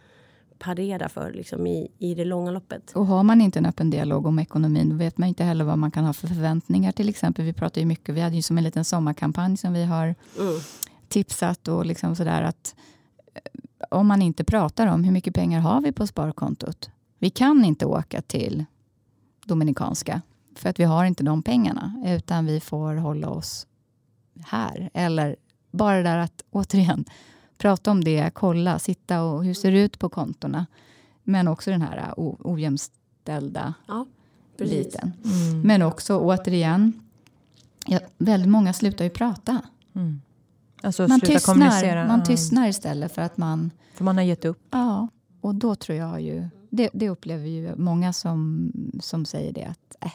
parera 0.58 1.08
för 1.08 1.32
liksom, 1.32 1.66
i, 1.66 1.88
i 1.98 2.14
det 2.14 2.24
långa 2.24 2.50
loppet. 2.50 2.92
Och 2.94 3.06
har 3.06 3.22
man 3.22 3.40
inte 3.40 3.58
en 3.58 3.66
öppen 3.66 3.90
dialog 3.90 4.26
om 4.26 4.38
ekonomin, 4.38 4.88
då 4.88 4.96
vet 4.96 5.18
man 5.18 5.28
inte 5.28 5.44
heller 5.44 5.64
vad 5.64 5.78
man 5.78 5.90
kan 5.90 6.04
ha 6.04 6.12
för 6.12 6.28
förväntningar. 6.28 6.92
Till 6.92 7.08
exempel, 7.08 7.44
vi 7.44 7.52
pratar 7.52 7.80
ju 7.80 7.86
mycket, 7.86 8.14
vi 8.14 8.20
hade 8.20 8.36
ju 8.36 8.42
som 8.42 8.58
en 8.58 8.64
liten 8.64 8.84
sommarkampanj 8.84 9.56
som 9.56 9.72
vi 9.72 9.84
har 9.84 10.14
Mm. 10.40 10.60
tipsat 11.08 11.68
och 11.68 11.86
liksom 11.86 12.16
sådär 12.16 12.42
att 12.42 12.74
eh, 13.34 13.40
om 13.98 14.06
man 14.06 14.22
inte 14.22 14.44
pratar 14.44 14.86
om 14.86 15.04
hur 15.04 15.12
mycket 15.12 15.34
pengar 15.34 15.60
har 15.60 15.80
vi 15.80 15.92
på 15.92 16.06
sparkontot. 16.06 16.90
Vi 17.18 17.30
kan 17.30 17.64
inte 17.64 17.86
åka 17.86 18.22
till 18.22 18.64
Dominikanska 19.44 20.22
för 20.56 20.68
att 20.68 20.80
vi 20.80 20.84
har 20.84 21.04
inte 21.04 21.24
de 21.24 21.42
pengarna 21.42 22.02
utan 22.06 22.46
vi 22.46 22.60
får 22.60 22.94
hålla 22.94 23.28
oss 23.28 23.66
här. 24.46 24.90
Eller 24.94 25.36
bara 25.70 25.96
det 25.96 26.02
där 26.02 26.18
att 26.18 26.42
återigen 26.50 27.04
prata 27.58 27.90
om 27.90 28.04
det, 28.04 28.30
kolla, 28.34 28.78
sitta 28.78 29.22
och 29.22 29.44
hur 29.44 29.54
ser 29.54 29.72
det 29.72 29.80
ut 29.80 29.98
på 29.98 30.08
kontona. 30.08 30.66
Men 31.24 31.48
också 31.48 31.70
den 31.70 31.82
här 31.82 32.14
ojämställda 32.16 33.74
ja, 33.88 34.06
biten. 34.58 35.12
Mm. 35.24 35.60
Men 35.60 35.82
också 35.82 36.18
återigen, 36.18 37.00
ja, 37.86 38.00
väldigt 38.18 38.50
många 38.50 38.72
slutar 38.72 39.04
ju 39.04 39.10
prata. 39.10 39.62
Mm. 39.94 40.20
Alltså 40.82 41.08
man, 41.08 41.20
tystnar, 41.20 42.06
man 42.08 42.24
tystnar 42.24 42.68
istället 42.68 43.14
för 43.14 43.22
att 43.22 43.36
man... 43.36 43.70
För 43.94 44.04
man 44.04 44.16
har 44.16 44.24
gett 44.24 44.44
upp? 44.44 44.66
Ja, 44.70 45.08
och 45.40 45.54
då 45.54 45.74
tror 45.74 45.98
jag 45.98 46.20
ju... 46.20 46.48
Det, 46.70 46.90
det 46.92 47.08
upplever 47.08 47.46
ju 47.46 47.76
många 47.76 48.12
som, 48.12 48.72
som 49.00 49.24
säger 49.24 49.52
det 49.52 49.64
att 49.64 49.96
äh, 50.00 50.12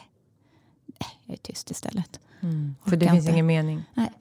äh, 0.98 1.06
jag 1.24 1.34
är 1.34 1.38
tyst 1.38 1.70
istället. 1.70 2.20
Mm. 2.40 2.74
För 2.84 2.96
det 2.96 3.08
finns 3.08 3.18
inte. 3.18 3.32
ingen 3.32 3.46
mening? 3.46 3.82
Nej. 3.94 4.12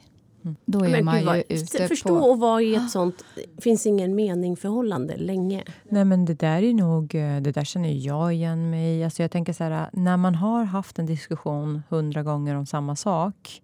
Mm. 0.44 0.56
Då 0.66 0.80
är 0.86 0.90
Men 0.90 1.06
man 1.06 1.20
ju 1.20 1.26
vad, 1.26 1.38
ute 1.50 1.88
förstå 1.88 2.20
på... 2.20 2.26
och 2.26 2.40
vara 2.40 2.62
i 2.62 2.76
ett 2.76 2.92
sånt 2.92 3.26
finns 3.58 3.86
ingen 3.86 4.16
mening 4.16 4.58
förhållande 4.58 5.18
länge. 5.18 5.64
Nej 5.84 6.06
men 6.06 6.26
det 6.26 6.34
där 6.34 6.64
är 6.64 6.74
nog, 6.74 7.16
eh, 7.16 7.42
det 7.42 7.52
där 7.52 7.64
känner 7.64 7.90
jag 7.90 8.34
igen 8.34 8.70
mig 8.70 9.00
i. 9.00 9.04
Alltså 9.04 9.22
jag 9.22 9.32
tänker 9.32 9.54
så 9.54 9.64
här, 9.64 9.90
när 9.94 10.18
man 10.18 10.36
har 10.36 10.64
haft 10.64 11.00
en 11.00 11.06
diskussion 11.06 11.82
hundra 11.90 12.24
gånger 12.24 12.56
om 12.56 12.66
samma 12.66 12.96
sak 12.96 13.62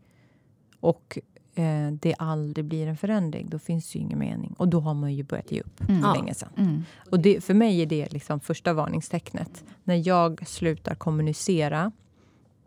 och 0.79 1.19
eh, 1.55 1.91
det 1.91 2.15
aldrig 2.19 2.65
blir 2.65 2.87
en 2.87 2.97
förändring, 2.97 3.49
då 3.49 3.59
finns 3.59 3.91
det 3.91 3.99
ju 3.99 4.05
ingen 4.05 4.19
mening. 4.19 4.55
Och 4.57 4.67
då 4.67 4.79
har 4.79 4.93
man 4.93 5.13
ju 5.13 5.23
börjat 5.23 5.51
ge 5.51 5.61
upp 5.61 5.89
mm. 5.89 6.01
för 6.01 6.13
länge 6.13 6.33
sedan. 6.33 6.49
Mm. 6.57 6.83
Och 7.11 7.19
det, 7.19 7.43
för 7.43 7.53
mig 7.53 7.81
är 7.81 7.85
det 7.85 8.13
liksom 8.13 8.39
första 8.39 8.73
varningstecknet. 8.73 9.63
När 9.83 10.07
jag 10.07 10.47
slutar 10.47 10.95
kommunicera, 10.95 11.91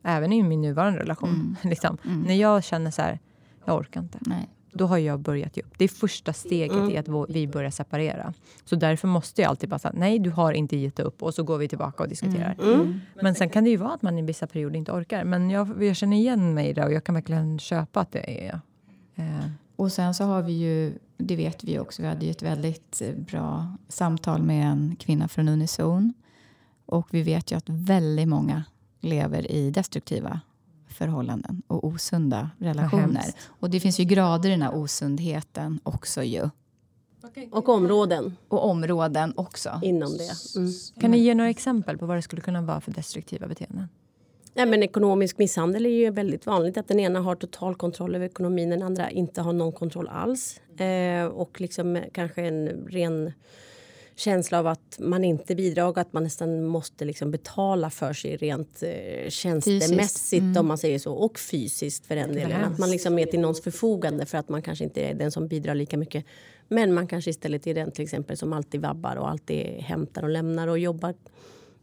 även 0.03 0.33
i 0.33 0.43
min 0.43 0.61
nuvarande 0.61 1.01
relation. 1.01 1.31
Mm. 1.31 1.57
Liksom, 1.71 1.99
mm. 2.05 2.23
när 2.23 2.35
jag 2.35 2.65
känner 2.65 2.91
så 2.91 3.03
här, 3.03 3.19
jag 3.65 3.77
orkar 3.77 4.01
inte. 4.01 4.19
Nej. 4.21 4.49
Då 4.75 4.87
har 4.87 4.99
jag 4.99 5.21
börjat 5.21 5.57
ge 5.57 5.63
upp. 5.63 5.75
Det 5.79 5.85
är 5.85 5.89
första 5.89 6.33
steget 6.33 6.77
mm. 6.77 6.91
i 6.91 6.97
att 6.97 7.09
vi 7.29 7.47
börjar 7.47 7.71
separera. 7.71 8.35
Så 8.65 8.77
därför 8.77 9.09
måste 9.09 9.43
jag 9.43 9.49
alltid 9.49 9.69
bara 9.69 9.79
säga 9.79 9.95
nej, 9.97 10.19
du 10.19 10.31
har 10.31 10.53
inte 10.53 10.77
gett 10.77 11.01
upp. 11.01 11.23
Och 11.23 11.35
så 11.35 11.43
går 11.43 11.59
vi 11.59 11.69
tillbaka 11.69 12.03
och 12.03 12.09
diskuterar. 12.09 12.57
Mm. 12.63 12.75
Mm. 12.75 13.01
Men 13.23 13.35
sen 13.35 13.51
kan 13.51 13.65
det 13.65 13.71
ju 13.71 13.77
vara 13.77 13.93
att 13.93 14.03
man 14.03 14.19
i 14.19 14.23
vissa 14.23 14.47
perioder 14.47 14.77
inte 14.77 14.93
orkar. 14.93 15.25
Men 15.25 15.51
jag, 15.51 15.85
jag 15.85 15.97
känner 15.97 16.17
igen 16.17 16.55
mig 16.55 16.69
i 16.69 16.73
det 16.73 16.85
och 16.85 16.93
jag 16.93 17.05
kan 17.05 17.15
verkligen 17.15 17.59
köpa 17.59 18.01
att 18.01 18.13
det 18.13 18.47
är 18.47 18.61
Eh. 19.15 19.47
Och 19.77 19.93
sen 19.93 20.15
så 20.15 20.25
har 20.25 20.43
vi 20.43 20.53
ju, 20.53 20.99
det 21.17 21.37
vet 21.37 21.65
vi 21.65 21.79
också, 21.79 22.03
vi 22.03 22.09
hade 22.09 22.25
ju 22.25 22.31
ett 22.31 22.43
väldigt 22.43 23.03
eh, 23.03 23.15
bra 23.15 23.77
samtal 23.89 24.43
med 24.43 24.67
en 24.67 24.97
kvinna 24.97 25.29
från 25.29 25.49
Unizon. 25.49 26.15
Och 26.87 27.09
vi 27.11 27.23
vet 27.23 27.53
ju 27.53 27.57
att 27.57 27.69
väldigt 27.69 28.29
många 28.29 28.65
lever 29.01 29.51
i 29.53 29.71
destruktiva 29.71 30.41
förhållanden 30.93 31.63
och 31.67 31.85
osunda 31.85 32.51
relationer. 32.59 33.25
Och 33.47 33.71
det 33.71 33.81
finns 33.81 34.01
ju 34.01 34.05
grader 34.05 34.49
i 34.49 34.53
den 34.53 34.63
här 34.63 34.75
osundheten 34.75 35.81
också 35.83 36.23
ju. 36.23 36.49
Och 37.51 37.69
områden. 37.69 38.37
Och 38.49 38.65
områden 38.65 39.33
också. 39.37 39.81
Inom 39.83 40.17
det. 40.17 40.59
Mm. 40.59 40.73
Kan 41.01 41.11
ni 41.11 41.19
ge 41.19 41.35
några 41.35 41.51
exempel 41.51 41.99
på 41.99 42.07
vad 42.07 42.17
det 42.17 42.23
skulle 42.23 42.43
kunna 42.43 42.63
vara 42.63 42.81
för 42.81 42.93
destruktiva 42.93 43.49
beteenden? 43.49 43.89
Nej, 44.55 44.67
men 44.67 44.83
ekonomisk 44.83 45.39
misshandel 45.39 45.87
är 45.87 45.91
ju 45.91 46.11
väldigt 46.11 46.47
vanligt. 46.47 46.77
Att 46.77 46.89
den 46.89 47.01
ena 47.01 47.21
har 47.21 47.35
total 47.35 47.75
kontroll 47.75 48.15
över 48.15 48.27
ekonomin, 48.27 48.71
den 48.71 48.83
andra 48.83 49.11
inte 49.11 49.43
har 49.43 49.53
någon 49.53 49.73
kontroll 49.73 50.09
alls. 50.09 50.61
Eh, 50.77 51.25
och 51.25 51.61
liksom 51.61 52.03
kanske 52.13 52.43
en 52.43 52.69
ren 52.69 53.33
känsla 54.17 54.59
av 54.59 54.67
att 54.67 54.97
man 54.99 55.25
inte 55.25 55.55
bidrar 55.55 55.87
och 55.87 55.99
att 55.99 56.13
man 56.13 56.23
nästan 56.23 56.65
måste 56.65 57.05
liksom 57.05 57.31
betala 57.31 57.91
för 57.91 58.13
sig 58.13 58.37
rent 58.37 58.83
eh, 58.83 59.31
tjänstemässigt 59.31 60.43
mm. 60.43 60.57
om 60.57 60.67
man 60.67 60.79
säger 60.79 60.99
så. 60.99 61.13
Och 61.13 61.39
fysiskt 61.39 62.07
för 62.07 62.17
den 62.17 62.35
delen. 62.35 62.65
Att 62.65 62.79
man 62.79 62.91
liksom 62.91 63.19
är 63.19 63.27
till 63.27 63.41
någons 63.41 63.63
förfogande 63.63 64.27
för 64.27 64.39
att 64.39 64.49
man 64.49 64.63
kanske 64.63 64.85
inte 64.85 65.01
är 65.01 65.15
den 65.15 65.33
som 65.33 65.49
bidrar 65.49 65.75
lika 65.75 65.97
mycket. 65.97 66.25
Men 66.69 66.95
man 66.95 67.07
kanske 67.07 67.31
istället 67.31 67.67
är 67.67 67.75
den 67.75 67.91
till 67.91 68.05
exempel 68.05 68.37
som 68.37 68.53
alltid 68.53 68.81
vabbar 68.81 69.17
och 69.17 69.31
alltid 69.31 69.67
hämtar 69.67 70.23
och 70.23 70.29
lämnar 70.29 70.69
och 70.69 70.79
jobbar 70.79 71.15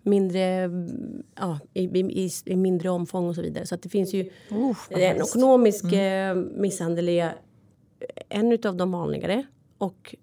mindre, 0.03 0.69
ja, 1.35 1.59
i, 1.73 1.83
i, 1.83 2.29
i, 2.45 2.55
mindre 2.55 2.89
omfång 2.89 3.27
och 3.27 3.35
så 3.35 3.41
vidare. 3.41 3.65
Så 3.65 3.75
att 3.75 3.81
det 3.81 3.89
finns 3.89 4.13
ju... 4.13 4.29
Oh, 4.51 4.77
en 4.89 5.17
ekonomisk 5.17 5.83
mm. 5.83 6.37
Eh, 6.37 6.43
misshandel 6.61 7.09
är 7.09 7.33
en 8.29 8.57
av 8.63 8.75
de 8.75 8.91
vanligare 8.91 9.45
och 9.77 10.15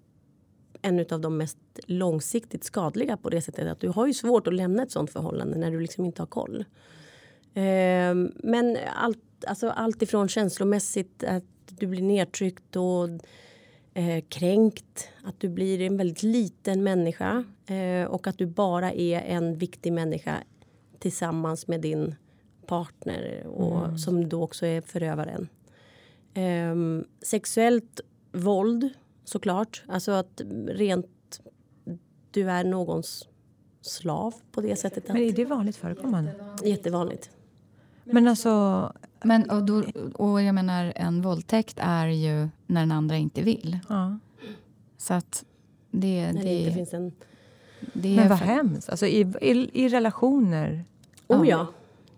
en 0.81 1.05
av 1.11 1.21
de 1.21 1.37
mest 1.37 1.57
långsiktigt 1.85 2.63
skadliga 2.63 3.17
på 3.17 3.29
det 3.29 3.41
sättet 3.41 3.67
att 3.67 3.79
du 3.79 3.89
har 3.89 4.07
ju 4.07 4.13
svårt 4.13 4.47
att 4.47 4.53
lämna 4.53 4.83
ett 4.83 4.91
sånt 4.91 5.11
förhållande 5.11 5.57
när 5.57 5.71
du 5.71 5.79
liksom 5.79 6.05
inte 6.05 6.21
har 6.21 6.27
koll. 6.27 6.65
Eh, 7.53 8.15
men 8.43 8.77
allt, 8.95 9.45
alltså 9.47 9.69
allt 9.69 10.01
ifrån 10.01 10.27
känslomässigt 10.27 11.23
att 11.23 11.43
du 11.79 11.87
blir 11.87 12.01
nedtryckt 12.01 12.75
och 12.75 13.09
eh, 13.93 14.23
kränkt. 14.29 15.09
Att 15.23 15.39
du 15.39 15.49
blir 15.49 15.81
en 15.81 15.97
väldigt 15.97 16.23
liten 16.23 16.83
människa 16.83 17.43
eh, 17.67 18.07
och 18.07 18.27
att 18.27 18.37
du 18.37 18.45
bara 18.45 18.91
är 18.91 19.21
en 19.21 19.57
viktig 19.57 19.93
människa 19.93 20.35
tillsammans 20.99 21.67
med 21.67 21.81
din 21.81 22.15
partner 22.65 23.47
och 23.47 23.85
mm. 23.85 23.97
som 23.97 24.29
då 24.29 24.43
också 24.43 24.65
är 24.65 24.81
förövaren. 24.81 25.47
Eh, 26.33 26.75
sexuellt 27.21 28.01
våld 28.31 28.89
såklart. 29.27 29.83
Alltså 29.87 30.11
att 30.11 30.41
rent 30.67 31.41
du 32.31 32.51
är 32.51 32.63
någons 32.63 33.27
slav 33.81 34.33
på 34.51 34.61
det 34.61 34.75
sättet. 34.75 35.05
Att, 35.05 35.13
Men 35.13 35.23
är 35.23 35.31
det 35.31 35.45
vanligt 35.45 35.75
förekommande? 35.75 36.35
Jättevanligt. 36.63 37.29
Men 38.03 38.27
alltså... 38.27 38.93
Men, 39.23 39.49
och, 39.49 39.63
då, 39.65 39.83
och 40.13 40.41
jag 40.41 40.55
menar, 40.55 40.93
en 40.95 41.21
våldtäkt 41.21 41.79
är 41.81 42.07
ju 42.07 42.49
när 42.65 42.81
den 42.81 42.91
andra 42.91 43.17
inte 43.17 43.41
vill. 43.41 43.79
Ja. 43.89 44.19
Så 44.97 45.13
att 45.13 45.45
det... 45.91 46.31
När 46.31 46.33
det, 46.33 46.49
det 46.49 46.59
inte 46.59 46.73
finns 46.73 46.93
en... 46.93 47.11
Det 47.93 48.15
men 48.15 48.29
vad 48.29 48.39
för... 48.39 48.45
hemskt. 48.45 48.89
Alltså 48.89 49.05
i, 49.05 49.33
i, 49.41 49.69
i 49.85 49.89
relationer 49.89 50.85
oh, 51.27 51.49
ja. 51.49 51.67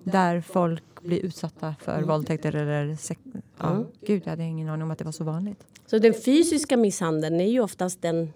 där 0.03 0.41
folk 0.41 0.83
blir 1.01 1.25
utsatta 1.25 1.75
för 1.81 1.97
mm. 1.97 2.07
våldtäkter 2.07 2.55
eller 2.55 2.95
sex... 2.95 3.21
Ja, 3.57 3.71
mm. 3.71 3.87
Gud, 4.05 4.21
jag 4.25 4.29
hade 4.29 4.43
ingen 4.43 4.69
aning 4.69 4.83
om 4.83 4.91
att 4.91 4.97
det 4.97 5.05
var 5.05 5.11
så 5.11 5.23
vanligt. 5.23 5.65
Så 5.85 5.97
den 5.97 6.13
fysiska 6.13 6.77
misshandeln 6.77 7.41
är 7.41 7.49
ju 7.49 7.59
oftast 7.59 8.01
den... 8.01 8.33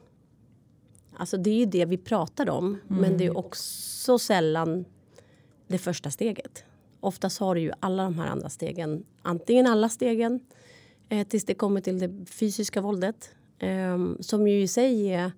Alltså 1.17 1.37
det 1.37 1.49
är 1.49 1.55
ju 1.55 1.65
det 1.65 1.85
vi 1.85 1.97
pratar 1.97 2.49
om, 2.49 2.65
mm. 2.65 3.01
men 3.01 3.17
det 3.17 3.25
är 3.25 3.37
också 3.37 4.19
sällan 4.19 4.85
det 5.67 5.77
första 5.77 6.11
steget 6.11 6.65
oftast 7.03 7.39
har 7.39 7.55
du 7.55 7.61
ju 7.61 7.71
alla 7.79 8.03
de 8.03 8.19
här 8.19 8.27
andra 8.27 8.49
stegen. 8.49 9.05
Antingen 9.21 9.67
alla 9.67 9.89
stegen 9.89 10.39
eh, 11.09 11.27
tills 11.27 11.45
det 11.45 11.53
kommer 11.53 11.81
till 11.81 11.99
det 11.99 12.25
fysiska 12.25 12.81
våldet 12.81 13.31
eh, 13.59 13.97
som 14.19 14.47
ju 14.47 14.61
i 14.61 14.67
sig 14.67 15.13
är 15.13 15.31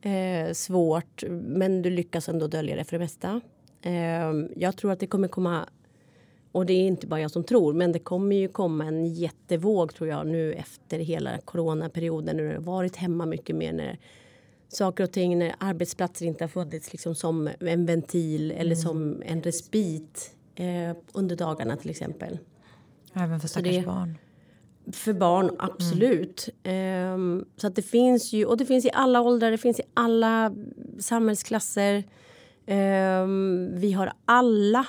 eh, 0.00 0.52
svårt 0.52 1.24
men 1.30 1.82
du 1.82 1.90
lyckas 1.90 2.28
ändå 2.28 2.46
dölja 2.46 2.76
det 2.76 2.84
för 2.84 2.92
det 2.92 2.98
mesta. 2.98 3.40
Ehm, 3.82 4.48
jag 4.56 4.76
tror 4.76 4.92
att 4.92 5.00
det 5.00 5.06
kommer 5.06 5.28
komma 5.28 5.68
och 6.52 6.66
det 6.66 6.72
är 6.72 6.86
inte 6.86 7.06
bara 7.06 7.20
jag 7.20 7.30
som 7.30 7.44
tror, 7.44 7.72
men 7.72 7.92
det 7.92 7.98
kommer 7.98 8.36
ju 8.36 8.48
komma 8.48 8.84
en 8.84 9.06
jättevåg 9.06 9.94
tror 9.94 10.08
jag 10.08 10.26
nu 10.26 10.52
efter 10.52 10.98
hela 10.98 11.38
coronaperioden 11.38 12.36
när 12.36 12.44
det 12.44 12.54
har 12.54 12.60
varit 12.60 12.96
hemma 12.96 13.26
mycket 13.26 13.56
mer 13.56 13.72
när 13.72 13.98
saker 14.68 15.04
och 15.04 15.12
ting, 15.12 15.38
när 15.38 15.54
arbetsplatser 15.58 16.26
inte 16.26 16.44
har 16.44 16.48
funnits 16.48 16.92
liksom 16.92 17.14
som 17.14 17.50
en 17.60 17.86
ventil 17.86 18.50
eller 18.50 18.62
mm. 18.62 18.76
som 18.76 19.22
en 19.26 19.42
respit 19.42 20.30
eh, 20.54 20.96
under 21.12 21.36
dagarna 21.36 21.76
till 21.76 21.90
exempel. 21.90 22.38
Även 23.12 23.40
för 23.40 23.48
stackars 23.48 23.84
barn? 23.84 24.18
För 24.92 25.12
barn, 25.12 25.50
absolut. 25.58 26.48
Mm. 26.62 27.38
Eh, 27.38 27.44
så 27.56 27.66
att 27.66 27.76
det 27.76 27.82
finns 27.82 28.32
ju, 28.32 28.44
och 28.44 28.56
det 28.56 28.66
finns 28.66 28.84
i 28.84 28.90
alla 28.92 29.20
åldrar, 29.20 29.50
det 29.50 29.58
finns 29.58 29.80
i 29.80 29.82
alla 29.94 30.52
samhällsklasser. 30.98 31.94
Eh, 32.66 33.26
vi 33.72 33.92
har 33.96 34.12
alla, 34.24 34.86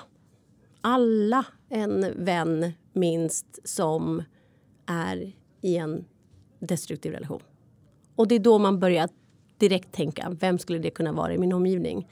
alla 0.81 1.45
en 1.69 2.13
vän 2.25 2.71
minst 2.93 3.59
som 3.63 4.23
är 4.85 5.31
i 5.61 5.77
en 5.77 6.05
destruktiv 6.59 7.11
relation. 7.11 7.41
Och 8.15 8.27
det 8.27 8.35
är 8.35 8.39
då 8.39 8.59
man 8.59 8.79
börjar 8.79 9.09
direkt 9.57 9.91
tänka, 9.91 10.37
vem 10.39 10.59
skulle 10.59 10.79
det 10.79 10.89
kunna 10.89 11.11
vara 11.11 11.33
i 11.33 11.37
min 11.37 11.53
omgivning? 11.53 12.07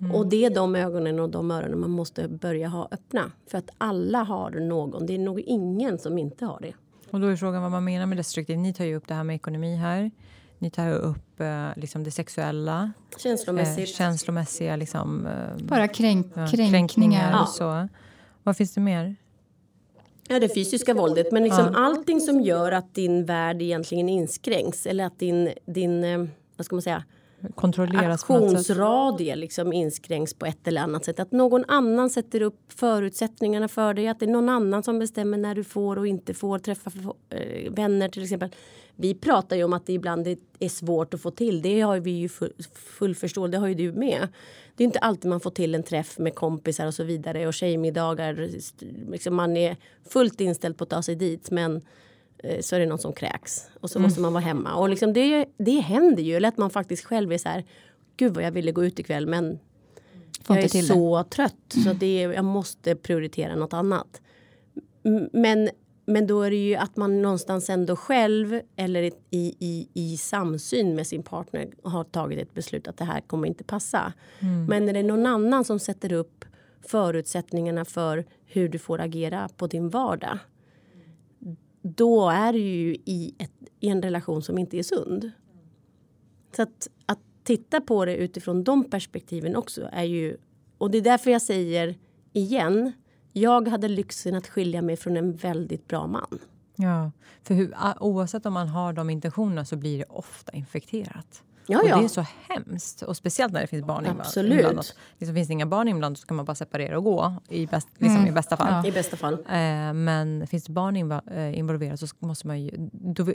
Mm. 0.00 0.14
Och 0.14 0.26
det 0.26 0.44
är 0.44 0.50
de 0.50 0.76
ögonen 0.76 1.20
och 1.20 1.30
de 1.30 1.50
öronen 1.50 1.80
man 1.80 1.90
måste 1.90 2.28
börja 2.28 2.68
ha 2.68 2.88
öppna. 2.90 3.32
För 3.46 3.58
att 3.58 3.70
alla 3.78 4.22
har 4.22 4.50
någon. 4.50 5.06
Det 5.06 5.14
är 5.14 5.18
nog 5.18 5.40
ingen 5.40 5.98
som 5.98 6.18
inte 6.18 6.44
har 6.44 6.58
det. 6.60 6.72
Och 7.10 7.20
då 7.20 7.26
är 7.26 7.36
frågan 7.36 7.62
vad 7.62 7.70
man 7.70 7.84
menar 7.84 8.06
med 8.06 8.16
destruktiv. 8.18 8.58
Ni 8.58 8.74
tar 8.74 8.84
ju 8.84 8.96
upp 8.96 9.08
det 9.08 9.14
här 9.14 9.24
med 9.24 9.36
ekonomi 9.36 9.76
här. 9.76 10.10
Ni 10.58 10.70
tar 10.70 10.84
ju 10.84 10.92
upp 10.92 11.40
eh, 11.40 11.68
liksom 11.76 12.04
det 12.04 12.10
sexuella. 12.10 12.92
Känslomässigt. 13.18 13.88
Eh, 13.88 13.92
känslomässiga 13.92 14.76
liksom. 14.76 15.26
Eh, 15.26 15.64
Bara 15.64 15.88
kränk, 15.88 16.26
ja, 16.26 16.32
kränkningar. 16.32 16.70
kränkningar 16.70 17.42
och 17.42 17.48
så. 17.48 17.88
Vad 18.48 18.56
finns 18.56 18.74
det 18.74 18.80
mer? 18.80 19.16
Ja, 20.28 20.38
det 20.38 20.48
fysiska 20.48 20.94
våldet. 20.94 21.32
Men 21.32 21.42
liksom 21.42 21.70
ja. 21.72 21.78
allting 21.78 22.20
som 22.20 22.40
gör 22.40 22.72
att 22.72 22.94
din 22.94 23.24
värld 23.24 23.62
egentligen 23.62 24.08
inskränks. 24.08 24.86
Eller 24.86 25.04
att 25.04 25.18
din, 25.18 25.50
din, 25.66 26.04
eh, 26.04 26.24
vad 26.56 26.66
ska 26.66 26.76
man 26.76 26.82
säga, 26.82 27.04
Kontrolleras 27.54 28.22
aktionsradie 28.22 29.36
liksom 29.36 29.72
inskränks 29.72 30.34
på 30.34 30.46
ett 30.46 30.68
eller 30.68 30.80
annat 30.80 31.04
sätt. 31.04 31.20
Att 31.20 31.32
någon 31.32 31.64
annan 31.68 32.10
sätter 32.10 32.42
upp 32.42 32.60
förutsättningarna 32.68 33.68
för 33.68 33.94
dig. 33.94 34.08
Att 34.08 34.20
det 34.20 34.26
är 34.26 34.30
någon 34.30 34.48
annan 34.48 34.82
som 34.82 34.98
bestämmer 34.98 35.38
när 35.38 35.54
du 35.54 35.64
får 35.64 35.98
och 35.98 36.06
inte 36.06 36.34
får 36.34 36.58
träffa 36.58 36.90
eh, 37.30 37.72
vänner 37.72 38.08
till 38.08 38.22
exempel. 38.22 38.50
Vi 38.96 39.14
pratar 39.14 39.56
ju 39.56 39.64
om 39.64 39.72
att 39.72 39.86
det 39.86 39.92
ibland 39.92 40.26
är- 40.26 40.38
är 40.58 40.68
svårt 40.68 41.14
att 41.14 41.20
få 41.22 41.30
till. 41.30 41.62
Det 41.62 41.80
har 41.80 42.00
vi 42.00 42.10
ju 42.10 42.28
full, 42.28 42.52
full 42.74 43.14
förståelse, 43.14 43.52
det 43.52 43.58
har 43.58 43.68
ju 43.68 43.74
du 43.74 43.92
med. 43.92 44.28
Det 44.78 44.84
är 44.84 44.86
inte 44.86 44.98
alltid 44.98 45.30
man 45.30 45.40
får 45.40 45.50
till 45.50 45.74
en 45.74 45.82
träff 45.82 46.18
med 46.18 46.34
kompisar 46.34 46.86
och 46.86 46.94
så 46.94 47.04
vidare 47.04 47.46
och 47.46 47.54
tjejmiddagar. 47.54 48.50
Liksom 49.10 49.34
man 49.34 49.56
är 49.56 49.76
fullt 50.08 50.40
inställd 50.40 50.76
på 50.76 50.84
att 50.84 50.90
ta 50.90 51.02
sig 51.02 51.14
dit 51.14 51.50
men 51.50 51.82
eh, 52.38 52.60
så 52.60 52.76
är 52.76 52.80
det 52.80 52.86
någon 52.86 52.98
som 52.98 53.12
kräks 53.12 53.66
och 53.80 53.90
så 53.90 53.98
måste 53.98 54.20
man 54.20 54.32
vara 54.32 54.44
hemma. 54.44 54.74
Och 54.74 54.88
liksom 54.88 55.12
det, 55.12 55.46
det 55.56 55.80
händer 55.80 56.22
ju. 56.22 56.36
Eller 56.36 56.48
att 56.48 56.56
man 56.56 56.70
faktiskt 56.70 57.04
själv 57.04 57.32
är 57.32 57.38
så 57.38 57.48
här. 57.48 57.64
Gud 58.16 58.34
vad 58.34 58.44
jag 58.44 58.52
ville 58.52 58.72
gå 58.72 58.84
ut 58.84 58.98
ikväll 58.98 59.26
men 59.26 59.58
Får 60.42 60.56
jag 60.56 60.64
är 60.64 60.68
till 60.68 60.88
det. 60.88 60.94
så 60.94 61.24
trött 61.24 61.76
så 61.84 61.90
att 61.90 62.00
det 62.00 62.22
är, 62.22 62.32
jag 62.32 62.44
måste 62.44 62.96
prioritera 62.96 63.56
något 63.56 63.72
annat. 63.72 64.20
Men, 65.32 65.70
men 66.08 66.26
då 66.26 66.42
är 66.42 66.50
det 66.50 66.56
ju 66.56 66.74
att 66.74 66.96
man 66.96 67.22
någonstans 67.22 67.70
ändå 67.70 67.96
själv 67.96 68.60
eller 68.76 69.02
i, 69.02 69.12
i, 69.58 69.88
i 69.94 70.16
samsyn 70.16 70.94
med 70.94 71.06
sin 71.06 71.22
partner 71.22 71.68
har 71.82 72.04
tagit 72.04 72.38
ett 72.38 72.54
beslut 72.54 72.88
att 72.88 72.96
det 72.96 73.04
här 73.04 73.20
kommer 73.20 73.48
inte 73.48 73.64
passa. 73.64 74.12
Men 74.68 74.86
när 74.86 74.92
det 74.92 74.98
är 74.98 75.04
någon 75.04 75.26
annan 75.26 75.64
som 75.64 75.78
sätter 75.78 76.12
upp 76.12 76.44
förutsättningarna 76.86 77.84
för 77.84 78.24
hur 78.44 78.68
du 78.68 78.78
får 78.78 79.00
agera 79.00 79.48
på 79.56 79.66
din 79.66 79.88
vardag. 79.88 80.38
Då 81.82 82.28
är 82.28 82.52
du 82.52 82.58
ju 82.58 82.94
i, 83.04 83.34
ett, 83.38 83.52
i 83.80 83.88
en 83.88 84.02
relation 84.02 84.42
som 84.42 84.58
inte 84.58 84.78
är 84.78 84.82
sund. 84.82 85.30
Så 86.56 86.62
att, 86.62 86.88
att 87.06 87.20
titta 87.42 87.80
på 87.80 88.04
det 88.04 88.16
utifrån 88.16 88.64
de 88.64 88.90
perspektiven 88.90 89.56
också 89.56 89.88
är 89.92 90.04
ju... 90.04 90.36
Och 90.78 90.90
det 90.90 90.98
är 90.98 91.02
därför 91.02 91.30
jag 91.30 91.42
säger 91.42 91.94
igen. 92.32 92.92
Jag 93.32 93.68
hade 93.68 93.88
lyxen 93.88 94.34
att 94.34 94.46
skilja 94.48 94.82
mig 94.82 94.96
från 94.96 95.16
en 95.16 95.36
väldigt 95.36 95.88
bra 95.88 96.06
man. 96.06 96.38
Ja, 96.76 97.10
för 97.42 97.54
hur, 97.54 97.74
oavsett 98.00 98.46
om 98.46 98.52
man 98.52 98.68
har 98.68 98.92
de 98.92 99.10
intentionerna 99.10 99.64
så 99.64 99.76
blir 99.76 99.98
det 99.98 100.04
ofta 100.04 100.52
infekterat. 100.52 101.42
Ja, 101.70 101.80
och 101.80 101.88
ja. 101.88 101.98
det 101.98 102.04
är 102.04 102.08
så 102.08 102.24
hemskt. 102.48 103.02
Och 103.02 103.16
speciellt 103.16 103.52
när 103.52 103.60
det 103.60 103.66
finns 103.66 103.86
barn 103.86 104.06
Absolut. 104.06 104.52
inblandat. 104.52 104.94
Liksom 105.18 105.34
finns 105.34 105.48
det 105.48 105.52
inga 105.52 105.66
barn 105.66 105.88
inblandat 105.88 106.18
så 106.18 106.26
kan 106.26 106.36
man 106.36 106.46
bara 106.46 106.54
separera 106.54 106.98
och 106.98 107.04
gå 107.04 107.34
i, 107.48 107.66
bäst, 107.66 107.88
liksom 107.98 108.26
i 108.26 108.32
bästa 108.32 108.56
fall. 108.56 108.86
I 108.86 108.92
bästa 108.92 109.16
fall. 109.16 109.34
Eh, 109.34 109.92
men 109.92 110.46
finns 110.46 110.64
det 110.64 110.72
barn 110.72 111.12
eh, 111.12 111.58
involverade 111.58 111.96
så 111.96 112.06
måste 112.18 112.46
man 112.46 112.62
ju... 112.62 112.70
Då, 112.92 113.26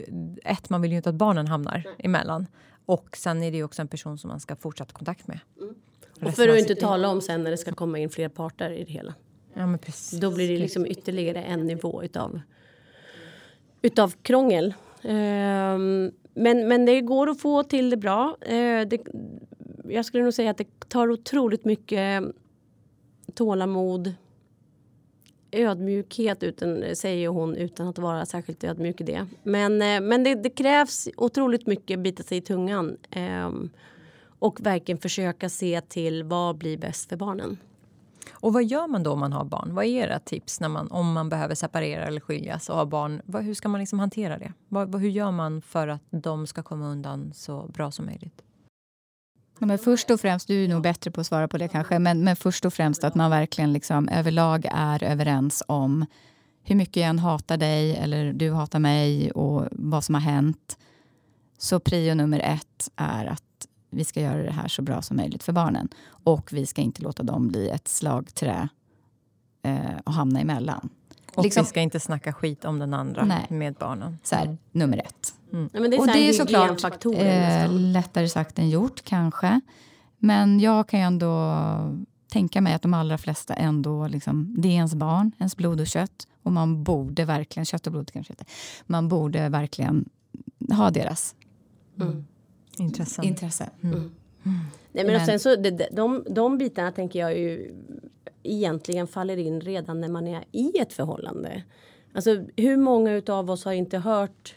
ett, 0.44 0.70
man 0.70 0.82
vill 0.82 0.90
ju 0.90 0.96
inte 0.96 1.08
att 1.08 1.14
barnen 1.14 1.46
hamnar 1.46 1.86
emellan. 1.98 2.46
Och 2.86 3.16
sen 3.16 3.42
är 3.42 3.50
det 3.50 3.56
ju 3.56 3.64
också 3.64 3.82
en 3.82 3.88
person 3.88 4.18
som 4.18 4.28
man 4.28 4.40
ska 4.40 4.56
fortsätta 4.56 4.92
kontakt 4.92 5.26
med. 5.26 5.40
Och 5.60 6.22
Resten 6.22 6.32
för 6.32 6.48
att 6.48 6.58
inte 6.58 6.74
tala 6.74 7.08
om 7.08 7.20
sen 7.20 7.42
när 7.42 7.50
det 7.50 7.56
ska 7.56 7.72
komma 7.72 7.98
in 7.98 8.10
fler 8.10 8.28
parter 8.28 8.70
i 8.70 8.84
det 8.84 8.92
hela. 8.92 9.14
Ja, 9.54 9.66
men 9.66 9.78
precis. 9.78 10.20
Då 10.20 10.30
blir 10.30 10.48
det 10.48 10.58
liksom 10.58 10.86
ytterligare 10.86 11.42
en 11.42 11.66
nivå 11.66 12.02
utav, 12.02 12.40
utav 13.82 14.14
krångel. 14.22 14.74
Ehm, 15.02 16.12
men, 16.34 16.68
men 16.68 16.84
det 16.84 17.00
går 17.00 17.30
att 17.30 17.40
få 17.40 17.62
till 17.62 17.90
det 17.90 17.96
bra. 17.96 18.36
Eh, 18.40 18.86
det, 18.88 18.98
jag 19.88 20.04
skulle 20.04 20.24
nog 20.24 20.34
säga 20.34 20.50
att 20.50 20.58
det 20.58 20.88
tar 20.88 21.10
otroligt 21.10 21.64
mycket 21.64 22.24
tålamod. 23.34 24.14
Ödmjukhet 25.50 26.42
utan, 26.42 26.96
säger 26.96 27.28
hon 27.28 27.56
utan 27.56 27.88
att 27.88 27.98
vara 27.98 28.26
särskilt 28.26 28.64
ödmjuk 28.64 29.00
i 29.00 29.04
det. 29.04 29.26
Men, 29.42 29.82
eh, 29.82 30.00
men 30.00 30.24
det, 30.24 30.34
det 30.34 30.50
krävs 30.50 31.08
otroligt 31.16 31.66
mycket 31.66 32.00
bita 32.00 32.22
sig 32.22 32.38
i 32.38 32.40
tungan. 32.40 32.96
ehm, 33.10 33.70
och 34.38 34.66
verkligen 34.66 34.98
försöka 34.98 35.48
se 35.48 35.80
till 35.80 36.24
vad 36.24 36.58
blir 36.58 36.78
bäst 36.78 37.08
för 37.08 37.16
barnen. 37.16 37.58
Och 38.44 38.52
vad 38.52 38.64
gör 38.64 38.86
man 38.86 39.02
då 39.02 39.12
om 39.12 39.20
man 39.20 39.32
har 39.32 39.44
barn? 39.44 39.74
Vad 39.74 39.84
är 39.84 39.88
era 39.88 40.18
tips 40.18 40.60
när 40.60 40.68
man, 40.68 40.88
om 40.90 41.12
man 41.12 41.28
behöver 41.28 41.54
separera 41.54 42.04
eller 42.04 42.20
skiljas 42.20 42.68
och 42.68 42.76
ha 42.76 42.84
barn? 42.84 43.22
Vad, 43.24 43.44
hur 43.44 43.54
ska 43.54 43.68
man 43.68 43.80
liksom 43.80 43.98
hantera 43.98 44.38
det? 44.38 44.52
Vad, 44.68 44.92
vad, 44.92 45.02
hur 45.02 45.08
gör 45.08 45.30
man 45.30 45.62
för 45.62 45.88
att 45.88 46.02
de 46.10 46.46
ska 46.46 46.62
komma 46.62 46.86
undan 46.86 47.32
så 47.34 47.70
bra 47.74 47.90
som 47.90 48.06
möjligt? 48.06 48.42
Ja, 49.58 49.66
men 49.66 49.78
först 49.78 50.10
och 50.10 50.20
främst, 50.20 50.48
du 50.48 50.64
är 50.64 50.68
nog 50.68 50.82
bättre 50.82 51.10
på 51.10 51.20
att 51.20 51.26
svara 51.26 51.48
på 51.48 51.58
det 51.58 51.68
kanske, 51.68 51.98
men, 51.98 52.24
men 52.24 52.36
först 52.36 52.64
och 52.64 52.74
främst 52.74 53.04
att 53.04 53.14
man 53.14 53.30
verkligen 53.30 53.72
liksom 53.72 54.08
överlag 54.08 54.66
är 54.70 55.04
överens 55.04 55.62
om 55.68 56.06
hur 56.62 56.74
mycket 56.74 56.96
jag 56.96 57.08
än 57.08 57.18
hatar 57.18 57.56
dig 57.56 57.96
eller 57.96 58.32
du 58.32 58.52
hatar 58.52 58.78
mig 58.78 59.30
och 59.30 59.68
vad 59.70 60.04
som 60.04 60.14
har 60.14 60.22
hänt. 60.22 60.78
Så 61.58 61.80
prio 61.80 62.14
nummer 62.14 62.40
ett 62.40 62.90
är 62.96 63.26
att 63.26 63.42
vi 63.94 64.04
ska 64.04 64.20
göra 64.20 64.42
det 64.42 64.50
här 64.50 64.68
så 64.68 64.82
bra 64.82 65.02
som 65.02 65.16
möjligt 65.16 65.42
för 65.42 65.52
barnen. 65.52 65.88
Och 66.06 66.52
vi 66.52 66.66
ska 66.66 66.82
inte 66.82 67.02
låta 67.02 67.22
dem 67.22 67.48
bli 67.48 67.68
ett 67.68 67.88
slagträ 67.88 68.68
eh, 69.62 69.98
och 70.04 70.12
hamna 70.12 70.40
emellan. 70.40 70.88
Och 71.34 71.44
Liksom- 71.44 71.62
vi 71.62 71.68
ska 71.68 71.80
inte 71.80 72.00
snacka 72.00 72.32
skit 72.32 72.64
om 72.64 72.78
den 72.78 72.94
andra 72.94 73.24
Nej. 73.24 73.46
med 73.48 73.74
barnen. 73.74 74.18
Så 74.22 74.34
här, 74.34 74.56
nummer 74.72 74.98
ett. 74.98 75.34
Ja, 75.50 75.80
men 75.80 75.90
det 75.90 75.96
är, 75.96 75.98
Och 75.98 76.04
så 76.04 76.10
här 76.10 76.20
det 76.20 76.28
är 76.28 76.32
såklart 76.32 77.04
eh, 77.04 77.72
lättare 77.72 78.28
sagt 78.28 78.58
än 78.58 78.70
gjort 78.70 79.02
kanske. 79.04 79.60
Men 80.18 80.60
jag 80.60 80.88
kan 80.88 81.00
ju 81.00 81.06
ändå 81.06 81.54
tänka 82.28 82.60
mig 82.60 82.74
att 82.74 82.82
de 82.82 82.94
allra 82.94 83.18
flesta 83.18 83.54
ändå, 83.54 84.08
liksom, 84.08 84.54
det 84.58 84.68
är 84.68 84.72
ens 84.72 84.94
barn, 84.94 85.32
ens 85.38 85.56
blod 85.56 85.80
och 85.80 85.86
kött. 85.86 86.28
Och 86.42 86.52
man 86.52 86.84
borde 86.84 87.24
verkligen, 87.24 87.64
kött 87.64 87.86
och 87.86 87.92
blod 87.92 88.10
kanske 88.12 88.32
inte, 88.32 88.44
man 88.86 89.08
borde 89.08 89.48
verkligen 89.48 90.08
ha 90.72 90.90
deras 90.90 91.34
Mm. 92.00 92.24
Intressant. 92.80 93.28
intresse. 93.28 93.70
Nej, 93.80 93.92
men, 94.92 95.06
Men- 95.06 95.26
sen 95.26 95.40
så, 95.40 95.56
de, 95.56 95.70
de, 95.70 96.24
de, 96.30 96.58
bitarna 96.58 96.92
tänker 96.92 97.18
jag 97.18 97.38
ju 97.38 97.74
egentligen 98.42 99.06
faller 99.06 99.36
in 99.36 99.60
redan 99.60 100.00
när 100.00 100.08
man 100.08 100.26
är 100.26 100.44
i 100.52 100.78
ett 100.78 100.92
förhållande. 100.92 101.62
Alltså 102.12 102.44
hur 102.56 102.76
många 102.76 103.22
av 103.28 103.50
oss 103.50 103.64
har 103.64 103.72
inte 103.72 103.98
hört 103.98 104.54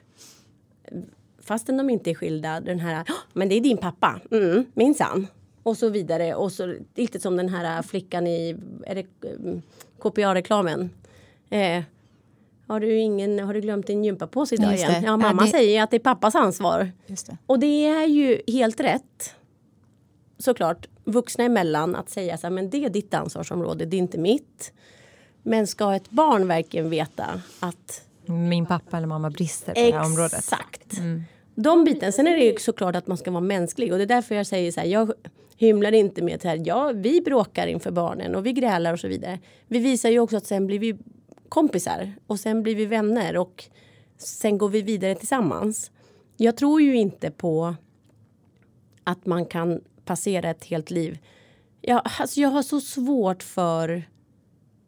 fastän 1.42 1.78
de 1.78 1.90
inte 1.90 2.10
är 2.10 2.16
skilda 2.16 2.60
den 2.60 2.80
här 2.80 3.04
"Ja, 3.08 3.14
men 3.34 3.50
det 3.50 3.56
är 3.56 3.62
din 3.62 3.78
pappa, 3.78 4.20
mm, 4.32 4.66
minsann. 4.74 5.28
Och 5.64 5.78
så 5.78 5.90
vidare 5.90 6.36
och 6.36 6.52
så 6.52 6.76
lite 6.96 7.20
som 7.20 7.38
den 7.38 7.50
här 7.50 7.82
flickan 7.82 8.28
i 8.28 8.58
är 8.86 8.96
det, 8.96 9.06
KPA-reklamen. 10.00 10.90
Eh, 11.50 11.84
har 12.68 12.80
du, 12.80 12.98
ingen, 12.98 13.40
har 13.40 13.54
du 13.54 13.62
glömt 13.62 13.88
din 13.88 14.04
gympapåse 14.04 14.56
idag 14.56 14.76
igen? 14.76 14.92
Ja, 14.96 15.02
Ja, 15.06 15.18
mamma 15.18 15.42
det- 15.44 15.48
säger 15.48 15.84
att 15.84 15.92
det 15.92 15.98
är 15.98 16.00
pappas 16.00 16.36
ansvar. 16.36 16.92
Just 17.08 17.28
det. 17.28 17.38
Och 17.46 17.60
det 17.60 17.86
är 17.88 18.06
ju 18.08 18.42
helt 18.48 18.80
rätt. 18.80 19.34
Såklart 20.40 20.88
vuxna 21.04 21.44
emellan 21.44 21.96
att 21.96 22.10
säga 22.10 22.38
så 22.38 22.48
här, 22.48 22.52
men 22.52 22.70
det 22.70 22.86
är 22.86 22.90
ditt 22.90 23.14
ansvarsområde, 23.14 23.86
det 23.86 23.98
är 23.98 24.00
inte 24.00 24.18
mitt. 24.18 24.74
Men 25.44 25.68
ska 25.68 25.96
ett 25.96 26.10
barn 26.10 26.48
verkligen 26.48 26.90
veta 26.90 27.42
att 27.60 28.02
Min 28.26 28.66
pappa 28.66 28.98
eller 28.98 29.08
mamma 29.08 29.30
brister 29.30 29.74
på 29.74 29.80
det 29.80 29.92
här 29.92 30.06
området. 30.06 30.34
Exakt. 30.34 30.94
De 31.56 31.84
bitarna. 31.84 32.12
Sen 32.12 32.28
är 32.28 32.38
det 32.38 32.44
ju 32.44 32.56
såklart 32.60 32.96
att 32.96 33.08
man 33.08 33.18
ska 33.18 33.32
vara 33.32 33.42
mänsklig 33.42 33.92
och 33.92 33.98
det 33.98 34.04
är 34.04 34.08
därför 34.08 34.36
jag 34.36 34.48
säger 34.48 34.72
så 34.72 34.80
här. 34.80 34.88
Jag 34.88 35.12
hymlar 35.58 35.92
inte 35.92 36.22
med 36.22 36.46
att 36.46 36.68
ja, 36.68 36.92
vi 36.96 37.22
bråkar 37.22 37.68
inför 37.68 37.92
barnen 37.92 38.36
och 38.36 38.46
vi 38.46 38.54
grälar 38.54 38.94
och 38.94 39.00
så 39.00 39.08
vidare. 39.08 39.40
Vi 39.68 39.80
visar 39.80 40.10
ju 40.10 40.20
också 40.20 40.38
att 40.38 40.46
sen 40.46 40.68
blir 40.68 40.80
vi 40.80 40.98
kompisar 41.50 42.14
och 42.28 42.40
sen 42.40 42.64
blir 42.64 42.76
vi 42.76 42.86
vänner 42.86 43.38
och 43.38 43.64
sen 44.18 44.58
går 44.58 44.70
vi 44.70 44.82
vidare 44.82 45.16
tillsammans. 45.16 45.92
Jag 46.38 46.58
tror 46.58 46.82
ju 46.82 46.96
inte 46.96 47.32
på 47.32 47.76
att 49.04 49.26
man 49.26 49.46
kan 49.46 49.82
passera 50.06 50.50
ett 50.50 50.66
helt 50.66 50.92
liv. 50.92 51.20
Jag, 51.82 52.02
alltså 52.20 52.40
jag 52.40 52.50
har 52.50 52.62
så 52.64 52.82
svårt 52.82 53.44
för 53.44 54.04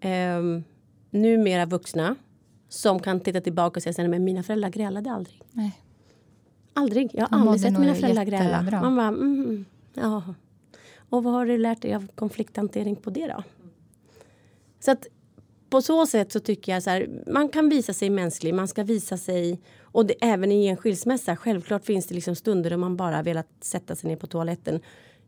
um, 0.04 0.64
numera 1.10 1.66
vuxna 1.66 2.16
som 2.70 3.00
kan 3.00 3.20
titta 3.20 3.42
tillbaka 3.42 3.78
och 3.78 3.84
säga 3.84 4.16
att 4.16 4.22
mina 4.22 4.44
föräldrar 4.44 4.70
grälade 4.70 5.12
aldrig. 5.12 5.42
Nej. 5.52 5.82
Aldrig. 6.74 7.10
Jag 7.14 7.22
har 7.28 7.30
De 7.30 7.42
aldrig 7.48 7.62
sett 7.62 7.80
mina 7.80 7.96
föräldrar 7.96 8.26
jättebra. 8.26 8.62
gräla. 8.62 8.82
Man 8.82 8.96
bara, 8.96 9.08
mm, 9.08 9.66
ja. 9.94 10.34
Och 11.10 11.24
vad 11.24 11.34
har 11.34 11.46
du 11.46 11.58
lärt 11.58 11.82
dig 11.82 11.94
av 11.94 12.08
konflikthantering 12.16 12.96
på 12.96 13.10
det 13.10 13.28
då? 13.28 13.44
Så 14.80 14.92
att 14.92 15.08
på 15.70 15.82
så 15.82 16.06
sätt 16.06 16.32
så 16.32 16.40
tycker 16.40 16.72
jag 16.72 16.84
så 16.84 16.90
här, 16.90 17.24
man 17.28 17.50
kan 17.50 17.70
visa 17.70 17.94
sig 17.94 18.10
mänsklig, 18.10 18.54
man 18.54 18.68
ska 18.68 18.84
visa 18.84 19.18
sig 19.18 19.62
och 19.82 20.06
det, 20.06 20.14
även 20.22 20.52
i 20.52 20.68
en 20.68 20.78
skilsmässa, 20.78 21.36
självklart 21.36 21.86
finns 21.86 22.08
det 22.08 22.16
liksom 22.16 22.36
stunder 22.36 22.70
då 22.70 22.78
man 22.78 22.98
bara 22.98 23.22
velat 23.22 23.48
sätta 23.62 23.96
sig 23.96 24.10
ner 24.10 24.18
på 24.18 24.28
toaletten. 24.28 24.82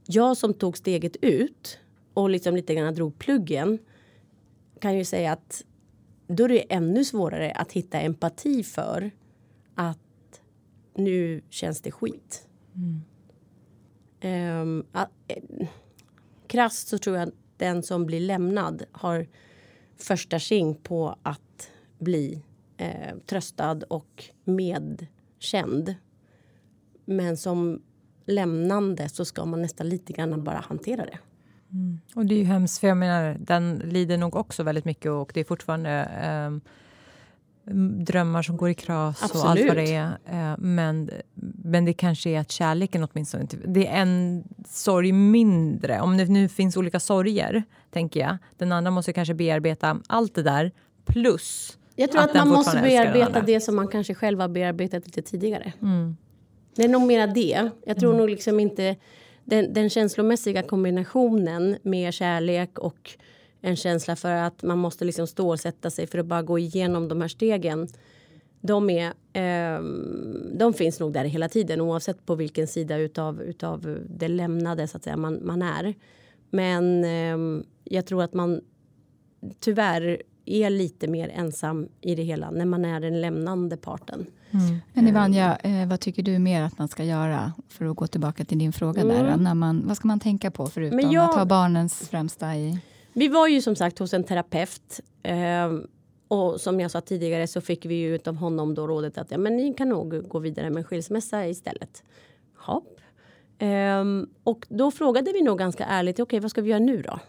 Jag 0.06 0.38
som 0.38 0.54
tog 0.54 0.78
steget 0.78 1.16
ut 1.22 1.80
och 2.14 2.30
liksom 2.30 2.56
lite 2.56 2.76
grann 2.76 2.96
drog 2.96 3.20
pluggen 3.20 3.80
kan 4.80 4.98
ju 4.98 5.06
säga 5.06 5.32
att 5.32 5.64
då 6.28 6.44
är 6.44 6.50
det 6.50 6.74
ännu 6.74 7.06
svårare 7.06 7.52
att 7.52 7.72
hitta 7.72 8.00
empati 8.00 8.64
för 8.64 9.12
att 9.76 9.98
nu 10.96 11.42
känns 11.50 11.82
det 11.82 11.92
skit. 11.92 12.48
Um, 14.24 14.86
att, 14.92 15.10
eh, 15.28 15.68
krasst 16.48 16.88
så 16.88 16.98
tror 16.98 17.18
jag 17.18 17.28
att 17.28 17.36
den 17.58 17.84
som 17.84 18.06
blir 18.06 18.20
lämnad 18.20 18.84
har 18.92 19.28
första 20.02 20.40
tjing 20.40 20.76
på 20.76 21.16
att 21.24 21.72
bli 22.00 22.44
eh, 22.78 23.18
tröstad 23.26 23.80
och 23.88 24.24
medkänd. 24.44 25.96
Men 27.06 27.38
som 27.38 27.82
lämnande 28.26 29.10
så 29.10 29.26
ska 29.26 29.46
man 29.46 29.62
nästan 29.62 29.90
lite 29.90 30.14
grann 30.14 30.44
bara 30.44 30.60
hantera 30.60 31.06
det. 31.06 31.20
Mm. 31.72 32.00
Och 32.16 32.26
det 32.26 32.36
är 32.36 32.40
ju 32.40 32.46
hemskt, 32.46 32.80
för 32.80 32.88
jag 32.88 32.98
menar, 32.98 33.38
den 33.40 33.78
lider 33.78 34.18
nog 34.18 34.36
också 34.36 34.64
väldigt 34.64 34.86
mycket 34.86 35.12
och 35.12 35.32
det 35.34 35.40
är 35.40 35.44
fortfarande 35.44 35.92
eh, 36.24 36.72
drömmar 38.06 38.42
som 38.42 38.58
går 38.58 38.70
i 38.70 38.74
kras 38.74 39.24
Absolut. 39.24 39.44
och 39.44 39.50
allt 39.50 39.68
vad 39.68 39.78
det 39.78 39.96
är. 39.96 40.08
Uh, 40.52 40.60
men, 40.60 41.10
men 41.64 41.86
det 41.86 41.94
kanske 41.94 42.30
är 42.30 42.40
att 42.40 42.52
kärleken 42.52 43.08
åtminstone 43.12 43.42
inte... 43.42 43.58
Det 43.66 43.88
är 43.88 44.02
en 44.02 44.44
sorg 44.68 45.12
mindre. 45.12 46.02
Om 46.02 46.18
det 46.18 46.26
nu 46.26 46.50
finns 46.50 46.78
olika 46.78 47.00
sorger, 47.00 47.64
tänker 47.92 48.20
jag. 48.20 48.38
Den 48.58 48.72
andra 48.72 48.92
måste 48.92 49.14
kanske 49.14 49.34
bearbeta 49.34 50.00
allt 50.08 50.36
det 50.36 50.44
där 50.44 50.72
plus 51.06 51.78
jag 51.96 52.12
tror 52.12 52.22
att, 52.22 52.30
att 52.30 52.36
man 52.36 52.48
måste 52.48 52.82
bearbeta 52.82 53.42
det 53.42 53.62
som 53.62 53.76
man 53.76 53.88
kanske 53.88 54.14
själv 54.14 54.40
har 54.40 54.48
bearbetat 54.48 55.06
lite 55.06 55.22
tidigare. 55.22 55.74
Mm. 55.82 56.18
Det 56.76 56.84
är 56.84 56.88
nog 56.88 57.02
mera 57.02 57.28
det. 57.28 57.70
Jag 57.86 58.00
tror 58.00 58.10
mm. 58.10 58.20
nog 58.20 58.30
liksom 58.30 58.60
inte 58.60 58.96
den, 59.46 59.74
den 59.74 59.90
känslomässiga 59.90 60.64
kombinationen 60.64 61.78
med 61.84 62.14
kärlek 62.14 62.80
och 62.80 63.18
en 63.62 63.76
känsla 63.76 64.16
för 64.16 64.32
att 64.32 64.64
man 64.64 64.78
måste 64.78 65.06
liksom 65.06 65.28
stålsätta 65.28 65.90
sig 65.90 66.08
för 66.08 66.18
att 66.18 66.26
bara 66.26 66.42
gå 66.42 66.60
igenom 66.60 67.08
de 67.08 67.22
här 67.22 67.28
stegen. 67.28 67.88
De, 68.62 68.90
är, 68.90 69.08
eh, 69.34 69.84
de 70.54 70.74
finns 70.74 71.00
nog 71.00 71.14
där 71.14 71.26
hela 71.26 71.50
tiden 71.50 71.82
oavsett 71.82 72.26
på 72.26 72.36
vilken 72.36 72.68
sida 72.68 72.98
utav, 72.98 73.42
utav 73.42 74.00
det 74.10 74.28
lämnade 74.28 74.88
så 74.88 74.98
att 74.98 75.04
säga, 75.04 75.18
man, 75.18 75.40
man 75.44 75.62
är. 75.62 75.94
Men 76.50 77.04
eh, 77.04 77.64
jag 77.84 78.06
tror 78.06 78.24
att 78.24 78.34
man 78.34 78.62
tyvärr 79.60 80.22
är 80.46 80.70
lite 80.70 81.08
mer 81.08 81.30
ensam 81.30 81.88
i 82.02 82.16
det 82.16 82.24
hela 82.24 82.52
när 82.52 82.66
man 82.66 82.86
är 82.86 83.00
den 83.00 83.22
lämnande 83.22 83.78
parten. 83.78 84.26
Mm. 84.52 84.78
Men 84.94 85.08
Ivanja, 85.08 85.56
eh, 85.56 85.88
vad 85.88 86.00
tycker 86.00 86.24
du 86.24 86.40
mer 86.40 86.62
att 86.62 86.78
man 86.78 86.88
ska 86.88 87.04
göra 87.04 87.54
för 87.70 87.86
att 87.86 87.96
gå 87.96 88.08
tillbaka 88.08 88.46
till 88.46 88.60
din 88.60 88.74
fråga 88.74 89.02
mm. 89.02 89.26
där? 89.26 89.38
När 89.38 89.54
man, 89.54 89.88
vad 89.88 89.98
ska 89.98 90.08
man 90.08 90.20
tänka 90.20 90.52
på 90.52 90.68
förutom 90.68 91.12
jag, 91.12 91.30
att 91.30 91.36
ha 91.36 91.46
barnens 91.46 92.10
främsta 92.10 92.56
i... 92.56 92.80
Vi 93.14 93.28
var 93.28 93.48
ju 93.48 93.62
som 93.62 93.76
sagt 93.76 94.00
hos 94.00 94.14
en 94.14 94.24
terapeut 94.24 95.00
eh, 95.24 95.72
och 96.28 96.62
som 96.62 96.80
jag 96.80 96.92
sa 96.92 97.02
tidigare 97.02 97.48
så 97.48 97.62
fick 97.62 97.86
vi 97.86 97.96
ju 97.96 98.20
av 98.26 98.36
honom 98.36 98.76
då 98.76 98.88
rådet 98.88 99.18
att 99.18 99.32
ja, 99.32 99.38
men 99.38 99.58
ni 99.58 99.74
kan 99.74 99.90
nog 99.90 100.30
gå 100.30 100.40
vidare 100.40 100.70
med 100.70 100.88
skilsmässa 100.88 101.48
istället. 101.48 102.04
Hopp. 102.56 103.00
Eh, 103.58 104.06
och 104.44 104.66
då 104.70 104.92
frågade 104.92 105.32
vi 105.32 105.42
nog 105.42 105.58
ganska 105.58 105.86
ärligt, 105.86 106.16
okej 106.16 106.24
okay, 106.24 106.40
vad 106.40 106.52
ska 106.52 106.62
vi 106.62 106.70
göra 106.70 106.80
nu 106.80 107.02
då? 107.02 107.20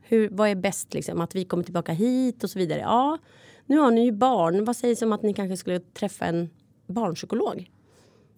Hur, 0.00 0.28
vad 0.28 0.48
är 0.48 0.54
bäst 0.54 0.94
liksom? 0.94 1.20
Att 1.20 1.34
vi 1.34 1.44
kommer 1.44 1.64
tillbaka 1.64 1.92
hit 1.92 2.44
och 2.44 2.50
så 2.50 2.58
vidare. 2.58 2.80
Ja, 2.80 3.18
nu 3.66 3.78
har 3.78 3.90
ni 3.90 4.04
ju 4.04 4.12
barn. 4.12 4.64
Vad 4.64 4.76
sägs 4.76 5.02
om 5.02 5.12
att 5.12 5.22
ni 5.22 5.34
kanske 5.34 5.56
skulle 5.56 5.80
träffa 5.80 6.24
en 6.24 6.50
barnpsykolog? 6.86 7.70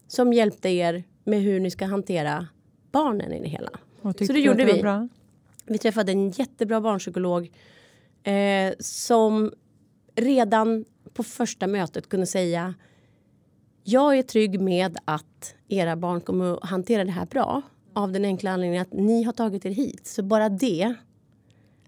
Som 0.07 0.33
hjälpte 0.33 0.69
er 0.69 1.05
med 1.25 1.43
hur 1.43 1.61
ni 1.61 1.71
ska 1.71 1.87
hantera 1.87 2.49
barnen 2.93 3.33
i 3.33 3.41
det 3.41 3.49
hela. 3.49 3.71
Så 4.03 4.33
det 4.33 4.41
gjorde 4.41 4.65
vi. 4.65 4.83
Bra? 4.83 5.09
Vi 5.67 5.79
träffade 5.79 6.13
en 6.13 6.31
jättebra 6.31 6.81
barnpsykolog 6.81 7.51
eh, 8.23 8.75
som 8.79 9.53
redan 10.15 10.85
på 11.13 11.23
första 11.23 11.67
mötet 11.67 12.09
kunde 12.09 12.27
säga 12.27 12.75
jag 13.85 14.19
är 14.19 14.23
trygg 14.23 14.61
med 14.61 14.99
att 15.05 15.55
era 15.69 15.97
barn 15.97 16.21
kommer 16.21 16.55
att 16.55 16.71
hantera 16.71 17.05
det 17.05 17.11
här 17.11 17.27
bra 17.27 17.63
av 17.95 18.13
den 18.13 18.25
enkla 18.25 18.51
anledningen 18.51 18.83
att 18.83 18.93
ni 18.93 19.23
har 19.23 19.33
tagit 19.33 19.67
er 19.67 19.71
hit. 19.71 20.07
Så 20.07 20.23
bara 20.23 20.49
det 20.49 20.95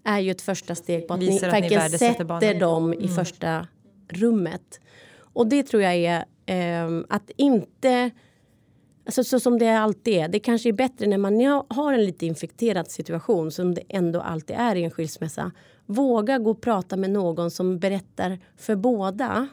är 0.03 0.19
ju 0.19 0.31
ett 0.31 0.41
första 0.41 0.75
steg 0.75 1.07
på 1.07 1.13
att 1.13 1.19
Visar 1.19 1.47
ni 1.47 1.61
verkligen 1.61 1.89
sätter 1.89 2.23
barnen. 2.23 2.59
dem 2.59 2.93
i 2.93 2.97
mm. 2.97 3.09
första 3.09 3.67
rummet. 4.09 4.79
Och 5.19 5.47
det 5.47 5.63
tror 5.63 5.83
jag 5.83 5.95
är 5.95 6.25
eh, 6.45 7.03
att 7.09 7.31
inte... 7.37 8.11
Alltså 9.07 9.23
så 9.23 9.39
som 9.39 9.59
det 9.59 9.69
alltid 9.69 10.13
är. 10.13 10.27
Det 10.27 10.39
kanske 10.39 10.69
är 10.69 10.73
bättre 10.73 11.07
när 11.07 11.17
man 11.17 11.63
har 11.69 11.93
en 11.93 12.05
lite 12.05 12.25
infekterad 12.25 12.91
situation 12.91 13.51
som 13.51 13.73
det 13.73 13.81
ändå 13.89 14.21
alltid 14.21 14.55
är 14.55 14.75
i 14.75 14.83
en 14.83 14.91
skilsmässa. 14.91 15.51
Våga 15.85 16.37
gå 16.37 16.51
och 16.51 16.61
prata 16.61 16.97
med 16.97 17.09
någon 17.09 17.51
som 17.51 17.79
berättar 17.79 18.39
för 18.57 18.75
båda 18.75 19.47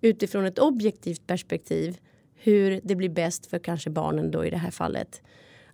utifrån 0.00 0.44
ett 0.44 0.58
objektivt 0.58 1.26
perspektiv 1.26 1.98
hur 2.34 2.80
det 2.84 2.96
blir 2.96 3.08
bäst 3.08 3.46
för 3.46 3.58
kanske 3.58 3.90
barnen 3.90 4.30
då 4.30 4.44
i 4.44 4.50
det 4.50 4.56
här 4.56 4.70
fallet. 4.70 5.22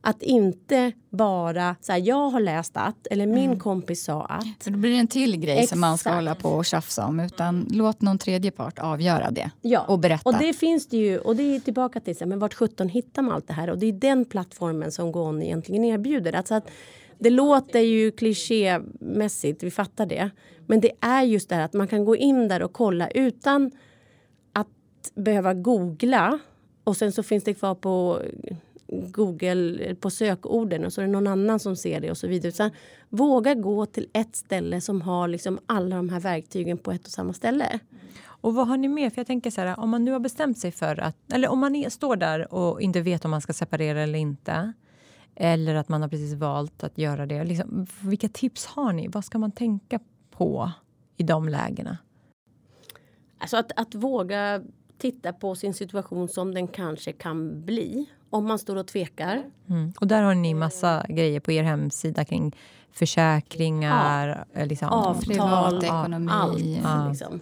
Att 0.02 0.22
inte 0.22 0.92
bara 1.10 1.76
så 1.80 1.92
här, 1.92 1.98
jag 2.04 2.30
har 2.30 2.40
läst 2.40 2.76
att 2.76 3.06
eller 3.06 3.26
min 3.26 3.44
mm. 3.44 3.58
kompis 3.58 4.04
sa 4.04 4.22
att. 4.22 4.44
För 4.60 4.70
då 4.70 4.78
blir 4.78 4.90
det 4.90 4.96
en 4.96 5.06
till 5.06 5.36
grej 5.36 5.54
Exakt. 5.54 5.70
som 5.70 5.80
man 5.80 5.98
ska 5.98 6.10
hålla 6.10 6.34
på 6.34 6.48
och 6.48 6.64
tjafsa 6.64 7.06
om. 7.06 7.20
Utan 7.20 7.66
låt 7.70 8.02
någon 8.02 8.18
tredje 8.18 8.50
part 8.50 8.78
avgöra 8.78 9.30
det 9.30 9.50
ja. 9.60 9.80
och 9.80 9.98
berätta. 9.98 10.30
Och 10.30 10.38
det 10.38 10.52
finns 10.52 10.86
det 10.86 10.96
ju. 10.96 11.18
Och 11.18 11.36
det 11.36 11.56
är 11.56 11.60
tillbaka 11.60 12.00
till 12.00 12.16
så 12.16 12.24
här, 12.24 12.26
men 12.26 12.38
vart 12.38 12.54
17 12.54 12.88
hittar 12.88 13.22
man 13.22 13.34
allt 13.34 13.46
det 13.46 13.52
här? 13.52 13.70
Och 13.70 13.78
det 13.78 13.86
är 13.86 13.92
den 13.92 14.24
plattformen 14.24 14.92
som 14.92 15.12
Gon 15.12 15.42
egentligen 15.42 15.84
erbjuder. 15.84 16.32
Alltså 16.32 16.54
att 16.54 16.70
det 17.18 17.30
låter 17.30 17.80
ju 17.80 18.10
klichémässigt, 18.10 19.62
vi 19.62 19.70
fattar 19.70 20.06
det. 20.06 20.30
Men 20.66 20.80
det 20.80 20.92
är 21.00 21.22
just 21.22 21.48
det 21.48 21.54
här 21.54 21.64
att 21.64 21.72
man 21.72 21.88
kan 21.88 22.04
gå 22.04 22.16
in 22.16 22.48
där 22.48 22.62
och 22.62 22.72
kolla 22.72 23.08
utan 23.10 23.70
att 24.52 24.68
behöva 25.14 25.54
googla. 25.54 26.38
Och 26.84 26.96
sen 26.96 27.12
så 27.12 27.22
finns 27.22 27.44
det 27.44 27.54
kvar 27.54 27.74
på 27.74 28.22
Google 28.90 29.94
på 29.94 30.10
sökorden 30.10 30.84
och 30.84 30.92
så 30.92 31.00
är 31.00 31.04
det 31.04 31.12
någon 31.12 31.26
annan 31.26 31.58
som 31.58 31.76
ser 31.76 32.00
det 32.00 32.10
och 32.10 32.16
så 32.16 32.26
vidare. 32.26 32.52
Så 32.52 32.70
våga 33.08 33.54
gå 33.54 33.86
till 33.86 34.08
ett 34.12 34.36
ställe 34.36 34.80
som 34.80 35.02
har 35.02 35.28
liksom 35.28 35.58
alla 35.66 35.96
de 35.96 36.08
här 36.08 36.20
verktygen 36.20 36.78
på 36.78 36.92
ett 36.92 37.04
och 37.04 37.12
samma 37.12 37.32
ställe. 37.32 37.80
Och 38.22 38.54
vad 38.54 38.68
har 38.68 38.76
ni 38.76 38.88
mer? 38.88 39.10
För 39.10 39.18
jag 39.18 39.26
tänker 39.26 39.50
så 39.50 39.60
här, 39.60 39.80
om 39.80 39.90
man 39.90 40.04
nu 40.04 40.12
har 40.12 40.20
bestämt 40.20 40.58
sig 40.58 40.72
för 40.72 41.00
att, 41.00 41.32
eller 41.32 41.48
om 41.48 41.58
man 41.58 41.74
är, 41.74 41.90
står 41.90 42.16
där 42.16 42.54
och 42.54 42.80
inte 42.80 43.00
vet 43.00 43.24
om 43.24 43.30
man 43.30 43.40
ska 43.40 43.52
separera 43.52 44.02
eller 44.02 44.18
inte. 44.18 44.72
Eller 45.34 45.74
att 45.74 45.88
man 45.88 46.02
har 46.02 46.08
precis 46.08 46.34
valt 46.34 46.84
att 46.84 46.98
göra 46.98 47.26
det. 47.26 47.44
Liksom, 47.44 47.86
vilka 48.00 48.28
tips 48.28 48.66
har 48.66 48.92
ni? 48.92 49.08
Vad 49.08 49.24
ska 49.24 49.38
man 49.38 49.52
tänka 49.52 50.00
på 50.30 50.70
i 51.16 51.22
de 51.22 51.48
lägena? 51.48 51.98
Alltså 53.38 53.56
att, 53.56 53.72
att 53.76 53.94
våga 53.94 54.62
titta 55.00 55.32
på 55.32 55.54
sin 55.54 55.74
situation 55.74 56.28
som 56.28 56.54
den 56.54 56.68
kanske 56.68 57.12
kan 57.12 57.64
bli 57.64 58.06
om 58.30 58.46
man 58.46 58.58
står 58.58 58.76
och 58.76 58.86
tvekar. 58.86 59.42
Mm. 59.68 59.92
Och 60.00 60.06
där 60.06 60.22
har 60.22 60.34
ni 60.34 60.54
massa 60.54 61.06
grejer 61.08 61.40
på 61.40 61.52
er 61.52 61.62
hemsida 61.62 62.24
kring 62.24 62.56
försäkringar, 62.92 64.46
ja. 64.54 64.64
liksom, 64.64 64.88
avtal, 64.88 65.84
ekonomi. 65.84 66.30
Allt, 66.30 66.64
ja. 66.82 67.08
liksom. 67.08 67.40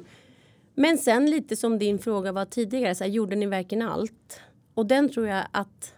Men 0.74 0.98
sen 0.98 1.30
lite 1.30 1.56
som 1.56 1.78
din 1.78 1.98
fråga 1.98 2.32
var 2.32 2.44
tidigare, 2.44 2.94
så 2.94 3.04
här, 3.04 3.10
gjorde 3.10 3.36
ni 3.36 3.46
verkligen 3.46 3.88
allt? 3.88 4.40
Och 4.74 4.86
den 4.86 5.08
tror 5.08 5.26
jag 5.26 5.44
att 5.50 5.94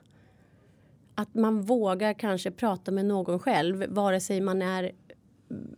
att 1.15 1.35
man 1.35 1.63
vågar 1.63 2.15
kanske 2.15 2.51
prata 2.51 2.91
med 2.91 3.07
någon 3.07 3.39
själv 3.39 3.85
vare 3.89 4.21
sig 4.21 4.41
man 4.41 4.63
är 4.63 4.93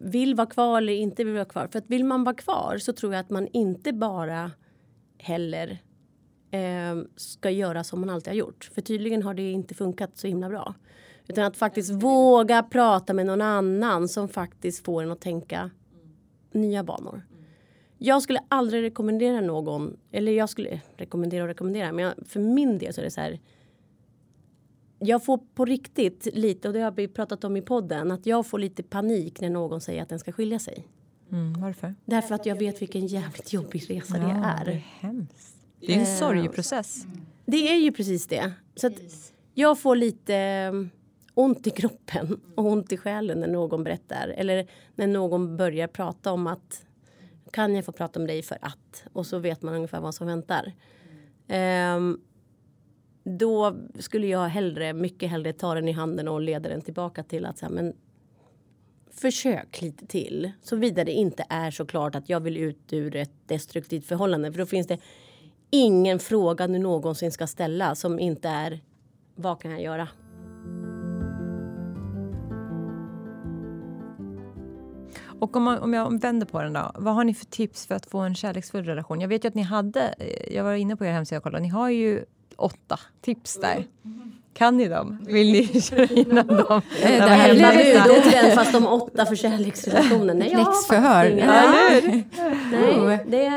vill 0.01 0.35
vara 0.35 0.47
kvar 0.47 0.78
eller 0.78 0.93
inte 0.93 1.24
vill 1.24 1.35
vara 1.35 1.45
kvar. 1.45 1.68
För 1.72 1.78
att 1.78 1.91
vill 1.91 2.05
man 2.05 2.24
vara 2.24 2.35
kvar 2.35 2.78
så 2.78 2.93
tror 2.93 3.12
jag 3.12 3.20
att 3.20 3.30
man 3.30 3.49
inte 3.53 3.93
bara 3.93 4.51
heller 5.22 5.82
eh, 6.50 7.02
ska 7.16 7.50
göra 7.50 7.84
som 7.84 8.00
man 8.00 8.10
alltid 8.10 8.28
har 8.28 8.38
gjort. 8.38 8.70
För 8.74 8.82
tydligen 8.82 9.22
har 9.22 9.34
det 9.34 9.50
inte 9.50 9.74
funkat 9.74 10.16
så 10.16 10.26
himla 10.26 10.48
bra. 10.48 10.74
Utan 11.28 11.44
att 11.44 11.56
faktiskt 11.56 11.90
våga 11.90 12.62
prata 12.62 13.14
med 13.14 13.26
någon 13.26 13.40
annan 13.40 14.08
som 14.08 14.28
faktiskt 14.28 14.84
får 14.84 15.02
en 15.02 15.10
att 15.10 15.20
tänka 15.20 15.70
nya 16.52 16.84
banor. 16.84 17.26
Jag 17.98 18.22
skulle 18.22 18.40
aldrig 18.48 18.82
rekommendera 18.82 19.40
någon, 19.40 19.96
eller 20.10 20.32
jag 20.32 20.48
skulle 20.48 20.80
rekommendera 20.96 21.42
och 21.42 21.48
rekommendera, 21.48 21.92
men 21.92 22.04
jag, 22.04 22.14
för 22.26 22.40
min 22.40 22.78
del 22.78 22.94
så 22.94 23.00
är 23.00 23.04
det 23.04 23.10
så 23.10 23.20
här. 23.20 23.40
Jag 24.98 25.24
får 25.24 25.38
på 25.54 25.64
riktigt 25.64 26.28
lite, 26.32 26.68
och 26.68 26.74
det 26.74 26.80
har 26.80 26.90
vi 26.90 27.08
pratat 27.08 27.44
om 27.44 27.56
i 27.56 27.62
podden, 27.62 28.10
att 28.10 28.26
jag 28.26 28.46
får 28.46 28.58
lite 28.58 28.82
panik 28.82 29.40
när 29.40 29.50
någon 29.50 29.80
säger 29.80 30.02
att 30.02 30.08
den 30.08 30.18
ska 30.18 30.32
skilja 30.32 30.58
sig. 30.58 30.88
Mm, 31.33 31.61
varför? 31.61 31.95
Därför 32.05 32.35
att 32.35 32.47
jag 32.47 32.57
vet 32.57 32.83
vilken 32.83 33.07
jävligt 33.07 33.53
jobbig 33.53 33.91
resa 33.91 34.18
ja, 34.18 34.26
det 34.26 34.33
är. 34.33 34.64
Det 34.64 34.72
är 34.72 34.85
hemskt. 35.01 35.57
Det 35.80 35.93
är 35.93 35.97
en 35.97 36.01
eh, 36.01 36.18
sorgeprocess. 36.18 37.07
Det 37.47 37.72
är 37.72 37.76
ju 37.76 37.93
precis 37.93 38.26
det. 38.26 38.53
Så 38.76 38.91
jag 39.54 39.80
får 39.80 39.96
lite 39.96 40.34
mm, 40.34 40.91
ont 41.34 41.67
i 41.67 41.71
kroppen 41.71 42.41
och 42.54 42.67
ont 42.67 42.92
i 42.92 42.96
själen 42.96 43.41
när 43.41 43.49
någon 43.49 43.84
berättar. 43.84 44.29
Eller 44.29 44.67
när 44.95 45.07
någon 45.07 45.57
börjar 45.57 45.88
prata 45.88 46.33
om 46.33 46.46
att 46.46 46.84
kan 47.53 47.75
jag 47.75 47.84
få 47.84 47.92
prata 47.92 48.21
om 48.21 48.26
dig 48.26 48.42
för 48.42 48.59
att? 48.61 49.04
Och 49.13 49.26
så 49.26 49.38
vet 49.38 49.63
man 49.63 49.75
ungefär 49.75 50.00
vad 50.00 50.14
som 50.14 50.26
väntar. 50.26 50.72
Um, 51.96 52.21
då 53.25 53.76
skulle 53.99 54.26
jag 54.26 54.49
hellre, 54.49 54.92
mycket 54.92 55.30
hellre 55.30 55.53
ta 55.53 55.75
den 55.75 55.88
i 55.88 55.92
handen 55.92 56.29
och 56.29 56.41
leda 56.41 56.68
den 56.68 56.83
tillbaka 56.83 57.22
till 57.22 57.46
att 57.46 57.59
så 57.59 57.67
här, 57.67 57.72
men 57.72 57.95
försök 59.14 59.80
lite 59.83 60.07
till. 60.07 60.53
Såvida 60.63 61.05
det 61.05 61.13
inte 61.13 61.45
är 61.49 61.71
så 61.71 61.87
klart 61.87 62.14
att 62.14 62.29
jag 62.29 62.41
vill 62.41 62.57
ut 62.57 62.93
ur 62.93 63.17
ett 63.17 63.33
destruktivt 63.47 64.07
förhållande. 64.07 64.53
För 64.53 64.59
då 64.59 64.67
finns 64.67 64.87
det 64.87 64.99
ingen 65.71 66.18
fråga 66.18 66.68
du 66.68 66.79
någonsin 66.79 67.33
ska 67.33 67.47
ställa 67.47 67.95
som 67.95 68.18
inte 68.18 68.49
är 68.49 68.80
vad 69.34 69.61
kan 69.61 69.71
jag 69.71 69.83
göra? 69.83 70.09
Och 75.43 75.57
om, 75.57 75.63
man, 75.63 75.79
om 75.79 75.95
jag 75.95 76.21
vänder 76.21 76.47
på 76.47 76.63
den 76.63 76.72
då, 76.72 76.93
vad 76.95 77.14
har 77.14 77.25
ni 77.25 77.34
för 77.34 77.47
tips 77.47 77.87
för 77.87 77.95
att 77.95 78.07
få 78.07 78.18
en 78.18 78.34
kärleksfull 78.34 78.84
relation? 78.84 79.21
Jag 79.21 79.29
vet 79.29 79.45
ju 79.45 79.49
att 79.49 79.55
ni 79.55 79.63
hade, 79.63 80.14
jag 80.51 80.64
var 80.64 80.75
inne 80.75 80.97
på 80.97 81.05
er 81.05 81.13
hemsida 81.13 81.37
och 81.37 81.43
kollade, 81.43 81.63
ni 81.63 81.68
har 81.68 81.89
ju 81.91 82.25
åtta 82.57 83.01
tips 83.21 83.61
där. 83.61 83.87
Kan 84.54 84.76
ni 84.76 84.88
dem? 84.88 85.18
Vill 85.26 85.53
ni 85.53 85.80
köra 85.83 86.04
igenom 86.04 86.46
dem? 86.46 86.83
Eh, 87.03 87.11
det 87.11 87.30
här 87.30 87.62
bajsa. 87.62 88.03
Budorden 88.08 88.57
fast 88.57 88.72
de 88.72 88.87
åtta 88.87 89.26
för 89.26 89.37
kärleksrelationen. 89.37 90.38
Nej, 90.38 90.53
jag 90.53 90.58
har 90.58 91.24
hur? 91.24 91.37
Nej, 91.37 93.24
det, 93.26 93.53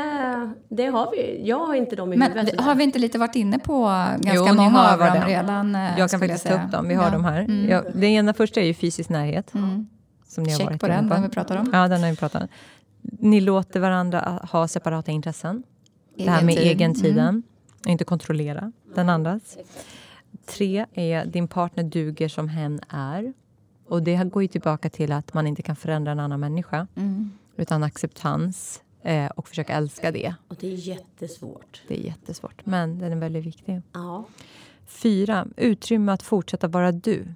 det 0.68 0.86
har 0.86 1.10
vi. 1.10 1.48
Jag 1.48 1.66
har 1.66 1.74
inte 1.74 1.96
dem 1.96 2.12
i 2.12 2.16
Men 2.16 2.32
huvudet. 2.32 2.60
har 2.60 2.74
vi 2.74 2.84
inte 2.84 2.98
lite 2.98 3.18
varit 3.18 3.36
inne 3.36 3.58
på 3.58 3.82
ganska 3.84 4.32
Jo, 4.34 4.44
ni 4.44 4.52
många 4.52 4.70
har 4.78 4.92
av 4.92 4.98
dem 5.14 5.24
redan? 5.28 5.74
eh, 5.74 5.98
Jag 5.98 6.10
kan 6.10 6.20
faktiskt 6.20 6.46
ta 6.46 6.54
upp 6.54 6.70
dem. 6.72 6.88
Vi 6.88 6.94
har 6.94 7.04
Ja. 7.04 7.10
dem 7.10 7.24
här. 7.24 7.40
Mm. 7.40 7.68
Ja, 7.68 7.82
det 7.94 8.06
ena 8.06 8.34
första 8.34 8.60
är 8.60 8.64
ju 8.64 8.74
fysisk 8.74 9.08
närhet. 9.10 9.54
Mm. 9.54 9.86
Som 10.28 10.44
ni 10.44 10.50
har 10.50 10.58
Check 10.58 10.66
varit 10.66 10.80
på 10.80 10.88
den, 10.88 11.08
den 11.08 11.22
vi 11.22 11.28
pratar 11.28 11.56
om. 11.56 11.70
Ja, 11.72 11.88
den 11.88 12.02
har 12.02 12.10
vi 12.10 12.16
pratat 12.16 12.42
om. 12.42 12.48
Ni 13.02 13.40
låter 13.40 13.80
varandra 13.80 14.40
ha 14.52 14.68
separata 14.68 15.10
intressen. 15.12 15.62
det 16.16 16.30
här 16.30 16.42
med 16.42 16.54
Egen 16.58 16.64
tid. 16.64 16.76
egentiden. 16.80 17.18
Mm. 17.28 17.42
Och 17.84 17.90
inte 17.90 18.04
kontrollera 18.04 18.72
den 18.94 19.08
andras. 19.08 19.42
Tre 20.46 20.86
är 20.92 21.26
din 21.26 21.48
partner 21.48 21.84
duger 21.84 22.28
som 22.28 22.48
hen 22.48 22.80
är. 22.88 23.32
Och 23.88 24.02
det 24.02 24.30
går 24.30 24.42
ju 24.42 24.48
tillbaka 24.48 24.90
till 24.90 25.12
att 25.12 25.34
man 25.34 25.46
inte 25.46 25.62
kan 25.62 25.76
förändra 25.76 26.12
en 26.12 26.20
annan 26.20 26.40
människa. 26.40 26.86
Mm. 26.96 27.30
Utan 27.56 27.82
acceptans 27.82 28.82
eh, 29.02 29.26
och 29.26 29.48
försöka 29.48 29.72
älska 29.72 30.12
det. 30.12 30.34
Och 30.48 30.56
det 30.60 30.66
är 30.66 30.76
jättesvårt. 30.76 31.82
Det 31.88 31.94
är 32.00 32.04
jättesvårt, 32.04 32.66
men 32.66 32.98
den 32.98 33.12
är 33.12 33.16
väldigt 33.16 33.44
viktig. 33.44 33.82
Ja. 33.92 34.24
Fyra, 34.86 35.46
utrymme 35.56 36.12
att 36.12 36.22
fortsätta 36.22 36.68
vara 36.68 36.92
du. 36.92 37.26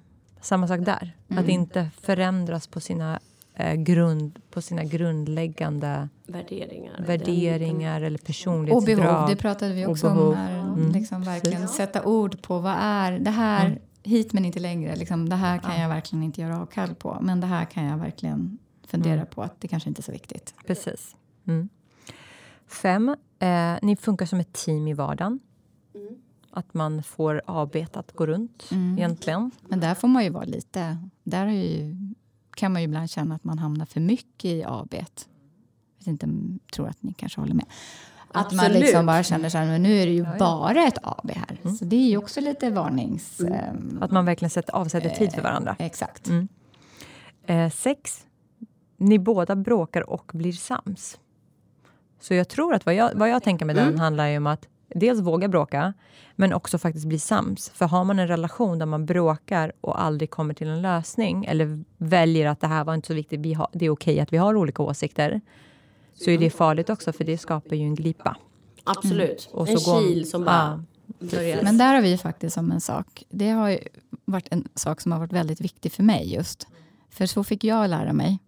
Samma 0.41 0.67
sak 0.67 0.79
där. 0.79 1.15
Att 1.27 1.47
inte 1.47 1.89
förändras 2.01 2.67
på 2.67 2.79
sina, 2.79 3.19
eh, 3.55 3.73
grund, 3.75 4.39
på 4.51 4.61
sina 4.61 4.83
grundläggande 4.83 6.09
Värderingar. 6.27 7.03
värderingar 7.07 8.01
eller 8.01 8.19
Och 8.19 8.25
personlighetsdrag. 8.25 8.97
behov, 8.97 9.29
det 9.29 9.35
pratade 9.35 9.73
vi 9.73 9.85
Och 9.85 9.89
också 9.91 10.09
om 10.09 10.35
här. 10.35 10.59
Mm. 10.59 10.91
Liksom 10.91 11.23
verkligen 11.23 11.61
Precis. 11.61 11.77
sätta 11.77 12.05
ord 12.05 12.41
på 12.41 12.59
vad 12.59 12.75
är 12.79 13.19
det 13.19 13.29
här, 13.31 13.65
Mm. 13.65 13.79
hit 14.03 14.33
men 14.33 14.45
inte 14.45 14.59
längre. 14.59 14.95
Liksom, 14.95 15.29
det 15.29 15.35
här 15.35 15.57
kan 15.57 15.79
jag 15.81 15.89
verkligen 15.89 16.23
inte 16.23 16.41
göra 16.41 16.61
avkall 16.61 16.95
på. 16.95 17.17
Men 17.21 17.39
det 17.41 17.47
här 17.47 17.65
kan 17.65 17.83
jag 17.83 17.97
verkligen 17.97 18.57
fundera 18.87 19.13
Mm. 19.13 19.25
på 19.25 19.41
att 19.43 19.61
det 19.61 19.67
kanske 19.67 19.89
inte 19.89 19.99
är 19.99 20.03
så 20.03 20.11
viktigt. 20.11 20.53
Precis. 20.67 21.15
Mm. 21.47 21.69
Fem, 22.67 23.15
eh, 23.39 23.73
ni 23.81 23.95
funkar 23.95 24.25
som 24.25 24.39
ett 24.39 24.53
team 24.53 24.87
i 24.87 24.93
vardagen. 24.93 25.39
Mm. 25.95 26.15
Att 26.51 26.73
man 26.73 27.03
får 27.03 27.41
arbetet 27.45 27.97
att 27.97 28.11
gå 28.15 28.25
runt 28.25 28.67
Mm. 28.71 28.97
egentligen. 28.97 29.51
Men 29.67 29.79
där 29.79 29.95
får 29.95 30.07
man 30.07 30.23
ju 30.23 30.29
vara 30.29 30.43
lite... 30.45 30.97
Där 31.23 31.45
är 31.47 31.51
ju, 31.51 31.95
kan 32.55 32.71
man 32.73 32.81
ju 32.81 32.85
ibland 32.85 33.09
känna 33.09 33.35
att 33.35 33.43
man 33.43 33.59
hamnar 33.59 33.85
för 33.85 33.99
mycket 33.99 34.45
i 34.51 34.63
AB. 34.67 34.93
Jag 34.93 34.99
vet 35.97 36.07
inte, 36.07 36.27
tror 36.73 36.87
att 36.87 37.03
ni 37.03 37.13
kanske 37.13 37.41
håller 37.41 37.53
med. 37.53 37.65
Att 38.33 38.51
man 38.51 38.59
Absolut. 38.65 38.81
liksom 38.81 39.05
bara 39.05 39.23
känner 39.23 39.49
så 39.49 39.57
här, 39.57 39.65
men 39.65 39.83
nu 39.83 39.97
är 40.01 40.05
det 40.05 40.11
ju 40.11 40.23
Ja, 40.23 40.31
ja. 40.31 40.37
bara 40.39 40.83
ett 40.87 40.97
AB 41.03 41.31
här. 41.35 41.57
Mm. 41.63 41.75
Så 41.75 41.85
det 41.85 41.95
är 41.95 42.09
ju 42.09 42.17
också 42.17 42.41
lite 42.41 42.69
varnings... 42.69 43.39
Mm. 43.39 43.53
ehm, 43.53 43.99
Att 44.01 44.11
man 44.11 44.25
verkligen 44.25 44.49
sätter, 44.49 44.73
avsätter 44.73 45.09
tid 45.09 45.31
för 45.33 45.41
varandra. 45.41 45.75
Exakt. 45.79 46.27
Mm. 46.27 46.47
Eh, 47.45 47.69
sex, 47.71 48.25
ni 48.97 49.19
båda 49.19 49.55
bråkar 49.55 50.09
och 50.09 50.31
blir 50.33 50.51
sams. 50.53 51.19
Så 52.19 52.33
jag 52.33 52.47
tror 52.49 52.73
att 52.73 52.85
vad 52.85 52.95
jag, 52.95 53.11
vad 53.15 53.29
jag 53.29 53.43
tänker 53.43 53.65
med 53.65 53.75
den 53.75 53.87
Mm. 53.87 53.99
handlar 53.99 54.27
ju 54.27 54.37
om 54.37 54.47
att 54.47 54.67
dels 54.95 55.19
våga 55.19 55.47
bråka, 55.47 55.93
men 56.35 56.53
också 56.53 56.77
faktiskt 56.77 57.05
bli 57.05 57.19
sams. 57.19 57.69
För 57.69 57.85
har 57.85 58.03
man 58.03 58.19
en 58.19 58.27
relation 58.27 58.79
där 58.79 58.85
man 58.85 59.05
bråkar 59.05 59.71
och 59.81 60.01
aldrig 60.01 60.29
kommer 60.29 60.53
till 60.53 60.67
en 60.67 60.81
lösning 60.81 61.45
eller 61.45 61.83
väljer 61.97 62.47
att 62.47 62.59
det 62.59 62.67
här 62.67 62.83
var 62.83 62.95
inte 62.95 63.07
så 63.07 63.13
viktigt, 63.13 63.39
vi 63.39 63.53
har, 63.53 63.67
det 63.73 63.85
är 63.85 63.89
okej 63.89 64.19
att 64.19 64.33
vi 64.33 64.37
har 64.37 64.55
olika 64.55 64.83
åsikter, 64.83 65.41
så 66.13 66.29
är 66.29 66.37
det 66.37 66.49
farligt 66.49 66.89
också 66.89 67.13
för 67.13 67.23
det 67.23 67.37
skapar 67.37 67.75
ju 67.75 67.83
en 67.83 67.95
glipa. 67.95 68.37
Absolut. 68.83 69.49
Och 69.53 69.69
en 69.69 69.77
kil 69.77 70.29
som 70.29 70.43
bara 70.45 70.83
börjar. 71.19 71.63
Men 71.63 71.77
där 71.77 71.93
har 71.93 72.01
vi 72.01 72.17
faktiskt 72.17 72.53
som 72.53 72.71
en 72.71 72.81
sak. 72.81 73.23
Det 73.29 73.49
har 73.49 73.69
ju 73.69 73.79
varit 74.25 74.47
en 74.51 74.67
sak 74.75 75.01
som 75.01 75.11
har 75.11 75.19
varit 75.19 75.33
väldigt 75.33 75.61
viktig 75.61 75.91
för 75.91 76.03
mig 76.03 76.33
just. 76.33 76.67
För 77.09 77.25
så 77.25 77.43
fick 77.43 77.63
jag 77.63 77.89
lära 77.89 78.13
mig. 78.13 78.39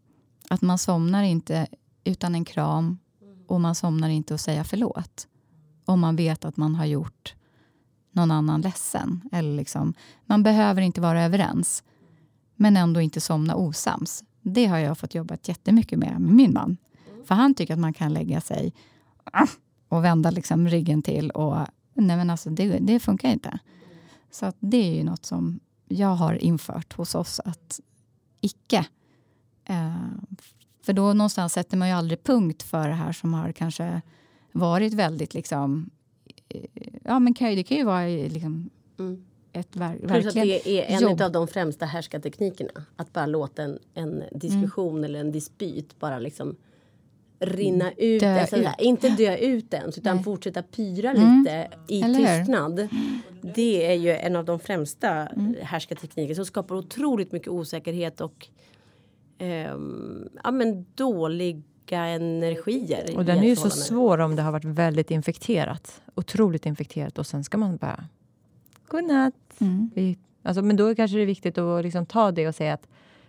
Att 0.49 0.61
man 0.61 0.77
somnar 0.77 1.23
inte 1.23 1.67
utan 2.03 2.35
en 2.35 2.45
kram 2.45 2.99
och 3.47 3.61
man 3.61 3.75
somnar 3.75 4.09
inte 4.09 4.33
och 4.33 4.39
säga 4.39 4.63
förlåt. 4.63 5.27
Om 5.85 5.99
man 5.99 6.15
vet 6.15 6.45
att 6.45 6.57
man 6.57 6.75
har 6.75 6.85
gjort 6.85 7.35
någon 8.11 8.31
annan 8.31 8.61
ledsen. 8.61 9.21
Eller 9.31 9.57
liksom, 9.57 9.93
man 10.25 10.43
behöver 10.43 10.81
inte 10.81 11.01
vara 11.01 11.23
överens. 11.23 11.83
Men 12.55 12.77
ändå 12.77 13.01
inte 13.01 13.21
somna 13.21 13.55
osams. 13.55 14.23
Det 14.41 14.65
har 14.65 14.77
jag 14.77 14.97
fått 14.97 15.15
jobba 15.15 15.37
jättemycket 15.43 15.99
med 15.99 16.21
med 16.21 16.33
min 16.33 16.53
man. 16.53 16.77
För 17.25 17.35
han 17.35 17.53
tycker 17.53 17.73
att 17.73 17.79
man 17.79 17.93
kan 17.93 18.13
lägga 18.13 18.41
sig 18.41 18.73
och 19.89 20.03
vända 20.03 20.31
liksom 20.31 20.67
ryggen 20.67 21.01
till 21.01 21.29
och 21.29 21.57
Nej 21.93 22.17
men 22.17 22.29
alltså 22.29 22.49
det, 22.49 22.77
det 22.79 22.99
funkar 22.99 23.29
inte. 23.29 23.59
Så 24.31 24.45
att 24.45 24.55
det 24.59 24.77
är 24.77 24.95
ju 24.95 25.03
något 25.03 25.25
som 25.25 25.59
jag 25.87 26.15
har 26.15 26.33
infört 26.33 26.93
hos 26.93 27.15
oss 27.15 27.39
att 27.45 27.79
icke. 28.41 28.85
Eh, 29.65 29.95
för 30.83 30.93
då 30.93 31.13
någonstans 31.13 31.53
sätter 31.53 31.77
man 31.77 31.87
ju 31.87 31.93
aldrig 31.93 32.23
punkt 32.23 32.63
för 32.63 32.87
det 32.87 32.93
här 32.93 33.11
som 33.11 33.33
har 33.33 33.51
kanske 33.51 34.01
varit 34.53 34.93
väldigt 34.93 35.33
liksom. 35.33 35.89
eh, 36.49 36.61
Ja 37.03 37.19
men 37.19 37.33
kan 37.33 37.55
det 37.55 37.63
kan 37.63 37.77
ju 37.77 37.83
vara 37.83 38.05
liksom 38.07 38.69
Mm. 38.99 39.25
ett 39.53 39.75
ver- 39.75 39.97
Plus 39.99 40.11
att 40.11 40.35
verkligen. 40.35 40.47
det 40.47 40.69
är 40.91 40.95
en 40.95 41.01
jobb. 41.01 41.21
av 41.21 41.31
de 41.31 41.47
främsta 41.47 41.85
härskarteknikerna. 41.85 42.85
Att 42.95 43.13
bara 43.13 43.25
låta 43.25 43.63
en, 43.63 43.79
en 43.93 44.23
diskussion 44.31 45.03
eller 45.03 45.19
en 45.19 45.31
dispyt 45.31 45.99
bara 45.99 46.19
liksom 46.19 46.55
rinna 47.39 47.91
ut. 47.91 48.21
Dö 48.21 48.39
Alltså, 48.41 48.57
ut. 48.57 48.67
inte 48.79 49.09
dö 49.09 49.37
ut 49.37 49.73
ens 49.73 49.97
utan 49.97 50.15
Nej. 50.15 50.23
fortsätta 50.23 50.63
pyra 50.63 51.11
Mm. 51.11 51.39
lite 51.39 51.67
i 51.87 52.01
Eller 52.01 52.19
hur? 52.19 52.39
tystnad. 52.39 52.87
Det 53.55 53.85
är 53.91 53.93
ju 53.93 54.09
en 54.11 54.35
av 54.35 54.45
de 54.45 54.59
främsta 54.59 55.09
Mm. 55.27 55.55
härskartekniker 55.61 56.33
som 56.35 56.45
skapar 56.45 56.75
otroligt 56.75 57.31
mycket 57.31 57.47
osäkerhet 57.47 58.21
och 58.21 58.47
ehm, 59.37 60.29
ja, 60.43 60.51
men 60.51 60.85
dåliga 60.95 61.61
energier. 61.91 63.17
Och 63.17 63.25
den 63.25 63.37
är 63.37 63.47
ju 63.47 63.55
så 63.55 63.69
svår 63.69 64.17
om 64.17 64.35
det 64.35 64.41
har 64.41 64.51
varit 64.51 64.65
väldigt 64.65 65.11
infekterat. 65.11 66.01
Otroligt 66.15 66.65
infekterat 66.65 67.17
och 67.17 67.27
sen 67.27 67.43
ska 67.43 67.57
man 67.57 67.77
bara 67.77 68.05
godnatt. 68.87 69.33
Mm. 69.59 69.89
Vi, 69.95 70.17
alltså, 70.43 70.61
men 70.61 70.75
då 70.75 70.95
kanske 70.95 71.17
det 71.17 71.23
är 71.23 71.25
viktigt 71.25 71.57
att 71.57 71.83
liksom 71.83 72.05
ta 72.05 72.31
det 72.31 72.47
och 72.47 72.55
säga 72.55 72.73
att 72.73 72.87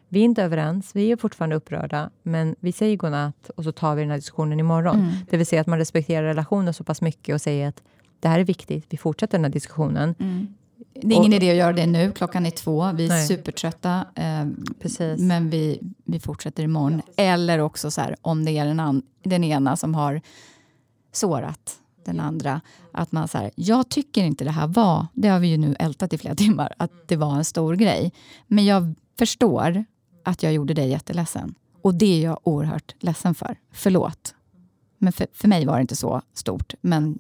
vi 0.09 0.21
är 0.21 0.25
inte 0.25 0.43
överens, 0.43 0.91
vi 0.95 1.13
är 1.13 1.17
fortfarande 1.17 1.57
upprörda, 1.57 2.11
men 2.23 2.57
vi 2.61 2.73
säger 2.73 2.97
godnatt 2.97 3.51
och 3.57 3.65
så 3.65 3.73
tar 3.73 3.95
vi 3.95 4.03
den 4.03 4.11
här 4.11 4.19
diskussionen 4.19 4.61
imorgon. 4.61 4.97
Mm. 4.97 5.11
Det 5.31 5.37
vill 5.37 5.47
säga 5.47 5.61
att 5.61 5.67
man 5.67 5.79
respekterar 5.79 6.23
relationen 6.23 6.75
så 6.75 6.85
pass 6.85 7.03
mycket 7.03 7.35
och 7.35 7.41
säger 7.41 7.69
att 7.69 7.83
det 8.21 8.29
här 8.29 8.41
är 8.41 8.45
viktigt, 8.45 8.87
vi 8.89 8.97
fortsätter 8.97 9.39
den 9.39 9.45
här 9.45 9.53
diskussionen. 9.53 10.15
Mm. 10.19 10.55
Det 10.95 11.07
är 11.15 11.17
ingen 11.17 11.33
Och- 11.33 11.37
idé 11.37 11.51
att 11.51 11.57
göra 11.57 11.73
det 11.73 11.87
nu. 11.87 12.13
Klockan 12.13 12.47
är 12.47 12.51
två. 12.51 12.93
Vi 12.93 13.05
är 13.05 13.09
Nej. 13.09 13.27
supertrötta. 13.29 14.05
Eh, 14.15 14.47
Precis. 14.81 15.21
Men 15.21 15.51
vi, 15.51 15.81
vi 16.05 16.21
fortsätter 16.21 16.63
imorgon. 16.63 17.03
Eller 17.17 17.59
också 17.59 17.91
så 17.91 18.01
här, 18.01 18.17
om 18.23 18.45
det 18.45 18.51
är 18.59 18.67
den, 18.67 18.81
an, 18.81 19.03
den 19.23 19.45
ena 19.45 19.77
som 19.77 19.95
har 19.95 20.21
sårat 21.13 21.79
den 22.05 22.21
andra. 22.21 22.61
Att 22.93 23.13
man 23.13 23.29
så 23.29 23.39
här, 23.39 23.51
jag 23.55 23.89
tycker 23.89 24.25
inte 24.25 24.45
det 24.45 24.51
här 24.51 24.67
var, 24.67 25.07
det 25.13 25.29
har 25.29 25.39
vi 25.41 25.49
ju 25.49 25.57
nu 25.57 25.77
ältat 25.79 26.13
i 26.13 26.19
flera 26.19 26.35
timmar, 26.45 26.75
att 26.79 27.09
det 27.09 27.17
var 27.17 27.37
en 27.37 27.45
stor 27.45 27.77
grej. 27.77 28.13
Men 28.47 28.65
jag 28.65 28.95
förstår 29.19 29.85
att 30.25 30.43
jag 30.43 30.53
gjorde 30.53 30.75
dig 30.75 30.89
jätteledsen. 30.89 31.55
Och 31.83 31.95
det 31.95 32.07
är 32.07 32.25
jag 32.25 32.39
oerhört 32.43 32.95
ledsen 32.99 33.35
för. 33.35 33.57
Förlåt. 33.73 34.35
Men 34.99 35.13
för, 35.13 35.27
för 35.33 35.49
mig 35.49 35.67
var 35.67 35.75
det 35.75 35.81
inte 35.81 35.97
så 35.97 36.23
stort. 36.35 36.75
Men 36.81 37.19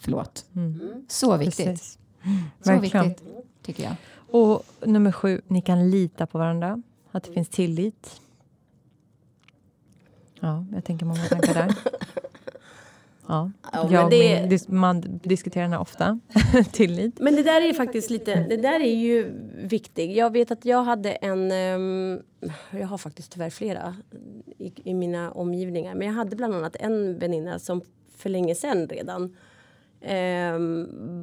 förlåt. 0.00 0.44
Mm. 0.56 0.80
Så 1.08 1.36
viktigt. 1.36 1.66
Precis. 1.66 1.98
Så 2.60 2.70
Verkligen. 2.70 3.08
viktigt, 3.08 3.28
tycker 3.62 3.82
jag. 3.82 3.94
Och 4.30 4.62
nummer 4.88 5.12
sju, 5.12 5.40
ni 5.46 5.60
kan 5.60 5.90
lita 5.90 6.26
på 6.26 6.38
varandra. 6.38 6.82
Att 7.10 7.24
det 7.24 7.32
finns 7.32 7.48
tillit. 7.48 8.20
Ja, 10.40 10.66
jag 10.72 10.84
tänker 10.84 11.06
många 11.06 11.24
tankar 11.24 11.54
där. 11.54 11.74
Ja, 13.28 13.50
Ja, 13.72 13.88
jag 13.92 14.10
det- 14.10 14.40
min, 14.40 14.48
dis, 14.50 14.68
man 14.68 15.18
diskuterar 15.22 15.62
den 15.64 15.72
här 15.72 15.80
ofta. 15.80 16.20
tillit. 16.72 17.18
Men 17.20 17.36
det 17.36 17.42
där 17.42 17.62
är 17.68 17.72
faktiskt 17.72 18.10
lite, 18.10 18.34
det 18.48 18.56
där 18.56 18.80
är 18.80 18.94
ju 18.96 19.32
viktigt. 19.54 20.16
Jag 20.16 20.32
vet 20.32 20.50
att 20.50 20.64
jag 20.64 20.82
hade 20.84 21.10
en, 21.12 21.50
ehm, 21.52 22.20
jag 22.70 22.86
har 22.86 22.98
faktiskt 22.98 23.32
tyvärr 23.32 23.50
flera 23.50 23.96
i, 24.58 24.72
i 24.90 24.94
mina 24.94 25.32
omgivningar. 25.32 25.94
Men 25.94 26.06
jag 26.06 26.14
hade 26.14 26.36
bland 26.36 26.54
annat 26.54 26.76
en 26.76 27.18
väninna 27.18 27.58
som 27.58 27.82
för 28.16 28.30
länge 28.30 28.54
sedan 28.54 28.88
redan 28.88 29.36
eh, 30.00 30.58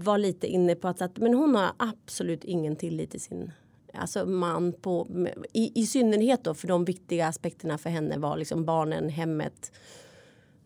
var 0.04 0.18
lite 0.18 0.48
inne 0.48 0.76
på 0.76 0.88
att, 0.88 1.02
att 1.02 1.18
men 1.18 1.34
hon 1.34 1.56
har 1.56 1.72
absolut 1.78 2.44
ingen 2.44 2.76
tillit 2.76 3.12
till 3.12 3.22
sin 3.22 3.52
alltså 3.94 4.26
man 4.26 4.74
på, 4.74 5.08
i, 5.54 5.82
i 5.82 5.86
synnerhet 5.86 6.44
då 6.44 6.54
för 6.54 6.68
de 6.68 6.86
viktiga 6.86 7.28
aspekterna 7.28 7.78
för 7.78 7.90
henne 7.90 8.18
var 8.18 8.38
liksom 8.38 8.66
barnen, 8.66 9.10
hemmet, 9.10 9.72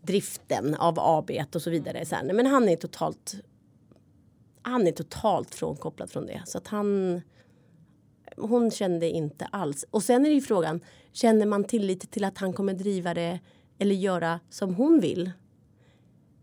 driften 0.02 0.76
av 0.76 1.00
AB 1.00 1.32
och 1.56 1.62
så 1.62 1.70
vidare. 1.70 2.06
Så 2.06 2.16
här, 2.16 2.34
men 2.34 2.46
han 2.46 2.70
är 2.70 2.76
totalt 2.76 3.36
han 4.68 4.88
är 4.88 4.92
totalt 4.92 5.56
frånkopplad 5.56 6.12
från 6.12 6.26
det. 6.26 6.42
Så 6.46 6.58
att 6.58 6.68
han... 6.68 7.22
Hon 8.38 8.72
kände 8.72 9.10
inte 9.10 9.46
alls. 9.46 9.86
Och 9.92 10.04
sen 10.04 10.26
är 10.26 10.30
det 10.30 10.36
ju 10.36 10.42
frågan, 10.42 10.82
känner 11.12 11.46
man 11.46 11.64
tillit 11.64 12.12
till 12.12 12.24
att 12.24 12.38
han 12.38 12.54
kommer 12.54 12.74
driva 12.74 13.14
det 13.14 13.40
eller 13.80 13.96
göra 13.96 14.40
som 14.50 14.76
hon 14.76 15.00
vill? 15.00 15.32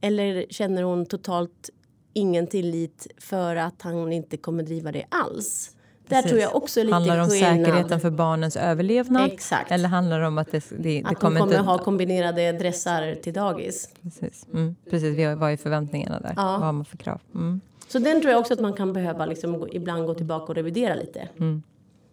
Eller 0.07 0.47
känner 0.51 0.83
hon 0.83 1.07
totalt 1.07 1.71
ingen 2.13 2.47
tillit 2.47 3.07
för 3.19 3.57
att 3.57 3.83
han 3.83 4.13
inte 4.13 4.37
kommer 4.37 4.63
driva 4.63 4.93
det 4.93 5.05
alls. 5.09 5.71
Där 6.09 6.23
tror 6.23 6.41
jag 6.41 6.57
också 6.57 6.83
lite 6.83 6.95
Handlar 6.95 7.17
det 7.17 7.23
om 7.23 7.29
skillnad. 7.29 7.57
säkerheten 7.67 8.01
för 8.01 8.11
barnens 8.11 8.57
överlevnad? 8.57 9.31
Exakt. 9.33 9.71
Eller 9.71 9.89
handlar 9.89 10.21
det 10.21 10.27
om 10.27 10.39
att 10.39 10.53
det, 10.53 10.65
det, 10.71 10.77
det 10.79 11.03
Att 11.05 11.11
de 11.11 11.15
kommer 11.15 11.41
kommer 11.41 11.53
inte... 11.53 11.65
ha 11.65 11.79
kombinerade 11.79 12.53
dressar 12.53 13.15
till 13.23 13.33
dagis. 13.33 13.89
Precis, 14.03 14.47
mm, 14.53 14.77
precis. 14.91 15.19
Vi 15.19 15.23
har- 15.25 15.37
vad 15.37 15.53
är 15.53 15.57
förväntningarna 15.57 16.21
där? 16.21 16.33
Ja. 16.37 16.43
Vad 16.43 16.61
har 16.61 16.73
man 16.73 16.85
för 16.85 16.97
krav? 16.97 17.21
Mm, 17.35 17.61
Så 17.89 17.99
den 17.99 18.21
tror 18.21 18.31
jag 18.33 18.41
också 18.41 18.55
att 18.55 18.61
man 18.61 18.73
kan 18.73 18.93
behöva 18.93 19.27
liksom 19.27 19.59
gå, 19.61 19.69
ibland 19.73 20.07
gå 20.07 20.15
tillbaka 20.15 20.45
och 20.45 20.55
revidera 20.55 20.95
lite. 20.95 21.29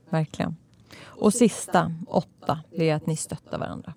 verkligen. 0.10 0.56
Och 1.04 1.34
sista, 1.34 1.92
åtta, 2.08 2.60
det 2.78 2.90
är 2.90 2.96
att 2.96 3.06
ni 3.06 3.18
stöttar 3.18 3.58
varandra. 3.58 3.94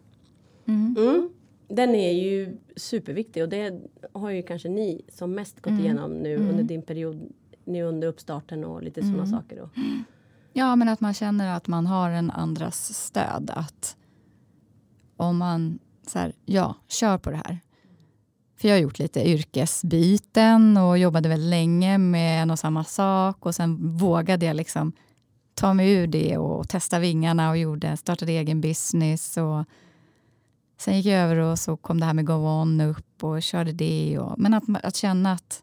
Mm. 0.68 1.30
Den 1.76 1.94
är 1.94 2.12
ju 2.12 2.56
superviktig 2.76 3.42
och 3.42 3.48
det 3.48 3.80
har 4.12 4.30
ju 4.30 4.42
kanske 4.42 4.68
ni 4.68 5.04
som 5.08 5.34
mest 5.34 5.60
gått 5.60 5.72
igenom 5.72 6.12
nu 6.12 6.36
under 6.36 6.62
din 6.62 6.82
period, 6.82 7.32
nu 7.64 7.82
under 7.82 8.08
uppstarten 8.08 8.64
och 8.64 8.82
lite 8.82 9.02
sådana 9.02 9.26
saker. 9.26 9.56
Då. 9.56 9.70
Ja, 10.52 10.76
men 10.76 10.88
att 10.88 11.00
man 11.00 11.14
känner 11.14 11.56
att 11.56 11.66
man 11.66 11.86
har 11.86 12.10
en 12.10 12.30
andras 12.30 12.94
stöd. 12.94 13.50
Att 13.54 13.96
om 15.16 15.36
man 15.36 15.78
så 16.06 16.18
här, 16.18 16.32
ja, 16.44 16.74
kör 16.88 17.18
på 17.18 17.30
det 17.30 17.36
här. 17.36 17.60
För 18.56 18.68
jag 18.68 18.74
har 18.74 18.80
gjort 18.80 18.98
lite 18.98 19.28
yrkesbyten 19.28 20.76
och 20.76 20.98
jobbade 20.98 21.28
väldigt 21.28 21.50
länge 21.50 21.98
med 21.98 22.42
en 22.42 22.50
och 22.50 22.58
samma 22.58 22.84
sak. 22.84 23.46
Och 23.46 23.54
sen 23.54 23.96
vågade 23.96 24.46
jag 24.46 24.56
liksom 24.56 24.92
ta 25.54 25.74
mig 25.74 25.92
ur 25.92 26.06
det 26.06 26.36
och 26.38 26.68
testa 26.68 26.98
vingarna 26.98 27.50
och 27.50 27.58
gjorde, 27.58 27.96
startade 27.96 28.32
egen 28.32 28.60
business. 28.60 29.36
Och 29.36 29.64
sen 30.78 30.96
gick 30.96 31.06
jag 31.06 31.20
över 31.20 31.36
och 31.36 31.58
så 31.58 31.76
kom 31.76 32.00
det 32.00 32.06
här 32.06 32.14
med 32.14 32.26
Go 32.26 32.32
On 32.32 32.80
upp 32.80 33.24
och 33.24 33.42
körde 33.42 33.72
det. 33.72 34.18
Och, 34.18 34.38
men 34.38 34.54
att, 34.54 34.64
att 34.82 34.96
känna 34.96 35.32
att 35.32 35.62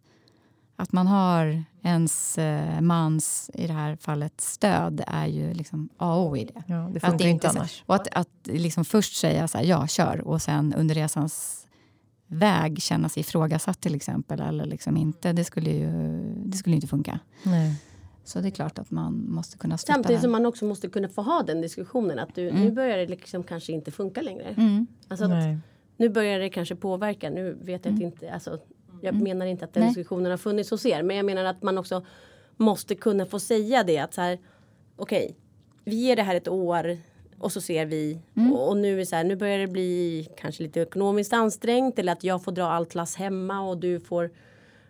att 0.81 0.91
man 0.91 1.07
har 1.07 1.63
ens 1.83 2.37
eh, 2.37 2.81
mans, 2.81 3.49
i 3.53 3.67
det 3.67 3.73
här 3.73 3.95
fallet, 3.95 4.41
stöd 4.41 5.03
är 5.07 5.25
ju 5.25 5.53
liksom 5.53 5.89
A 5.97 6.15
och 6.15 6.31
O 6.31 6.37
i 6.37 6.45
det. 6.45 6.63
Ja, 6.67 6.75
det 6.75 6.97
Att 6.97 7.09
funkar 7.09 7.25
det 7.25 7.29
inte 7.29 7.49
annars. 7.49 7.83
Och 7.85 7.95
att, 7.95 8.07
att 8.11 8.29
liksom 8.43 8.85
först 8.85 9.15
säga 9.15 9.47
så 9.47 9.57
här, 9.57 9.65
ja, 9.65 9.87
kör 9.87 10.27
och 10.27 10.41
sen 10.41 10.73
under 10.73 10.95
resans 10.95 11.67
väg 12.27 12.81
känna 12.81 13.09
sig 13.09 13.21
ifrågasatt 13.21 13.81
till 13.81 13.95
exempel 13.95 14.39
eller 14.39 14.65
liksom 14.65 14.97
inte, 14.97 15.33
det 15.33 15.43
skulle 15.43 15.69
ju 15.69 15.91
det 16.45 16.57
skulle 16.57 16.75
inte 16.75 16.87
funka. 16.87 17.19
Nej. 17.43 17.75
Så 18.31 18.39
det 18.39 18.47
är 18.47 18.51
klart 18.51 18.79
att 18.79 18.91
man 18.91 19.25
måste 19.29 19.57
kunna 19.57 19.77
stötta 19.77 19.93
Samtidigt 19.93 20.15
den. 20.15 20.21
som 20.21 20.31
man 20.31 20.45
också 20.45 20.65
måste 20.65 20.87
kunna 20.87 21.09
få 21.09 21.21
ha 21.21 21.43
den 21.43 21.61
diskussionen 21.61 22.19
att 22.19 22.35
du, 22.35 22.51
nu 22.51 22.71
börjar 22.71 22.97
det 22.97 23.07
liksom 23.07 23.43
kanske 23.43 23.71
inte 23.71 23.91
funka 23.91 24.21
längre. 24.21 24.55
Alltså 25.07 25.25
att, 25.25 25.31
nu 25.97 26.09
börjar 26.09 26.39
det 26.39 26.49
kanske 26.49 26.75
påverka. 26.75 27.29
Nu 27.29 27.57
vet 27.61 27.85
jag 27.85 27.93
att 27.93 28.01
inte, 28.01 28.31
alltså, 28.33 28.59
jag 29.01 29.15
menar 29.21 29.45
inte 29.45 29.65
att 29.65 29.73
den 29.73 29.83
Nej. 29.83 29.89
diskussionen 29.89 30.31
har 30.31 30.37
funnits 30.37 30.71
hos 30.71 30.85
er. 30.85 31.03
Men 31.03 31.17
jag 31.17 31.25
menar 31.25 31.43
att 31.43 31.63
man 31.63 31.77
också 31.77 32.05
måste 32.57 32.95
kunna 32.95 33.25
få 33.25 33.39
säga 33.39 33.83
det 33.83 33.97
att 33.97 34.13
så 34.13 34.21
här. 34.21 34.39
Okej, 34.95 35.35
vi 35.83 35.95
ger 35.95 36.15
det 36.15 36.23
här 36.23 36.35
ett 36.35 36.47
år 36.47 36.97
och 37.37 37.51
så 37.51 37.61
ser 37.61 37.85
vi. 37.85 38.19
Och, 38.53 38.69
och 38.69 38.77
nu 38.77 39.01
är 39.01 39.05
så 39.05 39.15
här, 39.15 39.23
nu 39.23 39.35
börjar 39.35 39.59
det 39.59 39.67
bli 39.67 40.27
kanske 40.37 40.63
lite 40.63 40.81
ekonomiskt 40.81 41.33
ansträngt 41.33 41.99
eller 41.99 42.11
att 42.11 42.23
jag 42.23 42.43
får 42.43 42.51
dra 42.51 42.65
allt 42.65 42.95
lass 42.95 43.15
hemma 43.15 43.61
och 43.61 43.77
du 43.77 43.99
får. 43.99 44.31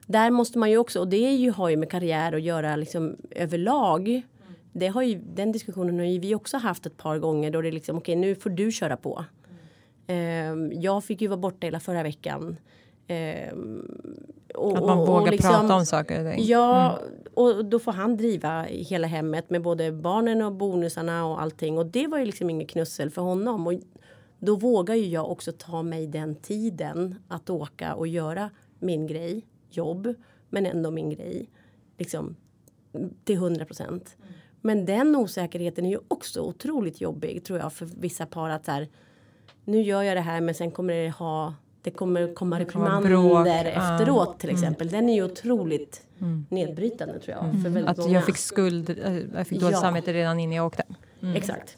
Där 0.07 0.31
måste 0.31 0.59
man 0.59 0.69
ju 0.69 0.77
också 0.77 0.99
och 0.99 1.07
det 1.07 1.17
är 1.27 1.35
ju, 1.35 1.51
har 1.51 1.69
ju 1.69 1.77
med 1.77 1.89
karriär 1.91 2.33
att 2.33 2.41
göra 2.41 2.75
liksom 2.75 3.15
överlag. 3.31 4.21
Det 4.73 4.87
har 4.87 5.01
ju, 5.03 5.21
den 5.33 5.51
diskussionen 5.51 5.99
har 5.99 6.05
ju 6.05 6.19
vi 6.19 6.35
också 6.35 6.57
haft 6.57 6.85
ett 6.85 6.97
par 6.97 7.17
gånger 7.17 7.51
då 7.51 7.61
det 7.61 7.67
är 7.67 7.71
liksom 7.71 7.97
okej 7.97 8.15
nu 8.15 8.35
får 8.35 8.49
du 8.49 8.71
köra 8.71 8.97
på. 8.97 9.25
Ehm, 10.07 10.71
jag 10.81 11.03
fick 11.03 11.21
ju 11.21 11.27
vara 11.27 11.37
borta 11.39 11.67
hela 11.67 11.79
förra 11.79 12.03
veckan. 12.03 12.57
Ehm, 13.07 13.87
och, 14.55 14.77
Att 14.77 14.85
man 14.85 14.97
och- 14.97 15.01
och 15.03 15.07
vågar 15.19 15.31
liksom- 15.31 15.51
prata 15.51 15.75
om 15.75 15.85
saker 15.85 16.25
och 16.25 16.33
ting. 16.33 16.45
Ja, 16.45 16.99
och 17.33 17.65
då 17.65 17.79
får 17.79 17.91
han 17.91 18.17
driva 18.17 18.63
hela 18.63 19.07
hemmet 19.07 19.49
med 19.49 19.61
både 19.61 19.91
barnen 19.91 20.41
och 20.41 20.51
bonusarna 20.51 21.25
och 21.25 21.41
allting. 21.41 21.77
Och 21.77 21.85
det 21.85 22.07
var 22.07 22.17
ju 22.19 22.25
liksom 22.25 22.49
inget 22.49 22.69
knussel 22.69 23.09
för 23.09 23.21
honom. 23.21 23.67
Och 23.67 23.73
då 24.39 24.55
vågar 24.55 24.95
ju 24.95 25.05
jag 25.05 25.31
också 25.31 25.51
ta 25.57 25.81
mig 25.83 26.07
den 26.07 26.35
tiden 26.35 27.15
att 27.27 27.49
åka 27.49 27.93
och 27.95 28.07
göra 28.07 28.49
min 28.79 29.07
grej, 29.07 29.45
jobb, 29.77 30.13
men 30.49 30.65
ändå 30.65 30.91
min 30.91 31.09
grej. 31.09 31.49
Liksom 31.97 32.35
till 33.23 33.35
100 33.35 33.65
procent. 33.65 34.15
Men 34.61 34.85
den 34.85 35.15
osäkerheten 35.15 35.85
är 35.85 35.89
ju 35.89 35.99
också 36.07 36.41
otroligt 36.41 37.01
jobbig 37.01 37.43
tror 37.43 37.59
jag 37.59 37.73
för 37.73 37.85
vissa 37.85 38.25
par 38.25 38.49
att 38.49 38.65
så 38.65 38.71
här, 38.71 38.87
nu 39.65 39.81
gör 39.81 40.01
jag 40.03 40.17
det 40.17 40.21
här 40.21 40.41
men 40.41 40.55
sen 40.55 40.71
kommer 40.71 40.93
det 40.93 41.09
ha 41.09 41.53
det 41.83 41.91
kommer 41.91 42.33
komma 42.33 42.59
reprimander. 42.59 43.09
Ja. 43.11 43.47
efteråt 43.47 44.39
till 44.39 44.49
exempel. 44.49 44.89
Den 44.89 45.09
är 45.09 45.13
ju 45.13 45.23
otroligt 45.23 46.03
nedbrytande 46.49 47.19
tror 47.19 47.37
jag. 47.37 47.51
För 47.51 47.69
väldigt 47.69 47.87
Att 47.87 47.97
många. 47.97 48.11
jag 48.13 48.25
fick 48.25 48.37
skuld, 48.37 48.89
eh, 48.89 49.17
jag 49.33 49.47
fick 49.47 49.59
dåligt 49.59 49.73
Ja. 49.75 49.81
samvete 49.81 50.13
redan 50.13 50.39
innan 50.39 50.55
jag 50.55 50.65
åkte. 50.65 50.83
Exakt. 51.35 51.77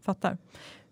Fattar. 0.00 0.38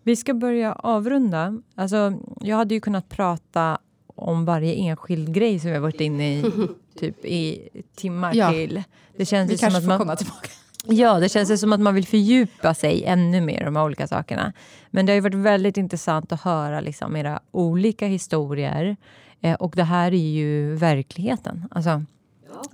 Vi 0.03 0.15
ska 0.15 0.33
börja 0.33 0.73
avrunda. 0.73 1.61
Alltså, 1.75 2.13
jag 2.41 2.57
hade 2.57 2.73
ju 2.73 2.81
kunnat 2.81 3.09
prata 3.09 3.77
om 4.15 4.45
varje 4.45 4.73
enskild 4.73 5.33
grej 5.33 5.59
som 5.59 5.69
vi 5.69 5.75
har 5.75 5.81
varit 5.81 6.01
inne 6.01 6.33
i 6.39 6.45
typ 6.99 7.25
i 7.25 7.69
timmar 7.95 8.35
Ja. 8.35 8.51
till. 8.51 8.83
Det 9.17 9.25
känns 9.25 9.49
Vi 9.49 9.53
ju 9.53 9.57
som 9.57 9.69
kanske 9.71 9.91
att 9.93 9.99
får 9.99 10.05
man, 10.05 10.17
tillbaka. 10.17 10.49
Ja, 10.87 11.19
det 11.19 11.29
känns 11.29 11.59
som 11.61 11.73
att 11.73 11.79
man 11.79 11.95
vill 11.95 12.07
fördjupa 12.07 12.73
sig 12.73 13.03
ännu 13.05 13.41
mer 13.41 13.61
i 13.61 13.63
de 13.63 13.75
här 13.75 13.83
olika 13.85 14.07
sakerna. 14.07 14.53
Men 14.91 15.05
det 15.05 15.13
har 15.13 15.21
varit 15.21 15.33
väldigt 15.35 15.77
intressant 15.77 16.31
att 16.31 16.41
höra 16.41 16.79
liksom 16.81 17.15
era 17.15 17.39
olika 17.51 18.07
historier. 18.07 18.95
Eh, 19.41 19.53
och 19.53 19.73
det 19.75 19.83
här 19.83 20.11
är 20.11 20.31
ju 20.31 20.75
verkligheten. 20.75 21.67
Alltså, 21.71 22.03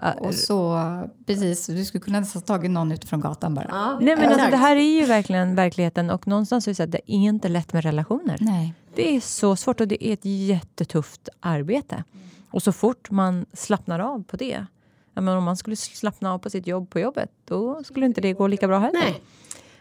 eh, 0.03 0.12
Och 0.12 0.34
så, 0.36 0.80
precis, 1.26 1.68
du 1.68 1.86
skulle 1.86 2.02
kunna 2.02 2.20
nästan 2.20 2.41
tagit 2.41 2.72
någon 2.72 2.91
utifrån 2.91 3.20
gatan 3.20 3.53
bara. 3.53 3.68
Ja, 3.70 3.99
nej, 4.02 4.16
men 4.16 4.30
alltså, 4.30 4.49
det 4.49 4.58
här 4.58 4.76
är 4.76 4.99
ju 4.99 5.06
verkligen 5.06 5.56
verkligheten. 5.56 6.10
Och 6.10 6.28
någonstans 6.28 6.68
är 6.68 6.72
det 6.72 6.76
så 6.76 6.84
att 6.84 6.91
det 6.91 7.02
är 7.12 7.16
inte 7.16 7.49
lätt 7.49 7.74
med 7.74 7.84
relationer. 7.84 8.38
Nej. 8.40 8.74
Det 8.95 9.16
är 9.16 9.22
så 9.22 9.56
svårt 9.56 9.82
och 9.82 9.88
det 9.88 10.08
är 10.08 10.14
ett 10.14 10.26
jättetufft 10.26 11.30
arbete. 11.40 12.03
Och 12.52 12.64
så 12.64 12.72
fort 12.72 13.12
man 13.12 13.45
slappnar 13.53 13.99
av 13.99 14.24
på 14.24 14.38
det. 14.38 14.66
Ja, 15.14 15.22
men 15.22 15.38
om 15.38 15.44
man 15.44 15.58
skulle 15.58 15.76
slappna 15.76 16.34
av 16.34 16.40
på 16.40 16.49
sitt 16.49 16.68
jobb 16.68 16.90
på 16.90 16.99
jobbet, 16.99 17.32
då 17.45 17.84
skulle 17.84 18.06
inte 18.06 18.22
det 18.22 18.34
gå 18.34 18.48
lika 18.48 18.68
bra 18.68 18.80
heller. 18.80 18.99
Nej. 18.99 19.22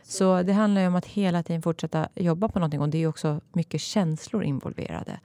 Så 0.03 0.43
det 0.43 0.53
handlar 0.53 0.81
ju 0.81 0.89
om 0.89 0.95
att 0.95 1.07
hela 1.07 1.43
tiden 1.43 1.63
fortsätta 1.63 2.09
jobba 2.15 2.49
på 2.49 2.59
någonting 2.59 2.81
och 2.81 2.89
det 2.89 2.99
är 2.99 3.07
också 3.07 3.41
mycket 3.53 3.81
känslor 3.81 4.45
involverade. 4.45 5.21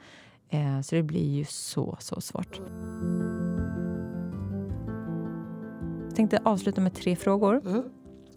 Eh, 0.49 0.81
så 0.81 0.95
det 0.95 1.03
blir 1.03 1.33
ju 1.33 1.45
så, 1.45 1.97
så 1.99 2.21
svårt. 2.21 2.61
Jag 6.15 6.17
tänkte 6.29 6.39
avsluta 6.49 6.81
med 6.81 6.93
tre 6.93 7.15
frågor. 7.15 7.61
Mm. 7.65 7.83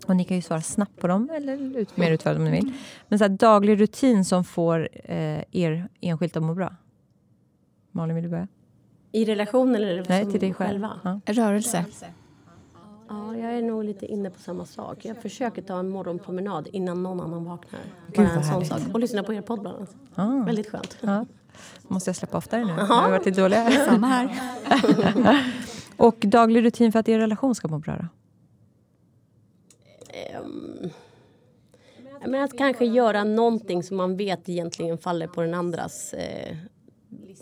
Och 0.06 0.16
ni 0.16 0.24
kan 0.24 0.36
ju 0.36 0.42
svara 0.42 0.60
snabbt 0.60 1.00
på 1.00 1.06
dem 1.06 1.30
eller 1.36 1.76
ut, 1.78 1.96
mer 1.96 2.10
utförligt 2.12 2.38
om 2.38 2.44
ni 2.44 2.50
vill. 2.50 2.72
Men 3.09 3.18
så 3.18 3.24
här, 3.24 3.28
daglig 3.28 3.80
rutin 3.80 4.24
som 4.24 4.44
får 4.44 4.88
eh, 5.05 5.42
er 5.52 5.88
enskilt 6.00 6.36
att 6.36 6.42
må 6.42 6.55
bra. 6.55 6.76
Malin, 7.92 8.14
vill 8.14 8.24
du 8.24 8.30
börja? 8.30 8.48
I 9.12 9.24
relation 9.24 9.74
eller 9.74 10.05
Nej, 10.09 10.30
till 10.30 10.40
dig 10.40 10.55
själv. 10.55 10.68
själva? 10.70 11.20
Ja. 11.26 11.32
Rörelse. 11.32 11.84
Ja, 13.09 13.36
jag 13.36 13.52
är 13.59 13.62
nog 13.62 13.84
lite 13.84 14.06
inne 14.06 14.30
på 14.30 14.40
samma 14.40 14.64
sak. 14.64 15.05
Jag 15.05 15.22
försöker 15.22 15.62
ta 15.62 15.78
en 15.78 15.88
morgonpromenad 15.88 16.68
innan 16.72 17.02
någon 17.02 17.20
annan 17.20 17.44
vaknar. 17.44 17.80
Gud, 18.06 18.26
Bara 18.26 18.36
en 18.36 18.44
sån 18.44 18.64
sak. 18.64 18.80
Och 18.92 19.00
lyssna 19.00 19.22
på 19.22 19.34
er 19.34 19.40
podd 19.40 19.60
bland 19.60 19.76
annat. 19.76 19.96
Ah, 20.14 20.44
Väldigt 20.46 20.70
skönt. 20.70 20.96
ja. 21.00 21.26
Måste 21.82 22.09
jag 22.09 22.16
släppa 22.16 22.38
oftare 22.38 22.64
nu? 22.64 22.72
Jag 22.72 22.86
har 22.86 23.10
varit 23.10 23.26
lite 23.26 23.40
dålig. 23.40 23.59
Samma 23.86 24.06
här. 24.06 24.28
Och 25.98 26.16
daglig 26.18 26.64
rutin 26.64 26.92
för 26.92 26.98
att 26.98 27.08
er 27.08 27.18
relation 27.18 27.54
ska 27.54 27.68
må 27.68 27.78
bra 27.78 27.96
då? 27.96 28.08
Jag 32.20 32.30
menar 32.30 32.44
att 32.44 32.58
kanske 32.58 32.84
göra 32.84 33.24
någonting 33.24 33.82
som 33.82 33.96
man 33.96 34.16
vet 34.16 34.48
egentligen 34.48 34.98
faller 34.98 35.26
på 35.26 35.42
den 35.42 35.54
andras 35.54 36.12
eh, 36.14 36.56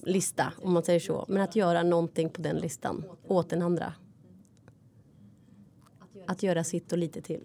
lista, 0.02 0.52
om 0.62 0.72
man 0.72 0.82
säger 0.82 1.00
så. 1.00 1.24
Men 1.28 1.42
att 1.42 1.56
göra 1.56 1.82
någonting 1.82 2.30
på 2.30 2.42
den 2.42 2.56
listan 2.56 3.04
åt 3.26 3.50
den 3.50 3.62
andra. 3.62 3.92
Att 6.26 6.42
göra 6.42 6.64
sitt 6.64 6.92
och 6.92 6.98
lite 6.98 7.20
till. 7.20 7.44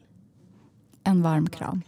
En 1.03 1.21
varm 1.21 1.49
kram. 1.49 1.81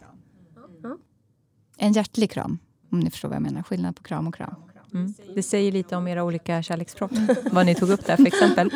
En 1.77 1.93
hjärtlig 1.93 2.31
kram, 2.31 2.57
om 2.89 2.99
ni 2.99 3.11
förstår 3.11 3.29
vad 3.29 3.35
jag 3.35 3.43
menar. 3.43 3.63
Skillnad 3.63 3.95
på 3.95 4.03
kram 4.03 4.27
och 4.27 4.35
kram. 4.35 4.55
Mm. 4.93 5.13
Det 5.35 5.43
säger 5.43 5.71
lite 5.71 5.95
om 5.95 6.07
era 6.07 6.23
olika 6.23 6.63
kärleksspråk. 6.63 7.11
Vad 7.51 7.65
ni 7.65 7.75
tog 7.75 7.89
upp 7.89 8.05
där 8.05 8.17
för 8.17 8.27
exempel. 8.27 8.69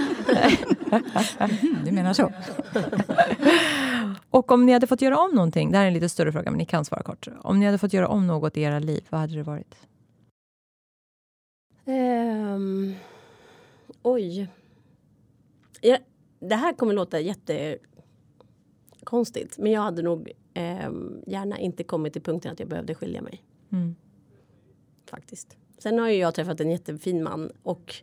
Mm, 1.39 1.85
du 1.85 1.91
menar 1.91 2.13
så? 2.13 2.31
Och 4.29 4.51
om 4.51 4.65
ni 4.65 4.71
hade 4.71 4.87
fått 4.87 5.01
göra 5.01 5.17
om 5.17 5.31
någonting, 5.31 5.71
det 5.71 5.77
här 5.77 5.83
är 5.83 5.87
en 5.87 5.93
lite 5.93 6.09
större 6.09 6.31
fråga 6.31 6.51
men 6.51 6.57
ni 6.57 6.65
kan 6.65 6.85
svara 6.85 7.03
kort. 7.03 7.27
Om 7.41 7.59
ni 7.59 7.65
hade 7.65 7.77
fått 7.77 7.93
göra 7.93 8.07
om 8.07 8.27
något 8.27 8.57
i 8.57 8.61
era 8.61 8.79
liv, 8.79 9.07
vad 9.09 9.21
hade 9.21 9.35
det 9.35 9.43
varit? 9.43 9.75
Ehm, 11.85 12.93
oj. 14.01 14.47
Ja, 15.81 15.97
det 16.39 16.55
här 16.55 16.73
kommer 16.73 16.93
låta 16.93 17.19
jättekonstigt. 17.19 19.57
Men 19.57 19.71
jag 19.71 19.81
hade 19.81 20.01
nog 20.01 20.31
ehm, 20.53 21.23
gärna 21.27 21.59
inte 21.59 21.83
kommit 21.83 22.13
till 22.13 22.21
punkten 22.21 22.51
att 22.51 22.59
jag 22.59 22.69
behövde 22.69 22.95
skilja 22.95 23.21
mig. 23.21 23.43
Mm. 23.71 23.95
Faktiskt. 25.09 25.57
Sen 25.77 25.99
har 25.99 26.09
ju 26.09 26.15
jag 26.17 26.35
träffat 26.35 26.59
en 26.59 26.71
jättefin 26.71 27.23
man 27.23 27.51
och 27.63 27.95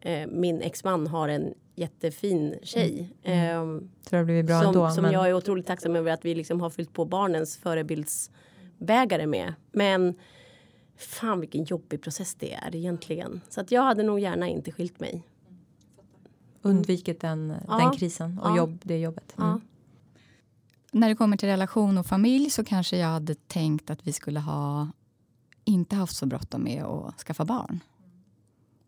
eh, 0.00 0.26
min 0.28 0.62
exman 0.62 1.06
har 1.06 1.28
en 1.28 1.54
jättefin 1.76 2.54
tjej. 2.62 3.12
Mm. 3.22 3.76
Eh, 3.76 3.82
Så 4.10 4.16
det 4.16 4.24
blivit 4.24 4.46
bra 4.46 4.58
som, 4.60 4.66
ändå. 4.68 4.90
som 4.90 5.02
men... 5.02 5.12
jag 5.12 5.28
är 5.28 5.34
otroligt 5.34 5.66
tacksam 5.66 5.96
över 5.96 6.12
att 6.12 6.24
vi 6.24 6.34
liksom 6.34 6.60
har 6.60 6.70
fyllt 6.70 6.92
på 6.92 7.04
barnens 7.04 7.56
förebildsbägare 7.56 9.26
med. 9.26 9.54
Men 9.72 10.14
fan 10.96 11.40
vilken 11.40 11.64
jobbig 11.64 12.02
process 12.02 12.34
det 12.34 12.52
är 12.54 12.76
egentligen. 12.76 13.40
Så 13.48 13.60
att 13.60 13.72
jag 13.72 13.82
hade 13.82 14.02
nog 14.02 14.20
gärna 14.20 14.48
inte 14.48 14.72
skilt 14.72 15.00
mig. 15.00 15.22
Undvikit 16.62 17.20
den, 17.20 17.54
Ja. 17.68 17.78
den 17.78 17.92
krisen 17.92 18.38
och 18.38 18.50
Ja. 18.50 18.56
jobb, 18.56 18.80
det 18.84 18.98
jobbet. 18.98 19.34
Mm. 19.38 19.50
Ja. 19.50 19.60
När 20.92 21.08
det 21.08 21.14
kommer 21.14 21.36
till 21.36 21.48
relation 21.48 21.98
och 21.98 22.06
familj 22.06 22.50
så 22.50 22.64
kanske 22.64 22.96
jag 22.98 23.08
hade 23.08 23.34
tänkt 23.34 23.90
att 23.90 24.06
vi 24.06 24.12
skulle 24.12 24.40
ha 24.40 24.88
inte 25.68 25.96
haft 25.96 26.16
så 26.16 26.26
bråttom 26.26 26.62
med 26.62 26.84
att 26.84 27.20
skaffa 27.20 27.44
barn. 27.44 27.80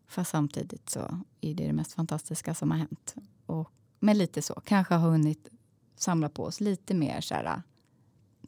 Fast 0.07 0.31
samtidigt 0.31 0.89
så 0.89 0.99
är 1.41 1.53
det 1.53 1.67
det 1.67 1.73
mest 1.73 1.93
fantastiska 1.93 2.53
som 2.53 2.71
har 2.71 2.77
hänt. 2.77 3.15
Och, 3.45 3.69
men 3.99 4.17
lite 4.17 4.41
så, 4.41 4.53
kanske 4.53 4.95
ha 4.95 5.09
hunnit 5.09 5.49
samla 5.95 6.29
på 6.29 6.43
oss 6.43 6.61
lite 6.61 6.93
mer 6.93 7.21
så 7.21 7.33
här, 7.33 7.61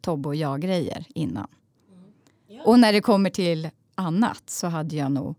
Tobbe 0.02 0.30
och 0.30 0.36
jag-grejer 0.36 1.06
innan. 1.16 1.48
Och 2.66 2.80
när 2.80 2.94
det 2.94 3.02
kommer 3.02 3.30
till 3.30 3.70
annat 3.96 4.50
så 4.50 4.68
hade 4.68 4.96
jag 4.96 5.12
nog 5.12 5.36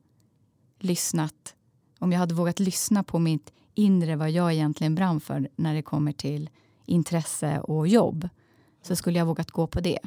lyssnat, 0.78 1.54
om 1.98 2.12
jag 2.12 2.18
hade 2.18 2.34
vågat 2.34 2.60
lyssna 2.60 3.04
på 3.04 3.18
mitt 3.18 3.52
inre, 3.74 4.16
vad 4.16 4.30
jag 4.30 4.52
egentligen 4.52 4.94
brann 4.94 5.20
för 5.20 5.48
när 5.56 5.74
det 5.74 5.82
kommer 5.82 6.12
till 6.12 6.50
intresse 6.86 7.60
och 7.60 7.88
jobb, 7.88 8.28
så 8.82 8.96
skulle 8.96 9.18
jag 9.18 9.26
vågat 9.26 9.50
gå 9.50 9.66
på 9.66 9.80
det 9.80 9.98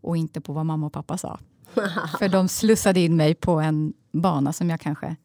och 0.00 0.16
inte 0.16 0.40
på 0.40 0.52
vad 0.52 0.66
mamma 0.66 0.86
och 0.86 0.92
pappa 0.92 1.18
sa. 1.18 1.38
För 2.18 2.28
de 2.28 2.48
slussade 2.48 3.00
in 3.00 3.16
mig 3.16 3.34
på 3.34 3.60
en 3.60 3.92
bana 4.12 4.52
som 4.52 4.70
jag 4.70 4.80
kanske... 4.80 5.16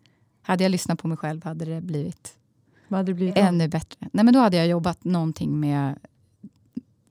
Hade 0.42 0.64
jag 0.64 0.72
lyssnat 0.72 1.00
på 1.00 1.08
mig 1.08 1.18
själv 1.18 1.44
hade 1.44 1.66
det 1.66 1.82
blivit 1.82 2.34
Vad 2.88 2.98
hade 2.98 3.12
det 3.12 3.16
blivit 3.16 3.36
då? 3.36 3.42
ännu 3.42 3.68
bättre. 3.68 4.08
Nej, 4.12 4.26
men 4.26 4.34
då 4.34 4.40
hade 4.40 4.58
jag 4.58 4.68
jobbat 4.68 5.04
någonting 5.04 5.60
med 5.60 5.96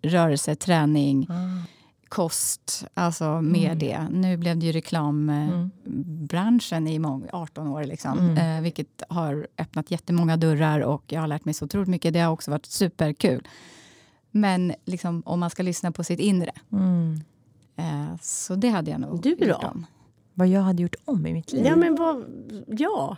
rörelse, 0.02 0.54
träning, 0.54 1.26
Ah. 1.30 1.62
kost, 2.08 2.86
alltså 2.94 3.40
med 3.42 3.64
Mm. 3.66 3.78
det. 3.78 4.06
Nu 4.10 4.36
blev 4.36 4.58
det 4.58 4.66
ju 4.66 4.72
reklambranschen 4.72 6.78
Mm. 6.78 6.86
i 6.92 6.98
mång, 6.98 7.26
18 7.32 7.68
år, 7.68 7.84
liksom, 7.84 8.18
Mm. 8.18 8.56
eh, 8.56 8.62
vilket 8.62 9.02
har 9.08 9.46
öppnat 9.58 9.90
jättemånga 9.90 10.36
dörrar 10.36 10.80
och 10.80 11.04
jag 11.08 11.20
har 11.20 11.28
lärt 11.28 11.44
mig 11.44 11.54
så 11.54 11.64
otroligt 11.64 11.88
mycket. 11.88 12.12
Det 12.12 12.20
har 12.20 12.32
också 12.32 12.50
varit 12.50 12.66
superkul. 12.66 13.48
Men 14.30 14.74
liksom, 14.84 15.22
om 15.26 15.40
man 15.40 15.50
ska 15.50 15.62
lyssna 15.62 15.92
på 15.92 16.04
sitt 16.04 16.20
inre, 16.20 16.50
Mm. 16.72 17.20
Eh, 17.76 18.16
så 18.20 18.54
det 18.54 18.68
hade 18.68 18.90
jag 18.90 19.00
nog 19.00 19.22
Du 19.22 19.34
då? 19.34 19.46
gjort 19.46 19.64
om. 19.64 19.86
Vad 20.34 20.48
jag 20.48 20.60
hade 20.60 20.82
gjort 20.82 20.94
om 21.04 21.26
i 21.26 21.32
mitt 21.32 21.52
liv? 21.52 21.66
Ja 21.66 21.76
men 21.76 21.94
vad, 21.94 22.24
ja. 22.66 23.16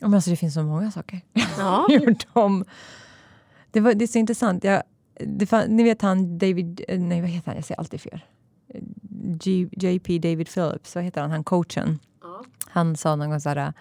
Men 0.00 0.14
alltså, 0.14 0.30
det 0.30 0.36
finns 0.36 0.54
så 0.54 0.62
många 0.62 0.90
saker 0.90 1.20
Ja. 1.58 1.86
jag 1.88 2.02
gjort 2.08 2.26
om. 2.32 2.64
Det, 3.70 3.80
var, 3.80 3.94
det 3.94 4.04
är 4.04 4.06
så 4.06 4.18
intressant. 4.18 4.64
Jag, 4.64 4.82
det 5.14 5.46
fan, 5.46 5.76
ni 5.76 5.82
vet 5.82 6.02
han 6.02 6.38
David... 6.38 6.80
eh, 6.88 7.00
Nej, 7.00 7.20
vad 7.20 7.30
heter 7.30 7.46
han? 7.46 7.56
Jag 7.56 7.64
säger 7.64 7.78
alltid 7.78 8.00
fel. 8.00 8.20
G, 9.42 9.68
JP 9.72 10.18
David 10.18 10.48
Phillips, 10.48 10.94
vad 10.94 11.04
heter 11.04 11.20
han? 11.20 11.30
Han 11.30 11.44
coachen. 11.44 11.98
Ja. 12.22 12.44
Han 12.66 12.96
sa 12.96 13.16
någon 13.16 13.30
gång 13.30 13.40
så 13.40 13.48
här... 13.48 13.72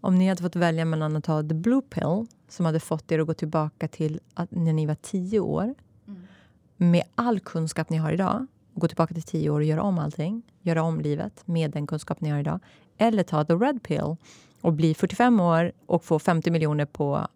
Om 0.00 0.14
ni 0.18 0.28
hade 0.28 0.42
fått 0.42 0.56
välja 0.56 0.84
mellan 0.84 1.16
att 1.16 1.24
ta 1.24 1.42
the 1.42 1.54
blue 1.54 1.82
pill 1.82 2.26
som 2.48 2.66
hade 2.66 2.80
fått 2.80 3.12
er 3.12 3.18
att 3.18 3.26
gå 3.26 3.34
tillbaka 3.34 3.88
till 3.88 4.20
att 4.34 4.50
när 4.50 4.72
ni 4.72 4.86
var 4.86 4.94
tio 4.94 5.40
år 5.40 5.74
med 6.80 7.02
all 7.14 7.40
kunskap 7.40 7.90
ni 7.90 7.96
har 7.96 8.12
idag 8.12 8.46
och 8.74 8.80
gå 8.80 8.88
tillbaka 8.88 9.14
till 9.14 9.22
tio 9.22 9.50
år 9.50 9.60
och 9.60 9.64
göra 9.64 9.82
om 9.82 9.98
allting, 9.98 10.42
göra 10.62 10.82
om 10.82 11.00
livet 11.00 11.42
med 11.46 11.70
den 11.70 11.86
kunskap 11.86 12.20
ni 12.20 12.28
har 12.30 12.38
idag. 12.38 12.60
Eller 12.98 13.22
ta 13.22 13.44
the 13.44 13.54
red 13.54 13.82
pill 13.82 14.16
och 14.60 14.72
bli 14.72 14.94
45 14.94 15.40
år 15.40 15.72
och 15.86 16.04
få 16.04 16.18
50 16.18 16.50
miljoner 16.50 16.84
på 16.84 17.26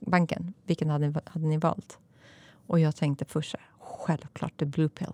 banken. 0.00 0.52
Vilken 0.66 0.90
hade, 0.90 1.08
ni- 1.08 1.20
hade 1.26 1.46
ni 1.46 1.56
valt? 1.56 1.98
Och 2.66 2.80
jag 2.80 2.96
tänkte 2.96 3.24
först 3.24 3.54
självklart 3.78 4.56
the 4.58 4.64
blue 4.64 4.88
pill. 4.88 5.12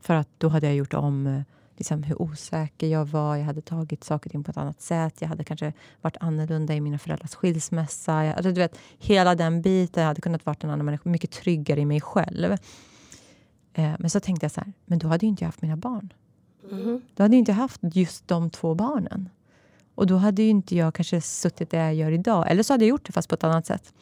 För 0.00 0.14
att 0.14 0.28
då 0.38 0.48
hade 0.48 0.66
jag 0.66 0.76
gjort 0.76 0.94
om 0.94 1.26
eh, 1.26 1.40
liksom, 1.76 2.02
hur 2.02 2.22
osäker 2.22 2.86
jag 2.86 3.04
var. 3.04 3.36
Jag 3.36 3.44
hade 3.44 3.60
tagit 3.60 4.04
saker 4.04 4.28
och 4.28 4.32
ting 4.32 4.44
på 4.44 4.50
ett 4.50 4.56
annat 4.56 4.80
sätt. 4.80 5.14
Jag 5.18 5.28
hade 5.28 5.44
kanske 5.44 5.72
varit 6.00 6.16
annorlunda 6.20 6.74
i 6.74 6.80
mina 6.80 6.98
föräldrars 6.98 7.34
skilsmässa. 7.34 8.24
Jag, 8.24 8.34
alltså, 8.34 8.52
du 8.52 8.60
vet, 8.60 8.78
hela 8.98 9.34
den 9.34 9.62
biten. 9.62 10.02
Jag 10.02 10.08
hade 10.08 10.20
kunnat 10.20 10.46
vara 10.46 10.56
en 10.60 10.70
annan 10.70 10.86
människa. 10.86 11.10
Mycket 11.10 11.30
tryggare 11.30 11.80
i 11.80 11.84
mig 11.84 12.00
själv. 12.00 12.52
Eh, 13.72 13.92
men 13.98 14.10
så 14.10 14.20
tänkte 14.20 14.44
jag 14.44 14.50
så 14.50 14.60
här, 14.60 14.72
men 14.84 14.98
då 14.98 15.08
hade 15.08 15.26
ju 15.26 15.30
inte 15.30 15.44
jag 15.44 15.48
haft 15.48 15.62
mina 15.62 15.76
barn. 15.76 16.12
Mhm. 16.70 17.02
Då 17.14 17.22
hade 17.22 17.34
ju 17.34 17.38
inte 17.38 17.50
jag 17.50 17.56
haft 17.56 17.80
just 17.82 18.28
de 18.28 18.50
två 18.50 18.74
barnen. 18.74 19.28
Och 19.94 20.06
då 20.06 20.16
hade 20.16 20.42
ju 20.42 20.48
inte 20.48 20.76
jag 20.76 20.94
kanske 20.94 21.20
suttit 21.20 21.70
där 21.70 21.84
jag 21.84 21.94
gör 21.94 22.10
idag. 22.10 22.50
Eller 22.50 22.62
så 22.62 22.72
hade 22.72 22.84
jag 22.84 22.88
gjort 22.88 23.06
det 23.06 23.12
fast 23.12 23.28
på 23.28 23.34
ett 23.34 23.44
annat 23.44 23.66
sätt. 23.66 23.94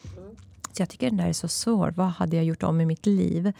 Så 0.71 0.81
jag 0.81 0.89
tycker 0.89 1.07
den 1.07 1.17
där 1.17 1.27
är 1.27 1.33
så 1.33 1.47
svår. 1.47 1.93
Vad 1.95 2.07
hade 2.07 2.35
jag 2.35 2.45
gjort 2.45 2.63
om 2.63 2.81
i 2.81 2.85
mitt 2.85 3.05
liv? 3.05 3.53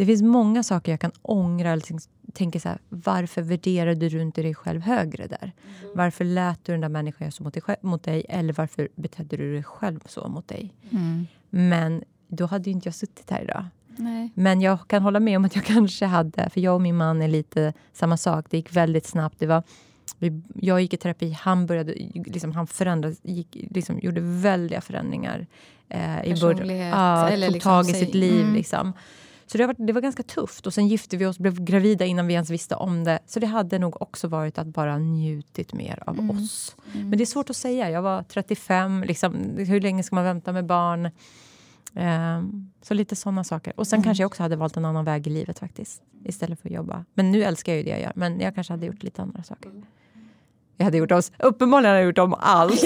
Det 0.00 0.06
finns 0.06 0.22
många 0.22 0.62
saker 0.62 0.92
jag 0.92 1.00
kan 1.00 1.12
ångra. 1.22 1.70
Eller 1.70 1.82
tänk- 1.82 2.08
tänker 2.32 2.60
så 2.60 2.68
här, 2.68 2.78
varför 2.88 3.42
värderade 3.42 4.08
du 4.08 4.22
inte 4.22 4.42
dig 4.42 4.54
själv 4.54 4.80
högre 4.80 5.26
där? 5.26 5.52
Varför 5.94 6.24
lät 6.24 6.64
du 6.64 6.72
den 6.72 6.80
där 6.80 6.88
människan 6.88 7.24
göra 7.24 7.30
så 7.30 7.42
mot 7.42 7.54
dig, 7.54 7.62
mot 7.82 8.02
dig? 8.02 8.26
Eller 8.28 8.52
varför 8.52 8.88
betedde 8.96 9.36
du 9.36 9.52
dig 9.52 9.62
själv 9.62 10.00
så 10.06 10.28
mot 10.28 10.48
dig? 10.48 10.74
Mm. 10.90 11.26
Men 11.50 12.04
då 12.28 12.46
hade 12.46 12.64
ju 12.64 12.72
inte 12.72 12.88
jag 12.88 12.94
suttit 12.94 13.30
här 13.30 13.42
idag. 13.42 13.64
Nej. 13.96 14.30
Men 14.34 14.60
jag 14.60 14.88
kan 14.88 15.02
hålla 15.02 15.20
med 15.20 15.36
om 15.36 15.44
att 15.44 15.56
jag 15.56 15.64
kanske 15.74 16.06
hade, 16.06 16.50
för 16.50 16.60
jag 16.60 16.74
och 16.74 16.82
min 16.82 16.96
man 16.96 17.22
är 17.22 17.28
lite 17.28 17.72
samma 17.92 18.16
sak. 18.16 18.46
Det 18.50 18.56
gick 18.56 18.76
väldigt 18.76 19.06
snabbt. 19.06 19.38
Det 19.38 19.46
var, 19.46 19.62
jag 20.54 20.80
gick 20.80 20.94
i 20.94 20.96
terapi, 20.96 21.30
han 21.40 21.66
började, 21.66 21.94
liksom, 22.14 22.52
han 22.52 22.66
förändrades, 22.66 23.20
gick, 23.22 23.56
liksom, 23.70 23.98
gjorde 23.98 24.20
väldiga 24.20 24.80
förändringar. 24.80 25.46
Eh, 25.88 26.24
i 26.24 26.40
början. 26.40 26.88
Ja, 26.88 27.28
tog 27.30 27.38
liksom 27.38 27.60
tag 27.60 27.90
i 27.90 27.92
sitt 27.92 28.14
liv. 28.14 28.40
Mm. 28.42 28.54
Liksom. 28.54 28.92
Så 29.52 29.58
det 29.58 29.66
var, 29.66 29.74
det 29.78 29.92
var 29.92 30.00
ganska 30.00 30.22
tufft. 30.22 30.66
Och 30.66 30.74
sen 30.74 30.88
gifte 30.88 31.16
vi 31.16 31.26
oss, 31.26 31.38
blev 31.38 31.64
gravida 31.64 32.04
innan 32.04 32.26
vi 32.26 32.34
ens 32.34 32.50
visste 32.50 32.74
om 32.74 33.04
det. 33.04 33.18
Så 33.26 33.40
det 33.40 33.46
hade 33.46 33.78
nog 33.78 34.02
också 34.02 34.28
varit 34.28 34.58
att 34.58 34.66
bara 34.66 34.98
njutit 34.98 35.72
mer 35.72 36.02
av 36.06 36.18
Mm. 36.18 36.30
oss. 36.30 36.76
Men 36.92 37.10
det 37.10 37.24
är 37.24 37.26
svårt 37.26 37.50
att 37.50 37.56
säga. 37.56 37.90
Jag 37.90 38.02
var 38.02 38.22
35, 38.22 39.04
liksom, 39.06 39.34
hur 39.58 39.80
länge 39.80 40.02
ska 40.02 40.14
man 40.16 40.24
vänta 40.24 40.52
med 40.52 40.66
barn? 40.66 41.10
Ehm, 41.94 42.70
så 42.82 42.94
lite 42.94 43.16
sådana 43.16 43.44
saker. 43.44 43.72
Och 43.76 43.86
sen 43.86 43.96
Mm. 43.96 44.04
kanske 44.04 44.22
jag 44.22 44.26
också 44.28 44.42
hade 44.42 44.56
valt 44.56 44.76
en 44.76 44.84
annan 44.84 45.04
väg 45.04 45.26
i 45.26 45.30
livet 45.30 45.58
faktiskt. 45.58 46.02
Istället 46.24 46.60
för 46.60 46.68
att 46.68 46.74
jobba. 46.74 47.04
Men 47.14 47.30
nu 47.30 47.44
älskar 47.44 47.72
jag 47.72 47.76
ju 47.78 47.82
det 47.84 47.90
jag 47.90 48.00
gör. 48.00 48.12
Men 48.14 48.40
jag 48.40 48.54
kanske 48.54 48.72
hade 48.72 48.86
gjort 48.86 49.02
lite 49.02 49.22
andra 49.22 49.42
saker. 49.42 49.70
Jag 50.76 50.84
hade 50.84 50.96
gjort 50.96 51.12
om, 51.12 51.22
uppenbarligen 51.38 51.90
hade 51.90 52.00
jag 52.00 52.06
gjort 52.06 52.18
om 52.18 52.34
allt. 52.38 52.72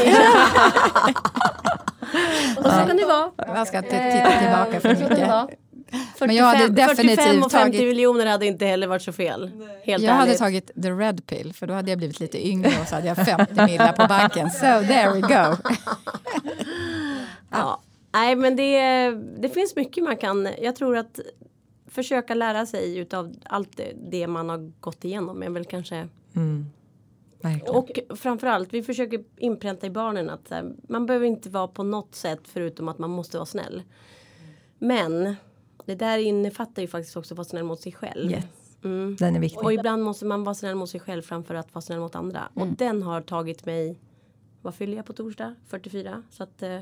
Och 2.57 2.65
så 2.65 2.71
kan 2.71 2.97
det 2.97 3.05
vara. 3.07 3.31
Jag 3.37 3.67
ska 3.67 3.77
inte 3.79 3.91
titta 3.91 4.39
tillbaka 4.41 4.81
för 4.81 4.89
det 4.89 5.09
mycket. 5.49 5.59
Vara. 5.95 6.05
45, 6.19 6.27
Men 6.27 6.37
jag 6.37 6.45
hade 6.45 6.69
definitivt 6.69 7.17
45 7.21 7.43
och 7.43 7.53
50 7.53 7.79
tagit- 7.79 7.89
miljoner 7.89 8.27
hade 8.27 8.47
inte 8.47 8.67
heller 8.67 8.87
varit 8.87 9.03
så 9.03 9.13
fel. 9.13 9.51
Helt 9.85 10.03
Jag 10.03 10.13
hade 10.13 10.27
ärligt. 10.27 10.39
tagit 10.39 10.71
the 10.83 10.91
red 10.91 11.27
pill, 11.27 11.53
för 11.55 11.67
då 11.67 11.75
hade 11.75 11.91
jag 11.91 11.99
blivit 11.99 12.21
lite 12.21 12.47
yngre 12.49 12.73
och 12.83 12.89
så 12.89 12.95
hade 12.95 13.07
jag 13.07 13.17
50 13.17 13.65
millar 13.67 13.93
på 13.93 14.07
banken. 14.09 14.51
So 14.51 14.61
there 14.61 15.13
we 15.13 15.21
go. 15.21 15.71
Ja. 17.51 17.83
Nej 18.13 18.37
men 18.37 18.57
det, 18.57 19.11
det 19.39 19.49
finns 19.49 19.77
mycket 19.77 20.05
man 20.05 20.17
kan, 20.17 20.49
jag 20.63 20.77
tror 20.77 20.97
att 20.97 21.21
försöka 21.91 22.35
lära 22.35 22.67
sig 22.67 22.99
utav 22.99 23.35
allt 23.45 23.81
det, 24.11 24.27
man 24.27 24.49
har 24.49 24.73
gått 24.81 25.05
igenom 25.05 25.43
är 25.43 25.51
väl 25.51 25.65
kanske 25.65 26.09
Mm. 26.37 26.67
Verkligen. 27.43 27.75
och 27.75 27.99
framförallt 28.17 28.73
vi 28.75 28.83
försöker 28.83 29.21
inpränta 29.37 29.87
i 29.87 29.91
barnen 29.91 30.31
att 30.31 30.53
man 30.89 31.07
behöver 31.07 31.27
inte 31.27 31.51
vara 31.51 31.69
på 31.69 31.83
något 31.83 32.15
sätt 32.15 32.41
förutom 32.45 32.89
att 32.89 32.99
man 32.99 33.11
måste 33.11 33.37
vara 33.37 33.47
snäll. 33.47 33.83
Men 34.79 35.37
det 35.85 35.95
där 35.95 36.19
innefattar 36.19 36.83
ju 36.83 36.89
faktiskt 36.89 37.17
också 37.17 37.35
att 37.35 37.39
vara 37.39 37.45
snäll 37.49 37.65
mot 37.65 37.81
sig 37.81 37.93
själv. 37.93 38.31
Yes. 38.31 38.45
Mm. 38.85 39.17
Den 39.17 39.37
är 39.37 39.41
viktig. 39.41 39.65
Och 39.65 39.73
ibland 39.73 40.03
måste 40.03 40.25
man 40.25 40.45
vara 40.45 40.55
snäll 40.55 40.75
mot 40.75 40.91
sig 40.91 41.01
själv 41.01 41.23
framför 41.23 41.55
att 41.55 41.75
vara 41.75 41.83
snäll 41.83 42.01
mot 42.01 42.15
andra. 42.15 42.49
Och 42.55 42.67
den 42.67 43.03
har 43.03 43.21
tagit 43.21 43.67
mig, 43.67 44.01
vad 44.63 44.75
fyller 44.75 44.97
jag 44.97 45.07
på 45.07 45.13
torsdag? 45.13 45.55
44. 45.69 46.23
Så 46.31 46.43
att, 46.43 46.63
eh, 46.63 46.81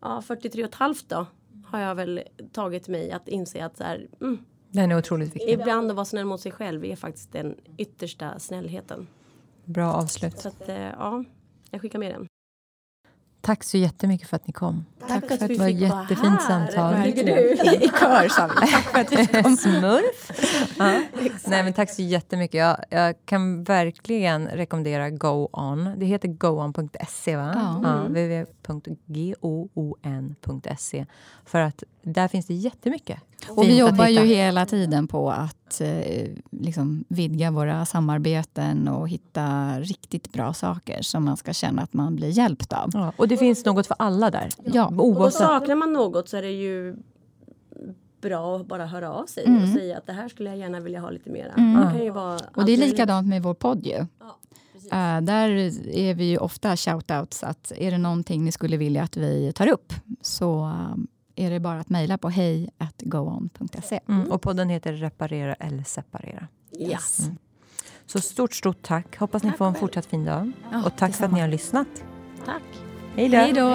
ja 0.00 0.22
43 0.22 0.62
och 0.62 0.68
ett 0.68 0.74
halvt 0.74 1.08
då. 1.08 1.26
Har 1.66 1.80
jag 1.80 1.94
väl 1.94 2.22
tagit 2.52 2.88
mig 2.88 3.10
att 3.10 3.28
inse 3.28 3.64
att 3.64 3.76
så 3.76 3.84
här, 3.84 4.08
mm, 4.20 4.38
Den 4.70 4.92
är 4.92 4.98
otroligt 4.98 5.36
viktig. 5.36 5.52
ibland 5.52 5.90
att 5.90 5.96
vara 5.96 6.04
snäll 6.04 6.24
mot 6.24 6.40
sig 6.40 6.52
själv 6.52 6.84
är 6.84 6.96
faktiskt 6.96 7.32
den 7.32 7.56
yttersta 7.78 8.38
snällheten. 8.38 9.06
Bra 9.64 9.92
avslut. 9.92 10.38
Så 10.38 10.48
att, 10.48 10.68
eh, 10.68 10.76
ja, 10.76 11.24
jag 11.70 11.80
skickar 11.80 11.98
med 11.98 12.14
den. 12.14 12.28
Tack 13.44 13.64
så 13.64 13.76
jättemycket 13.78 14.28
för 14.28 14.36
att 14.36 14.46
ni 14.46 14.52
kom. 14.52 14.84
Tack 15.08 15.26
för 15.26 15.34
att 15.34 15.40
Det 15.40 15.46
vi 15.46 15.56
var 15.58 15.68
ett 15.68 15.78
fick 15.78 15.90
vara 15.90 16.00
jättefint 16.02 16.40
här. 16.40 16.48
samtal. 16.48 16.94
Vad 16.94 17.04
tycker 17.04 17.24
du? 17.24 17.52
I 17.84 17.88
kör 18.00 18.28
sa 18.28 18.46
vi. 18.46 18.54
Tack 18.72 18.84
för 18.84 19.00
att 19.00 19.12
vi 19.12 19.42
kom. 19.42 19.56
Smurf. 19.56 20.30
ja. 20.78 21.02
Nej, 21.46 21.62
men 21.64 21.72
tack 21.72 21.90
så 21.90 22.02
jättemycket. 22.02 22.58
Jag, 22.58 22.76
jag 22.90 23.14
kan 23.24 23.64
verkligen 23.64 24.48
rekommendera 24.48 25.10
Go 25.10 25.48
On. 25.52 25.94
Det 25.98 26.06
heter 26.06 26.28
goon.se, 26.28 27.36
va? 27.36 27.52
Ja. 27.54 27.80
Ja, 27.82 28.00
mm. 28.06 28.12
www.goon.se. 29.72 31.06
För 31.44 31.60
att 31.60 31.82
där 32.02 32.28
finns 32.28 32.46
det 32.46 32.54
jättemycket. 32.54 33.18
Och 33.48 33.64
vi 33.64 33.78
jobbar 33.78 34.08
ju 34.08 34.20
hela 34.20 34.66
tiden 34.66 35.08
på 35.08 35.30
att 35.30 35.80
eh, 35.80 36.30
liksom 36.50 37.04
vidga 37.08 37.50
våra 37.50 37.86
samarbeten 37.86 38.88
och 38.88 39.08
hitta 39.08 39.76
riktigt 39.80 40.32
bra 40.32 40.54
saker 40.54 41.02
som 41.02 41.24
man 41.24 41.36
ska 41.36 41.52
känna 41.52 41.82
att 41.82 41.92
man 41.92 42.16
blir 42.16 42.28
hjälpt 42.28 42.72
av. 42.72 42.90
Ja, 42.92 43.12
och 43.16 43.28
det 43.28 43.36
finns 43.36 43.64
något 43.64 43.86
för 43.86 43.96
alla 43.98 44.30
där. 44.30 44.48
Ja. 44.64 44.92
Oavsett. 44.98 45.26
Och 45.26 45.46
saknar 45.46 45.74
man 45.74 45.92
något 45.92 46.28
så 46.28 46.36
är 46.36 46.42
det 46.42 46.50
ju 46.50 46.96
bra 48.20 48.56
att 48.56 48.66
bara 48.66 48.86
höra 48.86 49.12
av 49.12 49.26
sig 49.26 49.44
mm. 49.46 49.62
och 49.62 49.68
säga 49.68 49.98
att 49.98 50.06
det 50.06 50.12
här 50.12 50.28
skulle 50.28 50.50
jag 50.50 50.58
gärna 50.58 50.80
vilja 50.80 51.00
ha 51.00 51.10
lite 51.10 51.30
mera. 51.30 51.52
Mm. 51.52 51.76
Och 52.56 52.64
det 52.64 52.72
är 52.72 52.76
likadant 52.76 53.28
med 53.28 53.42
vår 53.42 53.54
podd 53.54 53.86
ju. 53.86 54.06
Ja, 54.18 54.38
uh, 54.92 55.24
där 55.24 55.48
är 55.96 56.14
vi 56.14 56.24
ju 56.24 56.38
ofta 56.38 56.76
shoutouts 56.76 57.44
att 57.44 57.72
är 57.76 57.90
det 57.90 57.98
någonting 57.98 58.44
ni 58.44 58.52
skulle 58.52 58.76
vilja 58.76 59.02
att 59.02 59.16
vi 59.16 59.52
tar 59.52 59.68
upp 59.68 59.92
så 60.20 60.64
um, 60.64 61.08
är 61.42 61.50
det 61.50 61.60
bara 61.60 61.80
att 61.80 61.90
mejla 61.90 62.18
på 62.18 62.28
hej 62.28 62.70
goon.se. 62.98 64.00
Mm. 64.08 64.32
Och 64.32 64.42
podden 64.42 64.68
heter 64.68 64.92
Reparera 64.92 65.54
eller 65.54 65.84
separera. 65.84 66.48
Yes. 66.78 67.20
Mm. 67.20 67.36
Så 68.06 68.20
stort, 68.20 68.54
stort 68.54 68.82
tack. 68.82 69.18
Hoppas 69.18 69.42
tack 69.42 69.52
ni 69.52 69.52
får 69.52 69.66
en 69.66 69.74
fortsatt 69.74 70.06
fin 70.06 70.24
dag. 70.24 70.52
Ja, 70.72 70.84
och 70.86 70.96
tack 70.96 71.14
för 71.14 71.24
att 71.24 71.32
ni 71.32 71.40
har 71.40 71.48
lyssnat. 71.48 71.88
Tack. 72.44 72.62
Hej 73.16 73.52
då. 73.52 73.74